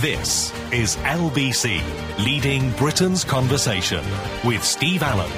This 0.00 0.50
is 0.72 0.96
LBC, 0.96 1.82
leading 2.24 2.70
Britain's 2.78 3.22
conversation 3.22 4.02
with 4.46 4.64
Steve 4.64 5.02
Allen. 5.02 5.30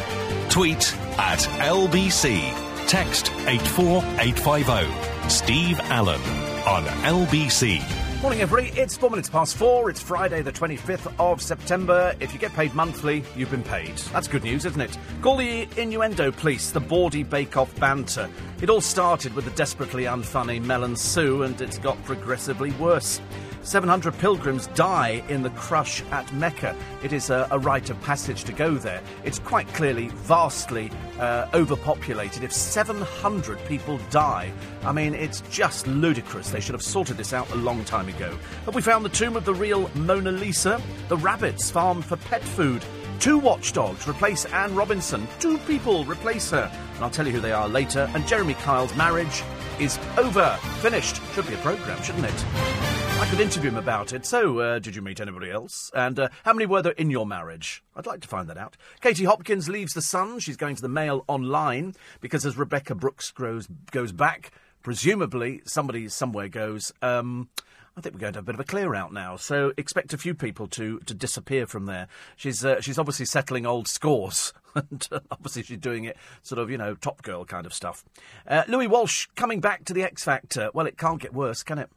Tweet 0.51 0.95
at 1.19 1.41
LBC. 1.59 2.39
Text 2.87 3.33
84850. 3.49 5.29
Steve 5.29 5.81
Allen 5.81 6.21
on 6.65 6.85
LBC. 7.03 7.83
Morning, 8.23 8.41
everybody. 8.41 8.81
It's 8.81 8.97
four 8.97 9.11
minutes 9.11 9.29
past 9.29 9.57
four. 9.57 9.91
It's 9.91 10.01
Friday, 10.01 10.43
the 10.43 10.53
25th 10.53 11.13
of 11.19 11.43
September. 11.43 12.15
If 12.21 12.33
you 12.33 12.39
get 12.39 12.53
paid 12.53 12.73
monthly, 12.73 13.25
you've 13.35 13.51
been 13.51 13.65
paid. 13.65 13.97
That's 14.13 14.29
good 14.29 14.45
news, 14.45 14.65
isn't 14.65 14.81
it? 14.81 14.97
Call 15.23 15.39
the 15.39 15.67
innuendo 15.77 16.31
police, 16.31 16.71
the 16.71 16.79
bawdy 16.79 17.25
bake-off 17.25 17.75
banter. 17.81 18.31
It 18.61 18.71
all 18.71 18.81
started 18.81 19.35
with 19.35 19.45
the 19.45 19.51
desperately 19.51 20.05
unfunny 20.05 20.63
Mel 20.63 20.85
and 20.85 20.97
Sue, 20.97 21.43
and 21.43 21.61
it's 21.61 21.79
got 21.79 22.01
progressively 22.05 22.71
worse. 22.73 23.21
700 23.63 24.19
pilgrims 24.19 24.67
die 24.69 25.23
in 25.29 25.43
the 25.43 25.51
crush 25.51 26.03
at 26.11 26.33
Mecca. 26.35 26.77
It 27.03 27.13
is 27.13 27.31
a, 27.31 27.47
a 27.51 27.59
rite 27.59 27.91
of 27.91 28.01
passage 28.03 28.45
to 28.45 28.53
go 28.53 28.75
there. 28.75 29.01
It's 29.25 29.39
quite 29.39 29.69
clearly 29.69 30.09
vastly 30.09 30.91
uh, 31.19 31.47
overpopulated. 31.55 32.43
If 32.43 32.53
700 32.53 33.65
people 33.67 34.01
die, 34.11 34.53
I 34.83 34.93
mean, 34.93 35.15
it's 35.15 35.43
just 35.51 35.87
ludicrous. 35.87 36.51
They 36.51 36.61
should 36.61 36.75
have 36.75 36.83
sorted 36.83 37.17
this 37.17 37.33
out 37.33 37.51
a 37.53 37.57
long 37.57 37.85
time 37.85 38.09
ago. 38.09 38.37
Have 38.65 38.75
we 38.75 38.83
found 38.83 39.05
the 39.05 39.11
tomb 39.11 39.37
of 39.37 39.45
the 39.45 39.55
real 39.55 39.91
Mona 39.95 40.33
Lisa? 40.33 40.83
The 41.09 41.17
rabbits 41.17 41.71
farmed 41.71 42.05
for 42.05 42.17
pet 42.17 42.43
food. 42.43 42.85
Two 43.21 43.39
watchdogs 43.39 44.09
replace 44.09 44.45
Anne 44.47 44.75
Robinson. 44.75 45.29
Two 45.39 45.59
people 45.59 46.05
replace 46.05 46.51
her. 46.51 46.69
And 46.97 47.05
I'll 47.05 47.11
tell 47.11 47.27
you 47.27 47.33
who 47.33 47.41
they 47.41 47.53
are 47.53 47.69
later. 47.69 48.11
And 48.15 48.27
Jeremy 48.27 48.55
Kyle's 48.55 48.95
marriage 48.97 49.45
is 49.79 49.99
over. 50.19 50.57
Finished. 50.81 51.21
Should 51.35 51.47
be 51.47 51.55
a 51.55 51.59
programme, 51.59 52.03
shouldn't 52.03 52.27
it? 52.27 53.02
I 53.23 53.31
could 53.31 53.39
interview 53.39 53.71
him 53.71 53.77
about 53.77 54.13
it. 54.13 54.27
So, 54.27 54.59
uh, 54.59 54.79
did 54.81 54.97
you 54.97 55.01
meet 55.01 55.21
anybody 55.21 55.49
else? 55.49 55.93
And 55.95 56.19
uh, 56.19 56.29
how 56.45 56.53
many 56.53 56.67
were 56.67 56.83
there 56.83 56.91
in 56.91 57.09
your 57.09 57.25
marriage? 57.25 57.85
I'd 57.95 58.05
like 58.05 58.21
to 58.23 58.29
find 58.29 58.49
that 58.51 58.59
out. 58.59 58.77
Katie 59.01 59.23
Hopkins 59.23 59.69
leaves 59.69 59.95
The 59.95 60.03
Sun. 60.03 60.41
She's 60.41 60.57
going 60.57 60.75
to 60.75 60.83
the 60.83 60.89
Mail 60.89 61.25
online 61.29 61.95
because 62.21 62.45
as 62.45 62.57
Rebekah 62.57 62.97
Brooks 62.97 63.31
grows, 63.31 63.69
goes 63.93 64.11
back, 64.11 64.51
presumably 64.83 65.63
somebody 65.65 66.09
somewhere 66.09 66.49
goes, 66.49 66.93
um, 67.01 67.49
I 67.97 68.01
think 68.01 68.17
we're 68.17 68.23
going 68.23 68.33
to 68.33 68.39
have 68.39 68.45
a 68.45 68.47
bit 68.47 68.55
of 68.57 68.61
a 68.61 68.65
clear 68.65 68.93
out 68.93 69.13
now. 69.13 69.37
So 69.37 69.73
expect 69.77 70.13
a 70.13 70.19
few 70.19 70.35
people 70.35 70.67
to, 70.67 70.99
to 71.07 71.15
disappear 71.15 71.69
from 71.69 71.87
there. 71.87 72.09
She's, 72.35 72.65
uh, 72.65 72.81
she's 72.81 72.99
obviously 72.99 73.27
settling 73.27 73.67
old 73.67 73.87
scores. 73.87 74.53
and 74.75 75.07
uh, 75.13 75.21
obviously 75.31 75.63
she's 75.63 75.79
doing 75.79 76.03
it 76.05 76.17
sort 76.43 76.59
of, 76.59 76.73
you 76.73 76.77
know, 76.77 76.97
top 76.97 77.23
girl 77.23 77.45
kind 77.45 77.67
of 77.67 77.73
stuff. 77.73 78.05
Uh, 78.49 78.65
Louis 78.67 78.89
Walsh 78.89 79.29
coming 79.37 79.61
back 79.61 79.85
to 79.85 79.95
the 79.95 80.03
X 80.03 80.25
Factor. 80.25 80.71
Well, 80.75 80.87
it 80.87 80.99
can't 80.99 81.21
get 81.21 81.33
worse, 81.33 81.63
can 81.63 81.79
it? 81.79 81.89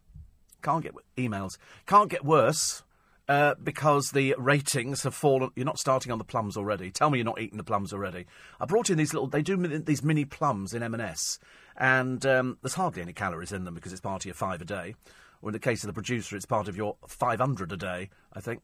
Can't 0.66 0.84
get 0.84 0.96
emails. 1.16 1.60
Can't 1.86 2.10
get 2.10 2.26
worse 2.26 2.82
uh, 3.30 3.54
because 3.64 4.10
the 4.10 4.34
ratings 4.40 5.04
have 5.04 5.14
fallen. 5.14 5.52
You're 5.56 5.64
not 5.64 5.78
starting 5.78 6.12
on 6.12 6.18
the 6.18 6.24
plums 6.24 6.58
already. 6.58 6.90
Tell 6.90 7.12
me 7.12 7.20
you're 7.20 7.26
not 7.26 7.40
eating 7.40 7.58
the 7.58 7.64
plums 7.64 7.94
already. 7.94 8.26
I 8.60 8.66
brought 8.66 8.90
in 8.90 8.98
these 8.98 9.14
little. 9.14 9.28
They 9.28 9.44
do 9.44 9.56
these 9.58 10.02
mini 10.02 10.26
plums 10.26 10.74
in 10.74 10.82
M&S, 10.82 11.38
and 11.78 12.26
um, 12.26 12.58
there's 12.64 12.74
hardly 12.74 13.04
any 13.04 13.14
calories 13.14 13.52
in 13.52 13.64
them 13.64 13.76
because 13.76 13.92
it's 13.92 14.02
part 14.02 14.24
of 14.24 14.26
your 14.26 14.34
five 14.34 14.60
a 14.60 14.66
day. 14.66 14.96
Or 15.44 15.50
in 15.50 15.54
the 15.54 15.60
case 15.60 15.84
of 15.84 15.88
the 15.88 15.94
producer, 15.94 16.36
it's 16.36 16.48
part 16.48 16.68
of 16.68 16.76
your 16.76 16.96
500 17.08 17.72
a 17.72 17.78
day. 17.78 18.10
I 18.34 18.42
think. 18.42 18.64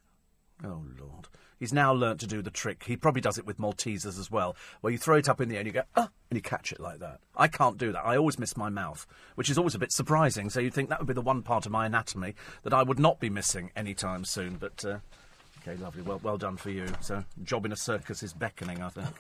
Oh 0.64 0.84
Lord. 1.00 1.28
He's 1.62 1.72
now 1.72 1.94
learnt 1.94 2.20
to 2.22 2.28
do 2.28 2.42
the 2.42 2.50
trick. 2.50 2.86
He 2.88 2.98
probably 2.98 3.22
does 3.22 3.38
it 3.38 3.45
with 3.45 3.59
Maltesers 3.59 4.17
as 4.17 4.31
well, 4.31 4.56
where 4.81 4.92
you 4.92 4.98
throw 4.98 5.17
it 5.17 5.30
up 5.30 5.40
in 5.40 5.48
the 5.48 5.58
air 5.58 5.59
and 5.59 5.67
you 5.67 5.73
go, 5.73 5.84
ah, 5.95 6.09
and 6.31 6.36
you 6.36 6.42
catch 6.42 6.72
it 6.72 6.80
like 6.80 6.98
that. 7.02 7.20
I 7.38 7.48
can't 7.48 7.78
do 7.78 7.92
that. 7.92 8.04
I 8.04 8.17
always 8.17 8.40
miss 8.40 8.58
my 8.58 8.70
mouth, 8.70 9.06
which 9.36 9.48
is 9.48 9.59
always 9.59 9.76
a 9.76 9.80
bit 9.80 9.92
surprising. 9.92 10.50
So 10.50 10.59
you'd 10.59 10.73
think 10.73 10.89
that 10.89 10.98
would 10.98 11.08
be 11.08 11.14
the 11.14 11.22
one 11.22 11.44
part 11.44 11.67
of 11.67 11.72
my 11.72 11.86
anatomy 11.86 12.34
that 12.64 12.73
I 12.73 12.82
would 12.82 12.98
not 12.98 13.20
be 13.20 13.30
missing 13.30 13.70
anytime 13.76 14.26
soon. 14.26 14.56
But, 14.56 14.84
uh, 14.84 14.98
okay, 15.62 15.80
lovely. 15.80 16.02
Well, 16.02 16.20
well 16.23 16.39
done 16.39 16.58
for 16.58 16.72
you. 16.72 16.88
So, 17.00 17.23
job 17.44 17.64
in 17.67 17.72
a 17.72 17.78
circus 17.78 18.23
is 18.23 18.34
beckoning, 18.34 18.82
I 18.82 18.89
think. 18.89 19.16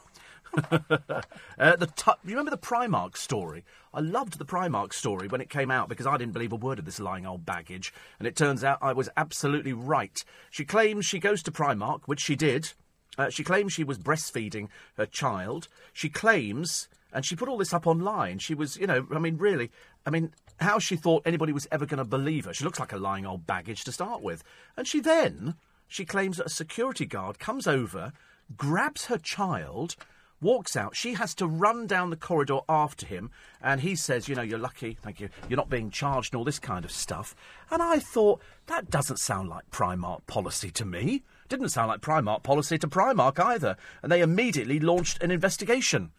uh, 0.71 1.75
the 1.75 2.17
you 2.23 2.31
remember 2.31 2.51
the 2.51 2.57
Primark 2.57 3.15
story? 3.15 3.63
I 3.93 4.01
loved 4.01 4.37
the 4.37 4.45
Primark 4.45 4.93
story 4.93 5.27
when 5.27 5.41
it 5.41 5.49
came 5.49 5.71
out 5.71 5.89
because 5.89 6.07
I 6.07 6.17
didn't 6.17 6.33
believe 6.33 6.51
a 6.51 6.57
word 6.57 6.79
of 6.79 6.85
this 6.85 6.99
lying 6.99 7.25
old 7.25 7.45
baggage, 7.45 7.93
and 8.19 8.27
it 8.27 8.35
turns 8.35 8.63
out 8.63 8.79
I 8.81 8.93
was 8.93 9.09
absolutely 9.15 9.73
right. 9.73 10.23
She 10.49 10.65
claims 10.65 11.05
she 11.05 11.19
goes 11.19 11.41
to 11.43 11.51
Primark, 11.51 12.01
which 12.05 12.21
she 12.21 12.35
did. 12.35 12.73
Uh, 13.17 13.29
she 13.29 13.43
claims 13.43 13.73
she 13.73 13.83
was 13.83 13.97
breastfeeding 13.97 14.67
her 14.97 15.05
child. 15.05 15.67
She 15.93 16.09
claims, 16.09 16.89
and 17.13 17.25
she 17.25 17.35
put 17.35 17.49
all 17.49 17.57
this 17.57 17.73
up 17.73 17.87
online. 17.87 18.39
She 18.39 18.55
was, 18.55 18.77
you 18.77 18.87
know, 18.87 19.07
I 19.13 19.19
mean, 19.19 19.37
really, 19.37 19.71
I 20.05 20.09
mean, 20.09 20.31
how 20.59 20.79
she 20.79 20.95
thought 20.95 21.23
anybody 21.25 21.53
was 21.53 21.67
ever 21.71 21.85
going 21.85 21.97
to 21.97 22.05
believe 22.05 22.45
her. 22.45 22.53
She 22.53 22.63
looks 22.63 22.79
like 22.79 22.93
a 22.93 22.97
lying 22.97 23.25
old 23.25 23.47
baggage 23.47 23.83
to 23.85 23.91
start 23.91 24.21
with, 24.21 24.43
and 24.75 24.87
she 24.87 24.99
then 24.99 25.55
she 25.87 26.05
claims 26.05 26.37
that 26.37 26.45
a 26.45 26.49
security 26.49 27.05
guard 27.05 27.37
comes 27.37 27.67
over, 27.67 28.13
grabs 28.55 29.05
her 29.05 29.17
child 29.17 29.95
walks 30.41 30.75
out. 30.75 30.95
She 30.95 31.13
has 31.13 31.33
to 31.35 31.47
run 31.47 31.87
down 31.87 32.09
the 32.09 32.15
corridor 32.15 32.59
after 32.67 33.05
him, 33.05 33.31
and 33.61 33.81
he 33.81 33.95
says, 33.95 34.27
You 34.27 34.35
know, 34.35 34.41
you're 34.41 34.59
lucky, 34.59 34.97
thank 35.01 35.19
you, 35.19 35.29
you're 35.47 35.57
not 35.57 35.69
being 35.69 35.91
charged 35.91 36.33
and 36.33 36.39
all 36.39 36.45
this 36.45 36.59
kind 36.59 36.83
of 36.83 36.91
stuff. 36.91 37.35
And 37.69 37.81
I 37.81 37.99
thought, 37.99 38.41
that 38.67 38.89
doesn't 38.89 39.19
sound 39.19 39.49
like 39.49 39.69
Primark 39.71 40.25
policy 40.27 40.71
to 40.71 40.85
me. 40.85 41.23
Didn't 41.49 41.69
sound 41.69 41.89
like 41.89 42.01
Primark 42.01 42.43
policy 42.43 42.77
to 42.77 42.87
Primark 42.87 43.39
either. 43.39 43.75
And 44.01 44.11
they 44.11 44.21
immediately 44.21 44.79
launched 44.79 45.21
an 45.21 45.31
investigation. 45.31 46.11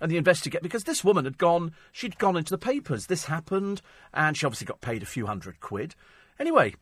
And 0.00 0.10
the 0.10 0.16
investigate 0.16 0.62
because 0.62 0.84
this 0.84 1.04
woman 1.04 1.24
had 1.24 1.38
gone, 1.38 1.72
she'd 1.92 2.18
gone 2.18 2.36
into 2.36 2.50
the 2.50 2.58
papers. 2.58 3.06
This 3.06 3.26
happened, 3.26 3.82
and 4.12 4.36
she 4.36 4.46
obviously 4.46 4.66
got 4.66 4.80
paid 4.80 5.02
a 5.02 5.06
few 5.06 5.26
hundred 5.26 5.60
quid. 5.60 5.94
Anyway, 6.38 6.74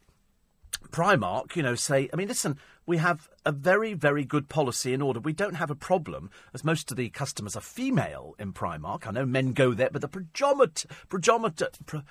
Primark, 0.91 1.54
you 1.56 1.62
know, 1.62 1.75
say, 1.75 2.08
I 2.12 2.16
mean, 2.16 2.28
listen, 2.28 2.58
we 2.90 2.96
have 2.96 3.30
a 3.46 3.52
very, 3.52 3.94
very 3.94 4.24
good 4.24 4.48
policy 4.48 4.92
in 4.92 5.00
order. 5.00 5.20
We 5.20 5.32
don't 5.32 5.54
have 5.54 5.70
a 5.70 5.76
problem, 5.76 6.28
as 6.52 6.64
most 6.64 6.90
of 6.90 6.96
the 6.96 7.08
customers 7.08 7.54
are 7.54 7.60
female 7.60 8.34
in 8.36 8.52
Primark. 8.52 9.06
I 9.06 9.12
know 9.12 9.24
men 9.24 9.52
go 9.52 9.72
there, 9.74 9.90
but 9.92 10.02
the 10.02 10.08
predominant, 10.08 10.86
predominant, 11.08 11.86
pre- 11.86 12.02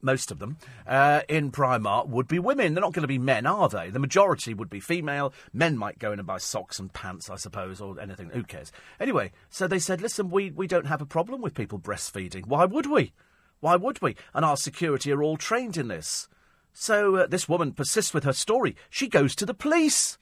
most 0.00 0.30
of 0.30 0.38
them 0.38 0.56
uh, 0.86 1.20
in 1.28 1.52
Primark 1.52 2.08
would 2.08 2.26
be 2.26 2.38
women. 2.38 2.72
They're 2.72 2.80
not 2.80 2.94
going 2.94 3.02
to 3.02 3.06
be 3.06 3.18
men, 3.18 3.44
are 3.44 3.68
they? 3.68 3.90
The 3.90 3.98
majority 3.98 4.54
would 4.54 4.70
be 4.70 4.80
female. 4.80 5.34
Men 5.52 5.76
might 5.76 5.98
go 5.98 6.10
in 6.10 6.18
and 6.18 6.26
buy 6.26 6.38
socks 6.38 6.78
and 6.78 6.90
pants, 6.90 7.28
I 7.28 7.36
suppose, 7.36 7.82
or 7.82 8.00
anything. 8.00 8.30
Who 8.30 8.44
cares? 8.44 8.72
Anyway, 8.98 9.30
so 9.50 9.66
they 9.68 9.78
said, 9.78 10.00
listen, 10.00 10.30
we, 10.30 10.50
we 10.50 10.66
don't 10.66 10.86
have 10.86 11.02
a 11.02 11.06
problem 11.06 11.42
with 11.42 11.54
people 11.54 11.78
breastfeeding. 11.78 12.46
Why 12.46 12.64
would 12.64 12.86
we? 12.86 13.12
Why 13.60 13.76
would 13.76 14.00
we? 14.00 14.16
And 14.32 14.42
our 14.42 14.56
security 14.56 15.12
are 15.12 15.22
all 15.22 15.36
trained 15.36 15.76
in 15.76 15.88
this. 15.88 16.28
So 16.74 17.16
uh, 17.16 17.26
this 17.26 17.48
woman 17.48 17.72
persists 17.72 18.12
with 18.12 18.24
her 18.24 18.32
story. 18.32 18.76
She 18.90 19.08
goes 19.08 19.34
to 19.36 19.46
the 19.46 19.54
police. 19.54 20.18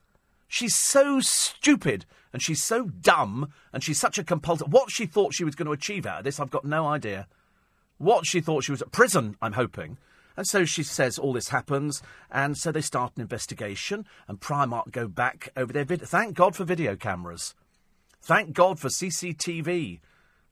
She's 0.47 0.75
so 0.75 1.19
stupid 1.21 2.05
and 2.33 2.43
she's 2.43 2.63
so 2.63 2.85
dumb 2.85 3.53
and 3.73 3.83
she's 3.83 3.99
such 3.99 4.19
a 4.19 4.25
compulsive. 4.25 4.71
What 4.71 4.91
she 4.91 5.07
thought 5.07 5.35
she 5.35 5.45
was 5.45 5.55
going 5.55 5.67
to 5.67 5.73
achieve 5.73 6.07
out 6.07 6.19
of 6.19 6.25
this, 6.25 6.39
I've 6.39 6.51
got 6.51 6.67
no 6.67 6.87
idea. 6.87 7.27
What 7.97 8.27
she 8.27 8.41
thought 8.41 8.65
she 8.65 8.71
was 8.71 8.83
at 8.83 8.93
prison, 8.93 9.37
I'm 9.41 9.55
hoping. 9.55 9.97
And 10.37 10.47
so 10.47 10.65
she 10.65 10.83
says 10.83 11.19
all 11.19 11.33
this 11.33 11.49
happens, 11.49 12.03
and 12.31 12.57
so 12.57 12.73
they 12.73 12.81
start 12.81 13.13
an 13.17 13.23
investigation, 13.23 14.07
and 14.29 14.41
Primark 14.41 14.91
go 14.91 15.07
back 15.07 15.51
over 15.57 15.73
their 15.73 15.85
video. 15.85 16.07
Thank 16.07 16.35
God 16.35 16.57
for 16.57 16.65
video 16.65 16.97
cameras. 16.97 17.55
Thank 18.21 18.55
God 18.55 18.79
for 18.79 18.89
CCTV. 18.89 20.01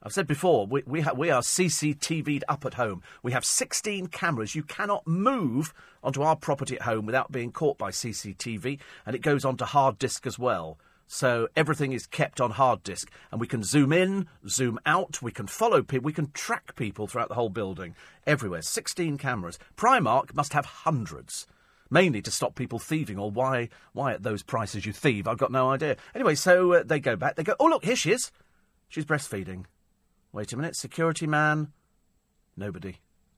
I've 0.03 0.13
said 0.13 0.25
before, 0.25 0.65
we, 0.65 0.81
we, 0.87 1.01
ha- 1.01 1.13
we 1.13 1.29
are 1.29 1.41
CCTV'd 1.41 2.43
up 2.49 2.65
at 2.65 2.73
home. 2.73 3.03
We 3.21 3.33
have 3.33 3.45
16 3.45 4.07
cameras. 4.07 4.55
You 4.55 4.63
cannot 4.63 5.05
move 5.05 5.73
onto 6.03 6.23
our 6.23 6.35
property 6.35 6.75
at 6.75 6.81
home 6.83 7.05
without 7.05 7.31
being 7.31 7.51
caught 7.51 7.77
by 7.77 7.91
CCTV, 7.91 8.79
and 9.05 9.15
it 9.15 9.21
goes 9.21 9.45
onto 9.45 9.65
hard 9.65 9.99
disk 9.99 10.25
as 10.25 10.39
well. 10.39 10.79
So 11.05 11.49
everything 11.55 11.91
is 11.91 12.07
kept 12.07 12.41
on 12.41 12.51
hard 12.51 12.83
disk, 12.83 13.11
and 13.31 13.39
we 13.39 13.45
can 13.45 13.63
zoom 13.63 13.93
in, 13.93 14.27
zoom 14.47 14.79
out, 14.85 15.21
we 15.21 15.31
can 15.31 15.45
follow 15.45 15.83
people, 15.83 16.05
we 16.05 16.13
can 16.13 16.31
track 16.31 16.75
people 16.75 17.05
throughout 17.05 17.29
the 17.29 17.35
whole 17.35 17.49
building, 17.49 17.95
everywhere. 18.25 18.61
16 18.61 19.17
cameras. 19.17 19.59
Primark 19.75 20.33
must 20.33 20.53
have 20.53 20.65
hundreds 20.65 21.45
mainly 21.91 22.21
to 22.21 22.31
stop 22.31 22.55
people 22.55 22.79
thieving, 22.79 23.19
or 23.19 23.29
why 23.29 23.67
why 23.91 24.13
at 24.13 24.23
those 24.23 24.41
prices 24.41 24.85
you 24.85 24.93
thieve. 24.93 25.27
I've 25.27 25.37
got 25.37 25.51
no 25.51 25.69
idea. 25.69 25.97
Anyway, 26.15 26.35
so 26.35 26.71
uh, 26.73 26.83
they 26.83 26.99
go 26.99 27.17
back. 27.17 27.35
They 27.35 27.43
go, 27.43 27.55
oh 27.59 27.65
look, 27.65 27.83
here 27.83 27.97
she 27.97 28.13
is. 28.13 28.31
She's 28.87 29.05
breastfeeding. 29.05 29.65
Wait 30.33 30.53
a 30.53 30.57
minute, 30.57 30.75
security 30.75 31.27
man? 31.27 31.73
Nobody. 32.55 32.97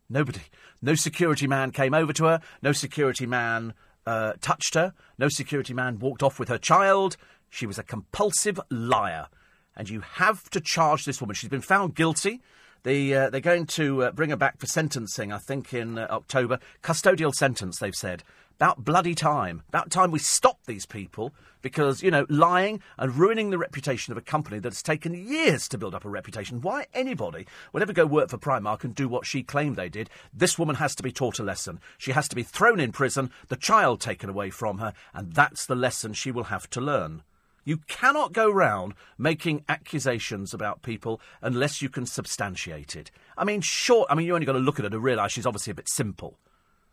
Nobody. 0.09 0.41
No 0.81 0.93
security 0.93 1.47
man 1.47 1.71
came 1.71 1.93
over 1.93 2.13
to 2.13 2.25
her. 2.25 2.41
No 2.61 2.71
security 2.71 3.25
man 3.25 3.73
uh, 4.05 4.33
touched 4.41 4.75
her. 4.75 4.93
No 5.17 5.27
security 5.27 5.73
man 5.73 5.97
walked 5.97 6.21
off 6.21 6.39
with 6.39 6.49
her 6.49 6.57
child. 6.59 7.17
She 7.49 7.65
was 7.65 7.79
a 7.79 7.83
compulsive 7.83 8.59
liar. 8.69 9.27
And 9.75 9.89
you 9.89 10.01
have 10.01 10.49
to 10.51 10.61
charge 10.61 11.05
this 11.05 11.19
woman. 11.19 11.33
She's 11.33 11.49
been 11.49 11.61
found 11.61 11.95
guilty. 11.95 12.41
The, 12.83 13.15
uh, 13.15 13.29
they're 13.31 13.41
going 13.41 13.65
to 13.67 14.03
uh, 14.03 14.11
bring 14.11 14.29
her 14.29 14.35
back 14.35 14.59
for 14.59 14.67
sentencing, 14.67 15.31
I 15.31 15.39
think, 15.39 15.73
in 15.73 15.97
uh, 15.97 16.07
October. 16.11 16.59
Custodial 16.83 17.33
sentence, 17.33 17.79
they've 17.79 17.95
said. 17.95 18.23
About 18.57 18.83
bloody 18.83 19.15
time. 19.15 19.63
About 19.69 19.89
time 19.89 20.11
we 20.11 20.19
stop 20.19 20.59
these 20.67 20.85
people 20.85 21.33
because, 21.63 22.03
you 22.03 22.11
know, 22.11 22.27
lying 22.29 22.79
and 22.99 23.17
ruining 23.17 23.49
the 23.49 23.57
reputation 23.57 24.11
of 24.11 24.17
a 24.17 24.21
company 24.21 24.59
that 24.59 24.71
has 24.71 24.83
taken 24.83 25.15
years 25.15 25.67
to 25.69 25.77
build 25.79 25.95
up 25.95 26.05
a 26.05 26.09
reputation. 26.09 26.61
Why 26.61 26.85
anybody 26.93 27.47
would 27.71 27.81
ever 27.81 27.93
go 27.93 28.05
work 28.05 28.29
for 28.29 28.37
Primark 28.37 28.83
and 28.83 28.93
do 28.93 29.07
what 29.07 29.25
she 29.25 29.41
claimed 29.41 29.75
they 29.75 29.89
did, 29.89 30.11
this 30.31 30.59
woman 30.59 30.75
has 30.75 30.93
to 30.95 31.03
be 31.03 31.11
taught 31.11 31.39
a 31.39 31.43
lesson. 31.43 31.79
She 31.97 32.11
has 32.11 32.27
to 32.27 32.35
be 32.35 32.43
thrown 32.43 32.79
in 32.79 32.91
prison, 32.91 33.31
the 33.47 33.55
child 33.55 33.99
taken 33.99 34.29
away 34.29 34.51
from 34.51 34.77
her, 34.77 34.93
and 35.15 35.33
that's 35.33 35.65
the 35.65 35.75
lesson 35.75 36.13
she 36.13 36.29
will 36.29 36.45
have 36.45 36.69
to 36.71 36.81
learn. 36.81 37.23
You 37.65 37.77
cannot 37.87 38.33
go 38.33 38.51
round 38.51 38.93
making 39.17 39.63
accusations 39.69 40.53
about 40.53 40.81
people 40.81 41.21
unless 41.41 41.81
you 41.81 41.87
can 41.87 42.05
substantiate 42.05 42.95
it. 42.95 43.09
I 43.37 43.45
mean, 43.45 43.61
sure, 43.61 44.05
I 44.09 44.15
mean, 44.15 44.27
you 44.27 44.35
only 44.35 44.45
got 44.45 44.53
to 44.53 44.59
look 44.59 44.79
at 44.79 44.83
her 44.83 44.89
to 44.89 44.99
realise 44.99 45.31
she's 45.31 45.45
obviously 45.45 45.71
a 45.71 45.75
bit 45.75 45.87
simple. 45.87 46.37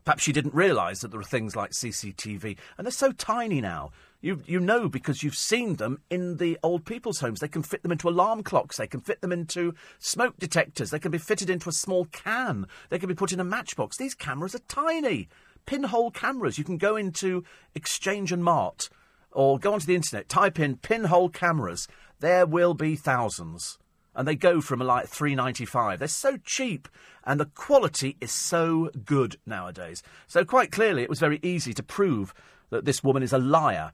Perhaps 0.05 0.23
she 0.23 0.33
didn't 0.33 0.55
realise 0.55 1.01
that 1.01 1.11
there 1.11 1.21
are 1.21 1.25
things 1.25 1.57
like 1.57 1.73
CCTV, 1.73 2.57
and 2.79 2.87
they're 2.87 2.93
so 2.93 3.13
tiny 3.13 3.61
now. 3.61 3.91
You, 4.23 4.43
you 4.45 4.61
know 4.61 4.89
because 4.89 5.23
you've 5.23 5.35
seen 5.35 5.77
them 5.77 6.03
in 6.11 6.37
the 6.37 6.59
old 6.63 6.85
people's 6.85 7.21
homes. 7.21 7.41
They 7.41 7.49
can 7.49 7.63
fit 7.63 7.83
them 7.83 7.93
into 7.93 8.09
alarm 8.09 8.43
clocks. 8.43 8.77
They 8.77 8.87
can 8.87 9.01
fit 9.01 9.23
them 9.23 9.33
into 9.33 9.75
smoke 9.99 10.37
detectors. 10.39 10.91
They 10.91 10.99
can 10.99 11.11
be 11.11 11.19
fitted 11.19 11.49
into 11.49 11.71
a 11.71 11.73
small 11.73 12.05
can. 12.07 12.67
They 12.91 12.99
can 12.99 13.09
be 13.09 13.15
put 13.15 13.33
in 13.33 13.41
a 13.41 13.45
matchbox. 13.45 13.97
These 13.97 14.15
cameras 14.15 14.55
are 14.55 14.61
tiny. 14.69 15.29
Pinhole 15.65 16.11
cameras. 16.11 16.59
You 16.59 16.65
can 16.65 16.77
go 16.77 16.97
into 16.97 17.45
Exchange 17.75 18.31
and 18.31 18.45
Mart 18.45 18.91
or 19.33 19.59
go 19.59 19.73
onto 19.73 19.87
the 19.87 19.95
internet, 19.95 20.29
type 20.29 20.59
in 20.59 20.77
pinhole 20.77 21.29
cameras. 21.29 21.89
There 22.19 22.45
will 22.45 22.75
be 22.75 22.97
thousands. 22.97 23.79
And 24.15 24.27
they 24.27 24.35
go 24.35 24.61
from 24.61 24.81
like 24.81 25.07
three 25.07 25.35
ninety 25.35 25.65
five. 25.65 26.01
They're 26.01 26.09
so 26.09 26.37
cheap, 26.45 26.89
and 27.25 27.39
the 27.39 27.47
quality 27.47 28.17
is 28.21 28.33
so 28.33 28.91
good 29.05 29.37
nowadays. 29.47 30.03
So 30.27 30.45
quite 30.45 30.73
clearly, 30.73 31.03
it 31.03 31.09
was 31.09 31.21
very 31.21 31.39
easy 31.43 31.73
to 31.75 31.83
prove 31.83 32.35
that 32.71 32.85
this 32.85 33.05
woman 33.05 33.23
is 33.23 33.33
a 33.33 33.39
liar, 33.39 33.93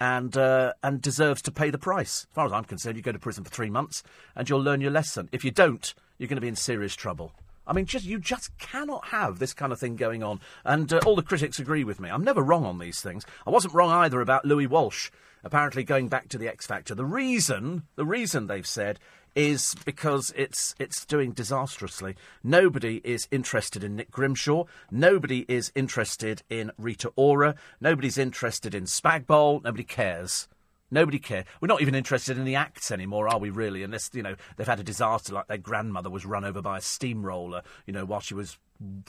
and 0.00 0.36
uh, 0.36 0.72
and 0.82 1.00
deserves 1.00 1.42
to 1.42 1.52
pay 1.52 1.70
the 1.70 1.78
price. 1.78 2.26
As 2.30 2.34
far 2.34 2.46
as 2.46 2.52
I'm 2.52 2.64
concerned, 2.64 2.96
you 2.96 3.02
go 3.02 3.12
to 3.12 3.18
prison 3.18 3.44
for 3.44 3.50
three 3.50 3.70
months, 3.70 4.02
and 4.34 4.48
you'll 4.48 4.62
learn 4.62 4.80
your 4.80 4.90
lesson. 4.90 5.28
If 5.32 5.44
you 5.44 5.50
don't, 5.50 5.94
you're 6.18 6.28
going 6.28 6.36
to 6.36 6.42
be 6.42 6.48
in 6.48 6.56
serious 6.56 6.94
trouble. 6.94 7.32
I 7.66 7.72
mean, 7.72 7.86
just 7.86 8.04
you 8.04 8.18
just 8.18 8.56
cannot 8.58 9.06
have 9.06 9.38
this 9.38 9.52
kind 9.52 9.72
of 9.72 9.80
thing 9.80 9.96
going 9.96 10.22
on. 10.22 10.40
And 10.64 10.92
uh, 10.92 11.00
all 11.04 11.16
the 11.16 11.22
critics 11.22 11.58
agree 11.58 11.82
with 11.82 11.98
me. 11.98 12.08
I'm 12.08 12.22
never 12.22 12.42
wrong 12.42 12.64
on 12.64 12.78
these 12.78 13.00
things. 13.00 13.26
I 13.46 13.50
wasn't 13.50 13.74
wrong 13.74 13.90
either 13.90 14.20
about 14.20 14.44
Louis 14.44 14.66
Walsh 14.66 15.10
apparently 15.46 15.84
going 15.84 16.08
back 16.08 16.28
to 16.28 16.38
the 16.38 16.48
X 16.48 16.66
Factor. 16.66 16.94
The 16.94 17.04
reason, 17.04 17.84
the 17.94 18.04
reason 18.04 18.46
they've 18.46 18.66
said 18.66 18.98
is 19.36 19.74
because 19.84 20.32
it's 20.34 20.74
it's 20.78 21.04
doing 21.04 21.32
disastrously. 21.32 22.16
Nobody 22.42 23.02
is 23.04 23.28
interested 23.30 23.84
in 23.84 23.94
Nick 23.94 24.10
Grimshaw. 24.10 24.64
Nobody 24.90 25.44
is 25.46 25.70
interested 25.74 26.42
in 26.48 26.72
Rita 26.78 27.12
Ora. 27.14 27.54
Nobody's 27.80 28.16
interested 28.16 28.74
in 28.74 28.84
Spagbol. 28.84 29.62
Nobody 29.62 29.84
cares. 29.84 30.48
Nobody 30.90 31.18
cares. 31.18 31.44
We're 31.60 31.66
not 31.68 31.82
even 31.82 31.94
interested 31.94 32.38
in 32.38 32.44
the 32.44 32.54
acts 32.54 32.90
anymore, 32.90 33.28
are 33.28 33.38
we? 33.38 33.50
Really? 33.50 33.82
Unless 33.82 34.10
you 34.14 34.22
know 34.22 34.36
they've 34.56 34.66
had 34.66 34.80
a 34.80 34.84
disaster 34.84 35.34
like 35.34 35.48
their 35.48 35.58
grandmother 35.58 36.08
was 36.08 36.24
run 36.24 36.44
over 36.44 36.62
by 36.62 36.78
a 36.78 36.82
steamroller, 36.82 37.62
you 37.86 37.92
know, 37.92 38.06
while 38.06 38.20
she 38.20 38.34
was 38.34 38.58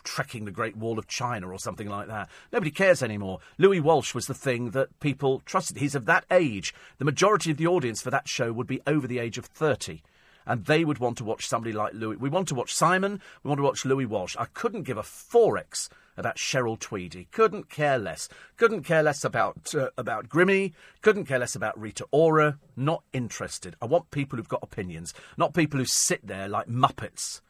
trekking 0.04 0.46
the 0.46 0.52
Great 0.52 0.76
Wall 0.76 0.98
of 1.00 1.08
China 1.08 1.50
or 1.52 1.60
something 1.60 1.88
like 1.88 2.08
that. 2.08 2.30
Nobody 2.52 2.72
cares 2.72 3.02
anymore. 3.02 3.40
Louis 3.58 3.80
Walsh 3.80 4.16
was 4.16 4.26
the 4.26 4.34
thing 4.34 4.72
that 4.72 5.00
people 5.00 5.42
trusted. 5.46 5.78
He's 5.78 5.96
of 5.96 6.06
that 6.06 6.26
age. 6.32 6.74
The 6.98 7.06
majority 7.06 7.52
of 7.52 7.58
the 7.58 7.68
audience 7.68 8.02
for 8.02 8.10
that 8.12 8.28
show 8.28 8.52
would 8.52 8.68
be 8.68 8.82
over 8.88 9.08
the 9.08 9.20
age 9.20 9.38
of 9.38 9.46
thirty 9.46 10.02
and 10.48 10.66
they 10.66 10.84
would 10.86 10.98
want 10.98 11.18
to 11.18 11.24
watch 11.24 11.48
somebody 11.48 11.74
like 11.74 11.94
Louis. 11.94 12.16
We 12.16 12.30
want 12.30 12.48
to 12.48 12.56
watch 12.56 12.74
Simon. 12.74 13.22
We 13.44 13.50
want 13.50 13.60
to 13.60 13.64
watch 13.64 13.86
Louis 13.86 14.06
Walsh. 14.06 14.36
I 14.40 14.46
couldn't 14.46 14.84
give 14.84 14.98
a 14.98 15.04
forex 15.04 15.90
about 16.16 16.38
Cheryl 16.38 16.80
Tweedy. 16.80 17.28
Couldn't 17.32 17.70
care 17.70 18.00
less. 18.00 18.28
Couldn't 18.56 18.84
care 18.84 19.04
less 19.04 19.24
about 19.24 19.76
uh, 19.76 19.90
about 19.98 20.30
Grimmy. 20.30 20.74
Couldn't 21.02 21.26
care 21.26 21.40
less 21.40 21.56
about 21.56 21.80
Rita 21.80 22.06
Ora. 22.12 22.58
Not 22.76 23.04
interested. 23.14 23.76
I 23.82 23.86
want 23.86 24.10
people 24.10 24.38
who've 24.38 24.50
got 24.50 24.64
opinions, 24.64 25.14
not 25.38 25.54
people 25.54 25.80
who 25.80 25.86
sit 25.86 26.26
there 26.26 26.48
like 26.48 26.68
muppets, 26.68 27.42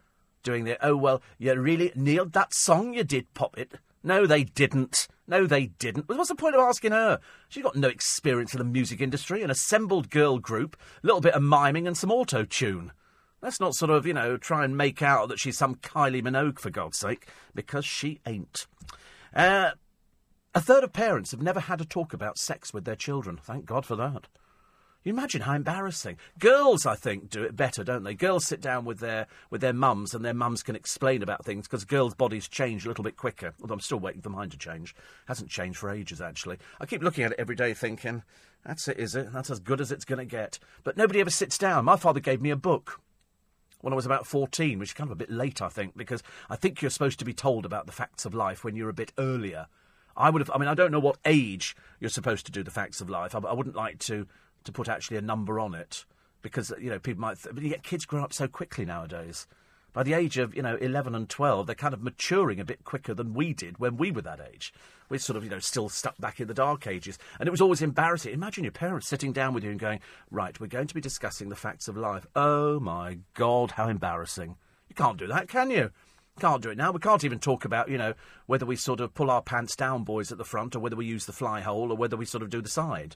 doing 0.43 0.65
their 0.65 0.77
oh 0.81 0.97
well, 0.97 1.21
you 1.37 1.53
really 1.59 1.91
nailed 1.95 2.33
that 2.33 2.53
song 2.53 2.93
you 2.93 3.03
did, 3.03 3.33
pop 3.33 3.57
it. 3.57 3.73
No, 4.07 4.25
they 4.25 4.45
didn't. 4.45 5.09
No, 5.27 5.45
they 5.45 5.65
didn't. 5.65 6.07
What's 6.07 6.29
the 6.29 6.35
point 6.35 6.55
of 6.55 6.61
asking 6.61 6.93
her? 6.93 7.19
She's 7.49 7.61
got 7.61 7.75
no 7.75 7.89
experience 7.89 8.53
in 8.53 8.59
the 8.59 8.63
music 8.63 9.01
industry, 9.01 9.43
an 9.43 9.51
assembled 9.51 10.09
girl 10.09 10.39
group, 10.39 10.77
a 11.03 11.05
little 11.05 11.19
bit 11.19 11.33
of 11.33 11.43
miming 11.43 11.85
and 11.85 11.97
some 11.97 12.09
auto 12.09 12.45
tune. 12.45 12.93
Let's 13.41 13.59
not 13.59 13.75
sort 13.75 13.91
of, 13.91 14.07
you 14.07 14.13
know, 14.13 14.37
try 14.37 14.63
and 14.63 14.77
make 14.77 15.01
out 15.01 15.27
that 15.27 15.39
she's 15.39 15.57
some 15.57 15.75
Kylie 15.75 16.23
Minogue, 16.23 16.57
for 16.57 16.69
God's 16.69 16.97
sake, 16.97 17.27
because 17.53 17.83
she 17.83 18.21
ain't. 18.25 18.65
Uh, 19.35 19.71
a 20.55 20.61
third 20.61 20.85
of 20.85 20.93
parents 20.93 21.31
have 21.31 21.41
never 21.41 21.59
had 21.59 21.81
a 21.81 21.85
talk 21.85 22.13
about 22.13 22.37
sex 22.37 22.73
with 22.73 22.85
their 22.85 22.95
children. 22.95 23.37
Thank 23.43 23.65
God 23.65 23.85
for 23.85 23.97
that. 23.97 24.27
You 25.07 25.13
imagine 25.13 25.39
how 25.39 25.53
embarrassing. 25.53 26.17
Girls, 26.37 26.85
I 26.85 26.95
think, 26.95 27.29
do 27.29 27.41
it 27.41 27.55
better, 27.55 27.81
don't 27.81 28.03
they? 28.03 28.13
Girls 28.13 28.45
sit 28.45 28.59
down 28.59 28.83
with 28.83 28.99
their 28.99 29.27
with 29.49 29.61
their 29.61 29.71
mums, 29.71 30.13
and 30.13 30.25
their 30.25 30.33
mums 30.33 30.63
can 30.63 30.75
explain 30.75 31.23
about 31.23 31.45
things 31.45 31.65
because 31.65 31.85
girls' 31.85 32.13
bodies 32.13 32.49
change 32.49 32.83
a 32.83 32.89
little 32.89 33.05
bit 33.05 33.15
quicker. 33.15 33.53
Although 33.61 33.75
I'm 33.75 33.79
still 33.79 34.01
waiting 34.01 34.21
for 34.21 34.29
mine 34.29 34.49
to 34.49 34.57
change. 34.57 34.93
Hasn't 35.25 35.49
changed 35.49 35.79
for 35.79 35.89
ages, 35.89 36.19
actually. 36.19 36.57
I 36.81 36.85
keep 36.85 37.01
looking 37.01 37.23
at 37.23 37.31
it 37.31 37.39
every 37.39 37.55
day, 37.55 37.73
thinking, 37.73 38.21
"That's 38.65 38.89
it, 38.89 38.99
is 38.99 39.15
it? 39.15 39.31
That's 39.31 39.49
as 39.49 39.61
good 39.61 39.79
as 39.79 39.93
it's 39.93 40.03
going 40.03 40.19
to 40.19 40.25
get." 40.25 40.59
But 40.83 40.97
nobody 40.97 41.21
ever 41.21 41.29
sits 41.29 41.57
down. 41.57 41.85
My 41.85 41.95
father 41.95 42.19
gave 42.19 42.41
me 42.41 42.49
a 42.49 42.57
book 42.57 42.99
when 43.79 43.93
I 43.93 43.95
was 43.95 44.05
about 44.05 44.27
14, 44.27 44.77
which 44.77 44.89
is 44.89 44.93
kind 44.93 45.07
of 45.07 45.13
a 45.13 45.15
bit 45.15 45.31
late, 45.31 45.61
I 45.61 45.69
think, 45.69 45.95
because 45.95 46.21
I 46.49 46.57
think 46.57 46.81
you're 46.81 46.91
supposed 46.91 47.19
to 47.19 47.25
be 47.25 47.33
told 47.33 47.65
about 47.65 47.85
the 47.85 47.93
facts 47.93 48.25
of 48.25 48.33
life 48.33 48.65
when 48.65 48.75
you're 48.75 48.89
a 48.89 48.93
bit 48.93 49.13
earlier. 49.17 49.67
I 50.17 50.31
would 50.31 50.41
have, 50.41 50.51
I 50.53 50.57
mean, 50.57 50.67
I 50.67 50.73
don't 50.73 50.91
know 50.91 50.99
what 50.99 51.19
age 51.23 51.77
you're 51.99 52.09
supposed 52.09 52.45
to 52.47 52.51
do 52.51 52.63
the 52.63 52.71
facts 52.71 52.99
of 52.99 53.09
life. 53.09 53.35
I, 53.35 53.39
I 53.39 53.53
wouldn't 53.53 53.75
like 53.75 53.99
to 53.99 54.27
to 54.67 54.71
put 54.71 54.87
actually 54.87 55.17
a 55.17 55.21
number 55.21 55.59
on 55.59 55.73
it 55.73 56.05
because 56.41 56.71
you 56.79 56.89
know 56.89 56.99
people 56.99 57.21
might. 57.21 57.41
Th- 57.41 57.53
but 57.53 57.63
you 57.63 57.69
get 57.69 57.83
kids 57.83 58.05
grow 58.05 58.23
up 58.23 58.33
so 58.33 58.47
quickly 58.47 58.85
nowadays. 58.85 59.47
By 59.93 60.03
the 60.03 60.13
age 60.13 60.37
of 60.37 60.55
you 60.55 60.61
know 60.61 60.75
eleven 60.75 61.15
and 61.15 61.27
twelve, 61.27 61.65
they're 61.65 61.75
kind 61.75 61.93
of 61.93 62.03
maturing 62.03 62.59
a 62.59 62.65
bit 62.65 62.83
quicker 62.83 63.13
than 63.13 63.33
we 63.33 63.53
did 63.53 63.79
when 63.79 63.97
we 63.97 64.11
were 64.11 64.21
that 64.21 64.39
age. 64.53 64.73
We're 65.09 65.19
sort 65.19 65.37
of 65.37 65.43
you 65.43 65.49
know 65.49 65.59
still 65.59 65.89
stuck 65.89 66.17
back 66.19 66.39
in 66.39 66.47
the 66.47 66.53
dark 66.53 66.85
ages, 66.85 67.17
and 67.39 67.47
it 67.47 67.51
was 67.51 67.61
always 67.61 67.81
embarrassing. 67.81 68.33
Imagine 68.33 68.63
your 68.63 68.71
parents 68.71 69.07
sitting 69.07 69.33
down 69.33 69.53
with 69.53 69.63
you 69.63 69.71
and 69.71 69.79
going, 69.79 69.99
"Right, 70.29 70.59
we're 70.59 70.67
going 70.67 70.87
to 70.87 70.95
be 70.95 71.01
discussing 71.01 71.49
the 71.49 71.55
facts 71.55 71.87
of 71.87 71.97
life." 71.97 72.27
Oh 72.35 72.79
my 72.79 73.19
God, 73.33 73.71
how 73.71 73.89
embarrassing! 73.89 74.55
You 74.89 74.95
can't 74.95 75.17
do 75.17 75.27
that, 75.27 75.49
can 75.49 75.71
you? 75.71 75.91
Can't 76.39 76.61
do 76.61 76.69
it 76.69 76.77
now. 76.77 76.91
We 76.91 76.99
can't 76.99 77.23
even 77.23 77.39
talk 77.39 77.65
about, 77.65 77.89
you 77.89 77.97
know, 77.97 78.13
whether 78.45 78.67
we 78.67 78.75
sort 78.75 78.99
of 78.99 79.15
pull 79.15 79.31
our 79.31 79.41
pants 79.41 79.75
down, 79.75 80.03
boys 80.03 80.31
at 80.31 80.37
the 80.37 80.45
front, 80.45 80.75
or 80.75 80.79
whether 80.79 80.95
we 80.95 81.07
use 81.07 81.25
the 81.25 81.33
fly 81.33 81.61
hole, 81.61 81.91
or 81.91 81.97
whether 81.97 82.15
we 82.15 82.25
sort 82.25 82.43
of 82.43 82.51
do 82.51 82.61
the 82.61 82.69
side 82.69 83.15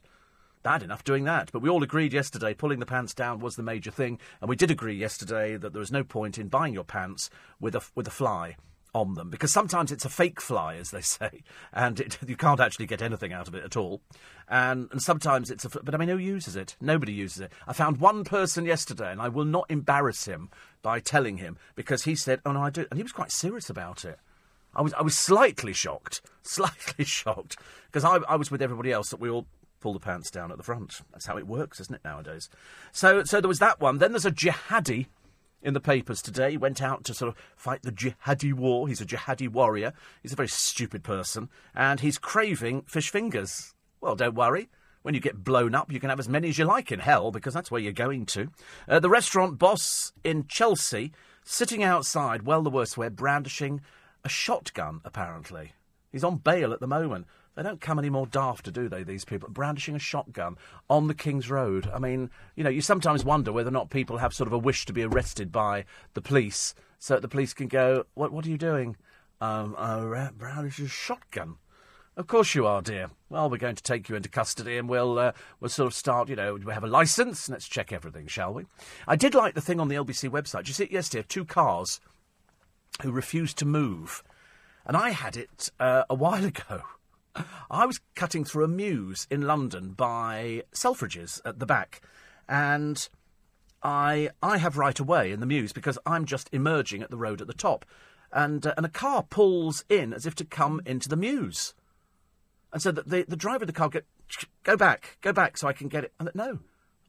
bad 0.64 0.84
enough 0.84 1.04
doing 1.04 1.24
that. 1.26 1.52
But 1.52 1.62
we 1.62 1.70
all 1.70 1.84
agreed 1.84 2.14
yesterday 2.14 2.54
pulling 2.54 2.80
the 2.80 2.86
pants 2.86 3.14
down 3.14 3.40
was 3.40 3.56
the 3.56 3.64
major 3.64 3.92
thing, 3.92 4.20
and 4.40 4.50
we 4.50 4.56
did 4.56 4.72
agree 4.72 4.96
yesterday 4.96 5.58
that 5.58 5.74
there 5.74 5.80
was 5.80 5.92
no 5.92 6.04
point 6.04 6.38
in 6.38 6.48
buying 6.48 6.74
your 6.74 6.84
pants 6.84 7.30
with 7.60 7.76
a 7.76 7.82
with 7.96 8.08
a 8.08 8.12
fly 8.12 8.56
on 8.94 9.14
them 9.14 9.30
because 9.30 9.52
sometimes 9.52 9.92
it's 9.92 10.06
a 10.06 10.10
fake 10.10 10.42
fly, 10.42 10.76
as 10.76 10.92
they 10.92 11.02
say, 11.02 11.44
and 11.74 12.00
it, 12.00 12.18
you 12.28 12.36
can't 12.36 12.60
actually 12.60 12.86
get 12.86 13.02
anything 13.02 13.34
out 13.34 13.48
of 13.48 13.56
it 13.56 13.64
at 13.64 13.78
all. 13.78 14.02
And, 14.50 14.90
and 14.92 15.02
sometimes 15.02 15.50
it's 15.50 15.66
a. 15.66 15.70
But 15.70 15.96
I 15.96 15.98
mean, 15.98 16.10
who 16.10 16.18
uses 16.18 16.56
it? 16.56 16.76
Nobody 16.82 17.14
uses 17.14 17.42
it. 17.42 17.52
I 17.68 17.74
found 17.74 17.98
one 17.98 18.24
person 18.24 18.66
yesterday, 18.66 19.12
and 19.12 19.22
I 19.22 19.30
will 19.30 19.46
not 19.46 19.70
embarrass 19.70 20.26
him 20.26 20.50
by 20.82 21.00
telling 21.00 21.38
him 21.38 21.58
because 21.76 22.04
he 22.04 22.16
said, 22.16 22.42
"Oh 22.46 22.52
no, 22.52 22.62
I 22.62 22.70
do," 22.70 22.86
and 22.90 22.98
he 22.98 23.04
was 23.04 23.14
quite 23.14 23.32
serious 23.32 23.70
about 23.70 24.04
it. 24.04 24.20
I 24.76 24.82
was 24.82 24.94
I 24.94 25.02
was 25.02 25.18
slightly 25.18 25.74
shocked, 25.74 26.22
slightly 26.44 27.06
shocked 27.06 27.58
because 27.86 28.04
I, 28.04 28.18
I 28.28 28.36
was 28.36 28.52
with 28.52 28.62
everybody 28.62 28.92
else 28.92 29.10
that 29.10 29.20
we 29.20 29.30
all 29.30 29.48
pull 29.82 29.94
the 29.94 30.00
pants 30.00 30.32
down 30.32 30.52
at 30.52 30.58
the 30.58 30.64
front. 30.64 31.02
That's 31.12 31.26
how 31.26 31.38
it 31.38 31.48
works, 31.48 31.80
isn't 31.82 31.96
it, 31.96 32.06
nowadays? 32.06 32.50
So, 32.92 33.24
so 33.24 33.42
there 33.42 33.50
was 33.50 33.60
that 33.60 33.82
one. 33.82 33.98
Then 33.98 34.14
there's 34.14 34.26
a 34.26 34.32
jihadi 34.32 35.08
in 35.62 35.74
the 35.74 35.82
papers 35.82 36.22
today. 36.22 36.52
He 36.52 36.58
went 36.58 36.82
out 36.82 37.04
to 37.06 37.14
sort 37.14 37.30
of 37.30 37.38
fight 37.56 37.82
the 37.82 37.92
jihadi 37.92 38.54
war. 38.54 38.88
He's 38.88 39.02
a 39.02 39.06
jihadi 39.06 39.50
warrior. 39.50 39.94
He's 40.22 40.34
a 40.34 40.38
very 40.38 40.48
stupid 40.48 41.04
person. 41.04 41.50
And 41.76 42.00
he's 42.00 42.18
craving 42.18 42.84
fish 42.84 43.10
fingers. 43.10 43.74
Well, 44.00 44.16
don't 44.16 44.36
worry. 44.36 44.70
When 45.02 45.16
you 45.16 45.20
get 45.20 45.44
blown 45.44 45.74
up, 45.74 45.92
you 45.92 46.00
can 46.00 46.12
have 46.12 46.20
as 46.20 46.30
many 46.30 46.50
as 46.50 46.60
you 46.60 46.66
like 46.66 46.92
in 46.92 47.00
hell, 47.00 47.32
because 47.32 47.56
that's 47.56 47.72
where 47.72 47.82
you're 47.82 47.92
going 47.92 48.28
to. 48.28 48.50
Uh, 48.88 49.00
the 49.00 49.10
restaurant 49.10 49.58
boss 49.58 50.14
in 50.24 50.46
Chelsea, 50.48 51.12
sitting 51.44 51.82
outside, 51.82 52.44
well, 52.44 52.62
the 52.62 52.70
worst 52.70 52.98
way, 52.98 53.10
brandishing 53.10 53.82
a 54.24 54.30
shotgun, 54.30 55.02
apparently. 55.04 55.74
He's 56.12 56.24
on 56.24 56.38
bail 56.38 56.72
at 56.72 56.82
the 56.82 56.88
moment. 56.88 57.26
They 57.56 57.64
don't 57.64 57.82
come 57.82 58.00
any 58.00 58.10
more 58.10 58.28
daft, 58.28 58.72
do 58.72 58.88
they, 58.88 59.04
these 59.04 59.26
people? 59.26 59.50
Brandishing 59.50 59.96
a 59.96 60.00
shotgun 60.00 60.58
on 60.90 61.08
the 61.08 61.14
King's 61.14 61.50
Road. 61.50 61.90
I 61.94 62.00
mean, 62.00 62.30
you 62.56 62.64
know, 62.64 62.70
you 62.70 62.82
sometimes 62.82 63.26
wonder 63.26 63.52
whether 63.52 63.68
or 63.68 63.74
not 63.74 63.90
people 63.90 64.20
have 64.20 64.34
sort 64.34 64.48
of 64.48 64.54
a 64.54 64.58
wish 64.58 64.86
to 64.86 64.94
be 64.94 65.04
arrested 65.04 65.52
by 65.52 65.86
the 66.14 66.22
police 66.22 66.74
so 66.98 67.16
that 67.16 67.22
the 67.22 67.28
police 67.28 67.54
can 67.54 67.68
go, 67.68 68.06
What, 68.14 68.32
what 68.32 68.46
are 68.46 68.50
you 68.50 68.58
doing? 68.58 68.96
Um, 69.42 69.76
uh, 69.78 70.32
brandish 70.32 70.80
a 70.80 70.88
shotgun. 70.88 71.58
Of 72.16 72.28
course 72.28 72.56
you 72.56 72.68
are, 72.68 72.82
dear. 72.82 73.10
Well, 73.30 73.50
we're 73.50 73.58
going 73.58 73.76
to 73.76 73.84
take 73.84 74.08
you 74.08 74.16
into 74.16 74.30
custody 74.30 74.78
and 74.78 74.88
we'll, 74.88 75.18
uh, 75.18 75.32
we'll 75.60 75.70
sort 75.70 75.88
of 75.88 75.94
start, 75.94 76.30
you 76.30 76.36
know, 76.36 76.56
we 76.56 76.74
have 76.74 76.84
a 76.84 76.88
licence. 76.88 77.50
Let's 77.50 77.68
check 77.68 77.92
everything, 77.92 78.28
shall 78.28 78.54
we? 78.54 78.66
I 79.08 79.16
did 79.16 79.34
like 79.34 79.56
the 79.56 79.62
thing 79.62 79.80
on 79.80 79.88
the 79.88 79.96
LBC 79.96 80.30
website. 80.30 80.60
Did 80.60 80.68
you 80.70 80.74
see 80.74 80.84
it 80.84 80.92
yesterday? 80.92 81.26
Two 81.28 81.46
cars 81.46 82.00
who 83.02 83.12
refused 83.12 83.58
to 83.60 83.66
move. 83.66 84.24
And 84.86 84.98
I 84.98 85.12
had 85.12 85.38
it 85.38 85.70
uh, 85.80 86.04
a 86.10 86.16
while 86.16 86.46
ago. 86.54 86.82
I 87.72 87.86
was 87.86 88.00
cutting 88.16 88.44
through 88.44 88.66
a 88.66 88.68
mews 88.68 89.28
in 89.30 89.42
London 89.42 89.92
by 89.92 90.64
Selfridges 90.74 91.42
at 91.46 91.60
the 91.60 91.66
back. 91.66 92.02
And 92.48 93.08
I, 93.84 94.30
I 94.42 94.58
have 94.58 94.78
right 94.78 95.00
away 95.00 95.32
in 95.32 95.40
the 95.40 95.46
mews 95.46 95.74
because 95.74 95.98
I'm 96.06 96.26
just 96.26 96.50
emerging 96.52 97.02
at 97.02 97.10
the 97.10 97.18
road 97.18 97.42
at 97.42 97.48
the 97.48 97.54
top. 97.54 97.86
And, 98.32 98.66
uh, 98.66 98.74
and 98.78 98.86
a 98.86 98.90
car 98.90 99.24
pulls 99.24 99.84
in 99.90 100.14
as 100.14 100.26
if 100.26 100.36
to 100.36 100.46
come 100.46 100.82
into 100.86 101.10
the 101.10 101.18
mews. 101.18 101.74
And 102.72 102.82
so 102.82 102.92
the, 102.92 103.04
the, 103.04 103.26
the 103.28 103.36
driver 103.36 103.64
of 103.64 103.68
the 103.68 103.74
car 103.74 103.90
go, 103.90 104.02
go 104.64 104.78
back, 104.78 105.18
go 105.22 105.34
back 105.34 105.58
so 105.58 105.68
I 105.68 105.74
can 105.74 105.90
get 105.90 106.06
it. 106.06 106.14
And 106.20 106.30
no, 106.34 106.60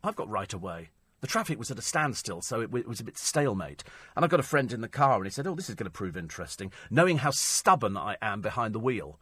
I've 0.02 0.16
got 0.16 0.28
right 0.28 0.52
away. 0.52 0.90
The 1.20 1.28
traffic 1.28 1.56
was 1.56 1.70
at 1.70 1.78
a 1.78 1.82
standstill, 1.82 2.42
so 2.42 2.60
it, 2.60 2.74
it 2.74 2.88
was 2.88 2.98
a 2.98 3.04
bit 3.04 3.16
stalemate. 3.16 3.84
And 4.16 4.24
I 4.24 4.28
got 4.28 4.40
a 4.40 4.44
friend 4.44 4.72
in 4.72 4.80
the 4.80 4.88
car, 4.88 5.18
and 5.18 5.24
he 5.24 5.30
said, 5.30 5.46
"Oh, 5.46 5.54
this 5.54 5.68
is 5.68 5.76
going 5.76 5.84
to 5.84 5.90
prove 5.90 6.16
interesting." 6.16 6.72
Knowing 6.90 7.18
how 7.18 7.30
stubborn 7.30 7.96
I 7.96 8.16
am 8.20 8.40
behind 8.40 8.74
the 8.74 8.80
wheel, 8.80 9.20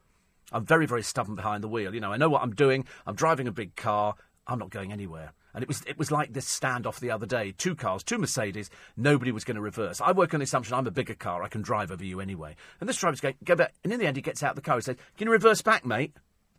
I'm 0.52 0.64
very, 0.64 0.86
very 0.86 1.02
stubborn 1.02 1.34
behind 1.34 1.62
the 1.62 1.68
wheel. 1.68 1.94
You 1.94 2.00
know, 2.00 2.12
I 2.12 2.16
know 2.16 2.28
what 2.28 2.42
I'm 2.42 2.54
doing. 2.54 2.86
I'm 3.06 3.14
driving 3.14 3.48
a 3.48 3.52
big 3.52 3.76
car. 3.76 4.14
I'm 4.46 4.58
not 4.58 4.70
going 4.70 4.92
anywhere. 4.92 5.32
And 5.52 5.62
it 5.62 5.68
was 5.68 5.82
it 5.86 5.98
was 5.98 6.12
like 6.12 6.32
this 6.32 6.46
standoff 6.46 7.00
the 7.00 7.10
other 7.10 7.26
day. 7.26 7.52
Two 7.56 7.74
cars, 7.74 8.04
two 8.04 8.18
Mercedes. 8.18 8.70
Nobody 8.96 9.32
was 9.32 9.44
going 9.44 9.56
to 9.56 9.60
reverse. 9.60 10.00
I 10.00 10.12
work 10.12 10.32
on 10.32 10.40
the 10.40 10.44
assumption 10.44 10.74
I'm 10.74 10.86
a 10.86 10.92
bigger 10.92 11.14
car. 11.14 11.42
I 11.42 11.48
can 11.48 11.62
drive 11.62 11.90
over 11.90 12.04
you 12.04 12.20
anyway. 12.20 12.54
And 12.80 12.88
this 12.88 12.96
driver's 12.96 13.20
going, 13.20 13.36
go 13.44 13.56
back. 13.56 13.74
And 13.82 13.92
in 13.92 13.98
the 13.98 14.06
end, 14.06 14.16
he 14.16 14.22
gets 14.22 14.42
out 14.42 14.50
of 14.50 14.56
the 14.56 14.62
car. 14.62 14.76
He 14.76 14.82
says, 14.82 14.96
"Can 15.16 15.26
you 15.26 15.32
reverse 15.32 15.62
back, 15.62 15.84
mate?" 15.84 16.14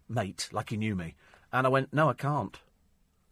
Mate, 0.09 0.49
like 0.51 0.71
he 0.71 0.77
knew 0.77 0.95
me. 0.95 1.15
And 1.53 1.65
I 1.65 1.69
went, 1.69 1.93
"No, 1.93 2.09
I 2.09 2.13
can't." 2.13 2.59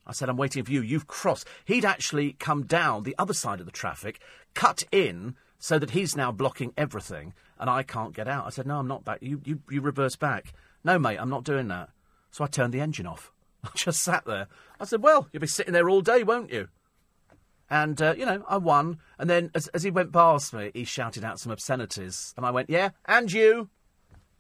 I 0.10 0.12
said, 0.12 0.28
I'm 0.28 0.38
waiting 0.38 0.64
for 0.64 0.72
you. 0.72 0.82
You've 0.82 1.06
crossed. 1.06 1.48
He'd 1.66 1.86
actually 1.86 2.34
come 2.34 2.66
down 2.66 3.04
the 3.04 3.16
other 3.20 3.34
side 3.34 3.60
of 3.60 3.68
the 3.68 3.72
traffic, 3.72 4.20
cut 4.56 4.82
in 4.92 5.36
so 5.60 5.78
that 5.78 5.92
he's 5.92 6.16
now 6.16 6.32
blocking 6.32 6.74
everything, 6.78 7.34
and 7.60 7.70
I 7.70 7.84
can't 7.84 8.16
get 8.16 8.28
out. 8.28 8.48
I 8.48 8.50
said, 8.50 8.66
No, 8.66 8.80
I'm 8.80 8.88
not 8.88 9.06
back. 9.06 9.20
You, 9.22 9.42
you, 9.44 9.62
you 9.70 9.82
reverse 9.82 10.16
back. 10.16 10.54
No, 10.84 10.98
mate, 10.98 11.18
I'm 11.18 11.30
not 11.30 11.44
doing 11.44 11.68
that. 11.68 11.90
So 12.32 12.44
I 12.44 12.48
turned 12.48 12.74
the 12.74 12.80
engine 12.80 13.06
off. 13.06 13.32
I 13.64 13.70
just 13.76 14.02
sat 14.02 14.26
there. 14.26 14.48
I 14.80 14.86
said, 14.86 15.04
Well, 15.04 15.28
you'll 15.32 15.42
be 15.42 15.48
sitting 15.48 15.74
there 15.74 15.90
all 15.90 16.02
day, 16.02 16.24
won't 16.24 16.52
you? 16.52 16.70
And, 17.70 18.02
uh, 18.02 18.16
you 18.18 18.26
know, 18.26 18.44
I 18.48 18.58
won. 18.58 18.98
And 19.20 19.30
then 19.30 19.52
as, 19.54 19.68
as 19.70 19.84
he 19.84 19.92
went 19.92 20.12
past 20.12 20.54
me, 20.54 20.72
he 20.74 20.86
shouted 20.86 21.24
out 21.24 21.40
some 21.40 21.52
obscenities. 21.52 22.34
And 22.38 22.46
I 22.46 22.52
went, 22.52 22.70
Yeah, 22.70 22.92
and 23.06 23.32
you. 23.32 23.70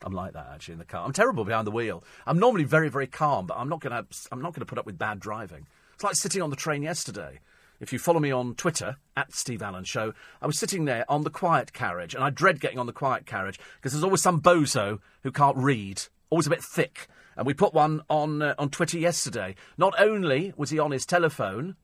I'm 0.01 0.13
like 0.13 0.31
that 0.31 0.47
actually 0.53 0.73
in 0.73 0.79
the 0.79 0.85
car. 0.85 1.05
I'm 1.05 1.11
terrible 1.11 1.43
behind 1.43 1.67
the 1.67 1.71
wheel. 1.71 2.05
I'm 2.25 2.39
normally 2.39 2.63
very, 2.63 2.87
very 2.87 3.07
calm, 3.07 3.45
but 3.45 3.57
I'm 3.57 3.67
not 3.67 3.81
to. 3.81 4.05
I'm 4.31 4.41
not 4.41 4.53
to 4.53 4.65
put 4.65 4.77
up 4.77 4.85
with 4.85 4.97
bad 4.97 5.19
driving. 5.19 5.67
It's 5.93 6.03
like 6.05 6.15
sitting 6.15 6.41
on 6.41 6.49
the 6.49 6.55
train 6.55 6.81
yesterday. 6.81 7.41
If 7.79 7.93
you 7.93 7.99
follow 7.99 8.19
me 8.19 8.31
on 8.31 8.55
Twitter 8.55 8.97
at 9.15 9.33
Steve 9.33 9.61
Allen 9.61 9.85
Show, 9.85 10.13
I 10.41 10.47
was 10.47 10.59
sitting 10.59 10.85
there 10.85 11.05
on 11.09 11.23
the 11.23 11.29
quiet 11.29 11.71
carriage, 11.71 12.13
and 12.13 12.23
I 12.23 12.29
dread 12.29 12.59
getting 12.59 12.79
on 12.79 12.87
the 12.87 12.93
quiet 12.93 13.25
carriage 13.25 13.59
because 13.77 13.93
there's 13.93 14.03
always 14.03 14.21
some 14.21 14.41
bozo 14.41 14.99
who 15.23 15.31
can't 15.31 15.57
read, 15.57 16.03
always 16.29 16.47
a 16.47 16.51
bit 16.51 16.63
thick. 16.63 17.07
And 17.37 17.47
we 17.47 17.53
put 17.53 17.73
one 17.73 18.01
on 18.09 18.41
uh, 18.41 18.55
on 18.57 18.69
Twitter 18.69 18.97
yesterday. 18.97 19.55
Not 19.77 19.93
only 19.97 20.53
was 20.57 20.71
he 20.71 20.79
on 20.79 20.91
his 20.91 21.05
telephone, 21.05 21.75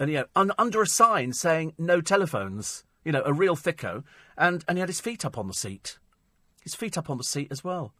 and 0.00 0.10
you 0.10 0.18
know, 0.18 0.26
un- 0.34 0.52
under 0.58 0.80
a 0.80 0.86
sign 0.86 1.32
saying 1.32 1.74
no 1.76 2.00
telephones, 2.00 2.84
you 3.04 3.12
know, 3.12 3.22
a 3.26 3.32
real 3.32 3.56
thicko, 3.56 4.02
and 4.38 4.64
and 4.66 4.78
he 4.78 4.80
had 4.80 4.88
his 4.88 5.00
feet 5.00 5.24
up 5.24 5.36
on 5.36 5.46
the 5.46 5.54
seat 5.54 5.98
his 6.64 6.74
feet 6.74 6.98
up 6.98 7.08
on 7.08 7.18
the 7.18 7.24
seat 7.24 7.48
as 7.50 7.62
well. 7.62 7.94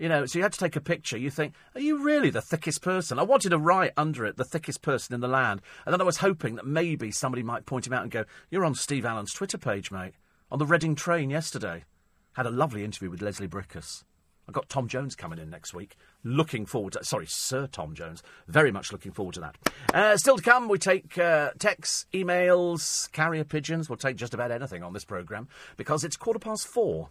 You 0.00 0.08
know, 0.08 0.24
so 0.24 0.38
you 0.38 0.42
had 0.42 0.54
to 0.54 0.58
take 0.58 0.76
a 0.76 0.80
picture. 0.80 1.18
You 1.18 1.28
think, 1.28 1.54
are 1.74 1.80
you 1.80 2.02
really 2.02 2.30
the 2.30 2.40
thickest 2.40 2.80
person? 2.80 3.18
I 3.18 3.22
wanted 3.22 3.50
to 3.50 3.58
write 3.58 3.92
under 3.98 4.24
it, 4.24 4.38
the 4.38 4.44
thickest 4.44 4.80
person 4.80 5.14
in 5.14 5.20
the 5.20 5.28
land. 5.28 5.60
And 5.84 5.92
then 5.92 6.00
I 6.00 6.04
was 6.04 6.16
hoping 6.16 6.54
that 6.54 6.66
maybe 6.66 7.10
somebody 7.10 7.42
might 7.42 7.66
point 7.66 7.86
him 7.86 7.92
out 7.92 8.02
and 8.02 8.10
go, 8.10 8.24
you're 8.50 8.64
on 8.64 8.74
Steve 8.74 9.04
Allen's 9.04 9.34
Twitter 9.34 9.58
page, 9.58 9.90
mate. 9.90 10.14
On 10.50 10.58
the 10.58 10.64
Reading 10.64 10.94
train 10.94 11.28
yesterday. 11.28 11.84
Had 12.32 12.46
a 12.46 12.50
lovely 12.50 12.82
interview 12.82 13.10
with 13.10 13.20
Leslie 13.20 13.46
Bricusse. 13.46 14.04
I've 14.48 14.54
got 14.54 14.70
Tom 14.70 14.88
Jones 14.88 15.14
coming 15.14 15.38
in 15.38 15.50
next 15.50 15.74
week. 15.74 15.96
Looking 16.24 16.64
forward 16.64 16.94
to 16.94 17.04
Sorry, 17.04 17.26
Sir 17.26 17.66
Tom 17.66 17.94
Jones. 17.94 18.22
Very 18.48 18.72
much 18.72 18.92
looking 18.92 19.12
forward 19.12 19.34
to 19.34 19.40
that. 19.40 19.56
Uh, 19.92 20.16
still 20.16 20.38
to 20.38 20.42
come, 20.42 20.68
we 20.68 20.78
take 20.78 21.18
uh, 21.18 21.50
texts, 21.58 22.06
emails, 22.14 23.12
carrier 23.12 23.44
pigeons. 23.44 23.90
We'll 23.90 23.98
take 23.98 24.16
just 24.16 24.32
about 24.32 24.50
anything 24.50 24.82
on 24.82 24.94
this 24.94 25.04
programme 25.04 25.48
because 25.76 26.04
it's 26.04 26.16
quarter 26.16 26.40
past 26.40 26.66
four. 26.66 27.10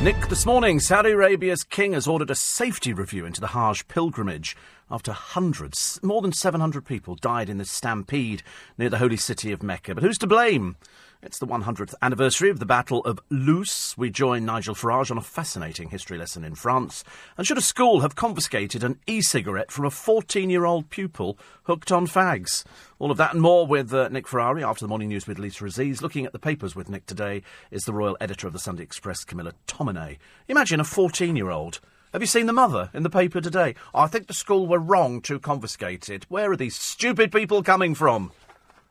Nick, 0.00 0.28
this 0.28 0.46
morning, 0.46 0.78
Saudi 0.78 1.10
Arabia's 1.10 1.64
king 1.64 1.92
has 1.92 2.06
ordered 2.06 2.30
a 2.30 2.36
safety 2.36 2.92
review 2.92 3.26
into 3.26 3.40
the 3.40 3.48
Hajj 3.48 3.88
pilgrimage 3.88 4.56
after 4.88 5.10
hundreds, 5.10 5.98
more 6.04 6.22
than 6.22 6.32
700 6.32 6.84
people 6.84 7.16
died 7.16 7.50
in 7.50 7.58
the 7.58 7.64
stampede 7.64 8.44
near 8.78 8.88
the 8.88 8.98
holy 8.98 9.16
city 9.16 9.50
of 9.50 9.60
Mecca. 9.60 9.96
But 9.96 10.04
who's 10.04 10.16
to 10.18 10.28
blame? 10.28 10.76
It's 11.20 11.40
the 11.40 11.48
100th 11.48 11.94
anniversary 12.00 12.48
of 12.48 12.60
the 12.60 12.64
Battle 12.64 13.00
of 13.00 13.18
Loos. 13.28 13.92
We 13.98 14.08
join 14.08 14.44
Nigel 14.44 14.76
Farage 14.76 15.10
on 15.10 15.18
a 15.18 15.20
fascinating 15.20 15.90
history 15.90 16.16
lesson 16.16 16.44
in 16.44 16.54
France. 16.54 17.02
And 17.36 17.44
should 17.44 17.58
a 17.58 17.60
school 17.60 18.02
have 18.02 18.14
confiscated 18.14 18.84
an 18.84 19.00
e 19.08 19.20
cigarette 19.20 19.72
from 19.72 19.84
a 19.84 19.90
14 19.90 20.48
year 20.48 20.64
old 20.64 20.90
pupil 20.90 21.36
hooked 21.64 21.90
on 21.90 22.06
fags? 22.06 22.62
All 23.00 23.10
of 23.10 23.16
that 23.16 23.32
and 23.32 23.42
more 23.42 23.66
with 23.66 23.92
uh, 23.92 24.08
Nick 24.10 24.28
Ferrari 24.28 24.62
after 24.62 24.84
the 24.84 24.88
morning 24.88 25.08
news 25.08 25.26
with 25.26 25.40
Lisa 25.40 25.64
Aziz. 25.64 26.02
Looking 26.02 26.24
at 26.24 26.32
the 26.32 26.38
papers 26.38 26.76
with 26.76 26.88
Nick 26.88 27.04
today 27.06 27.42
is 27.72 27.82
the 27.82 27.92
royal 27.92 28.16
editor 28.20 28.46
of 28.46 28.52
the 28.52 28.60
Sunday 28.60 28.84
Express, 28.84 29.24
Camilla 29.24 29.54
Tominey. 29.66 30.18
Imagine 30.46 30.78
a 30.78 30.84
14 30.84 31.34
year 31.34 31.50
old. 31.50 31.80
Have 32.12 32.22
you 32.22 32.28
seen 32.28 32.46
the 32.46 32.52
mother 32.52 32.90
in 32.94 33.02
the 33.02 33.10
paper 33.10 33.40
today? 33.40 33.74
I 33.92 34.06
think 34.06 34.28
the 34.28 34.34
school 34.34 34.68
were 34.68 34.78
wrong 34.78 35.20
to 35.22 35.40
confiscate 35.40 36.08
it. 36.08 36.26
Where 36.28 36.52
are 36.52 36.56
these 36.56 36.76
stupid 36.76 37.32
people 37.32 37.64
coming 37.64 37.96
from? 37.96 38.30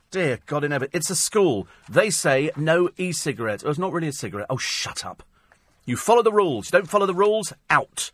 Dear 0.09 0.39
God 0.45 0.63
in 0.63 0.71
heaven, 0.71 0.87
it's 0.93 1.09
a 1.09 1.15
school. 1.15 1.67
They 1.89 2.09
say 2.09 2.49
no 2.55 2.89
e-cigarettes. 2.97 3.63
Oh, 3.65 3.69
it's 3.69 3.79
not 3.79 3.91
really 3.91 4.07
a 4.07 4.13
cigarette. 4.13 4.47
Oh, 4.49 4.57
shut 4.57 5.05
up. 5.05 5.21
You 5.85 5.97
follow 5.97 6.21
the 6.21 6.31
rules. 6.31 6.67
You 6.67 6.79
don't 6.79 6.89
follow 6.89 7.05
the 7.05 7.13
rules, 7.13 7.51
out. 7.69 8.11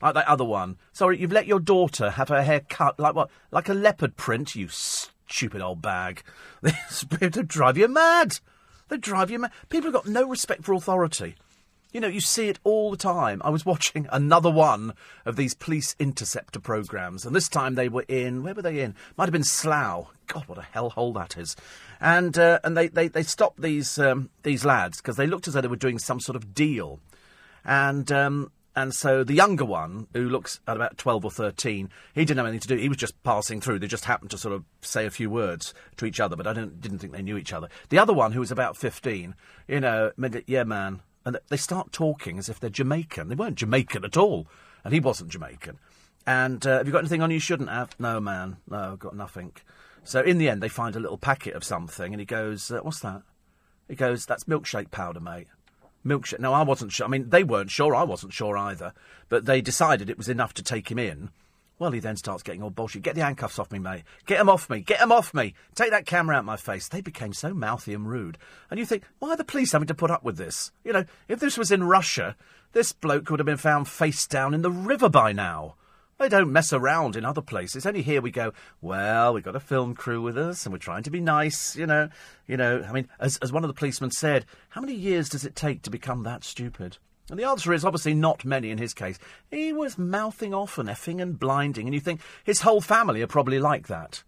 Like 0.00 0.14
that 0.14 0.28
other 0.28 0.44
one. 0.44 0.78
Sorry, 0.92 1.20
you've 1.20 1.32
let 1.32 1.46
your 1.46 1.60
daughter 1.60 2.10
have 2.10 2.28
her 2.28 2.42
hair 2.42 2.60
cut 2.60 2.98
like 2.98 3.14
what? 3.14 3.30
Like 3.50 3.68
a 3.68 3.74
leopard 3.74 4.16
print, 4.16 4.54
you 4.54 4.68
stupid 4.68 5.60
old 5.60 5.82
bag. 5.82 6.22
They 7.20 7.28
drive 7.28 7.76
you 7.76 7.88
mad. 7.88 8.38
They 8.88 8.96
drive 8.96 9.30
you 9.30 9.40
mad. 9.40 9.52
People 9.68 9.90
have 9.90 10.04
got 10.04 10.06
no 10.06 10.28
respect 10.28 10.64
for 10.64 10.74
authority. 10.74 11.34
You 11.92 12.00
know, 12.00 12.08
you 12.08 12.20
see 12.20 12.48
it 12.48 12.58
all 12.64 12.90
the 12.90 12.96
time. 12.96 13.42
I 13.44 13.50
was 13.50 13.66
watching 13.66 14.08
another 14.12 14.50
one 14.50 14.94
of 15.24 15.36
these 15.36 15.54
police 15.54 15.94
interceptor 15.98 16.60
programmes, 16.60 17.24
and 17.24 17.36
this 17.36 17.48
time 17.48 17.74
they 17.74 17.88
were 17.88 18.04
in. 18.08 18.42
Where 18.42 18.54
were 18.54 18.62
they 18.62 18.80
in? 18.80 18.94
Might 19.16 19.26
have 19.26 19.32
been 19.32 19.44
Slough. 19.44 20.08
God, 20.26 20.48
what 20.48 20.58
a 20.58 20.66
hellhole 20.74 21.14
that 21.14 21.36
is. 21.36 21.54
And 22.00 22.36
uh, 22.38 22.60
and 22.64 22.76
they, 22.76 22.88
they, 22.88 23.08
they 23.08 23.22
stopped 23.22 23.60
these 23.60 23.98
um, 23.98 24.30
these 24.42 24.64
lads 24.64 24.98
because 24.98 25.16
they 25.16 25.26
looked 25.26 25.46
as 25.48 25.54
though 25.54 25.60
they 25.60 25.68
were 25.68 25.76
doing 25.76 25.98
some 25.98 26.20
sort 26.20 26.36
of 26.36 26.54
deal, 26.54 27.00
and 27.64 28.10
um, 28.10 28.50
and 28.74 28.94
so 28.94 29.22
the 29.22 29.34
younger 29.34 29.64
one, 29.64 30.06
who 30.14 30.28
looks 30.28 30.60
at 30.66 30.76
about 30.76 30.96
12 30.96 31.26
or 31.26 31.30
13, 31.30 31.90
he 32.14 32.24
didn't 32.24 32.38
have 32.38 32.46
anything 32.46 32.60
to 32.60 32.68
do. 32.68 32.76
He 32.76 32.88
was 32.88 32.96
just 32.96 33.22
passing 33.22 33.60
through. 33.60 33.78
They 33.80 33.86
just 33.86 34.06
happened 34.06 34.30
to 34.30 34.38
sort 34.38 34.54
of 34.54 34.64
say 34.80 35.04
a 35.04 35.10
few 35.10 35.28
words 35.28 35.74
to 35.98 36.06
each 36.06 36.20
other, 36.20 36.36
but 36.36 36.46
I 36.46 36.54
didn't 36.54 36.98
think 36.98 37.12
they 37.12 37.22
knew 37.22 37.36
each 37.36 37.52
other. 37.52 37.68
The 37.90 37.98
other 37.98 38.14
one, 38.14 38.32
who 38.32 38.40
was 38.40 38.50
about 38.50 38.78
15, 38.78 39.34
you 39.68 39.80
know, 39.80 40.12
yeah, 40.46 40.64
man, 40.64 41.02
and 41.24 41.38
they 41.48 41.56
start 41.56 41.92
talking 41.92 42.38
as 42.38 42.48
if 42.48 42.58
they're 42.58 42.70
Jamaican. 42.70 43.28
They 43.28 43.34
weren't 43.34 43.56
Jamaican 43.56 44.04
at 44.04 44.16
all, 44.16 44.46
and 44.84 44.92
he 44.92 45.00
wasn't 45.00 45.30
Jamaican. 45.30 45.78
And 46.26 46.66
uh, 46.66 46.78
have 46.78 46.86
you 46.86 46.92
got 46.92 47.00
anything 47.00 47.22
on 47.22 47.30
you 47.30 47.38
shouldn't 47.38 47.70
have? 47.70 47.98
No, 47.98 48.20
man. 48.20 48.58
No, 48.68 48.92
I've 48.92 48.98
got 48.98 49.16
nothing. 49.16 49.52
So 50.04 50.20
in 50.20 50.38
the 50.38 50.48
end, 50.48 50.62
they 50.62 50.68
find 50.68 50.96
a 50.96 51.00
little 51.00 51.18
packet 51.18 51.54
of 51.54 51.64
something, 51.64 52.12
and 52.12 52.20
he 52.20 52.26
goes, 52.26 52.70
uh, 52.70 52.80
"What's 52.80 53.00
that?" 53.00 53.22
He 53.88 53.94
goes, 53.94 54.26
"That's 54.26 54.44
milkshake 54.44 54.90
powder, 54.90 55.20
mate." 55.20 55.48
Milkshake. 56.04 56.40
No, 56.40 56.52
I 56.52 56.62
wasn't 56.62 56.92
sure. 56.92 57.06
I 57.06 57.10
mean, 57.10 57.30
they 57.30 57.44
weren't 57.44 57.70
sure. 57.70 57.94
I 57.94 58.02
wasn't 58.02 58.32
sure 58.32 58.56
either. 58.56 58.92
But 59.28 59.44
they 59.46 59.60
decided 59.60 60.10
it 60.10 60.18
was 60.18 60.28
enough 60.28 60.54
to 60.54 60.62
take 60.62 60.90
him 60.90 60.98
in. 60.98 61.30
Well, 61.78 61.90
he 61.90 62.00
then 62.00 62.16
starts 62.16 62.42
getting 62.42 62.62
all 62.62 62.70
bullshit. 62.70 63.02
Get 63.02 63.14
the 63.14 63.24
handcuffs 63.24 63.58
off 63.58 63.72
me, 63.72 63.78
mate. 63.78 64.04
Get 64.26 64.38
them 64.38 64.48
off 64.48 64.70
me. 64.70 64.80
Get 64.80 65.00
them 65.00 65.10
off 65.10 65.34
me. 65.34 65.54
Take 65.74 65.90
that 65.90 66.06
camera 66.06 66.36
out 66.36 66.40
of 66.40 66.44
my 66.44 66.56
face. 66.56 66.86
They 66.86 67.00
became 67.00 67.32
so 67.32 67.54
mouthy 67.54 67.92
and 67.92 68.08
rude. 68.08 68.38
And 68.70 68.78
you 68.78 68.86
think, 68.86 69.02
why 69.18 69.30
are 69.30 69.36
the 69.36 69.44
police 69.44 69.72
having 69.72 69.88
to 69.88 69.94
put 69.94 70.10
up 70.10 70.22
with 70.22 70.36
this? 70.36 70.70
You 70.84 70.92
know, 70.92 71.04
if 71.28 71.40
this 71.40 71.58
was 71.58 71.72
in 71.72 71.84
Russia, 71.84 72.36
this 72.72 72.92
bloke 72.92 73.30
would 73.30 73.40
have 73.40 73.46
been 73.46 73.56
found 73.56 73.88
face 73.88 74.26
down 74.26 74.54
in 74.54 74.62
the 74.62 74.70
river 74.70 75.08
by 75.08 75.32
now. 75.32 75.74
They 76.18 76.28
don't 76.28 76.52
mess 76.52 76.72
around 76.72 77.16
in 77.16 77.24
other 77.24 77.40
places. 77.42 77.84
Only 77.84 78.02
here 78.02 78.22
we 78.22 78.30
go, 78.30 78.52
well, 78.80 79.34
we've 79.34 79.42
got 79.42 79.56
a 79.56 79.60
film 79.60 79.94
crew 79.96 80.22
with 80.22 80.38
us 80.38 80.64
and 80.64 80.72
we're 80.72 80.78
trying 80.78 81.02
to 81.02 81.10
be 81.10 81.20
nice, 81.20 81.74
you 81.74 81.84
know. 81.84 82.10
You 82.46 82.56
know, 82.56 82.84
I 82.88 82.92
mean, 82.92 83.08
as, 83.18 83.38
as 83.38 83.50
one 83.50 83.64
of 83.64 83.68
the 83.68 83.74
policemen 83.74 84.12
said, 84.12 84.46
how 84.68 84.80
many 84.80 84.94
years 84.94 85.28
does 85.28 85.44
it 85.44 85.56
take 85.56 85.82
to 85.82 85.90
become 85.90 86.22
that 86.22 86.44
stupid? 86.44 86.98
And 87.30 87.38
the 87.38 87.44
answer 87.44 87.72
is 87.72 87.84
obviously 87.84 88.14
not 88.14 88.44
many 88.44 88.70
in 88.70 88.78
his 88.78 88.94
case. 88.94 89.18
He 89.50 89.72
was 89.72 89.96
mouthing 89.96 90.52
off 90.52 90.76
and 90.76 90.88
effing 90.88 91.22
and 91.22 91.38
blinding, 91.38 91.86
and 91.86 91.94
you 91.94 92.00
think 92.00 92.20
his 92.44 92.60
whole 92.60 92.80
family 92.80 93.22
are 93.22 93.26
probably 93.26 93.58
like 93.58 93.86
that. 93.86 94.22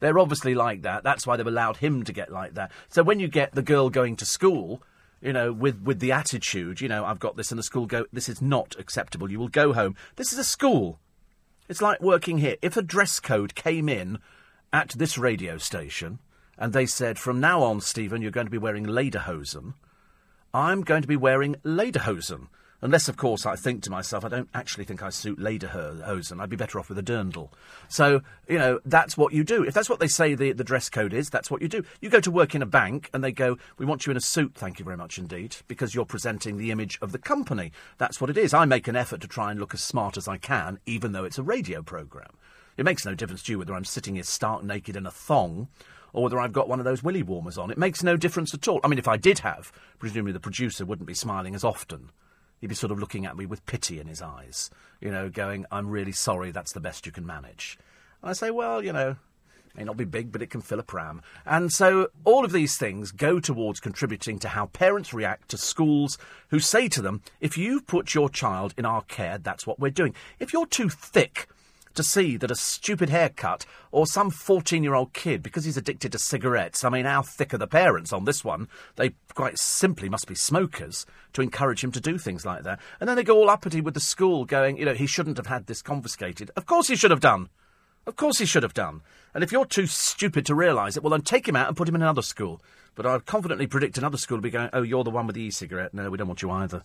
They're 0.00 0.18
obviously 0.18 0.54
like 0.54 0.82
that. 0.82 1.02
That's 1.02 1.26
why 1.26 1.36
they've 1.36 1.46
allowed 1.46 1.78
him 1.78 2.04
to 2.04 2.12
get 2.12 2.30
like 2.30 2.54
that. 2.54 2.70
So 2.88 3.02
when 3.02 3.20
you 3.20 3.28
get 3.28 3.52
the 3.52 3.62
girl 3.62 3.88
going 3.88 4.16
to 4.16 4.26
school, 4.26 4.82
you 5.22 5.32
know, 5.32 5.52
with, 5.52 5.80
with 5.80 6.00
the 6.00 6.12
attitude, 6.12 6.82
you 6.82 6.88
know, 6.88 7.04
I've 7.04 7.18
got 7.18 7.36
this, 7.36 7.50
and 7.50 7.58
the 7.58 7.62
school 7.62 7.86
go, 7.86 8.04
this 8.12 8.28
is 8.28 8.42
not 8.42 8.76
acceptable. 8.78 9.30
You 9.30 9.38
will 9.38 9.48
go 9.48 9.72
home. 9.72 9.96
This 10.16 10.32
is 10.32 10.38
a 10.38 10.44
school. 10.44 10.98
It's 11.68 11.80
like 11.80 12.02
working 12.02 12.38
here. 12.38 12.56
If 12.60 12.76
a 12.76 12.82
dress 12.82 13.20
code 13.20 13.54
came 13.54 13.88
in 13.88 14.18
at 14.70 14.90
this 14.90 15.16
radio 15.16 15.56
station 15.56 16.18
and 16.58 16.74
they 16.74 16.84
said, 16.84 17.18
from 17.18 17.40
now 17.40 17.62
on, 17.62 17.80
Stephen, 17.80 18.20
you're 18.20 18.30
going 18.30 18.46
to 18.46 18.50
be 18.50 18.58
wearing 18.58 18.84
lederhosen, 18.84 19.72
I'm 20.54 20.82
going 20.82 21.02
to 21.02 21.08
be 21.08 21.16
wearing 21.16 21.56
lederhosen. 21.64 22.46
Unless, 22.80 23.08
of 23.08 23.16
course, 23.16 23.44
I 23.44 23.56
think 23.56 23.82
to 23.82 23.90
myself, 23.90 24.24
I 24.24 24.28
don't 24.28 24.48
actually 24.54 24.84
think 24.84 25.02
I 25.02 25.08
suit 25.10 25.40
lederhosen. 25.40 26.40
I'd 26.40 26.50
be 26.50 26.56
better 26.56 26.78
off 26.78 26.90
with 26.90 26.98
a 26.98 27.02
dirndl. 27.02 27.48
So, 27.88 28.20
you 28.46 28.58
know, 28.58 28.78
that's 28.84 29.16
what 29.16 29.32
you 29.32 29.42
do. 29.42 29.64
If 29.64 29.74
that's 29.74 29.88
what 29.90 29.98
they 29.98 30.06
say 30.06 30.34
the, 30.34 30.52
the 30.52 30.62
dress 30.62 30.90
code 30.90 31.12
is, 31.12 31.28
that's 31.28 31.50
what 31.50 31.60
you 31.60 31.66
do. 31.66 31.82
You 32.00 32.08
go 32.08 32.20
to 32.20 32.30
work 32.30 32.54
in 32.54 32.62
a 32.62 32.66
bank 32.66 33.10
and 33.12 33.24
they 33.24 33.32
go, 33.32 33.56
we 33.78 33.86
want 33.86 34.06
you 34.06 34.12
in 34.12 34.16
a 34.16 34.20
suit, 34.20 34.52
thank 34.54 34.78
you 34.78 34.84
very 34.84 34.98
much 34.98 35.18
indeed, 35.18 35.56
because 35.66 35.94
you're 35.94 36.04
presenting 36.04 36.56
the 36.56 36.70
image 36.70 36.98
of 37.02 37.10
the 37.10 37.18
company. 37.18 37.72
That's 37.98 38.20
what 38.20 38.30
it 38.30 38.38
is. 38.38 38.54
I 38.54 38.64
make 38.64 38.86
an 38.86 38.96
effort 38.96 39.22
to 39.22 39.28
try 39.28 39.50
and 39.50 39.58
look 39.58 39.74
as 39.74 39.82
smart 39.82 40.16
as 40.16 40.28
I 40.28 40.36
can, 40.36 40.78
even 40.86 41.12
though 41.12 41.24
it's 41.24 41.38
a 41.38 41.42
radio 41.42 41.82
programme. 41.82 42.36
It 42.76 42.84
makes 42.84 43.06
no 43.06 43.14
difference 43.14 43.42
to 43.44 43.52
you 43.52 43.58
whether 43.58 43.74
I'm 43.74 43.84
sitting 43.84 44.14
here 44.14 44.24
stark 44.24 44.62
naked 44.62 44.94
in 44.94 45.06
a 45.06 45.10
thong 45.10 45.68
or 46.14 46.22
whether 46.22 46.40
I've 46.40 46.54
got 46.54 46.68
one 46.68 46.78
of 46.78 46.86
those 46.86 47.02
willy 47.02 47.22
warmers 47.22 47.58
on. 47.58 47.70
It 47.70 47.76
makes 47.76 48.02
no 48.02 48.16
difference 48.16 48.54
at 48.54 48.66
all. 48.66 48.80
I 48.82 48.88
mean, 48.88 48.98
if 48.98 49.08
I 49.08 49.18
did 49.18 49.40
have, 49.40 49.70
presumably 49.98 50.32
the 50.32 50.40
producer 50.40 50.86
wouldn't 50.86 51.06
be 51.06 51.14
smiling 51.14 51.54
as 51.54 51.64
often 51.64 52.10
he'd 52.64 52.68
be 52.68 52.74
sort 52.74 52.90
of 52.90 52.98
looking 52.98 53.26
at 53.26 53.36
me 53.36 53.44
with 53.44 53.66
pity 53.66 54.00
in 54.00 54.06
his 54.06 54.22
eyes, 54.22 54.70
you 54.98 55.10
know, 55.10 55.28
going, 55.28 55.66
I'm 55.70 55.90
really 55.90 56.12
sorry, 56.12 56.50
that's 56.50 56.72
the 56.72 56.80
best 56.80 57.04
you 57.04 57.12
can 57.12 57.26
manage. 57.26 57.78
And 58.22 58.30
I 58.30 58.32
say, 58.32 58.50
well, 58.50 58.82
you 58.82 58.90
know, 58.90 59.16
may 59.76 59.84
not 59.84 59.98
be 59.98 60.06
big, 60.06 60.32
but 60.32 60.40
it 60.40 60.48
can 60.48 60.62
fill 60.62 60.80
a 60.80 60.82
pram. 60.82 61.20
And 61.44 61.70
so 61.70 62.08
all 62.24 62.42
of 62.42 62.52
these 62.52 62.78
things 62.78 63.10
go 63.12 63.38
towards 63.38 63.80
contributing 63.80 64.38
to 64.38 64.48
how 64.48 64.64
parents 64.66 65.12
react 65.12 65.50
to 65.50 65.58
schools 65.58 66.16
who 66.48 66.58
say 66.58 66.88
to 66.88 67.02
them, 67.02 67.20
if 67.38 67.58
you 67.58 67.82
put 67.82 68.14
your 68.14 68.30
child 68.30 68.72
in 68.78 68.86
our 68.86 69.02
care, 69.02 69.36
that's 69.36 69.66
what 69.66 69.78
we're 69.78 69.90
doing. 69.90 70.14
If 70.38 70.54
you're 70.54 70.66
too 70.66 70.88
thick, 70.88 71.48
to 71.94 72.02
see 72.02 72.36
that 72.36 72.50
a 72.50 72.56
stupid 72.56 73.08
haircut 73.08 73.66
or 73.92 74.06
some 74.06 74.30
14 74.30 74.82
year 74.82 74.94
old 74.94 75.12
kid, 75.12 75.42
because 75.42 75.64
he's 75.64 75.76
addicted 75.76 76.12
to 76.12 76.18
cigarettes, 76.18 76.84
I 76.84 76.88
mean, 76.88 77.04
how 77.04 77.22
thick 77.22 77.54
are 77.54 77.58
the 77.58 77.66
parents 77.66 78.12
on 78.12 78.24
this 78.24 78.44
one? 78.44 78.68
They 78.96 79.12
quite 79.34 79.58
simply 79.58 80.08
must 80.08 80.26
be 80.26 80.34
smokers 80.34 81.06
to 81.32 81.42
encourage 81.42 81.82
him 81.82 81.92
to 81.92 82.00
do 82.00 82.18
things 82.18 82.44
like 82.44 82.64
that. 82.64 82.80
And 83.00 83.08
then 83.08 83.16
they 83.16 83.24
go 83.24 83.36
all 83.36 83.50
uppity 83.50 83.80
with 83.80 83.94
the 83.94 84.00
school, 84.00 84.44
going, 84.44 84.76
you 84.76 84.84
know, 84.84 84.94
he 84.94 85.06
shouldn't 85.06 85.36
have 85.36 85.46
had 85.46 85.66
this 85.66 85.82
confiscated. 85.82 86.50
Of 86.56 86.66
course 86.66 86.88
he 86.88 86.96
should 86.96 87.10
have 87.10 87.20
done. 87.20 87.48
Of 88.06 88.16
course 88.16 88.38
he 88.38 88.46
should 88.46 88.62
have 88.62 88.74
done. 88.74 89.00
And 89.32 89.42
if 89.42 89.50
you're 89.50 89.64
too 89.64 89.86
stupid 89.86 90.46
to 90.46 90.54
realise 90.54 90.96
it, 90.96 91.02
well, 91.02 91.10
then 91.10 91.22
take 91.22 91.48
him 91.48 91.56
out 91.56 91.68
and 91.68 91.76
put 91.76 91.88
him 91.88 91.94
in 91.94 92.02
another 92.02 92.22
school. 92.22 92.62
But 92.94 93.06
I'd 93.06 93.26
confidently 93.26 93.66
predict 93.66 93.98
another 93.98 94.18
school 94.18 94.36
will 94.36 94.42
be 94.42 94.50
going, 94.50 94.70
oh, 94.72 94.82
you're 94.82 95.04
the 95.04 95.10
one 95.10 95.26
with 95.26 95.34
the 95.34 95.42
e 95.42 95.50
cigarette. 95.50 95.94
No, 95.94 96.10
we 96.10 96.18
don't 96.18 96.28
want 96.28 96.42
you 96.42 96.50
either. 96.50 96.84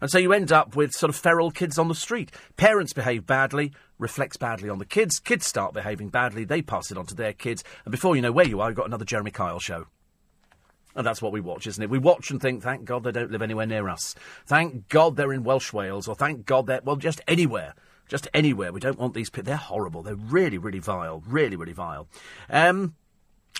And 0.00 0.10
so 0.10 0.18
you 0.18 0.32
end 0.32 0.52
up 0.52 0.76
with 0.76 0.92
sort 0.92 1.10
of 1.10 1.16
feral 1.16 1.50
kids 1.50 1.78
on 1.78 1.88
the 1.88 1.94
street. 1.94 2.30
Parents 2.56 2.92
behave 2.92 3.26
badly, 3.26 3.72
reflects 3.98 4.36
badly 4.36 4.68
on 4.68 4.78
the 4.78 4.84
kids. 4.84 5.18
Kids 5.18 5.46
start 5.46 5.74
behaving 5.74 6.08
badly, 6.08 6.44
they 6.44 6.62
pass 6.62 6.90
it 6.90 6.98
on 6.98 7.06
to 7.06 7.14
their 7.14 7.32
kids. 7.32 7.64
And 7.84 7.92
before 7.92 8.16
you 8.16 8.22
know 8.22 8.32
where 8.32 8.46
you 8.46 8.60
are, 8.60 8.68
you've 8.68 8.76
got 8.76 8.86
another 8.86 9.04
Jeremy 9.04 9.30
Kyle 9.30 9.58
show. 9.60 9.86
And 10.94 11.06
that's 11.06 11.22
what 11.22 11.32
we 11.32 11.40
watch, 11.40 11.66
isn't 11.66 11.82
it? 11.82 11.90
We 11.90 11.98
watch 11.98 12.30
and 12.30 12.40
think, 12.40 12.62
thank 12.62 12.84
God 12.84 13.04
they 13.04 13.12
don't 13.12 13.30
live 13.30 13.42
anywhere 13.42 13.66
near 13.66 13.88
us. 13.88 14.14
Thank 14.46 14.88
God 14.88 15.16
they're 15.16 15.32
in 15.32 15.44
Welsh 15.44 15.72
Wales, 15.72 16.08
or 16.08 16.16
thank 16.16 16.44
God 16.44 16.66
they're, 16.66 16.80
well, 16.82 16.96
just 16.96 17.20
anywhere. 17.28 17.74
Just 18.08 18.26
anywhere. 18.32 18.72
We 18.72 18.80
don't 18.80 18.98
want 18.98 19.14
these 19.14 19.30
people. 19.30 19.44
They're 19.44 19.56
horrible. 19.56 20.02
They're 20.02 20.16
really, 20.16 20.58
really 20.58 20.78
vile. 20.78 21.22
Really, 21.26 21.56
really 21.56 21.74
vile. 21.74 22.08
Um, 22.48 22.96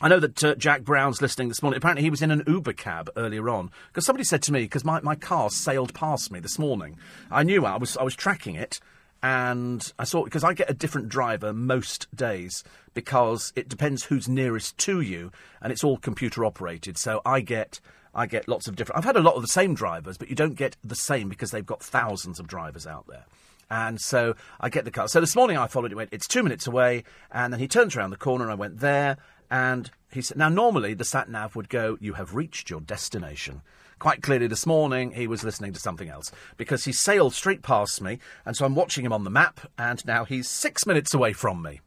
I 0.00 0.09
know 0.09 0.21
that 0.21 0.45
uh, 0.45 0.54
Jack 0.54 0.83
Brown's 0.83 1.21
listening 1.21 1.49
this 1.49 1.61
morning. 1.61 1.78
Apparently, 1.78 2.04
he 2.04 2.11
was 2.11 2.23
in 2.23 2.30
an 2.30 2.45
Uber 2.47 2.73
cab 2.73 3.11
earlier 3.16 3.50
on 3.50 3.71
because 3.88 4.07
somebody 4.07 4.25
said 4.25 4.42
to 4.42 4.52
me 4.52 4.62
because 4.62 4.85
my, 4.85 5.00
my 5.00 5.16
car 5.16 5.50
sailed 5.50 5.92
past 5.92 6.30
me 6.30 6.38
this 6.38 6.59
morning. 6.59 6.97
I 7.30 7.42
knew 7.42 7.66
I 7.66 7.76
was 7.76 7.97
I 7.97 8.04
was 8.04 8.14
tracking 8.14 8.54
it, 8.54 8.78
and 9.25 9.92
I 9.99 10.04
saw 10.04 10.23
because 10.23 10.45
I 10.45 10.52
get 10.52 10.71
a 10.71 10.75
different 10.75 11.09
driver 11.09 11.52
most 11.52 12.07
days 12.14 12.62
because 12.95 13.52
it 13.57 13.68
depends 13.68 14.04
who's 14.04 14.28
nearest 14.28 14.78
to 14.78 15.00
you, 15.00 15.33
and 15.61 15.73
it's 15.73 15.83
all 15.83 15.97
computer 15.97 16.45
operated. 16.45 16.97
So 16.97 17.21
I 17.26 17.40
get 17.40 17.80
I 18.14 18.26
get 18.26 18.47
lots 18.47 18.68
of 18.68 18.76
different. 18.76 18.99
I've 18.99 19.04
had 19.04 19.16
a 19.16 19.21
lot 19.21 19.35
of 19.35 19.42
the 19.42 19.49
same 19.49 19.75
drivers, 19.75 20.16
but 20.16 20.28
you 20.28 20.37
don't 20.37 20.54
get 20.54 20.76
the 20.85 20.95
same 20.95 21.28
because 21.28 21.50
they've 21.50 21.66
got 21.66 21.83
thousands 21.83 22.38
of 22.38 22.47
drivers 22.47 22.87
out 22.87 23.07
there. 23.09 23.25
And 23.71 24.00
so 24.00 24.35
I 24.61 24.71
get 24.71 24.85
the 24.85 24.90
car. 24.90 25.09
So 25.09 25.21
this 25.21 25.37
morning 25.37 25.59
I 25.59 25.66
followed 25.66 25.92
it. 25.92 25.97
Went. 25.97 26.12
It's 26.12 26.28
two 26.28 26.45
minutes 26.45 26.68
away, 26.68 27.02
and 27.33 27.52
then 27.52 27.59
he 27.59 27.66
turns 27.68 27.97
around 27.97 28.11
the 28.11 28.16
corner, 28.16 28.45
and 28.45 28.52
I 28.52 28.57
went 28.57 28.78
there 28.78 29.18
and 29.50 29.90
he 30.11 30.23
said, 30.23 30.37
now 30.37 30.49
normally 30.49 30.95
the 30.95 31.05
sat 31.05 31.28
nav 31.28 31.57
would 31.57 31.69
go, 31.69 31.99
you 32.00 32.14
have 32.14 32.35
reached 32.35 32.71
your 32.71 32.81
destination. 32.81 33.62
Quite 33.99 34.23
clearly 34.23 34.47
this 34.47 34.67
morning 34.67 35.12
he 35.12 35.26
was 35.26 35.43
listening 35.43 35.73
to 35.73 35.81
something 35.81 36.09
else 36.09 36.31
because 36.57 36.85
he 36.85 36.93
sailed 36.93 37.35
straight 37.35 37.62
past 37.62 38.00
me, 38.00 38.19
and 38.47 38.57
so 38.57 38.64
I'm 38.64 38.75
watching 38.75 39.05
him 39.05 39.12
on 39.12 39.25
the 39.25 39.31
map, 39.31 39.61
and 39.76 40.05
now 40.07 40.25
he's 40.25 40.49
six 40.49 40.87
minutes 40.87 41.14
away 41.14 41.33
from 41.33 41.63
me. 41.63 41.80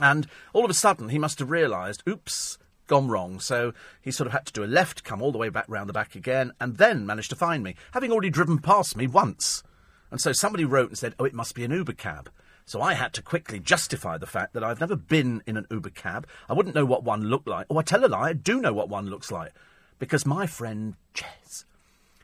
And 0.00 0.26
all 0.52 0.64
of 0.64 0.70
a 0.70 0.74
sudden 0.74 1.08
he 1.08 1.18
must 1.18 1.38
have 1.40 1.50
realised, 1.50 2.02
oops, 2.08 2.58
gone 2.86 3.08
wrong. 3.08 3.40
So 3.40 3.72
he 4.00 4.10
sort 4.10 4.26
of 4.26 4.32
had 4.32 4.46
to 4.46 4.52
do 4.52 4.64
a 4.64 4.66
left, 4.66 5.04
come 5.04 5.22
all 5.22 5.32
the 5.32 5.38
way 5.38 5.48
back 5.48 5.64
round 5.68 5.88
the 5.88 5.94
back 5.94 6.14
again, 6.14 6.52
and 6.60 6.76
then 6.76 7.06
managed 7.06 7.30
to 7.30 7.36
find 7.36 7.62
me, 7.62 7.74
having 7.92 8.12
already 8.12 8.30
driven 8.30 8.58
past 8.58 8.96
me 8.96 9.06
once. 9.06 9.62
And 10.10 10.20
so 10.20 10.32
somebody 10.32 10.64
wrote 10.64 10.90
and 10.90 10.98
said, 10.98 11.14
oh, 11.18 11.24
it 11.24 11.34
must 11.34 11.54
be 11.54 11.64
an 11.64 11.70
Uber 11.70 11.94
cab. 11.94 12.30
So 12.64 12.80
I 12.80 12.94
had 12.94 13.12
to 13.14 13.22
quickly 13.22 13.58
justify 13.58 14.18
the 14.18 14.26
fact 14.26 14.54
that 14.54 14.64
I've 14.64 14.80
never 14.80 14.96
been 14.96 15.42
in 15.46 15.56
an 15.56 15.66
Uber 15.70 15.90
cab. 15.90 16.26
I 16.48 16.52
wouldn't 16.52 16.74
know 16.74 16.84
what 16.84 17.04
one 17.04 17.22
looked 17.22 17.48
like. 17.48 17.66
Oh, 17.68 17.78
I 17.78 17.82
tell 17.82 18.04
a 18.04 18.06
lie, 18.06 18.30
I 18.30 18.32
do 18.32 18.60
know 18.60 18.72
what 18.72 18.88
one 18.88 19.06
looks 19.06 19.30
like. 19.30 19.52
Because 19.98 20.24
my 20.26 20.46
friend 20.46 20.94
Jez, 21.14 21.64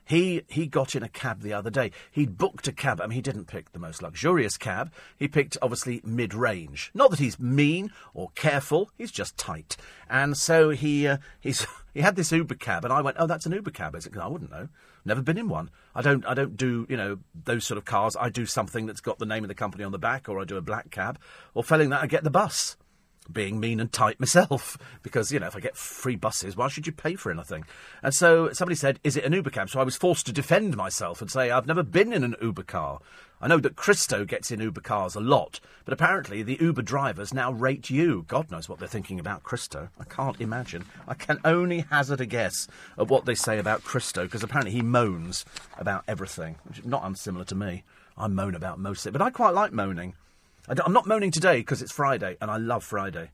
he, 0.08 0.42
he 0.48 0.66
got 0.66 0.94
in 0.94 1.02
a 1.02 1.08
cab 1.08 1.42
the 1.42 1.52
other 1.52 1.68
day. 1.68 1.90
He'd 2.10 2.38
booked 2.38 2.66
a 2.66 2.72
cab. 2.72 2.98
I 2.98 3.06
mean, 3.06 3.16
he 3.16 3.20
didn't 3.20 3.44
pick 3.44 3.72
the 3.72 3.78
most 3.78 4.02
luxurious 4.02 4.56
cab. 4.56 4.90
He 5.18 5.28
picked, 5.28 5.58
obviously, 5.60 6.00
mid 6.02 6.32
range. 6.32 6.90
Not 6.94 7.10
that 7.10 7.18
he's 7.18 7.38
mean 7.38 7.92
or 8.14 8.30
careful, 8.34 8.90
he's 8.96 9.12
just 9.12 9.36
tight. 9.36 9.76
And 10.08 10.34
so 10.34 10.70
he, 10.70 11.06
uh, 11.06 11.18
he's, 11.40 11.66
he 11.94 12.00
had 12.00 12.16
this 12.16 12.32
Uber 12.32 12.54
cab, 12.54 12.84
and 12.84 12.92
I 12.92 13.02
went, 13.02 13.18
Oh, 13.20 13.26
that's 13.26 13.44
an 13.44 13.52
Uber 13.52 13.70
cab, 13.70 13.94
is 13.94 14.06
it? 14.06 14.14
Cause 14.14 14.22
I 14.22 14.28
wouldn't 14.28 14.50
know. 14.50 14.68
Never 15.04 15.20
been 15.20 15.38
in 15.38 15.48
one. 15.48 15.70
I 15.94 16.02
don't. 16.02 16.26
I 16.26 16.34
don't 16.34 16.56
do 16.56 16.86
you 16.88 16.96
know 16.96 17.18
those 17.44 17.64
sort 17.64 17.78
of 17.78 17.84
cars. 17.84 18.14
I 18.14 18.28
do 18.28 18.44
something 18.44 18.84
that's 18.84 19.00
got 19.00 19.18
the 19.18 19.26
name 19.26 19.42
of 19.42 19.48
the 19.48 19.54
company 19.54 19.84
on 19.84 19.92
the 19.92 19.98
back, 19.98 20.28
or 20.28 20.38
I 20.38 20.44
do 20.44 20.56
a 20.56 20.60
black 20.60 20.90
cab, 20.90 21.18
or 21.54 21.64
failing 21.64 21.90
that, 21.90 22.02
I 22.02 22.06
get 22.06 22.24
the 22.24 22.30
bus. 22.30 22.76
Being 23.30 23.60
mean 23.60 23.78
and 23.78 23.92
tight 23.92 24.18
myself, 24.18 24.78
because 25.02 25.30
you 25.30 25.38
know 25.38 25.46
if 25.46 25.56
I 25.56 25.60
get 25.60 25.76
free 25.76 26.16
buses, 26.16 26.56
why 26.56 26.68
should 26.68 26.86
you 26.86 26.92
pay 26.92 27.14
for 27.14 27.30
anything? 27.30 27.64
And 28.02 28.14
so 28.14 28.52
somebody 28.52 28.76
said, 28.76 28.98
"Is 29.04 29.16
it 29.16 29.24
an 29.24 29.32
Uber 29.32 29.50
cab?" 29.50 29.68
So 29.68 29.80
I 29.80 29.84
was 29.84 29.96
forced 29.96 30.26
to 30.26 30.32
defend 30.32 30.76
myself 30.76 31.20
and 31.20 31.30
say, 31.30 31.50
"I've 31.50 31.66
never 31.66 31.82
been 31.82 32.12
in 32.12 32.24
an 32.24 32.36
Uber 32.40 32.62
car. 32.62 33.00
I 33.40 33.46
know 33.46 33.58
that 33.58 33.76
Christo 33.76 34.24
gets 34.24 34.50
in 34.50 34.60
Uber 34.60 34.80
cars 34.80 35.14
a 35.14 35.20
lot, 35.20 35.60
but 35.84 35.94
apparently 35.94 36.42
the 36.42 36.58
Uber 36.60 36.82
drivers 36.82 37.32
now 37.32 37.52
rate 37.52 37.88
you. 37.88 38.24
God 38.26 38.50
knows 38.50 38.68
what 38.68 38.80
they're 38.80 38.88
thinking 38.88 39.20
about 39.20 39.44
Christo. 39.44 39.90
I 40.00 40.04
can't 40.04 40.40
imagine. 40.40 40.84
I 41.06 41.14
can 41.14 41.38
only 41.44 41.80
hazard 41.88 42.20
a 42.20 42.26
guess 42.26 42.66
at 42.98 43.06
what 43.06 43.26
they 43.26 43.36
say 43.36 43.58
about 43.58 43.84
Christo, 43.84 44.24
because 44.24 44.42
apparently 44.42 44.72
he 44.72 44.82
moans 44.82 45.44
about 45.78 46.02
everything, 46.08 46.56
which 46.64 46.80
is 46.80 46.84
not 46.84 47.04
unsimilar 47.04 47.44
to 47.44 47.54
me. 47.54 47.84
I 48.16 48.26
moan 48.26 48.56
about 48.56 48.80
most 48.80 49.06
of 49.06 49.14
it, 49.14 49.18
but 49.18 49.24
I 49.24 49.30
quite 49.30 49.54
like 49.54 49.72
moaning. 49.72 50.14
I 50.68 50.74
am 50.84 50.92
not 50.92 51.06
moaning 51.06 51.30
today 51.30 51.58
because 51.58 51.80
it's 51.80 51.92
Friday, 51.92 52.36
and 52.42 52.50
I 52.50 52.58
love 52.58 52.84
Friday. 52.84 53.30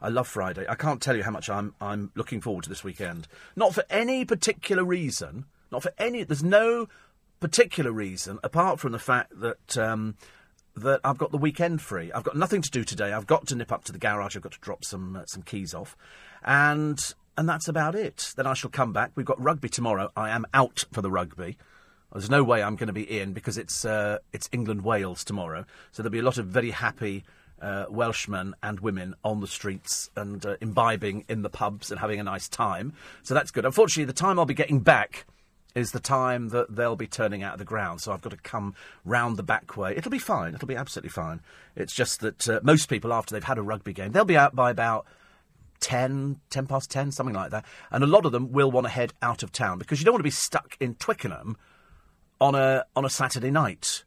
I 0.00 0.08
love 0.08 0.26
Friday. 0.26 0.66
I 0.68 0.74
can't 0.74 1.00
tell 1.00 1.16
you 1.16 1.22
how 1.22 1.30
much 1.30 1.48
I'm 1.48 1.74
I'm 1.80 2.10
looking 2.16 2.40
forward 2.40 2.64
to 2.64 2.68
this 2.68 2.82
weekend. 2.82 3.28
Not 3.54 3.72
for 3.72 3.84
any 3.88 4.24
particular 4.24 4.82
reason. 4.82 5.44
Not 5.70 5.84
for 5.84 5.92
any. 5.96 6.24
There's 6.24 6.42
no 6.42 6.88
particular 7.38 7.92
reason, 7.92 8.40
apart 8.42 8.80
from 8.80 8.90
the 8.90 8.98
fact 8.98 9.38
that 9.40 9.78
um, 9.78 10.16
that 10.74 11.00
I've 11.04 11.18
got 11.18 11.30
the 11.30 11.38
weekend 11.38 11.80
free. 11.82 12.10
I've 12.10 12.24
got 12.24 12.36
nothing 12.36 12.62
to 12.62 12.70
do 12.70 12.82
today. 12.82 13.12
I've 13.12 13.28
got 13.28 13.46
to 13.48 13.54
nip 13.54 13.70
up 13.70 13.84
to 13.84 13.92
the 13.92 13.98
garage. 13.98 14.34
I've 14.34 14.42
got 14.42 14.52
to 14.52 14.60
drop 14.60 14.84
some 14.84 15.14
uh, 15.14 15.26
some 15.26 15.42
keys 15.42 15.74
off, 15.74 15.96
and 16.42 16.98
and 17.38 17.48
that's 17.48 17.68
about 17.68 17.94
it. 17.94 18.32
Then 18.36 18.48
I 18.48 18.54
shall 18.54 18.70
come 18.70 18.92
back. 18.92 19.12
We've 19.14 19.24
got 19.24 19.40
rugby 19.40 19.68
tomorrow. 19.68 20.10
I 20.16 20.30
am 20.30 20.46
out 20.52 20.84
for 20.90 21.00
the 21.00 21.12
rugby. 21.12 21.58
There's 22.12 22.30
no 22.30 22.44
way 22.44 22.62
I'm 22.62 22.76
going 22.76 22.88
to 22.88 22.92
be 22.92 23.18
in 23.18 23.32
because 23.32 23.56
it's 23.58 23.84
uh, 23.84 24.18
it's 24.32 24.48
England 24.52 24.82
Wales 24.82 25.24
tomorrow. 25.24 25.64
So 25.92 26.02
there'll 26.02 26.12
be 26.12 26.18
a 26.18 26.24
lot 26.24 26.38
of 26.38 26.46
very 26.46 26.70
happy. 26.70 27.24
Uh, 27.60 27.86
Welshmen 27.88 28.54
and 28.60 28.80
women 28.80 29.14
on 29.22 29.38
the 29.38 29.46
streets 29.46 30.10
and 30.16 30.44
uh, 30.44 30.56
imbibing 30.60 31.24
in 31.28 31.42
the 31.42 31.48
pubs 31.48 31.92
and 31.92 32.00
having 32.00 32.18
a 32.18 32.24
nice 32.24 32.48
time. 32.48 32.92
So 33.22 33.34
that's 33.34 33.52
good. 33.52 33.64
Unfortunately, 33.64 34.04
the 34.04 34.12
time 34.12 34.40
I'll 34.40 34.46
be 34.46 34.52
getting 34.52 34.80
back 34.80 35.26
is 35.74 35.92
the 35.92 36.00
time 36.00 36.48
that 36.48 36.74
they'll 36.74 36.96
be 36.96 37.06
turning 37.06 37.42
out 37.42 37.52
of 37.52 37.58
the 37.60 37.64
ground. 37.64 38.00
So 38.00 38.12
I've 38.12 38.20
got 38.20 38.30
to 38.30 38.36
come 38.36 38.74
round 39.04 39.36
the 39.36 39.42
back 39.42 39.76
way. 39.76 39.96
It'll 39.96 40.10
be 40.10 40.18
fine. 40.18 40.54
It'll 40.54 40.66
be 40.66 40.76
absolutely 40.76 41.10
fine. 41.10 41.40
It's 41.76 41.94
just 41.94 42.20
that 42.20 42.48
uh, 42.48 42.60
most 42.62 42.88
people, 42.88 43.12
after 43.12 43.34
they've 43.34 43.44
had 43.44 43.58
a 43.58 43.62
rugby 43.62 43.92
game, 43.92 44.12
they'll 44.12 44.24
be 44.24 44.36
out 44.36 44.54
by 44.54 44.70
about 44.70 45.06
10, 45.80 46.40
10 46.50 46.66
past 46.66 46.90
10, 46.90 47.12
something 47.12 47.34
like 47.34 47.50
that. 47.50 47.64
And 47.90 48.04
a 48.04 48.06
lot 48.06 48.26
of 48.26 48.32
them 48.32 48.52
will 48.52 48.70
want 48.70 48.86
to 48.86 48.90
head 48.90 49.12
out 49.22 49.42
of 49.42 49.52
town 49.52 49.78
because 49.78 50.00
you 50.00 50.04
don't 50.04 50.14
want 50.14 50.20
to 50.20 50.24
be 50.24 50.30
stuck 50.30 50.76
in 50.80 50.94
Twickenham 50.96 51.56
on 52.42 52.56
a, 52.56 52.84
on 52.96 53.04
a 53.04 53.10
Saturday 53.10 53.52
night. 53.52 54.02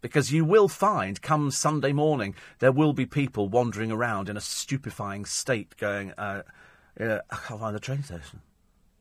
Because 0.00 0.32
you 0.32 0.44
will 0.44 0.68
find, 0.68 1.20
come 1.20 1.50
Sunday 1.50 1.92
morning, 1.92 2.34
there 2.60 2.72
will 2.72 2.94
be 2.94 3.04
people 3.04 3.48
wandering 3.48 3.92
around 3.92 4.28
in 4.28 4.36
a 4.36 4.40
stupefying 4.40 5.26
state 5.26 5.76
going, 5.76 6.12
uh, 6.12 6.42
uh, 6.98 7.18
I 7.30 7.36
can't 7.36 7.60
find 7.60 7.74
the 7.74 7.80
train 7.80 8.02
station. 8.02 8.40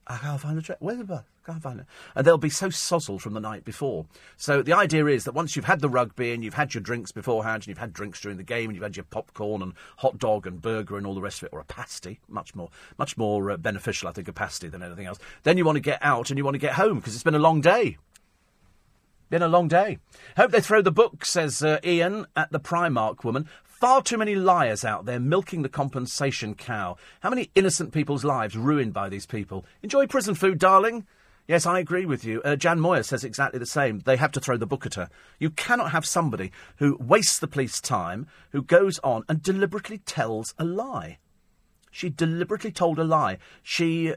I 0.08 0.18
can't 0.18 0.42
find 0.42 0.58
the 0.58 0.62
train. 0.62 0.78
Where's 0.82 0.98
the 0.98 1.06
bus? 1.06 1.24
can't 1.48 1.64
find 1.64 1.80
it. 1.80 1.86
And 2.14 2.28
they'll 2.28 2.38
be 2.38 2.50
so 2.50 2.68
sozzled 2.68 3.22
from 3.22 3.34
the 3.34 3.40
night 3.40 3.64
before. 3.64 4.06
So 4.36 4.62
the 4.62 4.74
idea 4.74 5.06
is 5.06 5.24
that 5.24 5.34
once 5.34 5.56
you've 5.56 5.66
had 5.66 5.80
the 5.80 5.90
rugby 5.90 6.34
and 6.34 6.44
you've 6.44 6.54
had 6.54 6.74
your 6.74 6.82
drinks 6.82 7.12
beforehand, 7.12 7.64
and 7.64 7.68
you've 7.68 7.78
had 7.78 7.94
drinks 7.94 8.22
during 8.22 8.38
the 8.38 8.44
game, 8.44 8.70
and 8.70 8.76
you've 8.76 8.84
had 8.84 8.98
your 8.98 9.06
popcorn 9.06 9.62
and 9.62 9.74
hot 9.98 10.18
dog 10.18 10.46
and 10.46 10.62
burger 10.62 10.98
and 10.98 11.08
all 11.08 11.16
the 11.16 11.22
rest 11.22 11.42
of 11.42 11.48
it, 11.48 11.54
or 11.54 11.60
a 11.60 11.66
pasty, 11.66 12.20
much 12.28 12.54
more, 12.54 12.70
much 12.98 13.18
more 13.18 13.50
uh, 13.50 13.58
beneficial, 13.58 14.10
I 14.10 14.12
think, 14.12 14.28
a 14.28 14.34
pasty 14.34 14.68
than 14.68 14.84
anything 14.84 15.06
else. 15.06 15.20
Then 15.44 15.58
you 15.58 15.66
want 15.66 15.78
to 15.78 15.82
get 15.82 16.00
out 16.02 16.30
and 16.30 16.38
you 16.38 16.44
want 16.44 16.56
to 16.56 16.60
get 16.60 16.74
home 16.74 16.98
because 16.98 17.16
it's 17.16 17.24
been 17.24 17.36
a 17.36 17.40
long 17.40 17.62
day. 17.62 17.98
Been 19.30 19.42
a 19.42 19.48
long 19.50 19.68
day. 19.68 20.00
Hope 20.38 20.52
they 20.52 20.62
throw 20.62 20.82
the 20.82 20.92
book, 20.92 21.26
says 21.26 21.62
uh, 21.62 21.80
Ian 21.84 22.28
at 22.36 22.52
the 22.52 22.62
Primark 22.62 23.26
woman. 23.26 23.50
Far 23.66 24.02
too 24.02 24.18
many 24.18 24.36
liars 24.36 24.86
out 24.86 25.06
there 25.06 25.20
milking 25.20 25.64
the 25.64 25.70
compensation 25.70 26.56
cow. 26.56 26.96
How 27.20 27.30
many 27.30 27.52
innocent 27.54 27.92
people's 27.92 28.24
lives 28.24 28.56
ruined 28.56 28.94
by 28.94 29.10
these 29.10 29.26
people? 29.26 29.66
Enjoy 29.84 30.08
prison 30.08 30.34
food, 30.34 30.60
darling. 30.60 31.06
Yes, 31.46 31.66
I 31.66 31.80
agree 31.80 32.06
with 32.06 32.24
you. 32.24 32.42
Uh, 32.42 32.56
Jan 32.56 32.80
Moyer 32.80 33.04
says 33.04 33.26
exactly 33.26 33.60
the 33.60 33.66
same. 33.66 34.00
They 34.00 34.16
have 34.16 34.32
to 34.32 34.40
throw 34.40 34.56
the 34.56 34.66
book 34.66 34.86
at 34.86 34.96
her. 34.96 35.10
You 35.40 35.50
cannot 35.50 35.92
have 35.92 36.06
somebody 36.06 36.52
who 36.78 36.98
wastes 37.00 37.38
the 37.38 37.48
police 37.48 37.82
time, 37.82 38.28
who 38.52 38.62
goes 38.62 38.98
on 39.00 39.24
and 39.28 39.44
deliberately 39.44 39.98
tells 40.00 40.54
a 40.58 40.64
lie. 40.64 41.20
She 41.92 42.10
deliberately 42.10 42.72
told 42.72 42.98
a 42.98 43.04
lie. 43.04 43.38
She, 43.62 44.14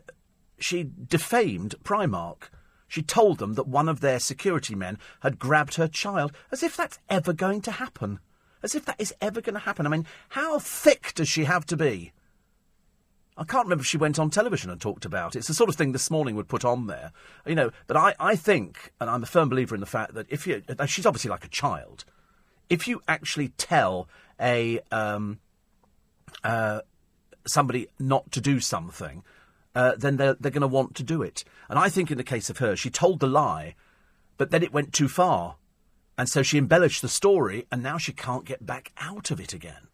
she 0.59 0.89
defamed 1.09 1.75
Primark. 1.83 2.51
She 2.91 3.03
told 3.03 3.39
them 3.39 3.55
that 3.55 3.69
one 3.69 3.89
of 3.89 4.01
their 4.01 4.19
security 4.19 4.75
men 4.75 4.99
had 5.21 5.39
grabbed 5.39 5.77
her 5.77 5.87
child, 5.87 6.33
as 6.51 6.65
if 6.65 6.77
that's 6.77 6.99
ever 7.09 7.33
going 7.33 7.63
to 7.63 7.71
happen. 7.71 8.19
As 8.65 8.75
if 8.75 8.85
that 8.87 9.01
is 9.01 9.15
ever 9.21 9.41
going 9.41 9.55
to 9.55 9.61
happen. 9.61 9.87
I 9.87 9.91
mean, 9.91 10.07
how 10.31 10.59
thick 10.59 11.13
does 11.15 11.29
she 11.29 11.45
have 11.45 11.65
to 11.67 11.77
be? 11.77 12.13
I 13.37 13.45
can't 13.45 13.67
remember 13.67 13.83
if 13.83 13.87
she 13.87 13.97
went 13.97 14.19
on 14.19 14.29
television 14.29 14.71
and 14.71 14.81
talked 14.81 15.05
about 15.05 15.37
it. 15.37 15.39
It's 15.39 15.47
the 15.49 15.55
sort 15.55 15.71
of 15.71 15.77
thing 15.77 15.93
this 15.93 16.11
morning 16.11 16.35
would 16.35 16.49
put 16.49 16.65
on 16.65 16.89
there, 16.89 17.13
you 17.47 17.55
know. 17.55 17.71
But 17.87 17.97
I, 17.97 18.15
I 18.19 18.35
think, 18.35 18.91
and 19.01 19.09
I'm 19.09 19.23
a 19.23 19.27
firm 19.27 19.49
believer 19.49 19.77
in 19.77 19.81
the 19.81 19.87
fact 19.87 20.15
that 20.15 20.27
if 20.29 20.49
you, 20.49 20.61
she's 20.89 21.07
obviously 21.07 21.31
like 21.31 21.45
a 21.45 21.49
child. 21.49 22.05
If 22.69 22.89
you 22.89 23.03
actually 23.07 23.51
tell 23.51 24.09
a 24.41 24.81
um, 24.91 25.39
uh, 26.43 26.81
somebody 27.47 27.87
not 28.01 28.33
to 28.33 28.41
do 28.41 28.59
something, 28.59 29.23
uh, 29.75 29.95
then 29.97 30.17
they're, 30.17 30.35
they're 30.35 30.51
going 30.51 30.61
to 30.63 30.69
want 30.69 30.95
to 30.97 31.03
do 31.03 31.23
it. 31.23 31.45
And 31.69 31.79
I 31.79 31.89
think 31.89 32.11
in 32.11 32.19
the 32.19 32.25
case 32.25 32.51
of 32.51 32.59
her, 32.59 32.77
she 32.77 32.91
told 32.91 33.21
the 33.21 33.27
lie, 33.27 33.75
but 34.37 34.51
then 34.51 34.63
it 34.63 34.73
went 34.73 34.93
too 34.93 35.09
far. 35.09 35.57
And 36.19 36.29
so 36.29 36.43
she 36.43 36.59
embellished 36.59 37.03
the 37.03 37.09
story, 37.09 37.67
and 37.71 37.83
now 37.83 37.97
she 37.97 38.13
can't 38.13 38.45
get 38.45 38.67
back 38.67 38.93
out 38.99 39.31
of 39.31 39.41
it 39.41 39.55
again. 39.55 39.89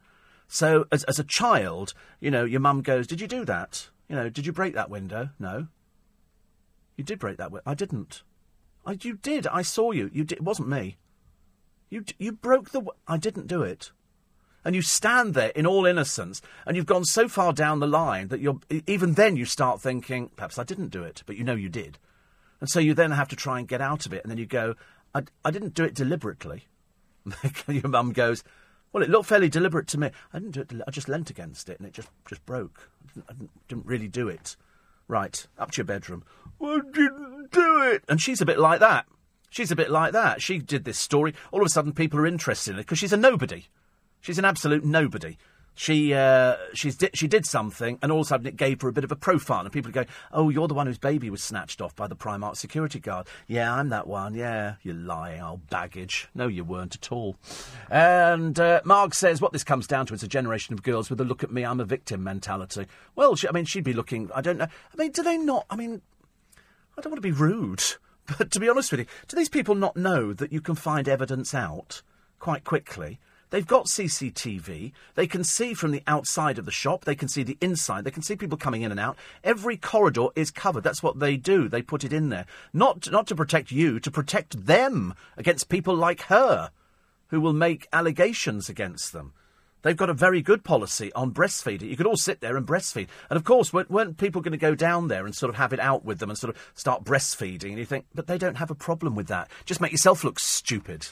So, 0.48 0.86
as, 0.90 1.04
as 1.04 1.18
a 1.18 1.24
child, 1.24 1.92
you 2.20 2.30
know, 2.30 2.44
your 2.44 2.60
mum 2.60 2.82
goes, 2.82 3.06
Did 3.06 3.20
you 3.20 3.26
do 3.26 3.44
that? 3.44 3.90
You 4.08 4.16
know, 4.16 4.28
did 4.28 4.46
you 4.46 4.52
break 4.52 4.74
that 4.74 4.90
window? 4.90 5.30
No. 5.38 5.68
You 6.96 7.04
did 7.04 7.18
break 7.18 7.36
that 7.38 7.50
window. 7.50 7.70
I 7.70 7.74
didn't. 7.74 8.22
I, 8.84 8.96
you 9.00 9.16
did. 9.16 9.46
I 9.48 9.62
saw 9.62 9.90
you. 9.90 10.10
You 10.12 10.24
did. 10.24 10.38
It 10.38 10.44
wasn't 10.44 10.68
me. 10.68 10.96
You, 11.90 12.04
you 12.18 12.32
broke 12.32 12.70
the. 12.70 12.82
I 13.06 13.16
didn't 13.16 13.48
do 13.48 13.62
it. 13.62 13.90
And 14.66 14.74
you 14.74 14.82
stand 14.82 15.34
there 15.34 15.50
in 15.50 15.64
all 15.64 15.86
innocence, 15.86 16.42
and 16.66 16.76
you've 16.76 16.86
gone 16.86 17.04
so 17.04 17.28
far 17.28 17.52
down 17.52 17.78
the 17.78 17.86
line 17.86 18.26
that 18.28 18.40
you're. 18.40 18.58
Even 18.88 19.14
then, 19.14 19.36
you 19.36 19.44
start 19.44 19.80
thinking, 19.80 20.28
perhaps 20.34 20.58
I 20.58 20.64
didn't 20.64 20.88
do 20.88 21.04
it, 21.04 21.22
but 21.24 21.36
you 21.36 21.44
know 21.44 21.54
you 21.54 21.68
did. 21.68 21.98
And 22.60 22.68
so 22.68 22.80
you 22.80 22.92
then 22.92 23.12
have 23.12 23.28
to 23.28 23.36
try 23.36 23.60
and 23.60 23.68
get 23.68 23.80
out 23.80 24.06
of 24.06 24.12
it, 24.12 24.24
and 24.24 24.30
then 24.30 24.38
you 24.38 24.44
go, 24.46 24.74
I, 25.14 25.22
I 25.44 25.52
didn't 25.52 25.74
do 25.74 25.84
it 25.84 25.94
deliberately. 25.94 26.64
your 27.68 27.86
mum 27.86 28.12
goes, 28.12 28.42
well, 28.92 29.04
it 29.04 29.08
looked 29.08 29.28
fairly 29.28 29.48
deliberate 29.48 29.86
to 29.86 29.98
me. 29.98 30.10
I 30.32 30.40
didn't 30.40 30.54
do 30.54 30.62
it. 30.62 30.82
I 30.84 30.90
just 30.90 31.08
leant 31.08 31.30
against 31.30 31.68
it, 31.68 31.78
and 31.78 31.86
it 31.86 31.94
just 31.94 32.08
just 32.28 32.44
broke. 32.44 32.90
I 33.04 33.12
didn't, 33.12 33.26
I 33.28 33.32
didn't, 33.34 33.68
didn't 33.68 33.86
really 33.86 34.08
do 34.08 34.26
it. 34.26 34.56
Right, 35.06 35.46
up 35.58 35.70
to 35.70 35.76
your 35.76 35.84
bedroom. 35.84 36.24
I 36.60 36.80
didn't 36.92 37.52
do 37.52 37.82
it. 37.82 38.02
And 38.08 38.20
she's 38.20 38.40
a 38.40 38.46
bit 38.46 38.58
like 38.58 38.80
that. 38.80 39.06
She's 39.48 39.70
a 39.70 39.76
bit 39.76 39.92
like 39.92 40.12
that. 40.12 40.42
She 40.42 40.58
did 40.58 40.84
this 40.84 40.98
story. 40.98 41.34
All 41.52 41.60
of 41.60 41.66
a 41.66 41.70
sudden, 41.70 41.92
people 41.92 42.18
are 42.18 42.26
interested 42.26 42.72
in 42.72 42.80
it 42.80 42.82
because 42.82 42.98
she's 42.98 43.12
a 43.12 43.16
nobody. 43.16 43.66
She's 44.26 44.38
an 44.38 44.44
absolute 44.44 44.84
nobody 44.84 45.38
she 45.76 46.14
uh, 46.14 46.56
she's 46.72 46.96
di- 46.96 47.10
she 47.12 47.28
did 47.28 47.44
something, 47.44 47.98
and 48.02 48.10
all 48.10 48.20
of 48.20 48.26
a 48.26 48.28
sudden 48.28 48.46
it 48.46 48.56
gave 48.56 48.80
her 48.80 48.88
a 48.88 48.92
bit 48.92 49.04
of 49.04 49.12
a 49.12 49.16
profile, 49.16 49.60
and 49.60 49.70
people 49.70 49.92
go, 49.92 50.06
"Oh, 50.32 50.48
you're 50.48 50.66
the 50.66 50.74
one 50.74 50.86
whose 50.86 50.98
baby 50.98 51.28
was 51.28 51.42
snatched 51.42 51.82
off 51.82 51.94
by 51.94 52.06
the 52.06 52.16
Primark 52.16 52.56
security 52.56 52.98
guard." 52.98 53.26
Yeah, 53.46 53.72
I'm 53.72 53.90
that 53.90 54.06
one. 54.06 54.34
Yeah, 54.34 54.76
you're 54.82 54.94
lying 54.94 55.42
old 55.42 55.68
baggage. 55.68 56.28
No, 56.34 56.48
you 56.48 56.64
weren't 56.64 56.94
at 56.94 57.12
all. 57.12 57.36
And 57.90 58.58
uh, 58.58 58.80
Mark 58.84 59.12
says 59.12 59.42
what 59.42 59.52
this 59.52 59.64
comes 59.64 59.86
down 59.86 60.06
to 60.06 60.14
is 60.14 60.22
a 60.22 60.28
generation 60.28 60.72
of 60.72 60.82
girls 60.82 61.10
with 61.10 61.20
a 61.20 61.24
"look 61.24 61.44
at 61.44 61.52
me, 61.52 61.62
I'm 61.62 61.80
a 61.80 61.84
victim" 61.84 62.24
mentality. 62.24 62.86
Well, 63.14 63.36
she, 63.36 63.46
I 63.46 63.52
mean, 63.52 63.66
she'd 63.66 63.84
be 63.84 63.92
looking. 63.92 64.30
I 64.34 64.40
don't 64.40 64.56
know. 64.56 64.64
I 64.64 64.96
mean, 64.96 65.12
do 65.12 65.22
they 65.22 65.36
not? 65.36 65.66
I 65.68 65.76
mean, 65.76 66.00
I 66.96 67.02
don't 67.02 67.12
want 67.12 67.22
to 67.22 67.28
be 67.28 67.32
rude, 67.32 67.84
but 68.38 68.50
to 68.50 68.60
be 68.60 68.68
honest 68.70 68.92
with 68.92 69.00
you, 69.00 69.06
do 69.28 69.36
these 69.36 69.50
people 69.50 69.74
not 69.74 69.94
know 69.94 70.32
that 70.32 70.52
you 70.52 70.62
can 70.62 70.74
find 70.74 71.06
evidence 71.06 71.52
out 71.54 72.00
quite 72.38 72.64
quickly? 72.64 73.18
They've 73.50 73.66
got 73.66 73.86
CCTV. 73.86 74.92
They 75.14 75.26
can 75.26 75.44
see 75.44 75.72
from 75.72 75.92
the 75.92 76.02
outside 76.06 76.58
of 76.58 76.64
the 76.64 76.72
shop. 76.72 77.04
They 77.04 77.14
can 77.14 77.28
see 77.28 77.42
the 77.42 77.58
inside. 77.60 78.04
They 78.04 78.10
can 78.10 78.22
see 78.22 78.36
people 78.36 78.58
coming 78.58 78.82
in 78.82 78.90
and 78.90 78.98
out. 78.98 79.16
Every 79.44 79.76
corridor 79.76 80.28
is 80.34 80.50
covered. 80.50 80.82
That's 80.82 81.02
what 81.02 81.20
they 81.20 81.36
do. 81.36 81.68
They 81.68 81.82
put 81.82 82.02
it 82.02 82.12
in 82.12 82.28
there. 82.28 82.46
Not, 82.72 83.10
not 83.10 83.26
to 83.28 83.36
protect 83.36 83.70
you, 83.70 84.00
to 84.00 84.10
protect 84.10 84.66
them 84.66 85.14
against 85.36 85.68
people 85.68 85.94
like 85.94 86.22
her 86.22 86.70
who 87.28 87.40
will 87.40 87.52
make 87.52 87.88
allegations 87.92 88.68
against 88.68 89.12
them. 89.12 89.32
They've 89.82 89.96
got 89.96 90.10
a 90.10 90.14
very 90.14 90.42
good 90.42 90.64
policy 90.64 91.12
on 91.12 91.32
breastfeeding. 91.32 91.88
You 91.88 91.96
could 91.96 92.06
all 92.06 92.16
sit 92.16 92.40
there 92.40 92.56
and 92.56 92.66
breastfeed. 92.66 93.06
And 93.30 93.36
of 93.36 93.44
course, 93.44 93.72
weren't, 93.72 93.90
weren't 93.90 94.18
people 94.18 94.40
going 94.40 94.50
to 94.52 94.58
go 94.58 94.74
down 94.74 95.06
there 95.06 95.24
and 95.24 95.34
sort 95.34 95.50
of 95.50 95.56
have 95.56 95.72
it 95.72 95.78
out 95.78 96.04
with 96.04 96.18
them 96.18 96.30
and 96.30 96.38
sort 96.38 96.54
of 96.54 96.72
start 96.74 97.04
breastfeeding? 97.04 97.70
And 97.70 97.78
you 97.78 97.84
think, 97.84 98.06
but 98.12 98.26
they 98.26 98.38
don't 98.38 98.56
have 98.56 98.72
a 98.72 98.74
problem 98.74 99.14
with 99.14 99.28
that. 99.28 99.48
Just 99.64 99.80
make 99.80 99.92
yourself 99.92 100.24
look 100.24 100.40
stupid. 100.40 101.06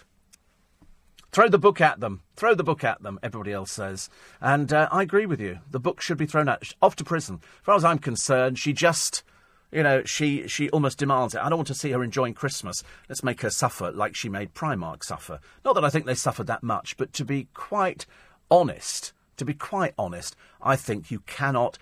Throw 1.34 1.48
the 1.48 1.58
book 1.58 1.80
at 1.80 1.98
them. 1.98 2.20
Throw 2.36 2.54
the 2.54 2.62
book 2.62 2.84
at 2.84 3.02
them, 3.02 3.18
everybody 3.20 3.50
else 3.50 3.72
says. 3.72 4.08
And 4.40 4.72
uh, 4.72 4.88
I 4.92 5.02
agree 5.02 5.26
with 5.26 5.40
you. 5.40 5.58
The 5.68 5.80
book 5.80 6.00
should 6.00 6.16
be 6.16 6.26
thrown 6.26 6.48
out. 6.48 6.72
Off 6.80 6.94
to 6.94 7.02
prison. 7.02 7.40
As 7.42 7.64
far 7.64 7.74
as 7.74 7.84
I'm 7.84 7.98
concerned, 7.98 8.56
she 8.56 8.72
just, 8.72 9.24
you 9.72 9.82
know, 9.82 10.04
she, 10.04 10.46
she 10.46 10.70
almost 10.70 10.96
demands 10.96 11.34
it. 11.34 11.40
I 11.40 11.48
don't 11.48 11.58
want 11.58 11.66
to 11.66 11.74
see 11.74 11.90
her 11.90 12.04
enjoying 12.04 12.34
Christmas. 12.34 12.84
Let's 13.08 13.24
make 13.24 13.40
her 13.40 13.50
suffer 13.50 13.90
like 13.90 14.14
she 14.14 14.28
made 14.28 14.54
Primark 14.54 15.02
suffer. 15.02 15.40
Not 15.64 15.74
that 15.74 15.84
I 15.84 15.90
think 15.90 16.06
they 16.06 16.14
suffered 16.14 16.46
that 16.46 16.62
much, 16.62 16.96
but 16.96 17.12
to 17.14 17.24
be 17.24 17.48
quite 17.52 18.06
honest, 18.48 19.12
to 19.36 19.44
be 19.44 19.54
quite 19.54 19.94
honest, 19.98 20.36
I 20.62 20.76
think 20.76 21.10
you 21.10 21.18
cannot 21.26 21.78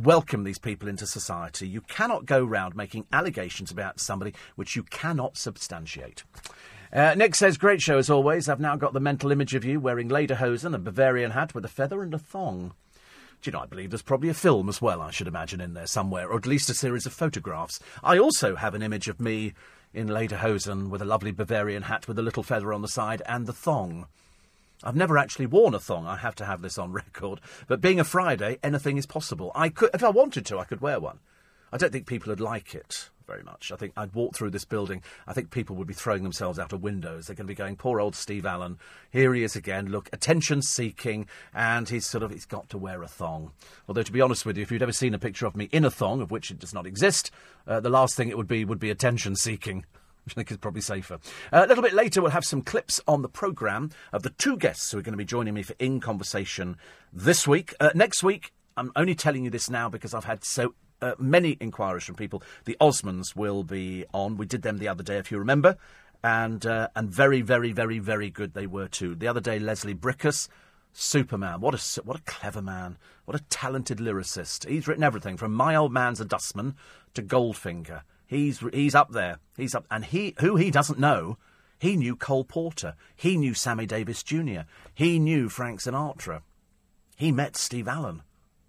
welcome 0.00 0.44
these 0.44 0.60
people 0.60 0.88
into 0.88 1.08
society. 1.08 1.66
You 1.66 1.80
cannot 1.80 2.24
go 2.24 2.44
round 2.44 2.76
making 2.76 3.06
allegations 3.12 3.72
about 3.72 3.98
somebody 3.98 4.32
which 4.54 4.76
you 4.76 4.84
cannot 4.84 5.36
substantiate. 5.36 6.22
Uh, 6.92 7.14
Nick 7.14 7.34
says, 7.34 7.58
great 7.58 7.82
show 7.82 7.98
as 7.98 8.10
always. 8.10 8.48
I've 8.48 8.60
now 8.60 8.76
got 8.76 8.92
the 8.92 9.00
mental 9.00 9.32
image 9.32 9.54
of 9.54 9.64
you 9.64 9.80
wearing 9.80 10.08
lederhosen, 10.08 10.74
a 10.74 10.78
Bavarian 10.78 11.32
hat 11.32 11.54
with 11.54 11.64
a 11.64 11.68
feather 11.68 12.02
and 12.02 12.14
a 12.14 12.18
thong. 12.18 12.72
Do 13.42 13.50
you 13.50 13.52
know, 13.52 13.60
I 13.60 13.66
believe 13.66 13.90
there's 13.90 14.02
probably 14.02 14.28
a 14.28 14.34
film 14.34 14.68
as 14.68 14.80
well, 14.80 15.02
I 15.02 15.10
should 15.10 15.28
imagine, 15.28 15.60
in 15.60 15.74
there 15.74 15.86
somewhere, 15.86 16.28
or 16.28 16.36
at 16.38 16.46
least 16.46 16.70
a 16.70 16.74
series 16.74 17.06
of 17.06 17.12
photographs. 17.12 17.80
I 18.02 18.18
also 18.18 18.56
have 18.56 18.74
an 18.74 18.82
image 18.82 19.08
of 19.08 19.20
me 19.20 19.54
in 19.92 20.08
lederhosen 20.08 20.88
with 20.88 21.02
a 21.02 21.06
lovely 21.06 21.32
Bavarian 21.32 21.82
hat 21.82 22.08
with 22.08 22.18
a 22.18 22.22
little 22.22 22.42
feather 22.42 22.72
on 22.72 22.82
the 22.82 22.88
side 22.88 23.22
and 23.26 23.46
the 23.46 23.52
thong. 23.52 24.06
I've 24.82 24.96
never 24.96 25.18
actually 25.18 25.46
worn 25.46 25.74
a 25.74 25.80
thong. 25.80 26.06
I 26.06 26.16
have 26.16 26.34
to 26.36 26.44
have 26.44 26.62
this 26.62 26.78
on 26.78 26.92
record. 26.92 27.40
But 27.66 27.80
being 27.80 28.00
a 28.00 28.04
Friday, 28.04 28.58
anything 28.62 28.96
is 28.96 29.06
possible. 29.06 29.52
I 29.54 29.68
could, 29.68 29.90
if 29.92 30.04
I 30.04 30.10
wanted 30.10 30.46
to, 30.46 30.58
I 30.58 30.64
could 30.64 30.80
wear 30.80 31.00
one. 31.00 31.18
I 31.72 31.78
don't 31.78 31.92
think 31.92 32.06
people 32.06 32.30
would 32.30 32.40
like 32.40 32.74
it 32.74 33.10
very 33.26 33.42
much. 33.42 33.72
I 33.72 33.76
think 33.76 33.92
I'd 33.96 34.14
walk 34.14 34.34
through 34.34 34.50
this 34.50 34.64
building. 34.64 35.02
I 35.26 35.32
think 35.32 35.50
people 35.50 35.76
would 35.76 35.86
be 35.86 35.94
throwing 35.94 36.22
themselves 36.22 36.58
out 36.58 36.72
of 36.72 36.82
windows. 36.82 37.26
They're 37.26 37.36
going 37.36 37.46
to 37.46 37.50
be 37.50 37.54
going, 37.54 37.76
poor 37.76 38.00
old 38.00 38.14
Steve 38.14 38.46
Allen. 38.46 38.78
Here 39.10 39.34
he 39.34 39.42
is 39.42 39.56
again. 39.56 39.90
Look, 39.90 40.08
attention 40.12 40.62
seeking, 40.62 41.26
and 41.54 41.88
he's 41.88 42.06
sort 42.06 42.22
of 42.22 42.30
he's 42.30 42.46
got 42.46 42.68
to 42.70 42.78
wear 42.78 43.02
a 43.02 43.08
thong. 43.08 43.52
Although 43.88 44.02
to 44.02 44.12
be 44.12 44.20
honest 44.20 44.46
with 44.46 44.56
you, 44.56 44.62
if 44.62 44.70
you'd 44.70 44.82
ever 44.82 44.92
seen 44.92 45.14
a 45.14 45.18
picture 45.18 45.46
of 45.46 45.56
me 45.56 45.68
in 45.72 45.84
a 45.84 45.90
thong, 45.90 46.20
of 46.20 46.30
which 46.30 46.50
it 46.50 46.58
does 46.58 46.74
not 46.74 46.86
exist, 46.86 47.30
uh, 47.66 47.80
the 47.80 47.90
last 47.90 48.16
thing 48.16 48.28
it 48.28 48.36
would 48.36 48.48
be 48.48 48.64
would 48.64 48.80
be 48.80 48.90
attention 48.90 49.36
seeking. 49.36 49.84
Which 50.26 50.32
I 50.32 50.40
think 50.40 50.50
is 50.50 50.56
probably 50.56 50.80
safer. 50.80 51.20
Uh, 51.52 51.62
a 51.64 51.68
little 51.68 51.84
bit 51.84 51.92
later, 51.92 52.20
we'll 52.20 52.32
have 52.32 52.44
some 52.44 52.60
clips 52.60 53.00
on 53.06 53.22
the 53.22 53.28
programme 53.28 53.90
of 54.12 54.24
the 54.24 54.30
two 54.30 54.56
guests 54.56 54.90
who 54.90 54.98
are 54.98 55.02
going 55.02 55.12
to 55.12 55.16
be 55.16 55.24
joining 55.24 55.54
me 55.54 55.62
for 55.62 55.76
In 55.78 56.00
Conversation 56.00 56.76
this 57.12 57.46
week. 57.46 57.72
Uh, 57.78 57.90
next 57.94 58.24
week, 58.24 58.52
I'm 58.76 58.90
only 58.96 59.14
telling 59.14 59.44
you 59.44 59.50
this 59.50 59.70
now 59.70 59.88
because 59.88 60.14
I've 60.14 60.24
had 60.24 60.42
so 60.42 60.74
uh, 61.02 61.14
many 61.18 61.56
inquiries 61.60 62.04
from 62.04 62.14
people. 62.14 62.42
The 62.64 62.76
Osmonds 62.80 63.36
will 63.36 63.64
be 63.64 64.04
on. 64.12 64.36
We 64.36 64.46
did 64.46 64.62
them 64.62 64.78
the 64.78 64.88
other 64.88 65.02
day, 65.02 65.18
if 65.18 65.30
you 65.30 65.38
remember, 65.38 65.76
and 66.22 66.64
uh, 66.64 66.88
and 66.96 67.10
very, 67.10 67.42
very, 67.42 67.72
very, 67.72 67.98
very 67.98 68.30
good 68.30 68.54
they 68.54 68.66
were 68.66 68.88
too. 68.88 69.14
The 69.14 69.28
other 69.28 69.40
day, 69.40 69.58
Leslie 69.58 69.94
Bricusse, 69.94 70.48
Superman. 70.92 71.60
What 71.60 71.74
a 71.74 72.02
what 72.02 72.18
a 72.18 72.22
clever 72.22 72.62
man. 72.62 72.98
What 73.24 73.38
a 73.38 73.44
talented 73.44 73.98
lyricist. 73.98 74.68
He's 74.68 74.88
written 74.88 75.04
everything 75.04 75.36
from 75.36 75.52
My 75.52 75.76
Old 75.76 75.92
Man's 75.92 76.20
a 76.20 76.24
Dustman 76.24 76.74
to 77.14 77.22
Goldfinger. 77.22 78.02
He's 78.26 78.60
he's 78.72 78.94
up 78.94 79.12
there. 79.12 79.38
He's 79.56 79.74
up, 79.74 79.86
and 79.90 80.04
he 80.04 80.34
who 80.40 80.56
he 80.56 80.70
doesn't 80.70 80.98
know. 80.98 81.38
He 81.78 81.96
knew 81.96 82.16
Cole 82.16 82.44
Porter. 82.44 82.94
He 83.14 83.36
knew 83.36 83.52
Sammy 83.52 83.84
Davis 83.84 84.22
Jr. 84.22 84.60
He 84.94 85.18
knew 85.18 85.50
Frank 85.50 85.80
Sinatra. 85.80 86.40
He 87.16 87.30
met 87.30 87.56
Steve 87.56 87.86
Allen. 87.86 88.22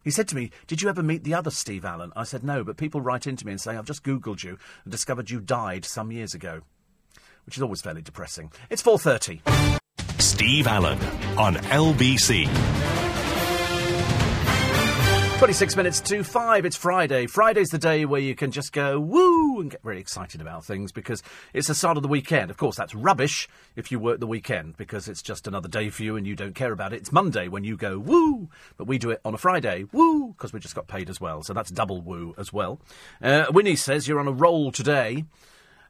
He 0.07 0.11
said 0.11 0.29
to 0.29 0.37
me, 0.37 0.51
Did 0.67 0.81
you 0.81 0.87
ever 0.87 1.03
meet 1.03 1.25
the 1.25 1.33
other 1.33 1.51
Steve 1.51 1.83
Allen? 1.83 2.13
I 2.15 2.23
said, 2.23 2.41
No, 2.41 2.63
but 2.63 2.77
people 2.77 3.01
write 3.01 3.27
into 3.27 3.45
me 3.45 3.51
and 3.51 3.59
say, 3.59 3.75
I've 3.75 3.83
just 3.83 4.05
Googled 4.05 4.41
you 4.41 4.57
and 4.85 4.89
discovered 4.89 5.29
you 5.29 5.41
died 5.41 5.83
some 5.83 6.13
years 6.13 6.33
ago. 6.33 6.61
Which 7.45 7.57
is 7.57 7.61
always 7.61 7.81
fairly 7.81 8.01
depressing. 8.01 8.53
It's 8.69 8.81
4.30. 8.81 9.41
Steve 10.21 10.65
Allen 10.65 10.97
on 11.37 11.55
LBC. 11.55 12.47
26 15.37 15.75
minutes 15.75 16.01
to 16.01 16.23
5. 16.23 16.65
It's 16.65 16.75
Friday. 16.75 17.27
Friday's 17.27 17.69
the 17.69 17.77
day 17.77 18.05
where 18.05 18.19
you 18.19 18.33
can 18.33 18.49
just 18.49 18.73
go 18.73 18.99
woo 18.99 19.61
and 19.61 19.69
get 19.69 19.83
very 19.83 19.99
excited 19.99 20.41
about 20.41 20.65
things 20.65 20.91
because 20.91 21.21
it's 21.53 21.67
the 21.67 21.75
start 21.75 21.95
of 21.95 22.01
the 22.01 22.09
weekend. 22.09 22.49
Of 22.49 22.57
course, 22.57 22.75
that's 22.75 22.95
rubbish 22.95 23.47
if 23.75 23.91
you 23.91 23.99
work 23.99 24.19
the 24.19 24.25
weekend 24.25 24.77
because 24.77 25.07
it's 25.07 25.21
just 25.21 25.45
another 25.45 25.67
day 25.67 25.91
for 25.91 26.01
you 26.01 26.15
and 26.15 26.25
you 26.25 26.35
don't 26.35 26.55
care 26.55 26.71
about 26.71 26.91
it. 26.91 27.01
It's 27.01 27.11
Monday 27.11 27.49
when 27.49 27.63
you 27.63 27.77
go 27.77 27.99
woo, 27.99 28.49
but 28.77 28.87
we 28.87 28.97
do 28.97 29.11
it 29.11 29.21
on 29.23 29.35
a 29.35 29.37
Friday 29.37 29.85
woo 29.91 30.29
because 30.29 30.53
we 30.53 30.59
just 30.59 30.73
got 30.73 30.87
paid 30.87 31.07
as 31.07 31.21
well. 31.21 31.43
So 31.43 31.53
that's 31.53 31.69
double 31.69 32.01
woo 32.01 32.33
as 32.35 32.51
well. 32.51 32.79
Uh, 33.21 33.45
Winnie 33.51 33.75
says 33.75 34.07
you're 34.07 34.19
on 34.19 34.27
a 34.27 34.31
roll 34.31 34.71
today. 34.71 35.23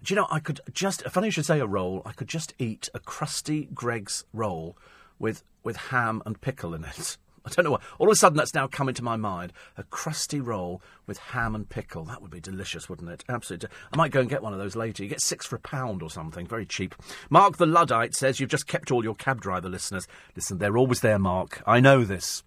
Do 0.03 0.13
you 0.13 0.17
know, 0.17 0.27
I 0.29 0.39
could 0.39 0.59
just, 0.73 1.03
funny 1.03 1.27
you 1.27 1.31
should 1.31 1.45
say 1.45 1.61
a 1.61 1.65
roll, 1.65 2.01
I 2.05 2.11
could 2.11 2.27
just 2.27 2.53
eat 2.59 2.89
a 2.93 2.99
crusty 2.99 3.69
Greggs 3.73 4.25
roll 4.33 4.77
with, 5.19 5.45
with 5.63 5.77
ham 5.77 6.21
and 6.25 6.41
pickle 6.41 6.73
in 6.73 6.83
it. 6.83 7.17
I 7.47 7.49
don't 7.49 7.65
know 7.65 7.71
why. 7.71 7.81
All 7.99 8.07
of 8.07 8.11
a 8.11 8.15
sudden, 8.15 8.37
that's 8.37 8.53
now 8.53 8.67
come 8.67 8.89
into 8.89 9.03
my 9.03 9.15
mind. 9.15 9.53
A 9.77 9.83
crusty 9.83 10.39
roll 10.41 10.81
with 11.05 11.17
ham 11.17 11.55
and 11.55 11.67
pickle. 11.67 12.03
That 12.05 12.21
would 12.21 12.31
be 12.31 12.39
delicious, 12.39 12.89
wouldn't 12.89 13.09
it? 13.09 13.23
Absolutely. 13.29 13.69
I 13.93 13.97
might 13.97 14.11
go 14.11 14.19
and 14.19 14.29
get 14.29 14.43
one 14.43 14.53
of 14.53 14.59
those 14.59 14.75
later. 14.75 15.03
You 15.03 15.09
get 15.09 15.21
six 15.21 15.45
for 15.45 15.55
a 15.55 15.59
pound 15.59 16.03
or 16.03 16.09
something. 16.09 16.45
Very 16.45 16.65
cheap. 16.65 16.93
Mark 17.29 17.57
the 17.57 17.65
Luddite 17.65 18.15
says 18.15 18.39
you've 18.39 18.49
just 18.49 18.67
kept 18.67 18.91
all 18.91 19.03
your 19.03 19.15
cab 19.15 19.41
driver 19.41 19.69
listeners. 19.69 20.07
Listen, 20.35 20.57
they're 20.57 20.77
always 20.77 20.99
there, 21.01 21.19
Mark. 21.19 21.63
I 21.65 21.79
know 21.79 22.03
this. 22.03 22.43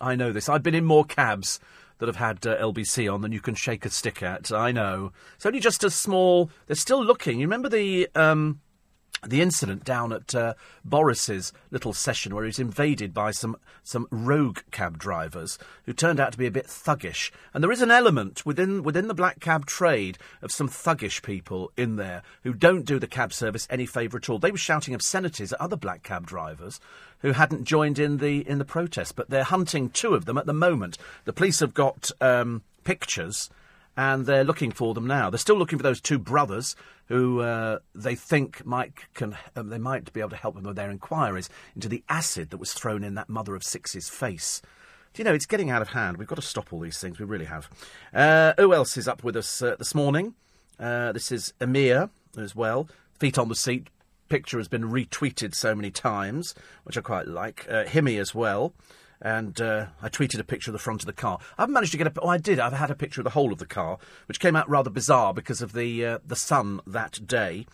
I 0.00 0.14
know 0.14 0.32
this. 0.32 0.48
I've 0.48 0.62
been 0.62 0.74
in 0.74 0.84
more 0.84 1.04
cabs 1.04 1.58
that 1.98 2.06
have 2.06 2.16
had 2.16 2.46
uh, 2.46 2.56
LBC 2.58 3.12
on 3.12 3.20
than 3.20 3.32
you 3.32 3.40
can 3.40 3.54
shake 3.54 3.84
a 3.84 3.90
stick 3.90 4.22
at. 4.22 4.52
I 4.52 4.72
know. 4.72 5.12
It's 5.36 5.46
only 5.46 5.60
just 5.60 5.84
a 5.84 5.90
small. 5.90 6.50
They're 6.66 6.76
still 6.76 7.04
looking. 7.04 7.40
You 7.40 7.46
remember 7.46 7.68
the. 7.68 8.08
Um, 8.14 8.60
the 9.26 9.40
incident 9.40 9.84
down 9.84 10.12
at 10.12 10.34
uh, 10.34 10.54
Boris's 10.84 11.52
little 11.70 11.92
session 11.92 12.34
where 12.34 12.44
he 12.44 12.48
was 12.48 12.58
invaded 12.58 13.14
by 13.14 13.30
some 13.30 13.56
some 13.82 14.06
rogue 14.10 14.60
cab 14.70 14.98
drivers 14.98 15.58
who 15.84 15.92
turned 15.92 16.20
out 16.20 16.32
to 16.32 16.38
be 16.38 16.46
a 16.46 16.50
bit 16.50 16.66
thuggish, 16.66 17.30
and 17.52 17.62
there 17.62 17.72
is 17.72 17.82
an 17.82 17.90
element 17.90 18.44
within 18.44 18.82
within 18.82 19.08
the 19.08 19.14
black 19.14 19.40
cab 19.40 19.66
trade 19.66 20.18
of 20.42 20.52
some 20.52 20.68
thuggish 20.68 21.22
people 21.22 21.72
in 21.76 21.96
there 21.96 22.22
who 22.42 22.52
don't 22.52 22.84
do 22.84 22.98
the 22.98 23.06
cab 23.06 23.32
service 23.32 23.66
any 23.70 23.86
favour 23.86 24.18
at 24.18 24.28
all. 24.28 24.38
They 24.38 24.50
were 24.50 24.58
shouting 24.58 24.94
obscenities 24.94 25.52
at 25.52 25.60
other 25.60 25.76
black 25.76 26.02
cab 26.02 26.26
drivers 26.26 26.80
who 27.20 27.32
hadn't 27.32 27.64
joined 27.64 27.98
in 27.98 28.18
the 28.18 28.46
in 28.48 28.58
the 28.58 28.64
protest, 28.64 29.16
but 29.16 29.30
they're 29.30 29.44
hunting 29.44 29.90
two 29.90 30.14
of 30.14 30.24
them 30.24 30.38
at 30.38 30.46
the 30.46 30.52
moment. 30.52 30.98
The 31.24 31.32
police 31.32 31.60
have 31.60 31.74
got 31.74 32.10
um, 32.20 32.62
pictures 32.84 33.50
and 33.96 34.26
they're 34.26 34.44
looking 34.44 34.70
for 34.70 34.94
them 34.94 35.06
now. 35.06 35.30
They're 35.30 35.38
still 35.38 35.58
looking 35.58 35.78
for 35.78 35.82
those 35.82 36.00
two 36.00 36.18
brothers 36.18 36.76
who 37.06 37.40
uh, 37.40 37.78
they 37.94 38.14
think 38.14 38.64
might 38.64 38.92
can 39.14 39.36
um, 39.56 39.68
they 39.68 39.78
might 39.78 40.12
be 40.12 40.20
able 40.20 40.30
to 40.30 40.36
help 40.36 40.54
them 40.54 40.64
with 40.64 40.76
their 40.76 40.90
inquiries 40.90 41.48
into 41.74 41.88
the 41.88 42.02
acid 42.08 42.50
that 42.50 42.56
was 42.56 42.72
thrown 42.72 43.04
in 43.04 43.14
that 43.14 43.28
mother 43.28 43.54
of 43.54 43.62
six's 43.62 44.08
face. 44.08 44.62
Do 45.12 45.20
you 45.20 45.24
know 45.24 45.34
it's 45.34 45.46
getting 45.46 45.70
out 45.70 45.82
of 45.82 45.88
hand? 45.88 46.16
We've 46.16 46.26
got 46.26 46.36
to 46.36 46.42
stop 46.42 46.72
all 46.72 46.80
these 46.80 46.98
things. 46.98 47.20
We 47.20 47.24
really 47.24 47.44
have. 47.44 47.70
Uh, 48.12 48.54
who 48.56 48.74
else 48.74 48.96
is 48.96 49.06
up 49.06 49.22
with 49.22 49.36
us 49.36 49.62
uh, 49.62 49.76
this 49.76 49.94
morning? 49.94 50.34
Uh, 50.78 51.12
this 51.12 51.30
is 51.30 51.52
Amir 51.60 52.10
as 52.36 52.56
well. 52.56 52.88
Feet 53.20 53.38
on 53.38 53.48
the 53.48 53.54
seat. 53.54 53.88
Picture 54.28 54.58
has 54.58 54.66
been 54.66 54.90
retweeted 54.90 55.54
so 55.54 55.74
many 55.74 55.92
times, 55.92 56.54
which 56.82 56.98
I 56.98 57.00
quite 57.00 57.28
like. 57.28 57.64
Uh, 57.70 57.84
Himmy 57.84 58.18
as 58.18 58.34
well 58.34 58.74
and 59.20 59.60
uh, 59.60 59.86
I 60.02 60.08
tweeted 60.08 60.38
a 60.38 60.44
picture 60.44 60.70
of 60.70 60.72
the 60.72 60.78
front 60.78 61.02
of 61.02 61.06
the 61.06 61.12
car. 61.12 61.38
I 61.58 61.62
haven't 61.62 61.74
managed 61.74 61.92
to 61.92 61.98
get 61.98 62.06
a. 62.06 62.20
Oh, 62.20 62.28
I 62.28 62.38
did. 62.38 62.58
I've 62.58 62.72
had 62.72 62.90
a 62.90 62.94
picture 62.94 63.20
of 63.20 63.24
the 63.24 63.30
whole 63.30 63.52
of 63.52 63.58
the 63.58 63.66
car, 63.66 63.98
which 64.26 64.40
came 64.40 64.56
out 64.56 64.68
rather 64.68 64.90
bizarre 64.90 65.34
because 65.34 65.62
of 65.62 65.72
the 65.72 66.04
uh, 66.04 66.18
the 66.24 66.36
sun 66.36 66.80
that 66.86 67.26
day. 67.26 67.66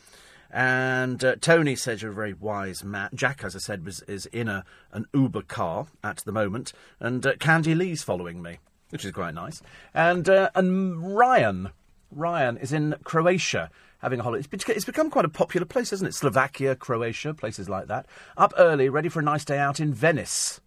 And 0.53 1.23
uh, 1.25 1.37
Tony 1.37 1.77
says 1.77 2.03
you're 2.03 2.11
a 2.11 2.15
very 2.15 2.33
wise 2.33 2.83
man. 2.83 3.11
Jack, 3.15 3.45
as 3.45 3.55
I 3.55 3.61
said, 3.61 3.85
was, 3.85 4.03
is 4.03 4.27
in 4.27 4.49
a 4.49 4.65
an 4.93 5.07
Uber 5.15 5.43
car 5.43 5.87
at 6.03 6.19
the 6.19 6.33
moment, 6.33 6.73
and 6.99 7.25
uh, 7.25 7.37
Candy 7.37 7.75
Lee's 7.75 8.03
following 8.03 8.43
me, 8.43 8.59
which 8.91 9.05
is 9.05 9.13
quite 9.13 9.35
nice. 9.35 9.63
And 9.95 10.29
uh, 10.29 10.51
and 10.55 11.17
Ryan, 11.17 11.71
Ryan 12.11 12.57
is 12.57 12.73
in 12.73 12.97
Croatia 13.05 13.71
having 14.01 14.21
a 14.21 14.23
holiday. 14.23 14.47
It's 14.51 14.85
become 14.85 15.11
quite 15.11 15.25
a 15.25 15.29
popular 15.31 15.67
place, 15.67 15.93
isn't 15.93 16.07
it? 16.07 16.15
Slovakia, 16.15 16.75
Croatia, 16.75 17.35
places 17.35 17.69
like 17.69 17.87
that. 17.87 18.07
Up 18.37 18.53
early, 18.57 18.89
ready 18.89 19.09
for 19.09 19.21
a 19.21 19.23
nice 19.23 19.45
day 19.45 19.59
out 19.59 19.79
in 19.79 19.95
Venice. 19.95 20.61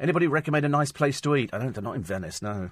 Anybody 0.00 0.26
recommend 0.26 0.64
a 0.64 0.68
nice 0.68 0.90
place 0.90 1.20
to 1.20 1.36
eat? 1.36 1.50
I 1.52 1.58
don't. 1.58 1.74
They're 1.74 1.82
not 1.82 1.94
in 1.94 2.02
Venice. 2.02 2.40
No, 2.40 2.70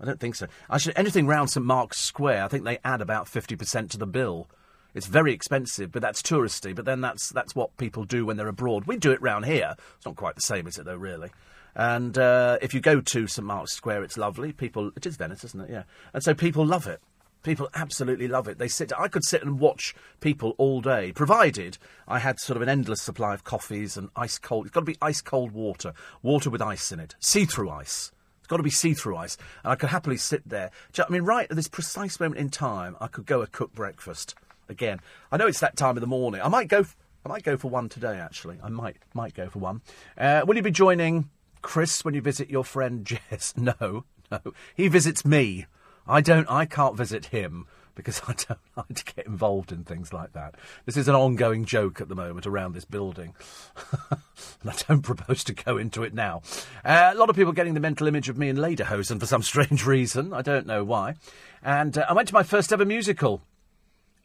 I 0.00 0.04
don't 0.04 0.18
think 0.18 0.34
so. 0.34 0.48
I 0.68 0.78
should 0.78 0.92
anything 0.96 1.26
round 1.26 1.50
St 1.50 1.64
Mark's 1.64 2.00
Square. 2.00 2.44
I 2.44 2.48
think 2.48 2.64
they 2.64 2.78
add 2.84 3.00
about 3.00 3.28
fifty 3.28 3.54
percent 3.54 3.92
to 3.92 3.98
the 3.98 4.06
bill. 4.06 4.48
It's 4.92 5.06
very 5.06 5.32
expensive, 5.32 5.90
but 5.92 6.02
that's 6.02 6.20
touristy. 6.20 6.74
But 6.74 6.84
then 6.84 7.00
that's 7.00 7.30
that's 7.30 7.54
what 7.54 7.76
people 7.76 8.04
do 8.04 8.26
when 8.26 8.36
they're 8.36 8.48
abroad. 8.48 8.86
We 8.86 8.96
do 8.96 9.12
it 9.12 9.22
round 9.22 9.44
here. 9.44 9.76
It's 9.96 10.06
not 10.06 10.16
quite 10.16 10.34
the 10.34 10.40
same, 10.40 10.66
is 10.66 10.78
it? 10.78 10.84
Though, 10.84 10.96
really. 10.96 11.30
And 11.76 12.16
uh, 12.18 12.58
if 12.62 12.74
you 12.74 12.80
go 12.80 13.00
to 13.00 13.26
St 13.26 13.46
Mark's 13.46 13.72
Square, 13.72 14.04
it's 14.04 14.16
lovely. 14.16 14.52
People, 14.52 14.92
it 14.96 15.06
is 15.06 15.16
Venice, 15.16 15.42
isn't 15.44 15.60
it? 15.60 15.70
Yeah. 15.70 15.82
And 16.12 16.22
so 16.22 16.34
people 16.34 16.64
love 16.64 16.86
it. 16.86 17.00
People 17.44 17.68
absolutely 17.74 18.26
love 18.26 18.48
it. 18.48 18.58
They 18.58 18.68
sit. 18.68 18.90
I 18.98 19.06
could 19.06 19.22
sit 19.22 19.42
and 19.42 19.60
watch 19.60 19.94
people 20.20 20.54
all 20.58 20.80
day, 20.80 21.12
provided 21.12 21.78
I 22.08 22.18
had 22.18 22.40
sort 22.40 22.56
of 22.56 22.62
an 22.62 22.68
endless 22.70 23.02
supply 23.02 23.34
of 23.34 23.44
coffees 23.44 23.96
and 23.96 24.08
ice 24.16 24.38
cold. 24.38 24.66
It's 24.66 24.74
got 24.74 24.80
to 24.80 24.86
be 24.86 24.96
ice 25.00 25.20
cold 25.20 25.52
water, 25.52 25.92
water 26.22 26.48
with 26.50 26.62
ice 26.62 26.90
in 26.90 26.98
it, 26.98 27.14
see 27.20 27.44
through 27.44 27.70
ice. 27.70 28.10
It's 28.38 28.48
got 28.48 28.56
to 28.56 28.62
be 28.62 28.70
see 28.70 28.94
through 28.94 29.16
ice, 29.16 29.36
and 29.62 29.72
I 29.72 29.76
could 29.76 29.90
happily 29.90 30.16
sit 30.16 30.48
there. 30.48 30.70
I 30.98 31.10
mean, 31.10 31.22
right 31.22 31.46
at 31.48 31.56
this 31.56 31.68
precise 31.68 32.18
moment 32.18 32.40
in 32.40 32.48
time, 32.48 32.96
I 33.00 33.06
could 33.06 33.26
go 33.26 33.40
and 33.42 33.52
cook 33.52 33.74
breakfast 33.74 34.34
again. 34.68 35.00
I 35.30 35.36
know 35.36 35.46
it's 35.46 35.60
that 35.60 35.76
time 35.76 35.96
of 35.96 36.00
the 36.00 36.06
morning. 36.06 36.40
I 36.42 36.48
might 36.48 36.68
go. 36.68 36.80
F- 36.80 36.96
I 37.26 37.28
might 37.28 37.42
go 37.42 37.56
for 37.58 37.68
one 37.68 37.88
today. 37.90 38.18
Actually, 38.18 38.58
I 38.62 38.70
might 38.70 38.96
might 39.12 39.34
go 39.34 39.50
for 39.50 39.58
one. 39.58 39.82
Uh, 40.16 40.42
will 40.46 40.56
you 40.56 40.62
be 40.62 40.70
joining 40.70 41.28
Chris 41.60 42.04
when 42.04 42.14
you 42.14 42.22
visit 42.22 42.48
your 42.48 42.64
friend 42.64 43.04
Jess? 43.04 43.52
No, 43.58 44.04
no. 44.30 44.40
He 44.74 44.88
visits 44.88 45.24
me. 45.26 45.66
I 46.06 46.20
don't. 46.20 46.50
I 46.50 46.66
can't 46.66 46.96
visit 46.96 47.26
him 47.26 47.66
because 47.94 48.20
I 48.28 48.34
don't 48.34 48.60
like 48.76 48.94
to 48.94 49.14
get 49.14 49.26
involved 49.26 49.72
in 49.72 49.84
things 49.84 50.12
like 50.12 50.32
that. 50.32 50.54
This 50.84 50.96
is 50.96 51.08
an 51.08 51.14
ongoing 51.14 51.64
joke 51.64 52.00
at 52.00 52.08
the 52.08 52.14
moment 52.14 52.46
around 52.46 52.74
this 52.74 52.84
building, 52.84 53.34
and 54.10 54.70
I 54.70 54.74
don't 54.88 55.02
propose 55.02 55.44
to 55.44 55.54
go 55.54 55.76
into 55.76 56.02
it 56.02 56.14
now. 56.14 56.42
Uh, 56.84 57.10
a 57.12 57.16
lot 57.16 57.30
of 57.30 57.36
people 57.36 57.52
getting 57.52 57.74
the 57.74 57.80
mental 57.80 58.06
image 58.06 58.28
of 58.28 58.38
me 58.38 58.48
in 58.48 58.56
lederhosen 58.56 59.20
for 59.20 59.26
some 59.26 59.42
strange 59.42 59.86
reason. 59.86 60.32
I 60.32 60.42
don't 60.42 60.66
know 60.66 60.84
why. 60.84 61.14
And 61.62 61.96
uh, 61.96 62.06
I 62.08 62.12
went 62.12 62.28
to 62.28 62.34
my 62.34 62.42
first 62.42 62.72
ever 62.72 62.84
musical 62.84 63.42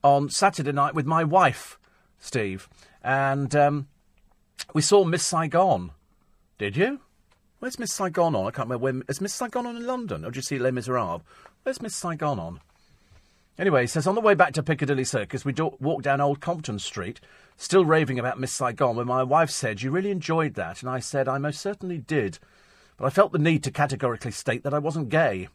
on 0.03 0.29
Saturday 0.29 0.71
night 0.71 0.95
with 0.95 1.05
my 1.05 1.23
wife, 1.23 1.77
Steve, 2.19 2.69
and 3.03 3.55
um, 3.55 3.87
we 4.73 4.81
saw 4.81 5.03
Miss 5.03 5.23
Saigon. 5.23 5.91
Did 6.57 6.75
you? 6.75 6.99
Where's 7.59 7.79
Miss 7.79 7.93
Saigon 7.93 8.35
on? 8.35 8.47
I 8.47 8.51
can't 8.51 8.69
remember. 8.69 8.83
When, 8.83 9.03
is 9.09 9.19
Miss 9.19 9.33
Saigon 9.33 9.65
on 9.65 9.75
in 9.75 9.85
London? 9.85 10.23
Or 10.23 10.31
did 10.31 10.37
you 10.37 10.41
see 10.41 10.59
Les 10.59 10.71
Miserables? 10.71 11.21
Where's 11.63 11.81
Miss 11.81 11.95
Saigon 11.95 12.39
on? 12.39 12.59
Anyway, 13.57 13.81
he 13.81 13.87
says, 13.87 14.07
on 14.07 14.15
the 14.15 14.21
way 14.21 14.33
back 14.33 14.53
to 14.53 14.63
Piccadilly 14.63 15.03
Circus, 15.03 15.43
we 15.43 15.51
do- 15.51 15.75
walked 15.81 16.03
down 16.03 16.21
Old 16.21 16.39
Compton 16.39 16.79
Street, 16.79 17.19
still 17.57 17.83
raving 17.83 18.17
about 18.17 18.39
Miss 18.39 18.53
Saigon, 18.53 18.95
when 18.95 19.07
my 19.07 19.21
wife 19.21 19.49
said, 19.49 19.81
You 19.81 19.91
really 19.91 20.11
enjoyed 20.11 20.53
that? 20.53 20.81
And 20.81 20.89
I 20.89 20.99
said, 20.99 21.27
I 21.27 21.37
most 21.37 21.59
certainly 21.59 21.97
did. 21.97 22.39
But 22.95 23.05
I 23.05 23.09
felt 23.09 23.33
the 23.33 23.39
need 23.39 23.63
to 23.63 23.71
categorically 23.71 24.31
state 24.31 24.63
that 24.63 24.73
I 24.73 24.79
wasn't 24.79 25.09
gay. 25.09 25.49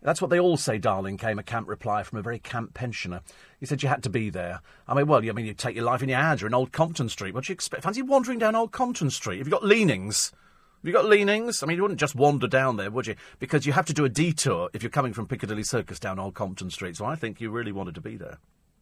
That's 0.00 0.22
what 0.22 0.30
they 0.30 0.38
all 0.38 0.56
say, 0.56 0.78
darling, 0.78 1.16
came 1.16 1.40
a 1.40 1.42
camp 1.42 1.68
reply 1.68 2.04
from 2.04 2.18
a 2.18 2.22
very 2.22 2.38
camp 2.38 2.72
pensioner. 2.72 3.20
He 3.58 3.66
said 3.66 3.82
you 3.82 3.88
had 3.88 4.04
to 4.04 4.10
be 4.10 4.30
there. 4.30 4.60
I 4.86 4.94
mean, 4.94 5.08
well, 5.08 5.18
I 5.18 5.32
mean, 5.32 5.46
you 5.46 5.54
take 5.54 5.74
your 5.74 5.84
life 5.84 6.04
in 6.04 6.08
your 6.08 6.20
hands. 6.20 6.40
You're 6.40 6.48
in 6.48 6.54
Old 6.54 6.70
Compton 6.70 7.08
Street. 7.08 7.34
What 7.34 7.44
do 7.44 7.50
you 7.50 7.54
expect? 7.54 7.82
Fancy 7.82 8.02
wandering 8.02 8.38
down 8.38 8.54
Old 8.54 8.70
Compton 8.70 9.10
Street? 9.10 9.38
Have 9.38 9.48
you 9.48 9.50
got 9.50 9.64
leanings? 9.64 10.32
Have 10.80 10.86
you 10.86 10.92
got 10.92 11.06
leanings? 11.06 11.62
I 11.62 11.66
mean, 11.66 11.76
you 11.76 11.82
wouldn't 11.82 11.98
just 11.98 12.14
wander 12.14 12.46
down 12.46 12.76
there, 12.76 12.88
would 12.88 13.08
you? 13.08 13.16
Because 13.40 13.66
you 13.66 13.72
have 13.72 13.86
to 13.86 13.92
do 13.92 14.04
a 14.04 14.08
detour 14.08 14.70
if 14.72 14.80
you're 14.80 14.90
coming 14.90 15.12
from 15.12 15.26
Piccadilly 15.26 15.64
Circus 15.64 15.98
down 15.98 16.20
Old 16.20 16.34
Compton 16.34 16.70
Street. 16.70 16.96
So 16.96 17.04
I 17.04 17.16
think 17.16 17.40
you 17.40 17.50
really 17.50 17.72
wanted 17.72 17.96
to 17.96 18.00
be 18.00 18.16
there. 18.16 18.38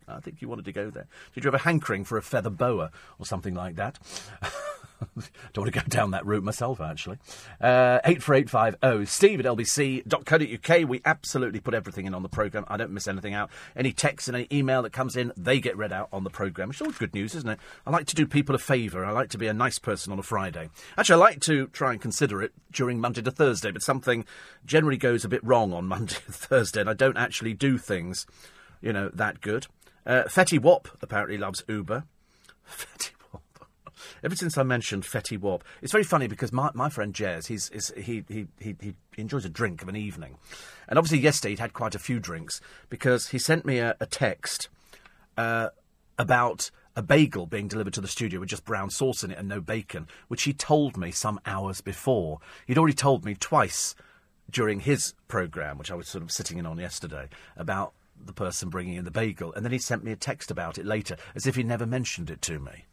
I 0.07 0.21
think 0.21 0.43
you 0.43 0.49
wanted 0.49 0.67
to 0.67 0.73
go 0.73 0.91
there. 0.91 1.07
Did 1.35 1.45
you 1.45 1.49
have 1.49 1.61
a 1.61 1.65
hankering 1.65 2.05
for 2.05 2.19
a 2.19 2.23
feather 2.23 2.51
boa 2.51 2.91
or 3.19 3.25
something 3.25 3.55
like 3.55 3.77
that? 3.77 3.99
Don't 5.53 5.65
want 5.65 5.75
to 5.75 5.81
go 5.81 5.87
down 5.89 6.13
that 6.13 6.25
route 6.27 6.43
myself, 6.43 6.81
actually. 6.81 7.19
Uh, 7.61 8.01
84850 8.05 9.07
steve 9.07 9.41
at 9.41 9.47
lbc.co.uk. 9.47 10.89
We 10.89 11.01
absolutely 11.05 11.61
put 11.61 11.75
everything 11.75 12.07
in 12.07 12.15
on 12.15 12.23
the 12.23 12.29
programme. 12.29 12.65
I 12.69 12.77
don't 12.77 12.91
miss 12.91 13.09
anything 13.09 13.35
out. 13.35 13.51
Any 13.75 13.93
text 13.93 14.29
and 14.29 14.37
any 14.37 14.47
email 14.53 14.83
that 14.83 14.93
comes 14.93 15.17
in, 15.17 15.33
they 15.37 15.61
get 15.61 15.77
read 15.77 15.93
out 15.93 16.09
on 16.13 16.25
the 16.25 16.31
programme. 16.31 16.71
It's 16.71 16.81
always 16.81 16.99
good 16.99 17.15
news, 17.15 17.35
isn't 17.35 17.49
it? 17.49 17.59
I 17.87 17.91
like 17.91 18.07
to 18.07 18.15
do 18.15 18.27
people 18.27 18.55
a 18.55 18.59
favour. 18.59 19.05
I 19.05 19.13
like 19.13 19.31
to 19.31 19.39
be 19.39 19.47
a 19.47 19.55
nice 19.55 19.79
person 19.79 20.13
on 20.13 20.19
a 20.19 20.23
Friday. 20.23 20.71
Actually, 20.97 21.15
I 21.15 21.27
like 21.27 21.41
to 21.43 21.67
try 21.69 21.93
and 21.93 22.01
consider 22.01 22.43
it 22.43 22.53
during 22.73 23.01
Monday 23.01 23.23
to 23.23 23.31
Thursday, 23.31 23.71
but 23.71 23.83
something 23.83 24.25
generally 24.65 24.99
goes 24.99 25.25
a 25.25 25.29
bit 25.29 25.45
wrong 25.45 25.73
on 25.73 25.87
Monday 25.89 26.17
to 26.27 26.33
Thursday, 26.33 26.81
and 26.81 26.91
I 26.91 26.95
don't 26.95 27.17
actually 27.17 27.55
do 27.55 27.79
things, 27.79 28.27
you 28.81 28.93
know, 28.93 29.11
that 29.13 29.41
good. 29.41 29.67
Uh, 30.07 30.25
Fetty 30.25 30.61
apparently 31.03 31.37
loves 31.37 31.65
Uber. 31.69 32.05
Fetty 32.71 33.11
Ever 34.27 34.35
since 34.35 34.59
I 34.59 34.65
mentioned 34.65 35.05
Fetty 35.05 35.39
Wap, 35.39 35.63
it's 35.81 35.93
very 35.93 36.03
funny 36.03 36.27
because 36.27 36.53
my, 36.53 36.73
my 36.75 36.89
friend 36.89 37.15
Jez, 37.15 37.47
he's, 37.47 37.69
he's, 37.69 37.93
he, 37.95 38.25
he, 38.29 38.49
he, 38.59 38.75
he 38.81 38.95
enjoys 39.17 39.45
a 39.45 39.49
drink 39.49 39.83
of 39.83 39.89
an 39.89 39.95
evening. 39.95 40.37
And 40.89 40.99
obviously, 40.99 41.21
yesterday 41.21 41.51
he'd 41.51 41.61
had 41.61 41.73
quite 41.73 41.95
a 41.95 42.01
few 42.01 42.19
drinks 42.19 42.61
because 42.91 43.29
he 43.29 43.39
sent 43.39 43.65
me 43.65 43.79
a, 43.79 43.95
a 44.01 44.07
text 44.07 44.69
uh, 45.37 45.69
about 46.19 46.73
a 46.97 47.03
bagel 47.03 47.47
being 47.47 47.69
delivered 47.69 47.95
to 47.95 48.01
the 48.01 48.09
studio 48.09 48.41
with 48.41 48.49
just 48.49 48.65
brown 48.65 48.91
sauce 48.91 49.23
in 49.23 49.31
it 49.31 49.39
and 49.39 49.47
no 49.47 49.61
bacon, 49.61 50.09
which 50.27 50.43
he 50.43 50.53
told 50.53 50.97
me 50.97 51.13
some 51.13 51.39
hours 51.47 51.81
before. 51.81 52.41
He'd 52.67 52.79
already 52.79 52.97
told 52.97 53.25
me 53.25 53.37
twice 53.37 53.95
during 54.51 54.81
his 54.81 55.15
programme, 55.29 55.79
which 55.79 55.93
I 55.93 55.95
was 55.95 56.09
sort 56.09 56.25
of 56.25 56.33
sitting 56.33 56.59
in 56.59 56.67
on 56.67 56.79
yesterday, 56.79 57.29
about 57.57 57.93
the 58.21 58.33
person 58.33 58.71
bringing 58.71 58.97
in 58.97 59.05
the 59.05 59.13
bagel. 59.13 59.53
And 59.53 59.65
then 59.65 59.71
he 59.71 59.79
sent 59.79 60.03
me 60.03 60.11
a 60.11 60.17
text 60.17 60.51
about 60.51 60.79
it 60.79 60.85
later, 60.85 61.17
as 61.37 61.47
if 61.47 61.55
he 61.55 61.63
never 61.63 61.87
mentioned 61.87 62.29
it 62.29 62.43
to 62.43 62.59
me. 62.59 62.87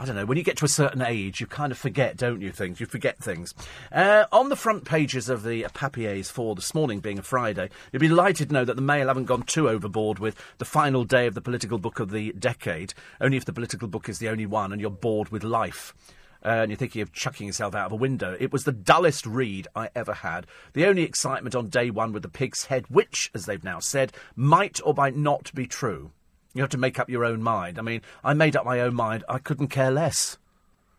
I 0.00 0.06
don't 0.06 0.16
know. 0.16 0.24
When 0.24 0.38
you 0.38 0.44
get 0.44 0.56
to 0.56 0.64
a 0.64 0.68
certain 0.68 1.02
age, 1.02 1.42
you 1.42 1.46
kind 1.46 1.70
of 1.70 1.76
forget, 1.76 2.16
don't 2.16 2.40
you? 2.40 2.52
Things 2.52 2.80
you 2.80 2.86
forget 2.86 3.18
things. 3.18 3.52
Uh, 3.92 4.24
on 4.32 4.48
the 4.48 4.56
front 4.56 4.86
pages 4.86 5.28
of 5.28 5.42
the 5.42 5.66
papiers 5.74 6.30
for 6.30 6.54
this 6.54 6.74
morning, 6.74 7.00
being 7.00 7.18
a 7.18 7.22
Friday, 7.22 7.68
you'll 7.92 8.00
be 8.00 8.08
delighted 8.08 8.48
to 8.48 8.54
know 8.54 8.64
that 8.64 8.76
the 8.76 8.82
Mail 8.82 9.08
haven't 9.08 9.26
gone 9.26 9.42
too 9.42 9.68
overboard 9.68 10.18
with 10.18 10.36
the 10.56 10.64
final 10.64 11.04
day 11.04 11.26
of 11.26 11.34
the 11.34 11.42
political 11.42 11.76
book 11.76 12.00
of 12.00 12.10
the 12.10 12.32
decade. 12.32 12.94
Only 13.20 13.36
if 13.36 13.44
the 13.44 13.52
political 13.52 13.88
book 13.88 14.08
is 14.08 14.20
the 14.20 14.30
only 14.30 14.46
one, 14.46 14.72
and 14.72 14.80
you're 14.80 14.90
bored 14.90 15.28
with 15.28 15.44
life. 15.44 15.94
Uh, 16.42 16.48
and 16.48 16.70
you're 16.70 16.78
thinking 16.78 17.02
of 17.02 17.12
chucking 17.12 17.48
yourself 17.48 17.74
out 17.74 17.84
of 17.84 17.92
a 17.92 17.96
window. 17.96 18.34
It 18.40 18.50
was 18.50 18.64
the 18.64 18.72
dullest 18.72 19.26
read 19.26 19.68
I 19.76 19.90
ever 19.94 20.14
had. 20.14 20.46
The 20.72 20.86
only 20.86 21.02
excitement 21.02 21.54
on 21.54 21.68
day 21.68 21.90
one 21.90 22.12
with 22.12 22.22
the 22.22 22.30
pig's 22.30 22.64
head, 22.64 22.86
which, 22.88 23.30
as 23.34 23.44
they've 23.44 23.62
now 23.62 23.80
said, 23.80 24.14
might 24.34 24.80
or 24.82 24.94
might 24.94 25.16
not 25.16 25.52
be 25.54 25.66
true. 25.66 26.12
You 26.54 26.62
have 26.62 26.70
to 26.70 26.78
make 26.78 26.98
up 26.98 27.08
your 27.08 27.24
own 27.24 27.42
mind. 27.42 27.78
I 27.78 27.82
mean, 27.82 28.02
I 28.24 28.34
made 28.34 28.56
up 28.56 28.64
my 28.64 28.80
own 28.80 28.94
mind. 28.94 29.24
I 29.28 29.38
couldn't 29.38 29.68
care 29.68 29.90
less. 29.90 30.36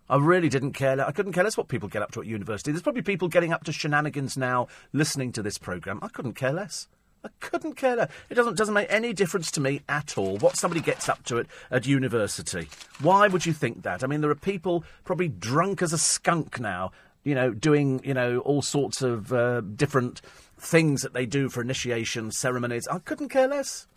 I 0.09 0.17
really 0.17 0.49
didn't 0.49 0.73
care. 0.73 1.05
I 1.05 1.11
couldn't 1.11 1.33
care 1.33 1.43
less 1.43 1.57
what 1.57 1.67
people 1.67 1.89
get 1.89 2.01
up 2.01 2.11
to 2.11 2.21
at 2.21 2.27
university. 2.27 2.71
There's 2.71 2.81
probably 2.81 3.01
people 3.01 3.27
getting 3.27 3.53
up 3.53 3.63
to 3.65 3.71
shenanigans 3.71 4.37
now 4.37 4.67
listening 4.91 5.31
to 5.33 5.41
this 5.41 5.57
programme. 5.57 5.99
I 6.01 6.09
couldn't 6.09 6.33
care 6.33 6.51
less. 6.51 6.87
I 7.23 7.29
couldn't 7.39 7.75
care 7.75 7.95
less. 7.95 8.11
It 8.29 8.35
doesn't, 8.35 8.57
doesn't 8.57 8.73
make 8.73 8.91
any 8.91 9.13
difference 9.13 9.51
to 9.51 9.61
me 9.61 9.81
at 9.87 10.17
all 10.17 10.37
what 10.37 10.57
somebody 10.57 10.81
gets 10.81 11.07
up 11.07 11.23
to 11.25 11.39
at, 11.39 11.45
at 11.69 11.85
university. 11.85 12.67
Why 12.99 13.27
would 13.27 13.45
you 13.45 13.53
think 13.53 13.83
that? 13.83 14.03
I 14.03 14.07
mean, 14.07 14.21
there 14.21 14.31
are 14.31 14.35
people 14.35 14.83
probably 15.05 15.29
drunk 15.29 15.81
as 15.81 15.93
a 15.93 15.97
skunk 15.97 16.59
now, 16.59 16.91
you 17.23 17.35
know, 17.35 17.51
doing, 17.51 18.01
you 18.03 18.13
know, 18.13 18.39
all 18.39 18.61
sorts 18.61 19.01
of 19.01 19.31
uh, 19.31 19.61
different 19.61 20.21
things 20.57 21.03
that 21.03 21.13
they 21.13 21.25
do 21.25 21.47
for 21.47 21.61
initiation 21.61 22.31
ceremonies. 22.31 22.87
I 22.87 22.99
couldn't 22.99 23.29
care 23.29 23.47
less. 23.47 23.87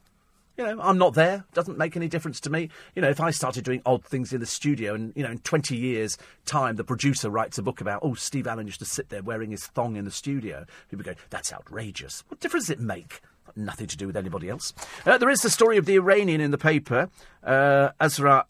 You 0.57 0.65
know, 0.65 0.81
I'm 0.81 0.99
not 0.99 1.15
there. 1.15 1.45
Doesn't 1.53 1.79
make 1.79 1.97
any 1.97 2.07
difference 2.07 2.39
to 2.41 2.51
me. 2.51 2.69
You 2.95 3.03
know, 3.03 3.09
if 3.09 3.21
I 3.21 3.31
started 3.31 3.65
doing 3.65 3.83
odd 3.85 4.05
things 4.05 4.33
in 4.33 4.39
the 4.39 4.47
studio 4.47 4.95
and, 4.95 5.13
you 5.17 5.25
know, 5.25 5.31
in 5.31 5.39
20 5.39 5.77
years' 5.77 6.17
time, 6.47 6.77
the 6.77 6.85
producer 6.85 7.29
writes 7.29 7.59
a 7.59 7.63
book 7.63 7.81
about, 7.81 8.01
oh, 8.03 8.15
Steve 8.15 8.47
Allen 8.47 8.67
used 8.67 8.79
to 8.79 8.85
sit 8.85 9.09
there 9.09 9.23
wearing 9.23 9.51
his 9.51 9.67
thong 9.67 9.97
in 9.97 10.05
the 10.05 10.13
studio, 10.13 10.65
people 10.91 11.05
go, 11.05 11.15
that's 11.31 11.53
outrageous. 11.53 12.23
What 12.29 12.41
difference 12.41 12.67
does 12.67 12.77
it 12.77 12.81
make? 12.81 13.21
Nothing 13.57 13.87
to 13.89 13.97
do 13.97 14.07
with 14.07 14.17
anybody 14.17 14.49
else. 14.49 14.73
Uh, 15.05 15.19
there 15.19 15.31
is 15.31 15.41
the 15.41 15.51
story 15.51 15.77
of 15.77 15.87
the 15.87 15.97
Iranian 15.97 16.41
in 16.41 16.51
the 16.51 16.59
paper, 16.59 17.09
uh, 17.43 17.91
Azra 18.01 18.47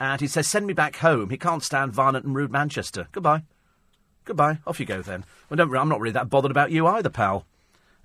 and 0.00 0.20
he 0.20 0.26
says, 0.26 0.46
send 0.46 0.66
me 0.66 0.72
back 0.72 0.96
home. 0.96 1.30
He 1.30 1.38
can't 1.38 1.62
stand 1.62 1.92
violent 1.92 2.24
and 2.24 2.34
rude 2.34 2.52
Manchester. 2.52 3.08
Goodbye. 3.12 3.42
Goodbye. 4.24 4.58
Off 4.66 4.80
you 4.80 4.86
go 4.86 5.02
then. 5.02 5.24
Well, 5.48 5.60
I'm 5.60 5.88
not 5.88 6.00
really 6.00 6.12
that 6.12 6.30
bothered 6.30 6.50
about 6.50 6.70
you 6.70 6.86
either, 6.86 7.08
pal. 7.10 7.46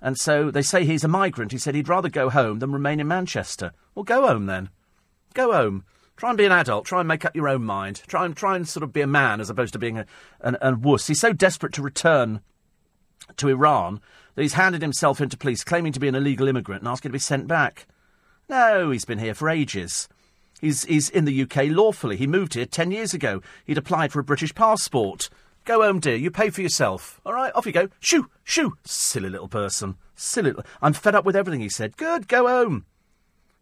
And 0.04 0.18
so 0.18 0.50
they 0.50 0.60
say 0.60 0.84
he's 0.84 1.02
a 1.02 1.08
migrant. 1.08 1.50
He 1.50 1.56
said 1.56 1.74
he'd 1.74 1.88
rather 1.88 2.10
go 2.10 2.28
home 2.28 2.58
than 2.58 2.72
remain 2.72 3.00
in 3.00 3.08
Manchester. 3.08 3.72
Well, 3.94 4.04
go 4.04 4.26
home 4.28 4.44
then. 4.44 4.68
Go 5.32 5.50
home. 5.50 5.84
Try 6.18 6.28
and 6.28 6.36
be 6.36 6.44
an 6.44 6.52
adult. 6.52 6.84
Try 6.84 7.00
and 7.00 7.08
make 7.08 7.24
up 7.24 7.34
your 7.34 7.48
own 7.48 7.64
mind. 7.64 8.02
Try 8.06 8.26
and 8.26 8.36
try 8.36 8.54
and 8.54 8.68
sort 8.68 8.84
of 8.84 8.92
be 8.92 9.00
a 9.00 9.06
man 9.06 9.40
as 9.40 9.48
opposed 9.48 9.72
to 9.72 9.78
being 9.78 9.96
a, 9.96 10.06
an, 10.42 10.58
a 10.60 10.74
wuss. 10.74 11.06
He's 11.06 11.20
so 11.20 11.32
desperate 11.32 11.72
to 11.72 11.82
return 11.82 12.42
to 13.38 13.48
Iran 13.48 13.98
that 14.34 14.42
he's 14.42 14.52
handed 14.52 14.82
himself 14.82 15.22
into 15.22 15.38
police, 15.38 15.64
claiming 15.64 15.92
to 15.92 16.00
be 16.00 16.08
an 16.08 16.14
illegal 16.14 16.48
immigrant 16.48 16.82
and 16.82 16.88
asking 16.88 17.08
to 17.08 17.14
be 17.14 17.18
sent 17.18 17.48
back. 17.48 17.86
No, 18.46 18.90
he's 18.90 19.06
been 19.06 19.18
here 19.18 19.34
for 19.34 19.48
ages. 19.48 20.06
He's, 20.60 20.84
he's 20.84 21.08
in 21.08 21.24
the 21.24 21.42
UK 21.42 21.68
lawfully. 21.70 22.18
He 22.18 22.26
moved 22.26 22.52
here 22.52 22.66
ten 22.66 22.90
years 22.90 23.14
ago. 23.14 23.40
He'd 23.64 23.78
applied 23.78 24.12
for 24.12 24.20
a 24.20 24.24
British 24.24 24.54
passport. 24.54 25.30
Go 25.64 25.82
home, 25.82 25.98
dear. 25.98 26.16
You 26.16 26.30
pay 26.30 26.50
for 26.50 26.60
yourself. 26.60 27.20
All 27.24 27.32
right, 27.32 27.52
off 27.54 27.64
you 27.64 27.72
go. 27.72 27.88
Shoo, 28.00 28.28
shoo. 28.42 28.76
Silly 28.84 29.30
little 29.30 29.48
person. 29.48 29.96
Silly. 30.14 30.50
Little... 30.50 30.64
I'm 30.82 30.92
fed 30.92 31.14
up 31.14 31.24
with 31.24 31.36
everything, 31.36 31.60
he 31.60 31.70
said. 31.70 31.96
Good, 31.96 32.28
go 32.28 32.46
home. 32.46 32.84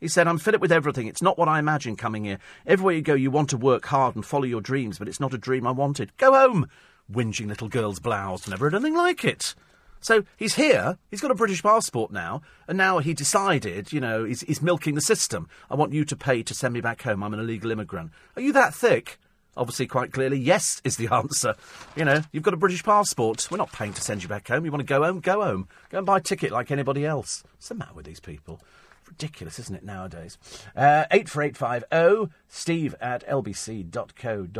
He 0.00 0.08
said, 0.08 0.26
I'm 0.26 0.38
fed 0.38 0.56
up 0.56 0.60
with 0.60 0.72
everything. 0.72 1.06
It's 1.06 1.22
not 1.22 1.38
what 1.38 1.48
I 1.48 1.60
imagined 1.60 1.98
coming 1.98 2.24
here. 2.24 2.38
Everywhere 2.66 2.94
you 2.94 3.02
go, 3.02 3.14
you 3.14 3.30
want 3.30 3.50
to 3.50 3.56
work 3.56 3.86
hard 3.86 4.16
and 4.16 4.26
follow 4.26 4.44
your 4.44 4.60
dreams, 4.60 4.98
but 4.98 5.06
it's 5.06 5.20
not 5.20 5.32
a 5.32 5.38
dream 5.38 5.64
I 5.64 5.70
wanted. 5.70 6.16
Go 6.16 6.32
home. 6.32 6.68
Whinging 7.10 7.46
little 7.46 7.68
girl's 7.68 8.00
blouse. 8.00 8.48
Never 8.48 8.68
had 8.68 8.74
anything 8.74 8.96
like 8.96 9.24
it. 9.24 9.54
So 10.00 10.24
he's 10.36 10.56
here, 10.56 10.98
he's 11.12 11.20
got 11.20 11.30
a 11.30 11.36
British 11.36 11.62
passport 11.62 12.10
now, 12.10 12.42
and 12.66 12.76
now 12.76 12.98
he 12.98 13.14
decided, 13.14 13.92
you 13.92 14.00
know, 14.00 14.24
he's, 14.24 14.40
he's 14.40 14.60
milking 14.60 14.96
the 14.96 15.00
system. 15.00 15.48
I 15.70 15.76
want 15.76 15.92
you 15.92 16.04
to 16.04 16.16
pay 16.16 16.42
to 16.42 16.54
send 16.54 16.74
me 16.74 16.80
back 16.80 17.02
home. 17.02 17.22
I'm 17.22 17.32
an 17.32 17.38
illegal 17.38 17.70
immigrant. 17.70 18.10
Are 18.34 18.42
you 18.42 18.52
that 18.52 18.74
thick? 18.74 19.20
Obviously, 19.56 19.86
quite 19.86 20.12
clearly, 20.12 20.38
yes 20.38 20.80
is 20.84 20.96
the 20.96 21.08
answer. 21.12 21.54
You 21.96 22.04
know, 22.04 22.22
you've 22.32 22.42
got 22.42 22.54
a 22.54 22.58
British 22.58 22.82
passport. 22.82 23.48
We're 23.50 23.58
not 23.58 23.72
paying 23.72 23.92
to 23.92 24.00
send 24.00 24.22
you 24.22 24.28
back 24.28 24.48
home. 24.48 24.64
You 24.64 24.70
want 24.70 24.80
to 24.80 24.86
go 24.86 25.02
home? 25.02 25.20
Go 25.20 25.42
home. 25.42 25.68
Go 25.90 25.98
and 25.98 26.06
buy 26.06 26.18
a 26.18 26.20
ticket 26.20 26.52
like 26.52 26.70
anybody 26.70 27.04
else. 27.04 27.44
What's 27.52 27.68
the 27.68 27.74
matter 27.74 27.94
with 27.94 28.06
these 28.06 28.20
people? 28.20 28.60
Ridiculous, 29.08 29.58
isn't 29.58 29.74
it, 29.74 29.84
nowadays? 29.84 30.38
Uh, 30.74 31.04
84850 31.10 32.32
steve 32.48 32.94
at 33.00 33.28
lbc.co.uk. 33.28 34.56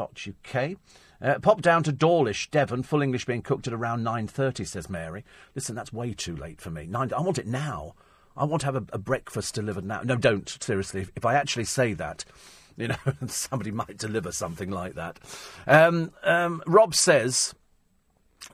Uh, 1.22 1.38
pop 1.38 1.62
down 1.62 1.82
to 1.84 1.92
Dawlish, 1.92 2.50
Devon. 2.50 2.82
Full 2.82 3.00
English 3.00 3.24
being 3.24 3.42
cooked 3.42 3.68
at 3.68 3.72
around 3.72 4.02
9.30, 4.02 4.66
says 4.66 4.90
Mary. 4.90 5.24
Listen, 5.54 5.76
that's 5.76 5.92
way 5.92 6.12
too 6.12 6.36
late 6.36 6.60
for 6.60 6.70
me. 6.70 6.86
Nine, 6.86 7.12
I 7.16 7.20
want 7.20 7.38
it 7.38 7.46
now. 7.46 7.94
I 8.36 8.44
want 8.44 8.60
to 8.62 8.66
have 8.66 8.76
a, 8.76 8.84
a 8.92 8.98
breakfast 8.98 9.54
delivered 9.54 9.84
now. 9.84 10.02
No, 10.02 10.16
don't, 10.16 10.48
seriously. 10.60 11.02
If, 11.02 11.12
if 11.16 11.24
I 11.24 11.34
actually 11.34 11.64
say 11.64 11.94
that, 11.94 12.24
you 12.76 12.88
know, 12.88 12.96
somebody 13.26 13.70
might 13.70 13.98
deliver 13.98 14.32
something 14.32 14.70
like 14.70 14.94
that. 14.94 15.18
Um, 15.66 16.12
um, 16.22 16.62
Rob 16.66 16.94
says, 16.94 17.54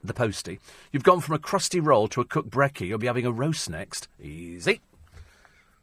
the 0.02 0.14
postie, 0.14 0.60
you've 0.92 1.02
gone 1.02 1.20
from 1.20 1.34
a 1.34 1.38
crusty 1.38 1.80
roll 1.80 2.08
to 2.08 2.20
a 2.20 2.24
cooked 2.24 2.50
brekkie. 2.50 2.88
You'll 2.88 2.98
be 2.98 3.06
having 3.06 3.26
a 3.26 3.32
roast 3.32 3.70
next. 3.70 4.08
Easy. 4.22 4.80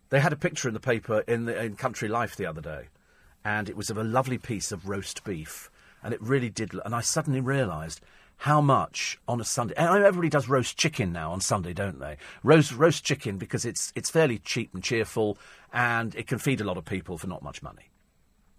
They 0.10 0.20
had 0.20 0.34
a 0.34 0.38
picture 0.38 0.68
in 0.68 0.74
the 0.74 0.80
paper 0.80 1.22
in, 1.28 1.46
the, 1.46 1.62
in 1.62 1.76
Country 1.76 2.08
Life 2.08 2.36
the 2.36 2.46
other 2.46 2.62
day, 2.62 2.90
and 3.44 3.68
it 3.68 3.76
was 3.76 3.90
of 3.90 3.98
a 3.98 4.04
lovely 4.04 4.38
piece 4.38 4.72
of 4.72 4.88
roast 4.88 5.24
beef, 5.24 5.70
and 6.04 6.14
it 6.14 6.22
really 6.22 6.50
did. 6.50 6.74
And 6.86 6.94
I 6.94 7.02
suddenly 7.02 7.42
realised 7.42 8.02
how 8.38 8.62
much 8.62 9.18
on 9.28 9.42
a 9.42 9.46
Sunday. 9.46 9.74
And 9.78 10.04
everybody 10.04 10.30
does 10.30 10.48
roast 10.48 10.78
chicken 10.78 11.12
now 11.12 11.32
on 11.32 11.42
Sunday, 11.42 11.74
don't 11.74 12.00
they? 12.00 12.18
Roast 12.44 12.74
roast 12.74 13.04
chicken 13.04 13.38
because 13.38 13.66
it's 13.66 13.92
it's 13.96 14.10
fairly 14.10 14.40
cheap 14.40 14.74
and 14.74 14.84
cheerful, 14.84 15.38
and 15.74 16.14
it 16.16 16.28
can 16.28 16.38
feed 16.38 16.62
a 16.62 16.66
lot 16.66 16.78
of 16.78 16.86
people 16.86 17.18
for 17.18 17.28
not 17.28 17.42
much 17.42 17.64
money. 17.64 17.90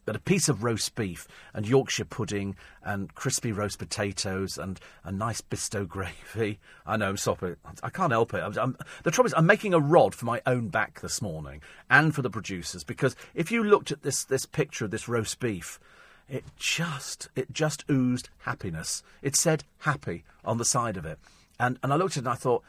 But 0.07 0.17
a 0.17 0.21
piece 0.21 0.49
of 0.49 0.65
roast 0.65 0.95
beef 0.95 1.29
and 1.53 1.69
Yorkshire 1.69 2.07
pudding 2.07 2.57
and 2.83 3.15
crispy 3.15 3.53
roast 3.53 3.79
potatoes 3.79 4.57
and 4.57 4.81
a 5.05 5.13
nice 5.13 5.43
Bisto 5.43 5.87
gravy. 5.87 6.59
I 6.87 6.97
know, 6.97 7.11
I'm 7.11 7.37
it. 7.43 7.59
I 7.83 7.91
can't 7.91 8.13
help 8.13 8.33
it. 8.33 8.41
I'm, 8.41 8.57
I'm, 8.59 8.79
the 9.03 9.11
trouble 9.11 9.27
is, 9.27 9.35
I'm 9.37 9.47
making 9.47 9.75
a 9.75 9.81
rod 9.81 10.15
for 10.15 10.25
my 10.25 10.41
own 10.47 10.69
back 10.69 11.01
this 11.01 11.21
morning 11.21 11.61
and 11.91 12.15
for 12.15 12.23
the 12.23 12.31
producers 12.31 12.85
because 12.85 13.15
if 13.35 13.51
you 13.51 13.63
looked 13.63 13.91
at 13.91 14.03
this, 14.03 14.25
this 14.25 14.47
picture 14.47 14.87
of 14.87 14.91
this 14.91 15.09
roast 15.09 15.39
beef, 15.41 15.79
it 16.29 16.45
just 16.57 17.29
it 17.37 17.53
just 17.53 17.85
oozed 17.91 18.31
happiness. 18.39 19.03
It 19.23 19.37
said 19.37 19.65
happy 19.79 20.25
on 20.45 20.59
the 20.59 20.65
side 20.65 20.97
of 20.97 21.05
it. 21.05 21.19
And, 21.59 21.79
and 21.83 21.93
I 21.93 21.97
looked 21.97 22.17
at 22.17 22.23
it 22.23 22.27
and 22.27 22.29
I 22.29 22.35
thought, 22.35 22.63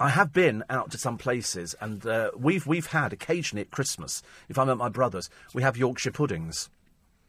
I 0.00 0.10
have 0.10 0.32
been 0.32 0.62
out 0.70 0.92
to 0.92 0.98
some 0.98 1.18
places, 1.18 1.74
and 1.80 2.06
uh, 2.06 2.30
we've 2.36 2.66
we've 2.68 2.86
had 2.86 3.12
occasionally 3.12 3.62
at 3.62 3.72
Christmas, 3.72 4.22
if 4.48 4.56
I'm 4.56 4.70
at 4.70 4.76
my 4.76 4.88
brother's, 4.88 5.28
we 5.52 5.62
have 5.62 5.76
Yorkshire 5.76 6.12
puddings. 6.12 6.70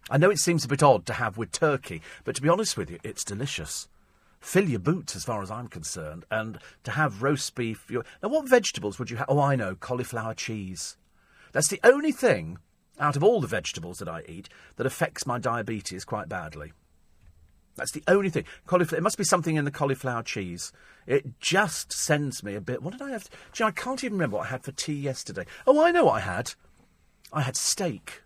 I 0.10 0.18
know 0.18 0.30
it 0.30 0.40
seems 0.40 0.66
a 0.66 0.68
bit 0.68 0.84
odd 0.84 1.06
to 1.08 1.14
have 1.14 1.38
with 1.38 1.52
turkey, 1.52 2.02
but 2.24 2.36
to 2.36 2.42
be 2.42 2.50
honest 2.50 2.78
with 2.78 2.90
you, 2.90 3.00
it's 3.04 3.24
delicious. 3.24 3.88
Fill 4.40 4.70
your 4.70 4.80
boots, 4.80 5.16
as 5.16 5.26
far 5.26 5.42
as 5.42 5.52
I'm 5.52 5.68
concerned, 5.68 6.26
and 6.32 6.60
to 6.84 6.92
have 6.92 7.22
roast 7.22 7.56
beef. 7.56 7.90
Your... 7.90 8.06
Now, 8.24 8.30
what 8.30 8.48
vegetables 8.48 8.98
would 8.98 9.10
you 9.10 9.18
have? 9.18 9.28
Oh, 9.30 9.40
I 9.40 9.56
know, 9.56 9.76
cauliflower 9.76 10.34
cheese. 10.34 10.98
That's 11.52 11.68
the 11.68 11.80
only 11.84 12.12
thing 12.12 12.58
out 13.00 13.16
of 13.16 13.24
all 13.24 13.42
the 13.42 13.48
vegetables 13.48 14.00
that 14.00 14.10
I 14.10 14.24
eat 14.28 14.50
that 14.76 14.86
affects 14.86 15.26
my 15.26 15.40
diabetes 15.40 16.06
quite 16.06 16.30
badly. 16.30 16.74
That's 17.76 17.92
the 17.92 18.04
only 18.08 18.30
thing. 18.30 18.44
Cauliflower. 18.66 19.00
It 19.00 19.04
must 19.04 19.18
be 19.18 19.24
something 19.24 19.56
in 19.56 19.64
the 19.64 19.72
cauliflower 19.72 20.22
cheese. 20.22 20.74
It 21.08 21.40
just 21.40 21.94
sends 21.94 22.44
me 22.44 22.56
a 22.56 22.62
bit. 22.62 22.84
What 22.84 22.92
did 22.92 23.02
I 23.02 23.12
have? 23.12 23.30
Know, 23.60 23.68
I 23.68 23.72
can't 23.72 24.04
even 24.04 24.18
remember 24.18 24.38
what 24.38 24.48
I 24.48 24.50
had 24.50 24.64
for 24.64 24.74
tea 24.74 24.94
yesterday. 24.94 25.46
Oh, 25.66 25.82
I 25.82 25.92
know 25.92 26.06
what 26.06 26.16
I 26.16 26.20
had. 26.20 26.54
I 27.32 27.42
had 27.42 27.56
steak. 27.56 28.22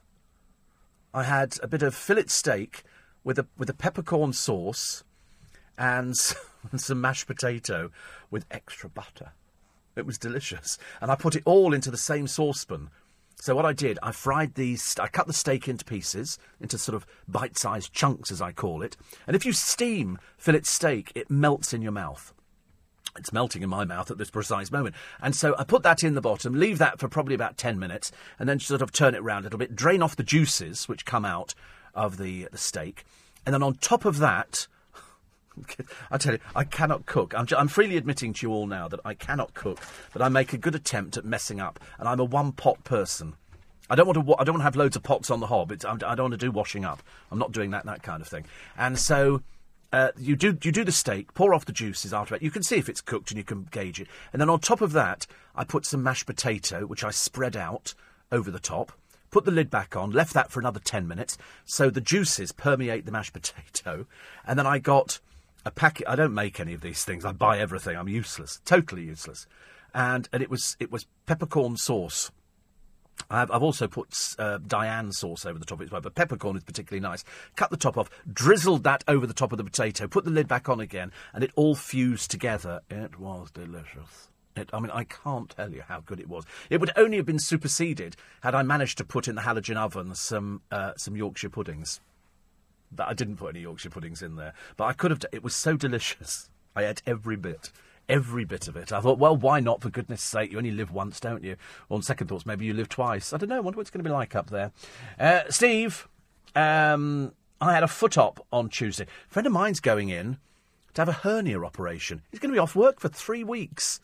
I 1.14 1.24
had 1.24 1.58
a 1.62 1.68
bit 1.68 1.84
of 1.84 1.94
fillet 1.94 2.28
steak 2.28 2.84
with 3.24 3.38
a 3.38 3.46
with 3.58 3.70
a 3.70 3.74
peppercorn 3.74 4.34
sauce 4.34 5.04
and 5.78 6.16
some 6.18 7.02
mashed 7.02 7.28
potato 7.28 7.92
with 8.32 8.46
extra 8.50 8.90
butter. 8.90 9.32
It 9.96 10.06
was 10.06 10.18
delicious, 10.18 10.80
and 11.02 11.12
I 11.12 11.16
put 11.16 11.36
it 11.36 11.44
all 11.46 11.74
into 11.74 11.92
the 11.92 11.98
same 11.98 12.28
saucepan. 12.28 12.90
So 13.36 13.56
what 13.56 13.66
I 13.66 13.74
did, 13.74 14.00
I 14.02 14.12
fried 14.12 14.56
these. 14.56 14.98
I 14.98 15.08
cut 15.08 15.28
the 15.28 15.34
steak 15.34 15.68
into 15.68 15.86
pieces, 15.86 16.40
into 16.62 16.78
sort 16.78 16.96
of 16.96 17.06
bite-sized 17.28 17.92
chunks, 17.92 18.32
as 18.32 18.42
I 18.42 18.54
call 18.54 18.82
it. 18.82 18.96
And 19.28 19.36
if 19.36 19.46
you 19.46 19.52
steam 19.52 20.18
fillet 20.38 20.62
steak, 20.64 21.12
it 21.14 21.30
melts 21.30 21.74
in 21.74 21.82
your 21.82 21.92
mouth. 21.92 22.34
It's 23.18 23.32
melting 23.32 23.62
in 23.62 23.70
my 23.70 23.86
mouth 23.86 24.10
at 24.10 24.18
this 24.18 24.32
precise 24.32 24.72
moment. 24.72 24.96
And 25.22 25.36
so 25.36 25.56
I 25.58 25.64
put 25.64 25.84
that 25.84 26.04
in 26.04 26.16
the 26.16 26.22
bottom, 26.22 26.56
leave 26.56 26.80
that 26.80 27.00
for 27.00 27.08
probably 27.08 27.36
about 27.36 27.58
10 27.58 27.78
minutes, 27.78 28.12
and 28.40 28.50
then 28.50 28.60
sort 28.60 28.82
of 28.82 28.92
turn 28.92 29.14
it 29.14 29.22
around 29.22 29.42
a 29.42 29.44
little 29.44 29.60
bit, 29.60 29.76
drain 29.76 30.02
off 30.02 30.16
the 30.16 30.24
juices 30.24 30.88
which 30.88 31.06
come 31.06 31.26
out 31.26 31.54
of 31.94 32.18
the, 32.18 32.48
the 32.52 32.58
steak. 32.58 33.06
And 33.46 33.54
then 33.54 33.62
on 33.62 33.76
top 33.76 34.06
of 34.06 34.18
that, 34.20 34.68
I 36.12 36.18
tell 36.18 36.34
you, 36.34 36.40
I 36.56 36.64
cannot 36.64 37.06
cook. 37.06 37.34
I'm, 37.38 37.48
I'm, 37.56 37.68
freely 37.68 37.98
admitting 37.98 38.34
to 38.34 38.48
you 38.48 38.54
all 38.54 38.68
now 38.68 38.88
that 38.88 39.00
I 39.06 39.14
cannot 39.14 39.54
cook, 39.54 39.80
but 40.12 40.22
I 40.22 40.30
make 40.30 40.54
a 40.54 40.58
good 40.58 40.76
attempt 40.76 41.18
at 41.18 41.26
messing 41.26 41.60
up, 41.60 41.80
and 42.00 42.08
I'm 42.08 42.20
a 42.20 42.26
one 42.26 42.52
pot 42.52 42.84
person. 42.84 43.36
I 43.90 43.96
don't 43.96 44.08
want 44.08 44.26
to. 44.26 44.36
I 44.40 44.44
don't 44.44 44.54
want 44.54 44.62
to 44.62 44.66
have 44.66 44.76
loads 44.76 44.96
of 44.96 45.04
pots 45.04 45.30
on 45.30 45.40
the 45.40 45.48
hob. 45.48 45.72
It's, 45.72 45.84
I 45.86 45.96
don't 45.98 46.20
want 46.20 46.32
to 46.32 46.38
do 46.38 46.52
washing 46.52 46.86
up. 46.86 47.04
I'm 47.30 47.38
not 47.38 47.52
doing 47.52 47.72
that 47.72 47.86
that 47.86 48.02
kind 48.02 48.22
of 48.22 48.28
thing. 48.28 48.46
And 48.78 48.98
so 48.98 49.44
uh, 49.94 50.12
you 50.18 50.36
do 50.36 50.58
you 50.64 50.72
do 50.72 50.84
the 50.84 50.92
steak, 50.92 51.34
pour 51.36 51.54
off 51.54 51.66
the 51.66 51.72
juices 51.72 52.14
after 52.14 52.34
that. 52.34 52.42
You 52.42 52.50
can 52.50 52.64
see 52.64 52.78
if 52.78 52.90
it's 52.90 53.00
cooked 53.00 53.30
and 53.30 53.38
you 53.38 53.44
can 53.44 53.68
gauge 53.70 54.02
it. 54.02 54.08
And 54.34 54.42
then 54.42 54.50
on 54.50 54.60
top 54.60 54.82
of 54.82 54.92
that, 54.94 55.28
I 55.56 55.64
put 55.64 55.86
some 55.86 56.02
mashed 56.02 56.26
potato, 56.26 56.88
which 56.88 57.04
I 57.04 57.12
spread 57.12 57.56
out 57.56 57.94
over 58.32 58.50
the 58.50 58.60
top. 58.60 58.92
Put 59.30 59.46
the 59.46 59.52
lid 59.52 59.70
back 59.70 59.96
on, 59.96 60.12
left 60.12 60.34
that 60.34 60.52
for 60.52 60.60
another 60.60 60.80
ten 60.80 61.08
minutes, 61.08 61.38
so 61.64 61.92
the 61.92 62.02
juices 62.02 62.52
permeate 62.52 63.06
the 63.06 63.12
mashed 63.12 63.34
potato. 63.40 64.08
And 64.46 64.58
then 64.58 64.66
I 64.66 64.80
got 64.80 65.20
a 65.64 65.72
packet. 65.72 66.10
I 66.10 66.16
don't 66.16 66.34
make 66.34 66.60
any 66.60 66.74
of 66.74 66.82
these 66.82 67.06
things. 67.06 67.24
I 67.24 67.32
buy 67.32 67.60
everything. 67.60 67.96
I'm 67.96 68.10
useless, 68.10 68.62
totally 68.66 69.04
useless. 69.04 69.46
And 69.94 70.28
and 70.34 70.42
it 70.42 70.50
was 70.50 70.76
it 70.80 70.92
was 70.92 71.06
peppercorn 71.28 71.78
sauce. 71.78 72.32
I've, 73.30 73.52
I've 73.52 73.64
also 73.64 73.88
put 73.88 74.16
uh, 74.38 74.60
Diane 74.66 75.12
sauce 75.12 75.46
over 75.46 75.58
the 75.58 75.66
top 75.66 75.80
of 75.80 75.88
it 75.88 75.92
well, 75.92 76.02
but 76.02 76.16
peppercorn 76.16 76.58
is 76.58 76.64
particularly 76.64 77.02
nice. 77.02 77.24
Cut 77.56 77.70
the 77.70 77.78
top 77.78 77.98
off, 77.98 78.10
drizzled 78.32 78.84
that 78.84 79.04
over 79.08 79.26
the 79.26 79.34
top 79.34 79.52
of 79.52 79.58
the 79.58 79.64
potato, 79.64 80.08
put 80.08 80.26
the 80.26 80.32
lid 80.32 80.48
back 80.48 80.70
on 80.70 80.80
again, 80.80 81.12
and 81.34 81.44
it 81.44 81.52
all 81.56 81.76
fused 81.76 82.32
together. 82.32 82.82
It 82.90 83.20
was 83.20 83.52
delicious. 83.52 84.30
It, 84.56 84.70
I 84.72 84.80
mean, 84.80 84.92
I 84.92 85.04
can't 85.04 85.50
tell 85.50 85.74
you 85.74 85.84
how 85.88 86.02
good 86.02 86.20
it 86.20 86.30
was. 86.30 86.44
It 86.70 86.80
would 86.80 86.92
only 86.96 87.18
have 87.18 87.26
been 87.26 87.40
superseded 87.40 88.16
had 88.42 88.54
I 88.54 88.62
managed 88.62 88.98
to 89.00 89.04
put 89.04 89.28
in 89.28 89.36
the 89.36 89.42
halogen 89.42 89.78
oven 89.78 90.14
some 90.16 90.62
uh, 90.72 90.94
some 90.96 91.16
Yorkshire 91.16 91.50
puddings. 91.50 92.02
But 92.92 93.08
I 93.08 93.14
didn't 93.14 93.38
put 93.38 93.56
any 93.56 93.62
Yorkshire 93.62 93.90
puddings 93.90 94.22
in 94.22 94.36
there. 94.36 94.54
But 94.78 94.86
I 94.86 94.94
could 94.94 95.10
have. 95.10 95.22
it 95.32 95.44
was 95.44 95.56
so 95.56 95.76
delicious. 95.76 96.50
I 96.76 96.86
ate 96.86 97.02
every 97.08 97.36
bit. 97.36 97.72
Every 98.10 98.44
bit 98.44 98.68
of 98.68 98.76
it. 98.76 98.92
I 98.92 99.00
thought, 99.00 99.18
well, 99.18 99.36
why 99.36 99.60
not? 99.62 99.82
For 99.82 99.90
goodness 99.90 100.22
sake, 100.22 100.52
you 100.52 100.58
only 100.58 100.72
live 100.72 100.92
once, 100.92 101.20
don't 101.20 101.44
you? 101.44 101.56
On 101.90 102.02
second 102.02 102.28
thoughts, 102.28 102.46
maybe 102.46 102.66
you 102.66 102.74
live 102.74 102.90
twice. 102.90 103.32
I 103.32 103.38
don't 103.38 103.50
know. 103.50 103.58
I 103.58 103.60
wonder 103.62 103.78
what 103.78 103.82
it's 103.82 103.92
going 103.92 104.04
to 104.04 104.10
be 104.10 104.14
like 104.14 104.36
up 104.36 104.50
there. 104.50 104.72
Uh, 105.18 105.44
Steve, 105.50 106.08
um, 106.56 107.32
I 107.62 107.74
had 107.74 107.84
a 107.84 107.88
foot 107.88 108.18
op 108.18 108.46
on 108.52 108.68
Tuesday. 108.68 109.06
A 109.06 109.34
friend 109.34 109.48
of 109.48 109.54
mine's 109.54 109.80
going 109.80 110.10
in 110.10 110.38
to 110.94 111.02
have 111.02 111.10
a 111.10 111.14
hernia 111.14 111.64
operation. 111.64 112.22
He's 112.30 112.40
going 112.40 112.52
to 112.52 112.56
be 112.56 112.60
off 112.60 112.76
work 112.76 113.00
for 113.00 113.08
three 113.08 113.44
weeks. 113.44 114.00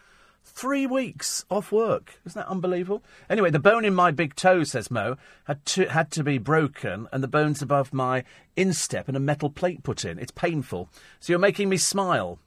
Three 0.45 0.87
weeks 0.87 1.45
off 1.49 1.71
work. 1.71 2.19
Isn't 2.25 2.39
that 2.39 2.49
unbelievable? 2.49 3.03
Anyway, 3.29 3.51
the 3.51 3.59
bone 3.59 3.83
in 3.85 3.93
my 3.93 4.11
big 4.11 4.35
toe, 4.35 4.63
says 4.63 4.89
Mo, 4.89 5.17
had 5.43 5.65
to, 5.67 5.89
had 5.89 6.09
to 6.11 6.23
be 6.23 6.37
broken, 6.37 7.07
and 7.11 7.21
the 7.21 7.27
bones 7.27 7.61
above 7.61 7.93
my 7.93 8.23
instep 8.55 9.07
and 9.09 9.17
a 9.17 9.19
metal 9.19 9.49
plate 9.49 9.83
put 9.83 10.05
in. 10.05 10.17
It's 10.17 10.31
painful. 10.31 10.89
So 11.19 11.33
you're 11.33 11.39
making 11.39 11.69
me 11.69 11.77
smile. 11.77 12.39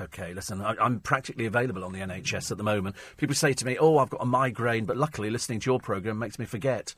Okay. 0.00 0.34
Listen, 0.34 0.60
I, 0.60 0.74
am 0.80 1.00
practically 1.00 1.46
available 1.46 1.84
on 1.84 1.92
the 1.92 2.00
NHS 2.00 2.50
at 2.50 2.58
the 2.58 2.64
moment. 2.64 2.96
People 3.16 3.34
say 3.34 3.52
to 3.52 3.64
me, 3.66 3.76
"Oh, 3.78 3.98
I've 3.98 4.10
got 4.10 4.22
a 4.22 4.26
migraine," 4.26 4.84
but 4.84 4.96
luckily, 4.96 5.30
listening 5.30 5.60
to 5.60 5.70
your 5.70 5.80
program 5.80 6.18
makes 6.18 6.38
me 6.38 6.44
forget. 6.44 6.94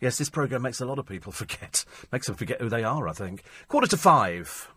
Yes, 0.00 0.18
this 0.18 0.28
program 0.28 0.62
makes 0.62 0.80
a 0.80 0.86
lot 0.86 0.98
of 0.98 1.06
people 1.06 1.32
forget. 1.42 1.84
Makes 2.12 2.26
them 2.26 2.36
forget 2.36 2.60
who 2.60 2.68
they 2.68 2.84
are. 2.84 3.08
I 3.08 3.12
think. 3.12 3.42
Quarter 3.68 3.88
to 3.88 3.96
five. 3.96 4.68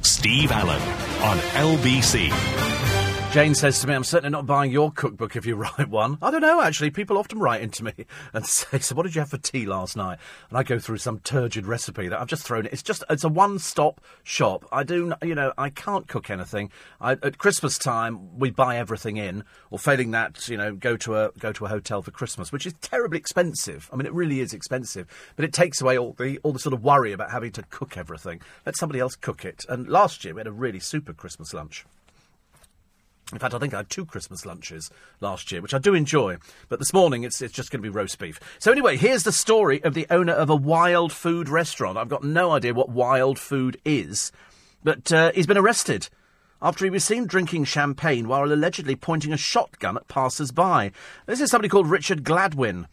Steve 0.00 0.50
Allen 0.50 0.82
on 1.22 1.38
LBC. 1.38 2.93
Jane 3.34 3.56
says 3.56 3.80
to 3.80 3.88
me, 3.88 3.94
I'm 3.94 4.04
certainly 4.04 4.30
not 4.30 4.46
buying 4.46 4.70
your 4.70 4.92
cookbook 4.92 5.34
if 5.34 5.44
you 5.44 5.56
write 5.78 5.88
one. 5.88 6.18
I 6.22 6.30
don't 6.30 6.40
know, 6.40 6.60
actually. 6.62 6.92
People 6.92 7.18
often 7.18 7.40
write 7.40 7.62
into 7.62 7.82
me 7.82 7.92
and 8.32 8.46
say, 8.46 8.78
So, 8.78 8.94
what 8.94 9.02
did 9.02 9.16
you 9.16 9.22
have 9.22 9.30
for 9.30 9.38
tea 9.38 9.66
last 9.66 9.96
night? 9.96 10.20
And 10.50 10.56
I 10.56 10.62
go 10.62 10.78
through 10.78 10.98
some 10.98 11.18
turgid 11.18 11.66
recipe 11.66 12.06
that 12.06 12.20
I've 12.20 12.28
just 12.28 12.46
thrown. 12.46 12.66
It's 12.66 12.80
just, 12.80 13.02
it's 13.10 13.24
a 13.24 13.28
one 13.28 13.58
stop 13.58 14.00
shop. 14.22 14.64
I 14.70 14.84
do, 14.84 15.14
you 15.20 15.34
know, 15.34 15.52
I 15.58 15.70
can't 15.70 16.06
cook 16.06 16.30
anything. 16.30 16.70
I, 17.00 17.14
at 17.14 17.38
Christmas 17.38 17.76
time, 17.76 18.38
we 18.38 18.50
buy 18.50 18.76
everything 18.76 19.16
in, 19.16 19.42
or 19.72 19.80
failing 19.80 20.12
that, 20.12 20.48
you 20.48 20.56
know, 20.56 20.72
go 20.72 20.96
to 20.98 21.16
a 21.16 21.32
go 21.36 21.50
to 21.54 21.64
a 21.64 21.68
hotel 21.68 22.02
for 22.02 22.12
Christmas, 22.12 22.52
which 22.52 22.66
is 22.66 22.74
terribly 22.82 23.18
expensive. 23.18 23.90
I 23.92 23.96
mean, 23.96 24.06
it 24.06 24.14
really 24.14 24.42
is 24.42 24.54
expensive, 24.54 25.08
but 25.34 25.44
it 25.44 25.52
takes 25.52 25.80
away 25.80 25.98
all 25.98 26.12
the 26.12 26.38
all 26.44 26.52
the 26.52 26.60
sort 26.60 26.72
of 26.72 26.84
worry 26.84 27.10
about 27.10 27.32
having 27.32 27.50
to 27.50 27.64
cook 27.64 27.96
everything. 27.96 28.42
Let 28.64 28.76
somebody 28.76 29.00
else 29.00 29.16
cook 29.16 29.44
it. 29.44 29.64
And 29.68 29.88
last 29.88 30.24
year, 30.24 30.34
we 30.34 30.38
had 30.38 30.46
a 30.46 30.52
really 30.52 30.78
super 30.78 31.12
Christmas 31.12 31.52
lunch. 31.52 31.84
In 33.32 33.38
fact, 33.38 33.54
I 33.54 33.58
think 33.58 33.72
I 33.72 33.78
had 33.78 33.90
two 33.90 34.04
Christmas 34.04 34.44
lunches 34.44 34.90
last 35.20 35.50
year, 35.50 35.62
which 35.62 35.72
I 35.72 35.78
do 35.78 35.94
enjoy. 35.94 36.36
But 36.68 36.78
this 36.78 36.92
morning, 36.92 37.24
it's, 37.24 37.40
it's 37.40 37.54
just 37.54 37.70
going 37.70 37.82
to 37.82 37.88
be 37.88 37.94
roast 37.94 38.18
beef. 38.18 38.38
So, 38.58 38.70
anyway, 38.70 38.96
here's 38.96 39.22
the 39.22 39.32
story 39.32 39.82
of 39.82 39.94
the 39.94 40.06
owner 40.10 40.34
of 40.34 40.50
a 40.50 40.56
wild 40.56 41.12
food 41.12 41.48
restaurant. 41.48 41.96
I've 41.96 42.08
got 42.08 42.22
no 42.22 42.50
idea 42.52 42.74
what 42.74 42.90
wild 42.90 43.38
food 43.38 43.80
is, 43.84 44.30
but 44.82 45.10
uh, 45.12 45.32
he's 45.34 45.46
been 45.46 45.56
arrested 45.56 46.08
after 46.60 46.84
he 46.84 46.90
was 46.90 47.04
seen 47.04 47.26
drinking 47.26 47.64
champagne 47.64 48.28
while 48.28 48.52
allegedly 48.52 48.96
pointing 48.96 49.32
a 49.32 49.38
shotgun 49.38 49.96
at 49.96 50.08
passers 50.08 50.50
by. 50.50 50.92
This 51.26 51.40
is 51.40 51.50
somebody 51.50 51.68
called 51.68 51.90
Richard 51.90 52.24
Gladwin. 52.24 52.86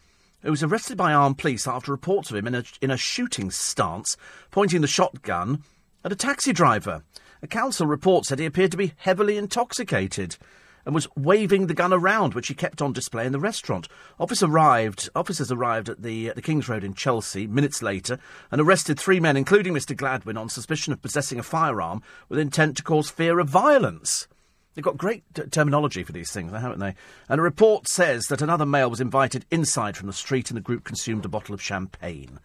Who 0.43 0.49
was 0.49 0.63
arrested 0.63 0.97
by 0.97 1.13
armed 1.13 1.37
police 1.37 1.67
after 1.67 1.91
reports 1.91 2.31
of 2.31 2.35
him 2.35 2.47
in 2.47 2.55
a, 2.55 2.63
in 2.81 2.89
a 2.89 2.97
shooting 2.97 3.51
stance, 3.51 4.17
pointing 4.49 4.81
the 4.81 4.87
shotgun 4.87 5.61
at 6.03 6.11
a 6.11 6.15
taxi 6.15 6.51
driver. 6.51 7.03
A 7.43 7.47
council 7.47 7.87
report 7.87 8.25
said 8.25 8.39
he 8.39 8.45
appeared 8.45 8.71
to 8.71 8.77
be 8.77 8.93
heavily 8.97 9.37
intoxicated 9.37 10.37
and 10.85 10.95
was 10.95 11.07
waving 11.15 11.67
the 11.67 11.73
gun 11.73 11.93
around, 11.93 12.33
which 12.33 12.47
he 12.47 12.53
kept 12.53 12.81
on 12.81 12.93
display 12.93 13.25
in 13.25 13.31
the 13.31 13.39
restaurant. 13.39 13.87
Officer 14.19 14.47
arrived, 14.47 15.09
officers 15.15 15.51
arrived 15.51 15.89
at 15.89 16.01
the, 16.01 16.29
uh, 16.29 16.33
the 16.33 16.41
King's 16.41 16.69
Road 16.69 16.83
in 16.83 16.93
Chelsea 16.93 17.47
minutes 17.47 17.81
later 17.81 18.19
and 18.51 18.61
arrested 18.61 18.99
three 18.99 19.19
men, 19.19 19.37
including 19.37 19.73
Mr. 19.73 19.95
Gladwin, 19.95 20.37
on 20.37 20.49
suspicion 20.49 20.93
of 20.93 21.01
possessing 21.01 21.39
a 21.39 21.43
firearm 21.43 22.01
with 22.29 22.39
intent 22.39 22.77
to 22.77 22.83
cause 22.83 23.09
fear 23.09 23.39
of 23.39 23.49
violence. 23.49 24.27
They've 24.73 24.83
got 24.83 24.97
great 24.97 25.23
t- 25.33 25.43
terminology 25.43 26.03
for 26.03 26.13
these 26.13 26.31
things, 26.31 26.51
haven't 26.51 26.79
they? 26.79 26.95
And 27.27 27.39
a 27.39 27.43
report 27.43 27.87
says 27.87 28.27
that 28.27 28.41
another 28.41 28.65
male 28.65 28.89
was 28.89 29.01
invited 29.01 29.45
inside 29.51 29.97
from 29.97 30.07
the 30.07 30.13
street 30.13 30.49
and 30.49 30.57
the 30.57 30.61
group 30.61 30.83
consumed 30.83 31.25
a 31.25 31.29
bottle 31.29 31.53
of 31.53 31.61
champagne. 31.61 32.39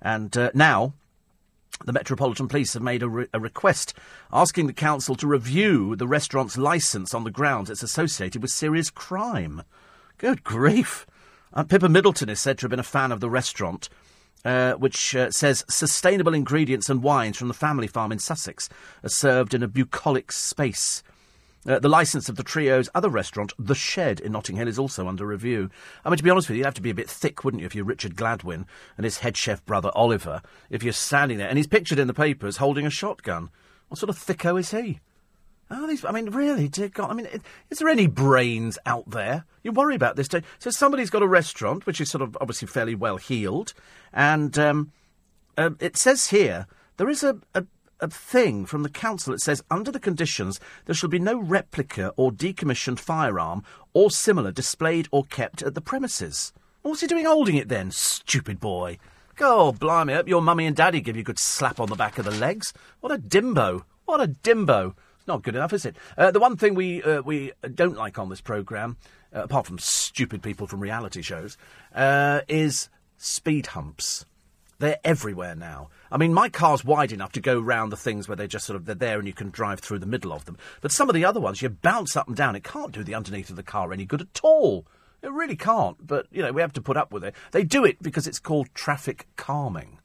And 0.00 0.36
uh, 0.36 0.50
now, 0.54 0.94
the 1.84 1.92
Metropolitan 1.92 2.48
Police 2.48 2.74
have 2.74 2.82
made 2.82 3.02
a, 3.02 3.08
re- 3.08 3.26
a, 3.32 3.40
request 3.40 3.94
asking 4.32 4.66
the 4.66 4.72
council 4.72 5.14
to 5.16 5.26
review 5.26 5.96
the 5.96 6.06
restaurant's 6.06 6.56
licence 6.56 7.14
on 7.14 7.24
the 7.24 7.30
grounds 7.30 7.70
it's 7.70 7.82
associated 7.82 8.42
with 8.42 8.50
serious 8.50 8.90
crime. 8.90 9.62
Good 10.18 10.44
grief. 10.44 11.06
Uh, 11.52 11.64
Pippa 11.64 11.88
Middleton 11.88 12.28
is 12.28 12.40
said 12.40 12.58
to 12.58 12.64
have 12.64 12.70
been 12.70 12.78
a 12.78 12.84
fan 12.84 13.12
of 13.12 13.20
the 13.20 13.30
restaurant, 13.30 13.88
uh, 14.44 14.72
which 14.74 15.14
uh, 15.14 15.30
says 15.30 15.64
sustainable 15.68 16.34
ingredients 16.34 16.88
and 16.88 17.02
wines 17.02 17.36
from 17.36 17.48
the 17.48 17.54
family 17.54 17.86
farm 17.86 18.12
in 18.12 18.18
Sussex 18.18 18.68
are 19.02 19.08
served 19.08 19.54
in 19.54 19.62
a 19.62 19.68
bucolic 19.68 20.32
space. 20.32 21.02
Uh, 21.66 21.78
the 21.78 21.88
licence 21.88 22.28
of 22.28 22.36
the 22.36 22.42
trio's 22.42 22.88
other 22.94 23.08
restaurant, 23.08 23.52
The 23.58 23.74
Shed 23.74 24.18
in 24.18 24.32
Notting 24.32 24.56
Hill, 24.56 24.66
is 24.66 24.78
also 24.78 25.06
under 25.06 25.24
review. 25.24 25.70
I 26.04 26.10
mean, 26.10 26.16
to 26.16 26.24
be 26.24 26.30
honest 26.30 26.48
with 26.48 26.56
you, 26.56 26.58
you'd 26.58 26.66
have 26.66 26.74
to 26.74 26.82
be 26.82 26.90
a 26.90 26.94
bit 26.94 27.08
thick, 27.08 27.44
wouldn't 27.44 27.60
you, 27.60 27.66
if 27.66 27.74
you're 27.74 27.84
Richard 27.84 28.16
Gladwin 28.16 28.66
and 28.96 29.04
his 29.04 29.18
head 29.18 29.36
chef 29.36 29.64
brother 29.64 29.90
Oliver, 29.94 30.42
if 30.70 30.82
you're 30.82 30.92
standing 30.92 31.38
there 31.38 31.48
and 31.48 31.58
he's 31.58 31.68
pictured 31.68 32.00
in 32.00 32.08
the 32.08 32.14
papers 32.14 32.56
holding 32.56 32.84
a 32.84 32.90
shotgun. 32.90 33.50
What 33.88 33.98
sort 33.98 34.10
of 34.10 34.18
thicko 34.18 34.58
is 34.58 34.70
he? 34.72 35.00
Oh, 35.70 35.86
these, 35.86 36.04
I 36.04 36.10
mean, 36.10 36.30
really, 36.30 36.68
dear 36.68 36.88
God. 36.88 37.10
I 37.10 37.14
mean, 37.14 37.28
is 37.70 37.78
there 37.78 37.88
any 37.88 38.06
brains 38.06 38.78
out 38.84 39.08
there? 39.08 39.44
You 39.62 39.72
worry 39.72 39.94
about 39.94 40.16
this. 40.16 40.28
Day. 40.28 40.42
So 40.58 40.70
somebody's 40.70 41.10
got 41.10 41.22
a 41.22 41.28
restaurant, 41.28 41.86
which 41.86 42.00
is 42.00 42.10
sort 42.10 42.22
of 42.22 42.36
obviously 42.40 42.68
fairly 42.68 42.94
well 42.94 43.16
heeled, 43.16 43.72
and 44.12 44.58
um, 44.58 44.92
uh, 45.56 45.70
it 45.80 45.96
says 45.96 46.28
here 46.28 46.66
there 46.98 47.08
is 47.08 47.22
a, 47.22 47.38
a 47.54 47.64
a 48.02 48.08
thing 48.08 48.66
from 48.66 48.82
the 48.82 48.90
council. 48.90 49.32
It 49.32 49.40
says, 49.40 49.62
under 49.70 49.90
the 49.90 50.00
conditions, 50.00 50.60
there 50.84 50.94
shall 50.94 51.08
be 51.08 51.18
no 51.18 51.38
replica 51.38 52.12
or 52.16 52.32
decommissioned 52.32 52.98
firearm 52.98 53.64
or 53.94 54.10
similar 54.10 54.52
displayed 54.52 55.08
or 55.10 55.24
kept 55.24 55.62
at 55.62 55.74
the 55.74 55.80
premises. 55.80 56.52
What's 56.82 57.00
he 57.00 57.06
doing 57.06 57.24
holding 57.24 57.56
it 57.56 57.68
then, 57.68 57.92
stupid 57.92 58.60
boy? 58.60 58.98
God, 59.36 59.78
blimey, 59.78 60.12
hope 60.12 60.28
your 60.28 60.42
mummy 60.42 60.66
and 60.66 60.76
daddy 60.76 61.00
give 61.00 61.16
you 61.16 61.22
a 61.22 61.24
good 61.24 61.38
slap 61.38 61.80
on 61.80 61.88
the 61.88 61.96
back 61.96 62.18
of 62.18 62.24
the 62.24 62.30
legs. 62.32 62.74
What 63.00 63.12
a 63.12 63.18
dimbo. 63.18 63.84
What 64.04 64.20
a 64.20 64.26
dimbo. 64.28 64.94
It's 65.16 65.28
not 65.28 65.42
good 65.42 65.54
enough, 65.54 65.72
is 65.72 65.86
it? 65.86 65.96
Uh, 66.18 66.32
the 66.32 66.40
one 66.40 66.56
thing 66.56 66.74
we, 66.74 67.02
uh, 67.02 67.22
we 67.22 67.52
don't 67.74 67.96
like 67.96 68.18
on 68.18 68.28
this 68.28 68.40
programme, 68.40 68.96
uh, 69.34 69.44
apart 69.44 69.66
from 69.66 69.78
stupid 69.78 70.42
people 70.42 70.66
from 70.66 70.80
reality 70.80 71.22
shows, 71.22 71.56
uh, 71.94 72.40
is 72.48 72.88
speed 73.16 73.68
humps. 73.68 74.26
They're 74.80 74.98
everywhere 75.04 75.54
now. 75.54 75.90
I 76.12 76.18
mean, 76.18 76.34
my 76.34 76.50
car's 76.50 76.84
wide 76.84 77.10
enough 77.10 77.32
to 77.32 77.40
go 77.40 77.58
round 77.58 77.90
the 77.90 77.96
things 77.96 78.28
where 78.28 78.36
they 78.36 78.46
just 78.46 78.66
sort 78.66 78.76
of 78.76 78.84
they're 78.84 78.94
there 78.94 79.18
and 79.18 79.26
you 79.26 79.32
can 79.32 79.48
drive 79.48 79.80
through 79.80 80.00
the 80.00 80.06
middle 80.06 80.30
of 80.30 80.44
them. 80.44 80.58
But 80.82 80.92
some 80.92 81.08
of 81.08 81.14
the 81.14 81.24
other 81.24 81.40
ones, 81.40 81.62
you 81.62 81.70
bounce 81.70 82.16
up 82.16 82.28
and 82.28 82.36
down. 82.36 82.54
It 82.54 82.64
can't 82.64 82.92
do 82.92 83.02
the 83.02 83.14
underneath 83.14 83.48
of 83.48 83.56
the 83.56 83.62
car 83.62 83.92
any 83.92 84.04
good 84.04 84.20
at 84.20 84.40
all. 84.42 84.86
It 85.22 85.32
really 85.32 85.56
can't, 85.56 86.06
but, 86.06 86.26
you 86.30 86.42
know, 86.42 86.52
we 86.52 86.60
have 86.60 86.74
to 86.74 86.82
put 86.82 86.98
up 86.98 87.12
with 87.12 87.24
it. 87.24 87.34
They 87.52 87.64
do 87.64 87.84
it 87.84 88.02
because 88.02 88.26
it's 88.26 88.38
called 88.38 88.68
traffic 88.74 89.26
calming. 89.36 90.00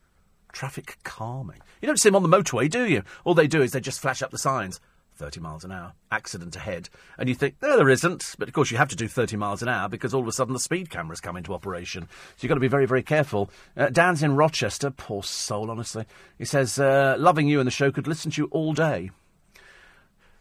Traffic 0.54 0.98
calming. 1.04 1.60
You 1.82 1.88
don't 1.88 2.00
see 2.00 2.08
them 2.08 2.16
on 2.16 2.24
the 2.24 2.38
motorway, 2.38 2.70
do 2.70 2.86
you? 2.86 3.04
All 3.26 3.34
they 3.34 3.48
do 3.48 3.62
is 3.62 3.74
they 3.74 3.82
just 3.82 4.00
flash 4.00 4.22
up 4.22 4.32
the 4.32 4.38
signs. 4.38 4.80
30 5.18 5.40
miles 5.40 5.64
an 5.64 5.72
hour, 5.72 5.94
accident 6.12 6.56
ahead. 6.56 6.90
And 7.18 7.28
you 7.28 7.36
think, 7.36 7.56
no, 7.62 7.76
there 7.76 7.90
isn't. 7.90 8.36
But 8.38 8.48
of 8.48 8.54
course, 8.54 8.72
you 8.72 8.78
have 8.78 8.90
to 8.90 8.96
do 8.96 9.08
30 9.08 9.36
miles 9.36 9.62
an 9.62 9.70
hour 9.70 9.90
because 9.90 10.14
all 10.14 10.22
of 10.22 10.28
a 10.28 10.32
sudden 10.32 10.54
the 10.54 10.60
speed 10.60 10.90
cameras 10.90 11.20
come 11.20 11.36
into 11.36 11.54
operation. 11.54 12.04
So 12.04 12.36
you've 12.42 12.50
got 12.50 12.56
to 12.56 12.62
be 12.62 12.68
very, 12.68 12.86
very 12.86 13.04
careful. 13.04 13.50
Uh, 13.76 13.90
Dan's 13.90 14.24
in 14.24 14.36
Rochester. 14.36 14.92
Poor 14.92 15.24
soul, 15.24 15.72
honestly. 15.72 16.06
He 16.38 16.46
says, 16.46 16.80
uh, 16.80 17.16
loving 17.18 17.48
you 17.48 17.60
and 17.60 17.68
the 17.68 17.72
show, 17.72 17.92
could 17.92 18.08
listen 18.08 18.32
to 18.32 18.42
you 18.42 18.48
all 18.52 18.74
day. 18.74 19.12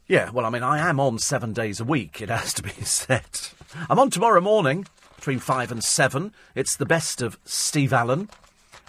Yeah, 0.07 0.31
well, 0.31 0.47
I 0.47 0.51
mean, 0.51 0.63
I 0.63 0.89
am 0.89 1.01
on 1.01 1.19
seven 1.19 1.53
days 1.53 1.81
a 1.81 1.85
week, 1.85 2.23
it 2.23 2.29
has 2.29 2.55
to 2.55 2.63
be 2.63 2.71
said. 2.83 3.25
I'm 3.91 3.99
on 3.99 4.11
tomorrow 4.11 4.41
morning 4.41 4.87
between 5.17 5.41
five 5.41 5.73
and 5.73 5.83
seven. 5.83 6.33
It's 6.55 6.77
the 6.77 6.87
best 6.87 7.23
of 7.23 7.39
Steve 7.45 7.93
Allen. 7.93 8.29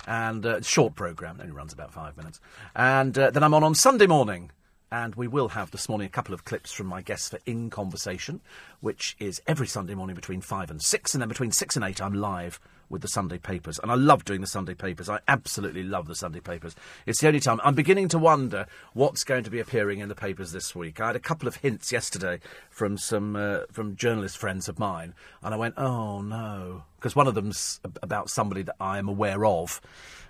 And 0.06 0.46
uh, 0.46 0.62
short 0.62 0.96
programme, 0.96 1.40
only 1.42 1.52
runs 1.52 1.74
about 1.74 1.92
five 1.92 2.16
minutes. 2.16 2.40
And 2.76 3.18
uh, 3.18 3.32
then 3.32 3.44
I'm 3.44 3.54
on 3.54 3.64
on 3.64 3.76
Sunday 3.76 4.06
morning 4.08 4.52
and 4.92 5.16
we 5.16 5.28
will 5.28 5.50
have 5.50 5.72
this 5.72 5.90
morning 5.90 6.08
a 6.08 6.10
couple 6.12 6.34
of 6.34 6.46
clips 6.46 6.72
from 6.72 6.88
my 6.88 7.02
guests 7.02 7.30
for 7.30 7.40
In 7.46 7.70
Conversation, 7.70 8.42
which 8.80 9.16
is 9.20 9.42
every 9.48 9.68
Sunday 9.68 9.96
morning 9.96 10.16
between 10.16 10.42
5 10.42 10.72
and 10.72 10.82
6, 10.82 11.14
and 11.14 11.22
then 11.22 11.30
between 11.30 11.52
6 11.52 11.76
and 11.76 11.86
8 11.86 12.02
I'm 12.02 12.14
live 12.14 12.60
with 12.90 13.02
the 13.02 13.08
Sunday 13.08 13.38
papers. 13.38 13.80
And 13.80 13.92
I 13.92 13.96
love 13.96 14.24
doing 14.24 14.42
the 14.42 14.48
Sunday 14.48 14.74
papers. 14.74 15.10
I 15.10 15.20
absolutely 15.28 15.84
love 15.84 16.08
the 16.08 16.16
Sunday 16.16 16.40
papers. 16.40 16.76
It's 17.06 17.20
the 17.20 17.28
only 17.28 17.40
time. 17.40 17.60
I'm 17.64 17.76
beginning 17.76 18.08
to 18.10 18.18
wonder 18.18 18.66
what's 18.94 19.24
going 19.24 19.44
to 19.44 19.50
be 19.50 19.60
appearing 19.60 20.00
in 20.00 20.10
the 20.10 20.16
papers 20.16 20.52
this 20.52 20.76
week. 20.76 21.02
I 21.02 21.08
had 21.08 21.16
a 21.16 21.20
couple 21.20 21.48
of 21.48 21.58
hints 21.58 21.92
yesterday 21.92 22.40
from 22.70 22.98
some 22.98 23.36
uh, 23.36 23.60
from 23.72 23.96
journalist 23.96 24.38
friends 24.38 24.70
of 24.70 24.80
mine, 24.80 25.14
and 25.44 25.54
I 25.54 25.58
went, 25.58 25.78
oh 25.78 26.22
no. 26.22 26.84
Because 26.98 27.16
one 27.16 27.28
of 27.28 27.36
them's 27.36 27.80
about 28.02 28.30
somebody 28.30 28.64
that 28.64 28.76
I 28.80 28.98
am 28.98 29.08
aware 29.08 29.46
of. 29.46 29.82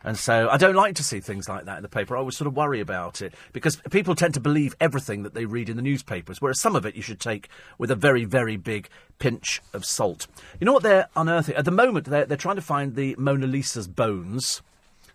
And 0.08 0.18
so 0.18 0.48
I 0.50 0.56
don't 0.56 0.74
like 0.74 0.96
to 0.96 1.04
see 1.04 1.20
things 1.20 1.50
like 1.50 1.66
that 1.66 1.76
in 1.76 1.84
the 1.84 1.90
paper. 1.90 2.16
I 2.16 2.20
always 2.20 2.38
sort 2.38 2.48
of 2.48 2.56
worry 2.56 2.80
about 2.80 3.22
it 3.22 3.34
because 3.52 3.76
people 3.92 4.16
tend 4.16 4.36
to 4.36 4.40
believe 4.40 4.74
everything 4.80 5.24
that 5.24 5.34
they 5.34 5.44
read 5.44 5.68
in 5.68 5.76
the 5.76 5.82
newspapers, 5.82 6.42
whereas 6.42 6.62
some 6.62 6.78
of 6.78 6.86
it 6.86 6.96
you 6.96 7.02
should 7.02 7.20
take 7.20 7.50
with 7.78 7.92
a 7.92 7.96
very, 7.96 8.24
very 8.24 8.56
big 8.56 8.88
pinch 9.20 9.62
of 9.74 9.84
salt. 9.84 10.26
You 10.62 10.66
know 10.66 10.72
what 10.72 10.84
they're 10.84 11.10
unearthing? 11.18 11.56
At 11.56 11.66
the 11.66 11.72
moment, 11.72 12.06
they're, 12.06 12.26
they're 12.26 12.38
trying 12.38 12.56
to 12.56 12.62
find 12.62 12.96
the 12.96 13.18
Mona 13.18 13.48
Lisa's 13.48 13.90
bones. 13.90 14.62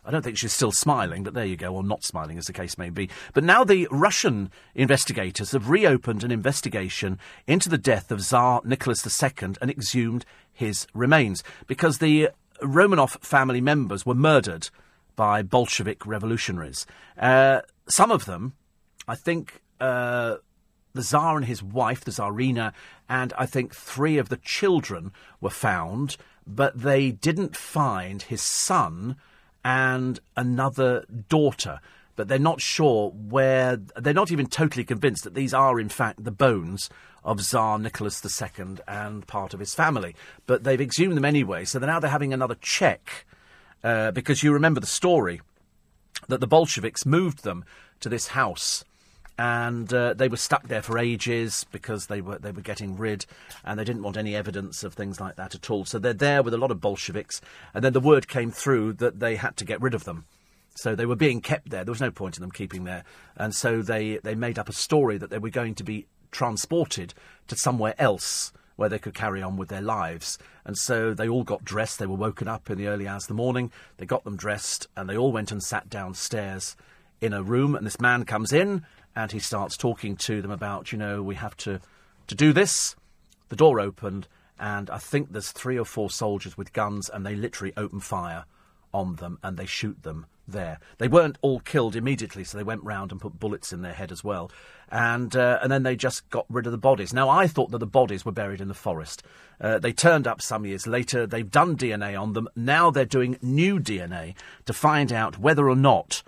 I 0.04 0.10
don't 0.10 0.20
think 0.20 0.36
she's 0.36 0.52
still 0.52 0.72
smiling, 0.72 1.22
but 1.22 1.32
there 1.32 1.46
you 1.46 1.56
go, 1.56 1.74
or 1.74 1.82
not 1.82 2.04
smiling, 2.04 2.36
as 2.36 2.44
the 2.44 2.52
case 2.52 2.76
may 2.76 2.90
be. 2.90 3.08
But 3.32 3.44
now 3.44 3.64
the 3.64 3.88
Russian 3.90 4.50
investigators 4.74 5.52
have 5.52 5.70
reopened 5.70 6.22
an 6.22 6.30
investigation 6.30 7.18
into 7.46 7.70
the 7.70 7.78
death 7.78 8.12
of 8.12 8.20
Tsar 8.20 8.60
Nicholas 8.62 9.22
II 9.22 9.54
and 9.58 9.70
exhumed 9.70 10.26
his 10.52 10.86
remains 10.92 11.42
because 11.66 11.96
the 11.96 12.28
Romanov 12.60 13.18
family 13.24 13.62
members 13.62 14.04
were 14.04 14.14
murdered 14.14 14.68
by 15.16 15.42
Bolshevik 15.42 16.06
revolutionaries. 16.06 16.86
Uh, 17.18 17.60
some 17.88 18.10
of 18.10 18.24
them, 18.24 18.54
I 19.06 19.14
think, 19.14 19.60
uh, 19.80 20.36
the 20.94 21.02
Tsar 21.02 21.36
and 21.36 21.46
his 21.46 21.62
wife, 21.62 22.04
the 22.04 22.10
Tsarina, 22.10 22.72
and 23.08 23.32
I 23.38 23.46
think 23.46 23.74
three 23.74 24.18
of 24.18 24.28
the 24.28 24.36
children 24.36 25.12
were 25.40 25.50
found, 25.50 26.16
but 26.46 26.78
they 26.78 27.10
didn't 27.10 27.56
find 27.56 28.22
his 28.22 28.42
son 28.42 29.16
and 29.64 30.20
another 30.36 31.04
daughter. 31.28 31.80
But 32.14 32.28
they're 32.28 32.38
not 32.38 32.60
sure 32.60 33.10
where, 33.10 33.76
they're 33.96 34.12
not 34.12 34.30
even 34.30 34.46
totally 34.46 34.84
convinced 34.84 35.24
that 35.24 35.34
these 35.34 35.54
are, 35.54 35.80
in 35.80 35.88
fact, 35.88 36.22
the 36.24 36.30
bones 36.30 36.90
of 37.24 37.40
Tsar 37.40 37.78
Nicholas 37.78 38.22
II 38.24 38.76
and 38.86 39.26
part 39.26 39.54
of 39.54 39.60
his 39.60 39.74
family. 39.74 40.14
But 40.46 40.64
they've 40.64 40.80
exhumed 40.80 41.16
them 41.16 41.24
anyway, 41.24 41.64
so 41.64 41.78
now 41.78 42.00
they're 42.00 42.10
having 42.10 42.34
another 42.34 42.56
check. 42.60 43.24
Uh, 43.82 44.10
because 44.10 44.42
you 44.42 44.52
remember 44.52 44.80
the 44.80 44.86
story 44.86 45.40
that 46.28 46.40
the 46.40 46.46
Bolsheviks 46.46 47.04
moved 47.04 47.42
them 47.42 47.64
to 48.00 48.08
this 48.08 48.28
house 48.28 48.84
and 49.38 49.92
uh, 49.92 50.14
they 50.14 50.28
were 50.28 50.36
stuck 50.36 50.68
there 50.68 50.82
for 50.82 50.98
ages 50.98 51.66
because 51.72 52.06
they 52.06 52.20
were 52.20 52.38
they 52.38 52.52
were 52.52 52.62
getting 52.62 52.96
rid, 52.96 53.26
and 53.64 53.78
they 53.78 53.84
didn't 53.84 54.02
want 54.02 54.16
any 54.16 54.36
evidence 54.36 54.84
of 54.84 54.94
things 54.94 55.20
like 55.20 55.36
that 55.36 55.54
at 55.54 55.70
all. 55.70 55.84
So 55.84 55.98
they're 55.98 56.12
there 56.12 56.42
with 56.42 56.54
a 56.54 56.58
lot 56.58 56.70
of 56.70 56.80
Bolsheviks, 56.80 57.40
and 57.74 57.82
then 57.82 57.92
the 57.92 58.00
word 58.00 58.28
came 58.28 58.50
through 58.50 58.94
that 58.94 59.20
they 59.20 59.36
had 59.36 59.56
to 59.56 59.64
get 59.64 59.80
rid 59.80 59.94
of 59.94 60.04
them. 60.04 60.26
So 60.74 60.94
they 60.94 61.06
were 61.06 61.16
being 61.16 61.40
kept 61.40 61.70
there. 61.70 61.84
There 61.84 61.92
was 61.92 62.00
no 62.00 62.10
point 62.10 62.36
in 62.36 62.42
them 62.42 62.50
keeping 62.50 62.84
there, 62.84 63.04
and 63.36 63.54
so 63.54 63.82
they 63.82 64.18
they 64.18 64.34
made 64.34 64.58
up 64.58 64.68
a 64.68 64.74
story 64.74 65.18
that 65.18 65.30
they 65.30 65.38
were 65.38 65.50
going 65.50 65.74
to 65.76 65.84
be 65.84 66.06
transported 66.30 67.14
to 67.48 67.56
somewhere 67.56 67.94
else 67.98 68.52
where 68.82 68.88
they 68.88 68.98
could 68.98 69.14
carry 69.14 69.40
on 69.40 69.56
with 69.56 69.68
their 69.68 69.80
lives. 69.80 70.38
And 70.64 70.76
so 70.76 71.14
they 71.14 71.28
all 71.28 71.44
got 71.44 71.64
dressed. 71.64 72.00
They 72.00 72.06
were 72.06 72.16
woken 72.16 72.48
up 72.48 72.68
in 72.68 72.78
the 72.78 72.88
early 72.88 73.06
hours 73.06 73.22
of 73.22 73.28
the 73.28 73.34
morning. 73.34 73.70
They 73.96 74.06
got 74.06 74.24
them 74.24 74.34
dressed, 74.34 74.88
and 74.96 75.08
they 75.08 75.16
all 75.16 75.30
went 75.30 75.52
and 75.52 75.62
sat 75.62 75.88
downstairs 75.88 76.74
in 77.20 77.32
a 77.32 77.44
room. 77.44 77.76
And 77.76 77.86
this 77.86 78.00
man 78.00 78.24
comes 78.24 78.52
in 78.52 78.84
and 79.14 79.30
he 79.30 79.38
starts 79.38 79.76
talking 79.76 80.16
to 80.16 80.42
them 80.42 80.50
about, 80.50 80.90
you 80.90 80.98
know, 80.98 81.22
we 81.22 81.36
have 81.36 81.56
to, 81.58 81.80
to 82.26 82.34
do 82.34 82.52
this. 82.52 82.96
The 83.50 83.56
door 83.56 83.78
opened, 83.78 84.26
and 84.58 84.90
I 84.90 84.98
think 84.98 85.30
there's 85.30 85.52
three 85.52 85.78
or 85.78 85.84
four 85.84 86.10
soldiers 86.10 86.58
with 86.58 86.72
guns, 86.72 87.08
and 87.08 87.24
they 87.24 87.36
literally 87.36 87.74
open 87.76 88.00
fire 88.00 88.46
on 88.92 89.16
them 89.16 89.38
and 89.42 89.56
they 89.56 89.66
shoot 89.66 90.02
them 90.02 90.26
there. 90.46 90.78
They 90.98 91.08
weren't 91.08 91.38
all 91.40 91.60
killed 91.60 91.96
immediately, 91.96 92.44
so 92.44 92.58
they 92.58 92.64
went 92.64 92.82
round 92.82 93.12
and 93.12 93.20
put 93.20 93.38
bullets 93.38 93.72
in 93.72 93.82
their 93.82 93.92
head 93.92 94.12
as 94.12 94.24
well. 94.24 94.50
And, 94.90 95.34
uh, 95.34 95.58
and 95.62 95.70
then 95.70 95.82
they 95.82 95.96
just 95.96 96.28
got 96.30 96.46
rid 96.48 96.66
of 96.66 96.72
the 96.72 96.78
bodies. 96.78 97.12
Now, 97.12 97.28
I 97.28 97.46
thought 97.46 97.70
that 97.70 97.78
the 97.78 97.86
bodies 97.86 98.24
were 98.24 98.32
buried 98.32 98.60
in 98.60 98.68
the 98.68 98.74
forest. 98.74 99.22
Uh, 99.60 99.78
they 99.78 99.92
turned 99.92 100.26
up 100.26 100.42
some 100.42 100.66
years 100.66 100.86
later. 100.86 101.26
They've 101.26 101.50
done 101.50 101.76
DNA 101.76 102.20
on 102.20 102.32
them. 102.34 102.48
Now 102.54 102.90
they're 102.90 103.04
doing 103.04 103.38
new 103.40 103.78
DNA 103.78 104.34
to 104.66 104.72
find 104.72 105.12
out 105.12 105.38
whether 105.38 105.68
or 105.68 105.76
not 105.76 106.22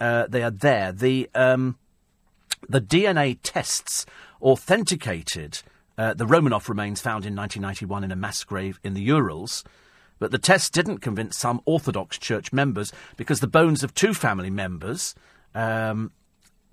uh, 0.00 0.26
they 0.28 0.42
are 0.42 0.50
there. 0.50 0.92
The. 0.92 1.28
Um, 1.34 1.78
the 2.68 2.80
DNA 2.80 3.38
tests 3.42 4.04
authenticated 4.42 5.62
uh, 6.00 6.14
the 6.14 6.24
Romanov 6.24 6.68
remains 6.70 7.02
found 7.02 7.26
in 7.26 7.36
1991 7.36 8.04
in 8.04 8.10
a 8.10 8.16
mass 8.16 8.42
grave 8.42 8.80
in 8.82 8.94
the 8.94 9.02
Urals. 9.02 9.64
But 10.20 10.30
the 10.30 10.38
test 10.38 10.72
didn't 10.72 10.98
convince 10.98 11.36
some 11.36 11.60
Orthodox 11.64 12.18
Church 12.18 12.52
members 12.52 12.92
because 13.16 13.40
the 13.40 13.48
bones 13.48 13.82
of 13.82 13.94
two 13.94 14.14
family 14.14 14.50
members 14.50 15.16
um, 15.54 16.12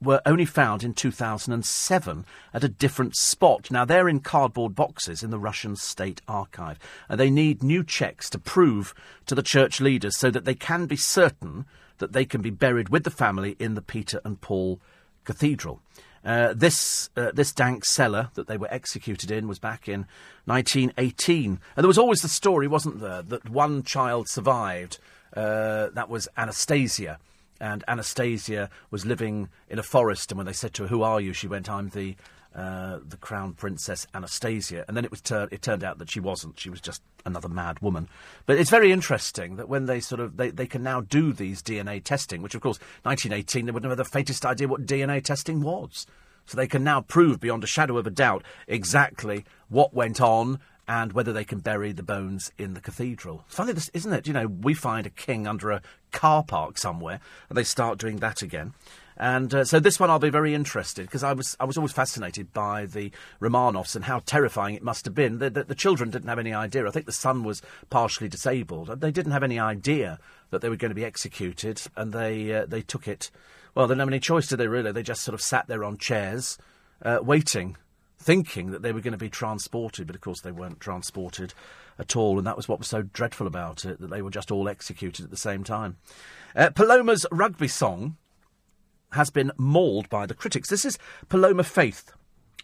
were 0.02 0.22
only 0.26 0.46
found 0.46 0.84
in 0.84 0.94
2007 0.94 2.26
at 2.54 2.64
a 2.64 2.70
different 2.70 3.16
spot. 3.16 3.72
Now, 3.72 3.86
they're 3.86 4.10
in 4.10 4.20
cardboard 4.20 4.76
boxes 4.76 5.24
in 5.24 5.32
the 5.32 5.40
Russian 5.40 5.76
State 5.76 6.22
Archive, 6.28 6.78
and 7.10 7.20
they 7.20 7.32
need 7.32 7.64
new 7.64 7.84
checks 7.84 8.30
to 8.32 8.38
prove 8.38 8.94
to 9.26 9.34
the 9.34 9.42
church 9.42 9.80
leaders 9.80 10.18
so 10.18 10.30
that 10.30 10.46
they 10.46 10.54
can 10.54 10.86
be 10.86 10.98
certain 10.98 11.66
that 11.98 12.14
they 12.14 12.26
can 12.26 12.42
be 12.42 12.52
buried 12.52 12.90
with 12.90 13.04
the 13.06 13.10
family 13.10 13.56
in 13.60 13.74
the 13.74 13.82
Peter 13.82 14.22
and 14.24 14.40
Paul 14.40 14.80
Cathedral. 15.24 15.82
Uh, 16.26 16.54
this 16.54 17.10
uh, 17.16 17.32
this 17.34 17.52
dank 17.52 17.86
cellar 17.86 18.30
that 18.34 18.48
they 18.48 18.58
were 18.58 18.72
executed 18.72 19.32
in 19.32 19.48
was 19.48 19.60
back 19.60 19.88
in 19.88 20.06
1918, 20.46 21.46
and 21.46 21.84
there 21.84 21.88
was 21.88 21.98
always 21.98 22.22
the 22.22 22.28
story, 22.28 22.68
wasn't 22.68 23.00
there, 23.00 23.22
that 23.22 23.50
one 23.50 23.84
child 23.84 24.28
survived. 24.30 25.00
Uh, 25.36 25.90
that 25.94 26.10
was 26.10 26.28
Anastasia, 26.38 27.20
and 27.60 27.84
Anastasia 27.88 28.70
was 28.92 29.06
living 29.06 29.50
in 29.70 29.80
a 29.80 29.84
forest. 29.84 30.32
And 30.32 30.38
when 30.38 30.48
they 30.48 30.54
said 30.54 30.74
to 30.76 30.84
her, 30.84 30.90
"Who 30.90 31.04
are 31.04 31.22
you?" 31.22 31.34
she 31.34 31.48
went, 31.48 31.70
"I'm 31.70 31.90
the 31.90 32.16
uh, 32.58 32.98
the 33.08 33.18
crown 33.18 33.54
princess 33.54 34.08
Anastasia, 34.16 34.84
and 34.88 34.98
then 34.98 35.06
it 35.06 35.12
was 35.12 35.22
tur- 35.22 35.48
it 35.52 35.62
turned 35.62 35.84
out 35.84 36.00
that 36.00 36.10
she 36.10 36.20
wasn't. 36.20 36.60
She 36.60 36.72
was 36.72 36.82
just 36.82 37.04
another 37.24 37.48
mad 37.48 37.80
woman. 37.82 38.10
But 38.48 38.58
it's 38.58 38.72
very 38.72 38.92
interesting 38.92 39.58
that 39.58 39.70
when 39.70 39.86
they 39.86 40.00
sort 40.00 40.20
of 40.20 40.38
they, 40.38 40.50
they 40.50 40.66
can 40.66 40.82
now 40.82 41.02
do 41.02 41.34
these 41.34 41.62
DNA 41.62 42.04
testing, 42.04 42.42
which 42.42 42.56
of 42.56 42.62
course 42.62 42.80
1918 43.04 43.66
they 43.66 43.72
wouldn't 43.72 43.92
have 43.92 43.98
the 43.98 44.06
faintest 44.06 44.44
idea 44.44 44.68
what 44.68 44.88
DNA 44.88 45.24
testing 45.24 45.62
was. 45.62 46.08
So 46.48 46.58
they 46.58 46.68
can 46.68 46.84
now 46.84 47.02
prove 47.02 47.40
beyond 47.40 47.64
a 47.64 47.68
shadow 47.68 47.98
of 47.98 48.08
a 48.08 48.12
doubt 48.12 48.44
exactly 48.68 49.46
what 49.68 49.94
went 49.94 50.20
on 50.20 50.60
and 50.88 51.12
whether 51.12 51.34
they 51.34 51.44
can 51.44 51.60
bury 51.60 51.92
the 51.92 52.02
bones 52.02 52.52
in 52.58 52.74
the 52.74 52.80
cathedral. 52.80 53.44
It's 53.46 53.56
Funny, 53.56 53.74
this, 53.74 53.90
isn't 53.94 54.14
it? 54.14 54.26
You 54.26 54.34
know, 54.34 54.48
we 54.48 54.74
find 54.74 55.06
a 55.06 55.12
king 55.12 55.46
under 55.46 55.72
a 55.72 55.82
car 56.12 56.44
park 56.44 56.78
somewhere, 56.78 57.20
and 57.50 57.58
they 57.58 57.66
start 57.66 58.00
doing 58.00 58.18
that 58.18 58.42
again. 58.42 58.74
And 59.20 59.54
uh, 59.54 59.66
so 59.66 59.80
this 59.80 60.00
one 60.00 60.12
I'll 60.12 60.20
be 60.20 60.30
very 60.30 60.54
interested 60.54 61.08
because 61.08 61.24
I 61.24 61.34
was 61.34 61.58
I 61.60 61.66
was 61.66 61.76
always 61.76 61.92
fascinated 61.92 62.54
by 62.54 62.86
the 62.86 63.12
Romanovs 63.42 63.96
and 63.96 64.06
how 64.06 64.20
terrifying 64.20 64.76
it 64.76 64.84
must 64.84 65.06
have 65.06 65.16
been. 65.16 65.40
The, 65.40 65.50
the, 65.50 65.64
the, 65.64 65.76
children 65.76 66.12
didn't 66.12 66.30
have 66.30 66.38
any 66.38 66.54
idea. 66.54 66.88
I 66.88 66.92
think 66.92 67.08
the 67.08 67.12
son 67.12 67.44
was 67.44 67.64
partially 67.90 68.30
disabled. 68.30 69.02
They 69.02 69.12
didn't 69.12 69.32
have 69.32 69.44
any 69.44 69.60
idea 69.60 70.20
that 70.52 70.62
they 70.62 70.70
were 70.70 70.76
going 70.76 70.92
to 70.92 70.96
be 70.96 71.06
executed, 71.06 71.82
and 71.96 72.14
they 72.14 72.54
uh, 72.54 72.66
they 72.68 72.82
took 72.82 73.08
it. 73.08 73.32
Well, 73.74 73.88
they 73.88 73.94
didn't 73.94 74.02
have 74.02 74.10
any 74.10 74.20
choice, 74.20 74.48
did 74.48 74.58
they? 74.58 74.68
Really, 74.68 74.92
they 74.92 75.04
just 75.04 75.24
sort 75.24 75.34
of 75.34 75.42
sat 75.42 75.68
there 75.68 75.84
on 75.84 75.98
chairs, 75.98 76.60
uh, 77.02 77.20
waiting, 77.22 77.76
thinking 78.20 78.70
that 78.72 78.84
they 78.84 78.92
were 78.92 79.02
going 79.02 79.14
to 79.14 79.18
be 79.18 79.30
transported, 79.30 80.06
but 80.06 80.16
of 80.16 80.22
course 80.22 80.42
they 80.42 80.52
weren't 80.52 80.80
transported 80.80 81.56
at 81.98 82.16
all, 82.16 82.38
and 82.38 82.46
that 82.46 82.58
was 82.58 82.68
what 82.68 82.78
was 82.78 82.88
so 82.88 83.02
dreadful 83.02 83.48
about 83.48 83.84
it 83.84 84.00
that 84.00 84.12
they 84.12 84.22
were 84.22 84.30
just 84.30 84.52
all 84.52 84.70
executed 84.70 85.26
at 85.26 85.32
the 85.32 85.38
same 85.38 85.64
time. 85.64 85.98
Uh, 86.56 86.70
Paloma's 86.70 87.26
rugby 87.32 87.68
song 87.68 88.18
has 89.12 89.30
been 89.30 89.52
mauled 89.58 90.10
by 90.10 90.26
the 90.26 90.34
critics. 90.34 90.70
This 90.70 90.86
is 90.86 90.98
Paloma 91.30 91.64
Faith. 91.64 92.12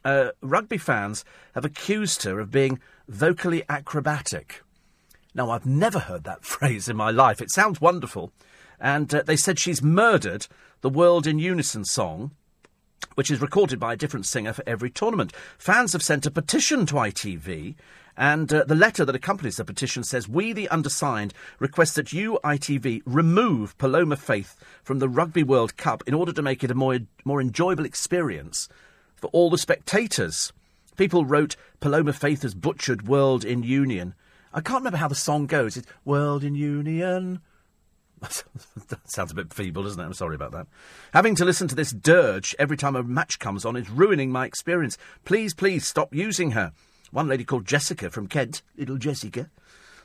Uh, 0.04 0.30
rugby 0.42 0.78
fans 0.78 1.24
have 1.56 1.64
accused 1.64 2.24
her 2.24 2.40
of 2.40 2.52
being 2.52 2.80
vocally 3.08 3.64
acrobatic. 3.70 4.62
Now, 5.34 5.50
I've 5.50 5.66
never 5.66 6.00
heard 6.00 6.24
that 6.26 6.46
phrase 6.46 6.90
in 6.90 6.98
my 6.98 7.12
life. 7.12 7.42
It 7.42 7.52
sounds 7.52 7.82
wonderful. 7.82 8.32
And 8.80 9.14
uh, 9.14 9.24
they 9.24 9.38
said 9.38 9.60
she's 9.60 9.82
murdered 9.82 10.48
the 10.82 10.90
World 10.90 11.26
in 11.26 11.40
Unison 11.40 11.86
song, 11.86 12.32
which 13.16 13.32
is 13.32 13.42
recorded 13.42 13.80
by 13.80 13.94
a 13.94 13.98
different 13.98 14.26
singer 14.26 14.54
for 14.54 14.64
every 14.68 14.90
tournament. 14.90 15.34
Fans 15.58 15.94
have 15.94 16.04
sent 16.04 16.26
a 16.26 16.32
petition 16.32 16.86
to 16.88 16.96
ITV, 16.96 17.76
and 18.18 18.54
uh, 18.54 18.64
the 18.66 18.76
letter 18.76 19.06
that 19.06 19.16
accompanies 19.16 19.58
the 19.58 19.66
petition 19.66 20.04
says 20.04 20.28
We, 20.28 20.54
the 20.54 20.70
undersigned, 20.70 21.34
request 21.60 21.96
that 21.96 22.14
you, 22.14 22.40
ITV, 22.44 23.02
remove 23.06 23.78
Paloma 23.78 24.16
Faith 24.16 24.56
from 24.84 25.00
the 25.00 25.10
Rugby 25.10 25.44
World 25.44 25.78
Cup 25.78 26.04
in 26.06 26.14
order 26.14 26.32
to 26.34 26.42
make 26.42 26.64
it 26.64 26.72
a 26.72 26.76
more, 26.76 27.00
more 27.26 27.42
enjoyable 27.42 27.86
experience 27.86 28.70
for 29.16 29.28
all 29.28 29.50
the 29.50 29.58
spectators. 29.58 30.54
People 30.96 31.26
wrote 31.26 31.56
Paloma 31.80 32.14
Faith 32.14 32.44
has 32.44 32.54
butchered 32.54 33.08
World 33.08 33.44
in 33.44 33.64
Union. 33.64 34.14
I 34.54 34.62
can't 34.62 34.82
remember 34.82 34.98
how 34.98 35.08
the 35.08 35.16
song 35.16 35.48
goes. 35.48 35.76
It's 35.76 35.88
World 36.06 36.44
in 36.44 36.54
Union. 36.54 37.42
that 38.90 39.10
sounds 39.10 39.32
a 39.32 39.36
bit 39.36 39.54
feeble, 39.54 39.84
doesn't 39.84 40.00
it? 40.00 40.06
I'm 40.06 40.14
sorry 40.14 40.36
about 40.36 40.52
that. 40.52 40.68
Having 41.14 41.36
to 41.36 41.46
listen 41.46 41.68
to 41.68 41.76
this 41.76 41.92
dirge 41.92 42.56
every 42.60 42.78
time 42.78 42.96
a 42.96 43.04
match 43.04 43.40
comes 43.40 43.66
on 43.66 43.76
is 43.76 43.90
ruining 43.90 44.32
my 44.32 44.46
experience. 44.46 44.98
Please, 45.26 45.54
please 45.54 45.86
stop 45.86 46.14
using 46.14 46.52
her. 46.52 46.72
One 47.14 47.28
lady 47.28 47.44
called 47.44 47.68
Jessica 47.68 48.10
from 48.10 48.28
Kent, 48.28 48.64
little 48.76 48.98
Jessica, 48.98 49.52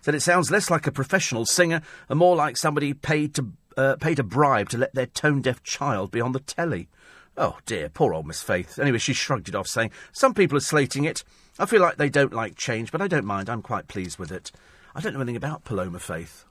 said 0.03 0.15
it 0.15 0.21
sounds 0.21 0.51
less 0.51 0.71
like 0.71 0.87
a 0.87 0.93
professional 0.93 1.47
singer 1.47 1.81
and 2.11 2.19
more 2.19 2.37
like 2.37 2.59
somebody 2.59 2.93
paid 2.93 3.35
to 3.37 3.53
uh, 3.79 3.97
paid 3.97 4.19
a 4.19 4.23
bribe 4.23 4.69
to 4.69 4.79
let 4.79 4.95
their 4.95 5.07
tone 5.07 5.41
deaf 5.41 5.63
child 5.63 6.11
be 6.11 6.21
on 6.21 6.33
the 6.33 6.41
telly. 6.41 6.89
Oh 7.35 7.59
dear, 7.65 7.89
poor 7.89 8.13
old 8.13 8.27
Miss 8.27 8.43
Faith. 8.43 8.79
Anyway, 8.79 8.99
she 8.99 9.15
shrugged 9.15 9.49
it 9.49 9.55
off, 9.55 9.69
saying, 9.69 9.91
Some 10.13 10.35
people 10.35 10.59
are 10.59 10.61
slating 10.61 11.05
it. 11.05 11.25
I 11.59 11.65
feel 11.65 11.81
like 11.81 11.97
they 11.97 12.11
don't 12.11 12.35
like 12.35 12.57
change, 12.57 12.93
but 12.93 13.01
I 13.01 13.09
don't 13.09 13.25
mind. 13.25 13.49
I'm 13.49 13.63
quite 13.63 13.89
pleased 13.89 14.19
with 14.19 14.31
it. 14.31 14.53
I 14.95 15.01
don't 15.01 15.15
know 15.15 15.21
anything 15.21 15.37
about 15.37 15.65
Paloma 15.65 16.01
Faith. 16.01 16.45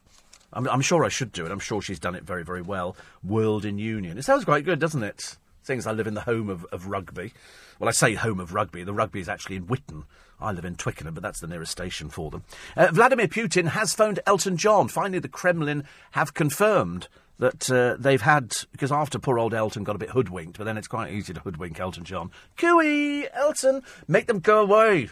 I'm, 0.53 0.67
I'm 0.69 0.81
sure 0.81 1.05
I 1.05 1.09
should 1.09 1.33
do 1.33 1.45
it. 1.45 1.51
I'm 1.51 1.59
sure 1.59 1.83
she's 1.83 1.99
done 1.99 2.15
it 2.15 2.23
very, 2.23 2.43
very 2.43 2.63
well. 2.63 2.97
World 3.23 3.63
in 3.63 3.77
Union. 3.77 4.17
It 4.17 4.25
sounds 4.25 4.45
quite 4.45 4.65
good, 4.65 4.79
doesn't 4.79 5.03
it? 5.03 5.37
Seeing 5.61 5.77
as 5.77 5.85
I 5.85 5.91
live 5.91 6.07
in 6.07 6.15
the 6.15 6.21
home 6.21 6.49
of, 6.49 6.65
of 6.71 6.87
rugby. 6.87 7.33
Well, 7.77 7.89
I 7.89 7.91
say 7.91 8.15
home 8.15 8.39
of 8.39 8.55
rugby. 8.55 8.83
The 8.83 8.93
rugby 8.93 9.19
is 9.19 9.29
actually 9.29 9.57
in 9.57 9.67
Whitton. 9.67 10.05
I 10.39 10.51
live 10.51 10.65
in 10.65 10.75
Twickenham, 10.75 11.13
but 11.13 11.23
that's 11.23 11.39
the 11.39 11.47
nearest 11.47 11.71
station 11.71 12.09
for 12.09 12.29
them. 12.29 12.43
Uh, 12.75 12.89
Vladimir 12.91 13.27
Putin 13.27 13.69
has 13.69 13.93
phoned 13.93 14.19
Elton 14.27 14.57
John. 14.57 14.87
Finally, 14.87 15.19
the 15.19 15.27
Kremlin 15.27 15.83
have 16.11 16.33
confirmed 16.33 17.07
that 17.39 17.69
uh, 17.71 17.95
they've 17.99 18.21
had 18.21 18.55
because 18.71 18.91
after 18.91 19.19
poor 19.19 19.39
old 19.39 19.53
Elton 19.53 19.83
got 19.83 19.95
a 19.95 19.99
bit 19.99 20.11
hoodwinked, 20.11 20.57
but 20.57 20.63
then 20.65 20.77
it's 20.77 20.87
quite 20.87 21.13
easy 21.13 21.33
to 21.33 21.39
hoodwink 21.39 21.79
Elton 21.79 22.03
John. 22.03 22.31
Cooey, 22.57 23.27
Elton, 23.33 23.83
make 24.07 24.27
them 24.27 24.39
go 24.39 24.61
away. 24.61 25.09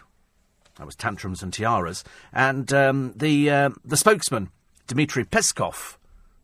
That 0.77 0.85
was 0.85 0.95
tantrums 0.95 1.41
and 1.41 1.53
tiaras, 1.53 2.03
and 2.33 2.71
um, 2.73 3.13
the 3.15 3.49
uh, 3.49 3.69
the 3.83 3.97
spokesman 3.97 4.49
Dmitry 4.87 5.23
Peskov. 5.23 5.97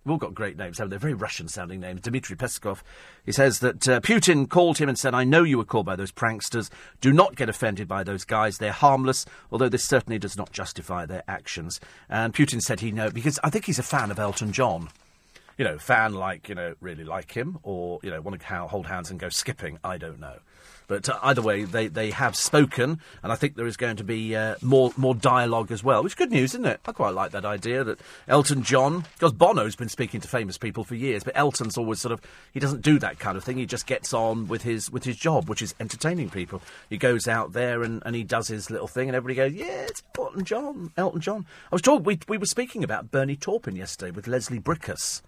We've 0.03 0.13
all 0.13 0.17
got 0.17 0.33
great 0.33 0.57
names, 0.57 0.79
haven't 0.79 0.89
they? 0.89 0.97
Very 0.97 1.13
Russian 1.13 1.47
sounding 1.47 1.79
names. 1.79 2.01
Dmitry 2.01 2.35
Peskov. 2.35 2.81
He 3.23 3.31
says 3.31 3.59
that 3.59 3.87
uh, 3.87 3.99
Putin 3.99 4.49
called 4.49 4.79
him 4.79 4.89
and 4.89 4.97
said, 4.97 5.13
I 5.13 5.23
know 5.23 5.43
you 5.43 5.59
were 5.59 5.63
called 5.65 5.85
by 5.85 5.95
those 5.95 6.11
pranksters. 6.11 6.71
Do 7.01 7.13
not 7.13 7.35
get 7.35 7.49
offended 7.49 7.87
by 7.87 8.03
those 8.03 8.25
guys. 8.25 8.57
They're 8.57 8.71
harmless, 8.71 9.25
although 9.51 9.69
this 9.69 9.83
certainly 9.83 10.17
does 10.17 10.35
not 10.35 10.51
justify 10.51 11.05
their 11.05 11.23
actions. 11.27 11.79
And 12.09 12.33
Putin 12.33 12.61
said 12.61 12.79
he 12.79 12.91
know, 12.91 13.11
because 13.11 13.39
I 13.43 13.51
think 13.51 13.65
he's 13.65 13.79
a 13.79 13.83
fan 13.83 14.09
of 14.09 14.17
Elton 14.17 14.51
John 14.51 14.89
you 15.57 15.65
know, 15.65 15.77
fan 15.77 16.15
like, 16.15 16.49
you 16.49 16.55
know, 16.55 16.73
really 16.81 17.03
like 17.03 17.31
him, 17.33 17.59
or, 17.61 17.99
you 18.01 18.09
know, 18.09 18.19
want 18.19 18.39
to 18.39 18.67
hold 18.67 18.87
hands 18.87 19.11
and 19.11 19.19
go 19.19 19.29
skipping. 19.29 19.77
I 19.83 19.99
don't 19.99 20.19
know. 20.19 20.39
But 20.91 21.07
uh, 21.07 21.17
either 21.23 21.41
way, 21.41 21.63
they, 21.63 21.87
they 21.87 22.11
have 22.11 22.35
spoken, 22.35 22.99
and 23.23 23.31
I 23.31 23.35
think 23.35 23.55
there 23.55 23.65
is 23.65 23.77
going 23.77 23.95
to 23.95 24.03
be 24.03 24.35
uh, 24.35 24.55
more 24.61 24.91
more 24.97 25.15
dialogue 25.15 25.71
as 25.71 25.85
well, 25.85 26.03
which 26.03 26.11
is 26.11 26.15
good 26.15 26.31
news, 26.31 26.51
isn't 26.51 26.65
it? 26.65 26.81
I 26.85 26.91
quite 26.91 27.13
like 27.13 27.31
that 27.31 27.45
idea 27.45 27.85
that 27.85 28.01
Elton 28.27 28.61
John, 28.61 29.05
because 29.13 29.31
Bono's 29.31 29.77
been 29.77 29.87
speaking 29.87 30.19
to 30.19 30.27
famous 30.27 30.57
people 30.57 30.83
for 30.83 30.95
years, 30.95 31.23
but 31.23 31.37
Elton's 31.37 31.77
always 31.77 32.01
sort 32.01 32.11
of 32.11 32.19
he 32.51 32.59
doesn't 32.59 32.81
do 32.81 32.99
that 32.99 33.19
kind 33.19 33.37
of 33.37 33.43
thing. 33.45 33.55
He 33.55 33.65
just 33.65 33.87
gets 33.87 34.13
on 34.13 34.49
with 34.49 34.63
his 34.63 34.91
with 34.91 35.05
his 35.05 35.15
job, 35.15 35.47
which 35.47 35.61
is 35.61 35.73
entertaining 35.79 36.29
people. 36.29 36.61
He 36.89 36.97
goes 36.97 37.25
out 37.25 37.53
there 37.53 37.83
and, 37.83 38.03
and 38.05 38.13
he 38.13 38.25
does 38.25 38.49
his 38.49 38.69
little 38.69 38.89
thing, 38.89 39.07
and 39.07 39.15
everybody 39.15 39.35
goes, 39.35 39.57
"Yeah, 39.57 39.85
it's 39.87 40.03
Elton 40.19 40.43
John, 40.43 40.91
Elton 40.97 41.21
John." 41.21 41.45
I 41.71 41.75
was 41.75 41.81
told 41.81 42.05
we 42.05 42.19
we 42.27 42.37
were 42.37 42.45
speaking 42.45 42.83
about 42.83 43.11
Bernie 43.11 43.37
Taupin 43.37 43.77
yesterday 43.77 44.11
with 44.11 44.27
Leslie 44.27 44.59
Bricusse 44.59 45.21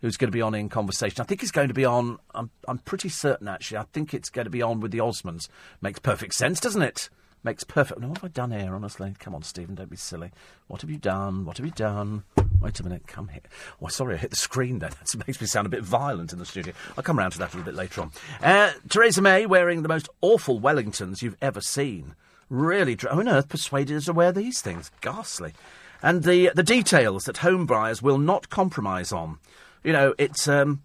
who's 0.00 0.16
going 0.16 0.28
to 0.28 0.36
be 0.36 0.42
on 0.42 0.54
in 0.54 0.68
conversation. 0.68 1.20
I 1.20 1.24
think 1.24 1.40
he's 1.40 1.50
going 1.50 1.68
to 1.68 1.74
be 1.74 1.84
on. 1.84 2.18
I'm, 2.34 2.50
I'm 2.66 2.78
pretty 2.78 3.08
certain, 3.08 3.48
actually. 3.48 3.78
I 3.78 3.84
think 3.92 4.14
it's 4.14 4.30
going 4.30 4.46
to 4.46 4.50
be 4.50 4.62
on 4.62 4.80
with 4.80 4.90
the 4.90 4.98
Osmonds. 4.98 5.48
Makes 5.80 6.00
perfect 6.00 6.34
sense, 6.34 6.60
doesn't 6.60 6.82
it? 6.82 7.08
Makes 7.42 7.64
perfect. 7.64 8.00
No, 8.00 8.08
what 8.08 8.18
have 8.18 8.24
I 8.24 8.28
done 8.28 8.50
here, 8.50 8.74
honestly? 8.74 9.14
Come 9.18 9.34
on, 9.34 9.42
Stephen, 9.42 9.74
don't 9.74 9.88
be 9.88 9.96
silly. 9.96 10.30
What 10.66 10.82
have 10.82 10.90
you 10.90 10.98
done? 10.98 11.46
What 11.46 11.56
have 11.56 11.64
you 11.64 11.72
done? 11.72 12.24
Wait 12.60 12.78
a 12.78 12.82
minute, 12.82 13.06
come 13.06 13.28
here. 13.28 13.40
Oh, 13.80 13.88
sorry, 13.88 14.14
I 14.14 14.18
hit 14.18 14.30
the 14.30 14.36
screen 14.36 14.78
there. 14.78 14.90
That 15.00 15.26
makes 15.26 15.40
me 15.40 15.46
sound 15.46 15.66
a 15.66 15.70
bit 15.70 15.82
violent 15.82 16.34
in 16.34 16.38
the 16.38 16.44
studio. 16.44 16.74
I'll 16.98 17.02
come 17.02 17.18
round 17.18 17.32
to 17.32 17.38
that 17.38 17.54
a 17.54 17.56
little 17.56 17.72
bit 17.72 17.78
later 17.78 18.02
on. 18.02 18.12
Uh, 18.42 18.72
Theresa 18.90 19.22
May 19.22 19.46
wearing 19.46 19.80
the 19.80 19.88
most 19.88 20.10
awful 20.20 20.60
Wellingtons 20.60 21.22
you've 21.22 21.38
ever 21.40 21.62
seen. 21.62 22.14
Really, 22.50 22.96
how 23.00 23.18
on 23.18 23.28
earth 23.28 23.48
persuaded 23.48 23.94
her 23.94 24.00
to 24.00 24.12
wear 24.12 24.32
these 24.32 24.60
things? 24.60 24.90
Ghastly. 25.00 25.54
And 26.02 26.24
the, 26.24 26.50
the 26.54 26.62
details 26.62 27.24
that 27.24 27.38
home 27.38 27.64
buyers 27.64 28.02
will 28.02 28.18
not 28.18 28.50
compromise 28.50 29.12
on. 29.12 29.38
You 29.82 29.92
know, 29.92 30.14
it's 30.18 30.46
um, 30.46 30.82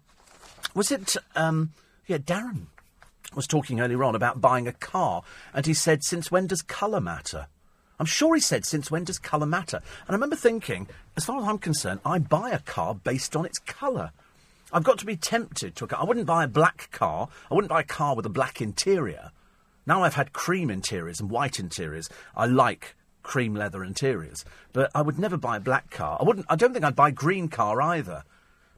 was 0.74 0.90
it 0.90 1.16
um, 1.34 1.72
yeah, 2.06 2.18
Darren 2.18 2.66
was 3.34 3.46
talking 3.46 3.80
earlier 3.80 4.02
on 4.04 4.14
about 4.14 4.40
buying 4.40 4.66
a 4.66 4.72
car, 4.72 5.22
and 5.52 5.66
he 5.66 5.74
said, 5.74 6.02
"Since 6.02 6.30
when 6.30 6.46
does 6.46 6.62
colour 6.62 7.00
matter?" 7.00 7.48
I'm 7.98 8.06
sure 8.06 8.34
he 8.34 8.40
said, 8.40 8.64
"Since 8.64 8.90
when 8.90 9.04
does 9.04 9.18
colour 9.18 9.46
matter?" 9.46 9.78
And 9.78 10.10
I 10.10 10.12
remember 10.12 10.36
thinking, 10.36 10.88
as 11.16 11.24
far 11.24 11.40
as 11.40 11.48
I'm 11.48 11.58
concerned, 11.58 12.00
I 12.04 12.18
buy 12.18 12.50
a 12.50 12.58
car 12.60 12.94
based 12.94 13.36
on 13.36 13.44
its 13.44 13.58
colour. 13.58 14.12
I've 14.72 14.84
got 14.84 14.98
to 14.98 15.06
be 15.06 15.16
tempted 15.16 15.76
to. 15.76 15.88
I 15.96 16.04
wouldn't 16.04 16.26
buy 16.26 16.44
a 16.44 16.48
black 16.48 16.88
car. 16.90 17.28
I 17.50 17.54
wouldn't 17.54 17.70
buy 17.70 17.80
a 17.80 17.84
car 17.84 18.16
with 18.16 18.26
a 18.26 18.30
black 18.30 18.60
interior. 18.60 19.30
Now 19.86 20.02
I've 20.02 20.14
had 20.14 20.32
cream 20.32 20.70
interiors 20.70 21.20
and 21.20 21.30
white 21.30 21.60
interiors. 21.60 22.08
I 22.34 22.46
like 22.46 22.96
cream 23.22 23.54
leather 23.54 23.84
interiors, 23.84 24.44
but 24.72 24.90
I 24.94 25.02
would 25.02 25.18
never 25.18 25.36
buy 25.36 25.58
a 25.58 25.60
black 25.60 25.90
car. 25.90 26.16
I 26.20 26.24
wouldn't. 26.24 26.46
I 26.48 26.56
don't 26.56 26.72
think 26.72 26.84
I'd 26.84 26.96
buy 26.96 27.08
a 27.08 27.12
green 27.12 27.48
car 27.48 27.80
either. 27.82 28.24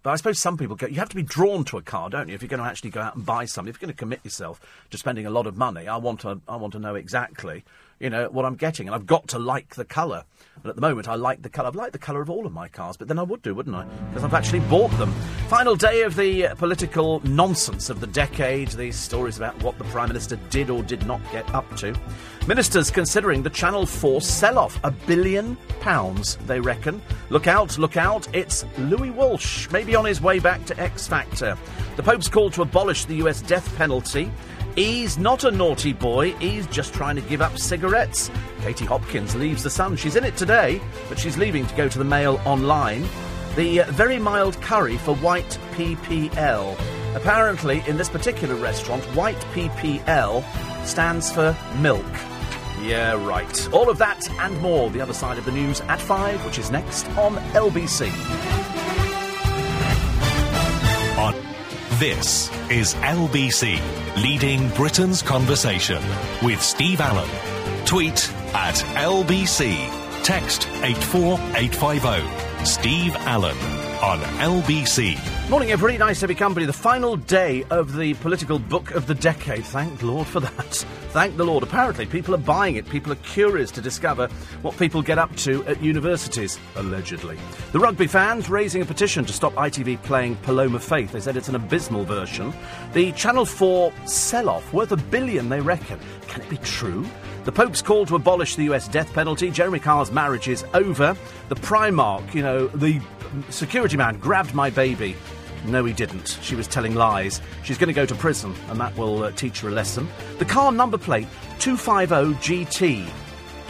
But 0.02 0.10
I 0.10 0.16
suppose 0.16 0.38
some 0.38 0.56
people 0.56 0.76
go, 0.76 0.86
you 0.86 0.96
have 0.96 1.08
to 1.08 1.16
be 1.16 1.22
drawn 1.22 1.64
to 1.64 1.78
a 1.78 1.82
car, 1.82 2.08
don't 2.08 2.28
you? 2.28 2.34
If 2.34 2.42
you're 2.42 2.48
going 2.48 2.62
to 2.62 2.68
actually 2.68 2.90
go 2.90 3.00
out 3.00 3.16
and 3.16 3.26
buy 3.26 3.44
something, 3.44 3.68
if 3.68 3.80
you're 3.80 3.86
going 3.86 3.94
to 3.94 3.98
commit 3.98 4.20
yourself 4.24 4.60
to 4.90 4.98
spending 4.98 5.26
a 5.26 5.30
lot 5.30 5.46
of 5.46 5.56
money, 5.56 5.88
I 5.88 5.96
want 5.96 6.20
to, 6.20 6.40
I 6.48 6.56
want 6.56 6.72
to 6.74 6.78
know 6.78 6.94
exactly, 6.94 7.64
you 8.00 8.10
know, 8.10 8.28
what 8.28 8.44
I'm 8.44 8.54
getting. 8.54 8.86
And 8.86 8.94
I've 8.94 9.06
got 9.06 9.28
to 9.28 9.38
like 9.38 9.74
the 9.74 9.84
colour. 9.84 10.24
And 10.62 10.66
at 10.66 10.74
the 10.74 10.80
moment, 10.80 11.08
I 11.08 11.14
like 11.14 11.42
the 11.42 11.48
colour. 11.48 11.68
I've 11.68 11.76
liked 11.76 11.92
the 11.92 11.98
colour 11.98 12.20
of 12.20 12.30
all 12.30 12.46
of 12.46 12.52
my 12.52 12.68
cars, 12.68 12.96
but 12.96 13.06
then 13.06 13.18
I 13.18 13.22
would 13.22 13.42
do, 13.42 13.54
wouldn't 13.54 13.76
I? 13.76 13.84
Because 14.08 14.24
I've 14.24 14.34
actually 14.34 14.60
bought 14.60 14.90
them. 14.98 15.12
Final 15.48 15.76
day 15.76 16.02
of 16.02 16.16
the 16.16 16.48
uh, 16.48 16.54
political 16.56 17.20
nonsense 17.20 17.90
of 17.90 18.00
the 18.00 18.06
decade. 18.08 18.68
These 18.68 18.96
stories 18.96 19.36
about 19.36 19.60
what 19.62 19.78
the 19.78 19.84
Prime 19.84 20.08
Minister 20.08 20.36
did 20.50 20.68
or 20.68 20.82
did 20.82 21.06
not 21.06 21.20
get 21.30 21.48
up 21.54 21.76
to. 21.76 21.94
Ministers 22.48 22.90
considering 22.90 23.42
the 23.42 23.50
Channel 23.50 23.86
4 23.86 24.20
sell 24.20 24.58
off. 24.58 24.80
A 24.82 24.90
billion 24.90 25.56
pounds, 25.80 26.36
they 26.46 26.60
reckon. 26.60 27.00
Look 27.30 27.46
out, 27.46 27.78
look 27.78 27.96
out. 27.96 28.26
It's 28.34 28.64
Louis 28.78 29.10
Walsh, 29.10 29.70
maybe 29.70 29.94
on 29.94 30.04
his 30.04 30.20
way 30.20 30.38
back 30.40 30.64
to 30.66 30.80
X 30.80 31.06
Factor. 31.06 31.56
The 31.96 32.02
Pope's 32.02 32.28
call 32.28 32.50
to 32.50 32.62
abolish 32.62 33.04
the 33.04 33.16
US 33.16 33.42
death 33.42 33.74
penalty. 33.76 34.30
He's 34.78 35.18
not 35.18 35.42
a 35.42 35.50
naughty 35.50 35.92
boy, 35.92 36.34
he's 36.34 36.64
just 36.68 36.94
trying 36.94 37.16
to 37.16 37.22
give 37.22 37.42
up 37.42 37.58
cigarettes. 37.58 38.30
Katie 38.60 38.84
Hopkins 38.84 39.34
leaves 39.34 39.64
the 39.64 39.70
Sun. 39.70 39.96
She's 39.96 40.14
in 40.14 40.22
it 40.22 40.36
today, 40.36 40.80
but 41.08 41.18
she's 41.18 41.36
leaving 41.36 41.66
to 41.66 41.74
go 41.74 41.88
to 41.88 41.98
the 41.98 42.04
Mail 42.04 42.40
online. 42.44 43.04
The 43.56 43.80
uh, 43.80 43.90
very 43.90 44.20
mild 44.20 44.62
curry 44.62 44.96
for 44.98 45.16
white 45.16 45.58
PPL. 45.72 46.78
Apparently, 47.16 47.82
in 47.88 47.96
this 47.96 48.08
particular 48.08 48.54
restaurant, 48.54 49.02
white 49.16 49.40
PPL 49.52 50.44
stands 50.86 51.32
for 51.32 51.56
milk. 51.80 52.06
Yeah, 52.80 53.14
right. 53.26 53.72
All 53.72 53.90
of 53.90 53.98
that 53.98 54.30
and 54.38 54.56
more, 54.60 54.90
the 54.90 55.00
other 55.00 55.12
side 55.12 55.38
of 55.38 55.44
the 55.44 55.50
news 55.50 55.80
at 55.88 56.00
5, 56.00 56.46
which 56.46 56.56
is 56.56 56.70
next 56.70 57.08
on 57.18 57.34
LBC. 57.52 58.87
This 61.98 62.48
is 62.70 62.94
LBC, 62.94 63.80
leading 64.22 64.68
Britain's 64.70 65.20
conversation 65.20 66.00
with 66.42 66.62
Steve 66.62 67.00
Allen. 67.00 67.28
Tweet 67.86 68.32
at 68.54 68.76
LBC. 68.94 69.74
Text 70.22 70.68
84850. 70.82 72.64
Steve 72.64 73.16
Allen 73.16 73.77
on 74.02 74.18
LBC 74.38 75.38
Morning, 75.48 75.70
everybody. 75.70 75.96
Nice 75.96 76.20
to 76.20 76.28
be 76.28 76.34
company. 76.34 76.66
The 76.66 76.74
final 76.74 77.16
day 77.16 77.64
of 77.70 77.96
the 77.96 78.12
political 78.14 78.58
book 78.58 78.90
of 78.90 79.06
the 79.06 79.14
decade. 79.14 79.64
Thank 79.64 80.02
Lord 80.02 80.26
for 80.26 80.40
that. 80.40 80.74
Thank 81.08 81.38
the 81.38 81.44
Lord. 81.44 81.62
Apparently, 81.62 82.04
people 82.04 82.34
are 82.34 82.38
buying 82.38 82.76
it. 82.76 82.86
People 82.90 83.12
are 83.12 83.22
curious 83.24 83.70
to 83.70 83.80
discover 83.80 84.28
what 84.60 84.76
people 84.76 85.00
get 85.00 85.16
up 85.16 85.34
to 85.36 85.64
at 85.64 85.82
universities, 85.82 86.58
allegedly. 86.76 87.38
The 87.72 87.78
rugby 87.78 88.06
fans 88.06 88.50
raising 88.50 88.82
a 88.82 88.84
petition 88.84 89.24
to 89.24 89.32
stop 89.32 89.54
ITV 89.54 90.02
playing 90.02 90.36
Paloma 90.42 90.80
Faith. 90.80 91.12
They 91.12 91.20
said 91.20 91.38
it's 91.38 91.48
an 91.48 91.54
abysmal 91.54 92.04
version. 92.04 92.52
The 92.92 93.12
Channel 93.12 93.46
4 93.46 93.90
sell 94.04 94.50
off, 94.50 94.70
worth 94.74 94.92
a 94.92 94.98
billion, 94.98 95.48
they 95.48 95.62
reckon. 95.62 95.98
Can 96.26 96.42
it 96.42 96.50
be 96.50 96.58
true? 96.58 97.06
The 97.44 97.52
Pope's 97.52 97.80
call 97.80 98.04
to 98.04 98.16
abolish 98.16 98.54
the 98.54 98.64
US 98.64 98.86
death 98.86 99.10
penalty. 99.14 99.50
Jeremy 99.50 99.78
Carr's 99.78 100.12
marriage 100.12 100.48
is 100.48 100.62
over. 100.74 101.16
The 101.48 101.54
Primark, 101.54 102.34
you 102.34 102.42
know, 102.42 102.66
the 102.66 103.00
security 103.50 103.96
man 103.96 104.18
grabbed 104.18 104.54
my 104.54 104.70
baby 104.70 105.16
no, 105.64 105.84
he 105.84 105.92
didn't. 105.92 106.38
She 106.42 106.54
was 106.54 106.66
telling 106.66 106.94
lies. 106.94 107.42
She's 107.62 107.78
going 107.78 107.88
to 107.88 107.94
go 107.94 108.06
to 108.06 108.14
prison, 108.14 108.54
and 108.68 108.80
that 108.80 108.96
will 108.96 109.24
uh, 109.24 109.32
teach 109.32 109.60
her 109.60 109.68
a 109.68 109.72
lesson. 109.72 110.08
The 110.38 110.44
car 110.44 110.72
number 110.72 110.98
plate 110.98 111.26
250 111.58 112.34
GT. 112.36 113.08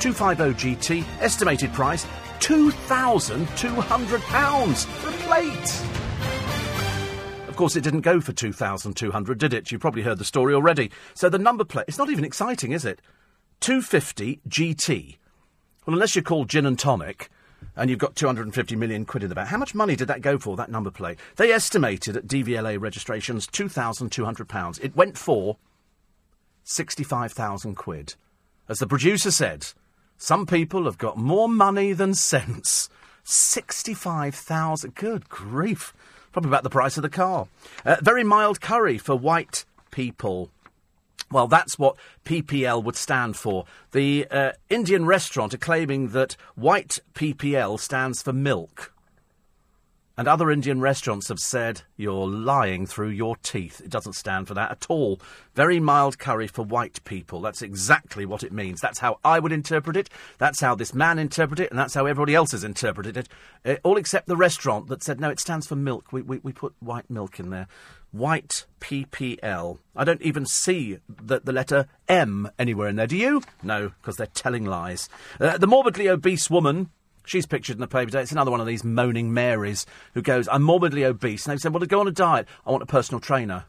250 0.00 0.76
GT, 0.76 1.04
estimated 1.20 1.72
price 1.72 2.06
£2,200 2.40 4.86
for 4.86 5.12
plate. 5.24 5.82
Of 7.48 7.56
course, 7.56 7.74
it 7.74 7.80
didn't 7.80 8.02
go 8.02 8.20
for 8.20 8.32
2,200, 8.32 9.38
did 9.38 9.52
it? 9.52 9.72
You've 9.72 9.80
probably 9.80 10.02
heard 10.02 10.18
the 10.18 10.24
story 10.24 10.54
already. 10.54 10.92
So 11.14 11.28
the 11.28 11.38
number 11.38 11.64
plate, 11.64 11.86
it's 11.88 11.98
not 11.98 12.10
even 12.10 12.24
exciting, 12.24 12.70
is 12.70 12.84
it? 12.84 13.02
250 13.60 14.40
GT. 14.48 15.16
Well, 15.84 15.94
unless 15.94 16.14
you're 16.14 16.22
called 16.22 16.48
gin 16.48 16.64
and 16.64 16.78
tonic, 16.78 17.28
and 17.78 17.88
you've 17.88 17.98
got 17.98 18.16
250 18.16 18.76
million 18.76 19.04
quid 19.04 19.22
in 19.22 19.28
the 19.28 19.34
bank. 19.34 19.48
How 19.48 19.56
much 19.56 19.74
money 19.74 19.94
did 19.94 20.08
that 20.08 20.20
go 20.20 20.36
for, 20.36 20.56
that 20.56 20.70
number 20.70 20.90
plate? 20.90 21.18
They 21.36 21.52
estimated 21.52 22.16
at 22.16 22.26
DVLA 22.26 22.78
registrations 22.80 23.46
£2,200. 23.46 24.82
It 24.82 24.96
went 24.96 25.16
for 25.16 25.56
65,000 26.64 27.76
quid. 27.76 28.14
As 28.68 28.80
the 28.80 28.86
producer 28.86 29.30
said, 29.30 29.68
some 30.18 30.44
people 30.44 30.84
have 30.84 30.98
got 30.98 31.16
more 31.16 31.48
money 31.48 31.92
than 31.92 32.14
sense. 32.14 32.90
65,000. 33.22 34.94
Good 34.94 35.28
grief. 35.28 35.94
Probably 36.32 36.50
about 36.50 36.64
the 36.64 36.70
price 36.70 36.96
of 36.96 37.02
the 37.02 37.08
car. 37.08 37.46
Uh, 37.86 37.96
very 38.02 38.24
mild 38.24 38.60
curry 38.60 38.98
for 38.98 39.16
white 39.16 39.64
people. 39.90 40.50
Well, 41.30 41.46
that's 41.46 41.78
what 41.78 41.96
PPL 42.24 42.82
would 42.84 42.96
stand 42.96 43.36
for. 43.36 43.66
The 43.92 44.26
uh, 44.30 44.52
Indian 44.70 45.04
restaurant 45.04 45.52
are 45.52 45.58
claiming 45.58 46.08
that 46.08 46.36
white 46.54 47.00
PPL 47.14 47.78
stands 47.78 48.22
for 48.22 48.32
milk. 48.32 48.94
And 50.18 50.26
other 50.26 50.50
Indian 50.50 50.80
restaurants 50.80 51.28
have 51.28 51.38
said, 51.38 51.82
you're 51.96 52.26
lying 52.26 52.86
through 52.86 53.10
your 53.10 53.36
teeth. 53.36 53.80
It 53.80 53.90
doesn't 53.90 54.14
stand 54.14 54.48
for 54.48 54.54
that 54.54 54.72
at 54.72 54.86
all. 54.88 55.20
Very 55.54 55.78
mild 55.78 56.18
curry 56.18 56.48
for 56.48 56.64
white 56.64 57.04
people. 57.04 57.40
That's 57.40 57.62
exactly 57.62 58.26
what 58.26 58.42
it 58.42 58.50
means. 58.50 58.80
That's 58.80 58.98
how 58.98 59.20
I 59.24 59.38
would 59.38 59.52
interpret 59.52 59.96
it. 59.96 60.10
That's 60.38 60.60
how 60.60 60.74
this 60.74 60.92
man 60.92 61.20
interpreted 61.20 61.66
it. 61.66 61.70
And 61.70 61.78
that's 61.78 61.94
how 61.94 62.06
everybody 62.06 62.34
else 62.34 62.50
has 62.50 62.64
interpreted 62.64 63.16
it. 63.16 63.28
Uh, 63.64 63.76
all 63.84 63.96
except 63.96 64.26
the 64.26 64.36
restaurant 64.36 64.88
that 64.88 65.04
said, 65.04 65.20
no, 65.20 65.30
it 65.30 65.38
stands 65.38 65.68
for 65.68 65.76
milk. 65.76 66.12
We, 66.12 66.22
we, 66.22 66.38
we 66.38 66.52
put 66.52 66.74
white 66.80 67.08
milk 67.08 67.38
in 67.38 67.50
there 67.50 67.68
white 68.12 68.66
PPL. 68.80 69.78
I 69.94 70.04
don't 70.04 70.22
even 70.22 70.46
see 70.46 70.98
the, 71.08 71.40
the 71.40 71.52
letter 71.52 71.86
M 72.08 72.50
anywhere 72.58 72.88
in 72.88 72.96
there. 72.96 73.06
Do 73.06 73.16
you? 73.16 73.42
No, 73.62 73.92
because 74.00 74.16
they're 74.16 74.26
telling 74.26 74.64
lies. 74.64 75.08
Uh, 75.40 75.58
the 75.58 75.66
morbidly 75.66 76.08
obese 76.08 76.50
woman. 76.50 76.90
She's 77.24 77.46
pictured 77.46 77.76
in 77.76 77.80
the 77.80 77.86
paper 77.86 78.06
today. 78.06 78.22
It's 78.22 78.32
another 78.32 78.50
one 78.50 78.60
of 78.60 78.66
these 78.66 78.84
moaning 78.84 79.34
Marys 79.34 79.84
who 80.14 80.22
goes, 80.22 80.48
I'm 80.48 80.62
morbidly 80.62 81.04
obese. 81.04 81.46
And 81.46 81.52
they 81.52 81.60
said, 81.60 81.74
Well, 81.74 81.80
to 81.80 81.86
go 81.86 82.00
on 82.00 82.08
a 82.08 82.12
diet, 82.12 82.48
I 82.66 82.70
want 82.70 82.82
a 82.82 82.86
personal 82.86 83.20
trainer. 83.20 83.66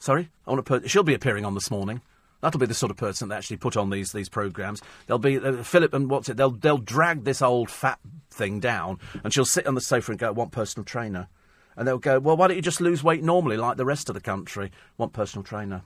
Sorry? 0.00 0.28
I 0.46 0.50
want 0.50 0.60
a 0.60 0.62
per- 0.64 0.88
She'll 0.88 1.04
be 1.04 1.14
appearing 1.14 1.44
on 1.44 1.54
this 1.54 1.70
morning. 1.70 2.00
That'll 2.40 2.60
be 2.60 2.66
the 2.66 2.74
sort 2.74 2.90
of 2.90 2.96
person 2.96 3.28
that 3.28 3.36
actually 3.38 3.56
put 3.56 3.76
on 3.76 3.90
these 3.90 4.12
these 4.12 4.28
programs. 4.28 4.82
They'll 5.06 5.18
be 5.18 5.38
uh, 5.38 5.62
Philip 5.62 5.94
and 5.94 6.10
what's 6.10 6.28
it? 6.28 6.36
They'll 6.36 6.50
they'll 6.50 6.78
drag 6.78 7.24
this 7.24 7.40
old 7.40 7.70
fat 7.70 7.98
thing 8.30 8.60
down, 8.60 8.98
and 9.24 9.32
she'll 9.32 9.44
sit 9.46 9.66
on 9.66 9.74
the 9.74 9.80
sofa 9.80 10.12
and 10.12 10.18
go, 10.18 10.28
"I 10.28 10.30
want 10.30 10.52
personal 10.52 10.84
trainer." 10.84 11.28
And 11.76 11.86
they'll 11.86 11.98
go, 11.98 12.18
well, 12.18 12.36
why 12.36 12.48
don't 12.48 12.56
you 12.56 12.62
just 12.62 12.80
lose 12.80 13.04
weight 13.04 13.22
normally 13.22 13.56
like 13.56 13.76
the 13.76 13.84
rest 13.84 14.08
of 14.08 14.14
the 14.14 14.20
country? 14.20 14.70
Want 14.96 15.12
personal 15.12 15.44
trainer. 15.44 15.82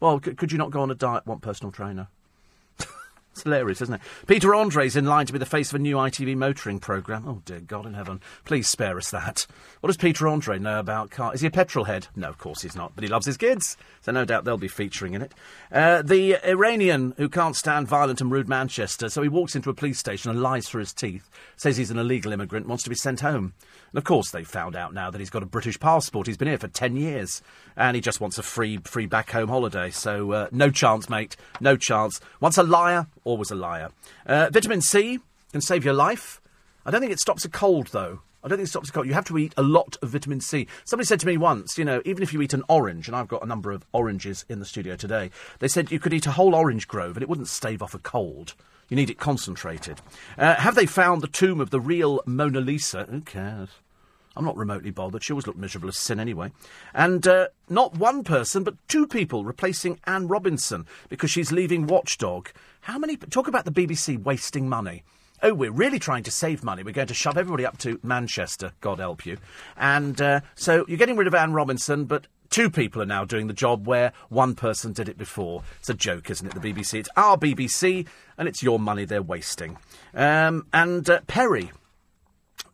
Well, 0.00 0.20
c- 0.22 0.34
could 0.34 0.52
you 0.52 0.58
not 0.58 0.70
go 0.70 0.82
on 0.82 0.90
a 0.90 0.94
diet? 0.94 1.26
Want 1.26 1.42
personal 1.42 1.72
trainer. 1.72 2.08
It's 3.36 3.42
hilarious, 3.42 3.82
isn't 3.82 3.96
it? 3.96 4.00
Peter 4.26 4.54
Andre's 4.54 4.96
in 4.96 5.04
line 5.04 5.26
to 5.26 5.32
be 5.34 5.38
the 5.38 5.44
face 5.44 5.68
of 5.68 5.74
a 5.74 5.78
new 5.78 5.96
ITV 5.96 6.34
motoring 6.36 6.78
programme. 6.78 7.28
Oh, 7.28 7.42
dear 7.44 7.60
God 7.60 7.84
in 7.84 7.92
heaven. 7.92 8.22
Please 8.46 8.66
spare 8.66 8.96
us 8.96 9.10
that. 9.10 9.46
What 9.80 9.88
does 9.88 9.98
Peter 9.98 10.26
Andre 10.26 10.58
know 10.58 10.78
about 10.78 11.10
cars? 11.10 11.34
Is 11.34 11.40
he 11.42 11.48
a 11.48 11.50
petrol 11.50 11.84
head? 11.84 12.06
No, 12.16 12.30
of 12.30 12.38
course 12.38 12.62
he's 12.62 12.74
not, 12.74 12.92
but 12.94 13.04
he 13.04 13.10
loves 13.10 13.26
his 13.26 13.36
kids, 13.36 13.76
so 14.00 14.10
no 14.10 14.24
doubt 14.24 14.44
they'll 14.44 14.56
be 14.56 14.68
featuring 14.68 15.12
in 15.12 15.20
it. 15.20 15.34
Uh, 15.70 16.00
the 16.00 16.38
Iranian 16.48 17.12
who 17.18 17.28
can't 17.28 17.54
stand 17.54 17.88
violent 17.88 18.22
and 18.22 18.30
rude 18.32 18.48
Manchester, 18.48 19.10
so 19.10 19.20
he 19.20 19.28
walks 19.28 19.54
into 19.54 19.68
a 19.68 19.74
police 19.74 19.98
station 19.98 20.30
and 20.30 20.40
lies 20.40 20.66
through 20.66 20.80
his 20.80 20.94
teeth, 20.94 21.28
says 21.56 21.76
he's 21.76 21.90
an 21.90 21.98
illegal 21.98 22.32
immigrant, 22.32 22.66
wants 22.66 22.84
to 22.84 22.90
be 22.90 22.96
sent 22.96 23.20
home. 23.20 23.52
And 23.96 24.02
of 24.02 24.04
course, 24.04 24.30
they've 24.30 24.46
found 24.46 24.76
out 24.76 24.92
now 24.92 25.10
that 25.10 25.18
he's 25.18 25.30
got 25.30 25.42
a 25.42 25.46
British 25.46 25.80
passport. 25.80 26.26
He's 26.26 26.36
been 26.36 26.48
here 26.48 26.58
for 26.58 26.68
10 26.68 26.96
years. 26.96 27.40
And 27.78 27.94
he 27.94 28.02
just 28.02 28.20
wants 28.20 28.36
a 28.36 28.42
free, 28.42 28.76
free 28.84 29.06
back 29.06 29.30
home 29.30 29.48
holiday. 29.48 29.88
So, 29.88 30.32
uh, 30.32 30.48
no 30.52 30.70
chance, 30.70 31.08
mate. 31.08 31.34
No 31.62 31.78
chance. 31.78 32.20
Once 32.38 32.58
a 32.58 32.62
liar, 32.62 33.06
always 33.24 33.50
a 33.50 33.54
liar. 33.54 33.92
Uh, 34.26 34.50
vitamin 34.52 34.82
C 34.82 35.20
can 35.50 35.62
save 35.62 35.82
your 35.82 35.94
life. 35.94 36.42
I 36.84 36.90
don't 36.90 37.00
think 37.00 37.10
it 37.10 37.20
stops 37.20 37.46
a 37.46 37.48
cold, 37.48 37.86
though. 37.86 38.20
I 38.44 38.48
don't 38.48 38.58
think 38.58 38.66
it 38.66 38.70
stops 38.70 38.90
a 38.90 38.92
cold. 38.92 39.06
You 39.06 39.14
have 39.14 39.24
to 39.28 39.38
eat 39.38 39.54
a 39.56 39.62
lot 39.62 39.96
of 40.02 40.10
vitamin 40.10 40.42
C. 40.42 40.66
Somebody 40.84 41.06
said 41.06 41.20
to 41.20 41.26
me 41.26 41.38
once, 41.38 41.78
you 41.78 41.84
know, 41.86 42.02
even 42.04 42.22
if 42.22 42.34
you 42.34 42.42
eat 42.42 42.52
an 42.52 42.64
orange, 42.68 43.08
and 43.08 43.16
I've 43.16 43.28
got 43.28 43.42
a 43.42 43.46
number 43.46 43.72
of 43.72 43.86
oranges 43.94 44.44
in 44.50 44.58
the 44.58 44.66
studio 44.66 44.96
today, 44.96 45.30
they 45.60 45.68
said 45.68 45.90
you 45.90 46.00
could 46.00 46.12
eat 46.12 46.26
a 46.26 46.32
whole 46.32 46.54
orange 46.54 46.86
grove 46.86 47.16
and 47.16 47.22
it 47.22 47.30
wouldn't 47.30 47.48
stave 47.48 47.82
off 47.82 47.94
a 47.94 47.98
cold. 47.98 48.52
You 48.90 48.96
need 48.96 49.08
it 49.08 49.18
concentrated. 49.18 50.02
Uh, 50.36 50.56
have 50.56 50.74
they 50.74 50.84
found 50.84 51.22
the 51.22 51.28
tomb 51.28 51.62
of 51.62 51.70
the 51.70 51.80
real 51.80 52.20
Mona 52.26 52.60
Lisa? 52.60 53.06
Who 53.10 53.22
cares? 53.22 53.70
I'm 54.36 54.44
not 54.44 54.56
remotely 54.56 54.90
bothered. 54.90 55.22
She 55.22 55.32
always 55.32 55.46
looked 55.46 55.58
miserable 55.58 55.88
as 55.88 55.96
sin 55.96 56.20
anyway. 56.20 56.52
And 56.94 57.26
uh, 57.26 57.48
not 57.68 57.96
one 57.96 58.22
person, 58.22 58.64
but 58.64 58.74
two 58.88 59.06
people 59.06 59.44
replacing 59.44 59.98
Anne 60.04 60.28
Robinson 60.28 60.86
because 61.08 61.30
she's 61.30 61.52
leaving 61.52 61.86
Watchdog. 61.86 62.48
How 62.82 62.98
many? 62.98 63.16
Talk 63.16 63.48
about 63.48 63.64
the 63.64 63.72
BBC 63.72 64.22
wasting 64.22 64.68
money. 64.68 65.04
Oh, 65.42 65.52
we're 65.52 65.70
really 65.70 65.98
trying 65.98 66.22
to 66.24 66.30
save 66.30 66.64
money. 66.64 66.82
We're 66.82 66.92
going 66.92 67.08
to 67.08 67.14
shove 67.14 67.36
everybody 67.36 67.66
up 67.66 67.76
to 67.78 68.00
Manchester, 68.02 68.72
God 68.80 68.98
help 68.98 69.26
you. 69.26 69.36
And 69.76 70.20
uh, 70.20 70.40
so 70.54 70.86
you're 70.88 70.96
getting 70.96 71.16
rid 71.16 71.26
of 71.26 71.34
Anne 71.34 71.52
Robinson, 71.52 72.06
but 72.06 72.26
two 72.48 72.70
people 72.70 73.02
are 73.02 73.06
now 73.06 73.24
doing 73.24 73.46
the 73.46 73.52
job 73.52 73.86
where 73.86 74.12
one 74.30 74.54
person 74.54 74.92
did 74.92 75.08
it 75.10 75.18
before. 75.18 75.62
It's 75.78 75.90
a 75.90 75.94
joke, 75.94 76.30
isn't 76.30 76.46
it? 76.46 76.54
The 76.54 76.72
BBC. 76.72 77.00
It's 77.00 77.08
our 77.16 77.36
BBC, 77.36 78.06
and 78.38 78.48
it's 78.48 78.62
your 78.62 78.78
money 78.78 79.04
they're 79.04 79.22
wasting. 79.22 79.76
Um, 80.14 80.66
and 80.72 81.08
uh, 81.08 81.20
Perry 81.26 81.70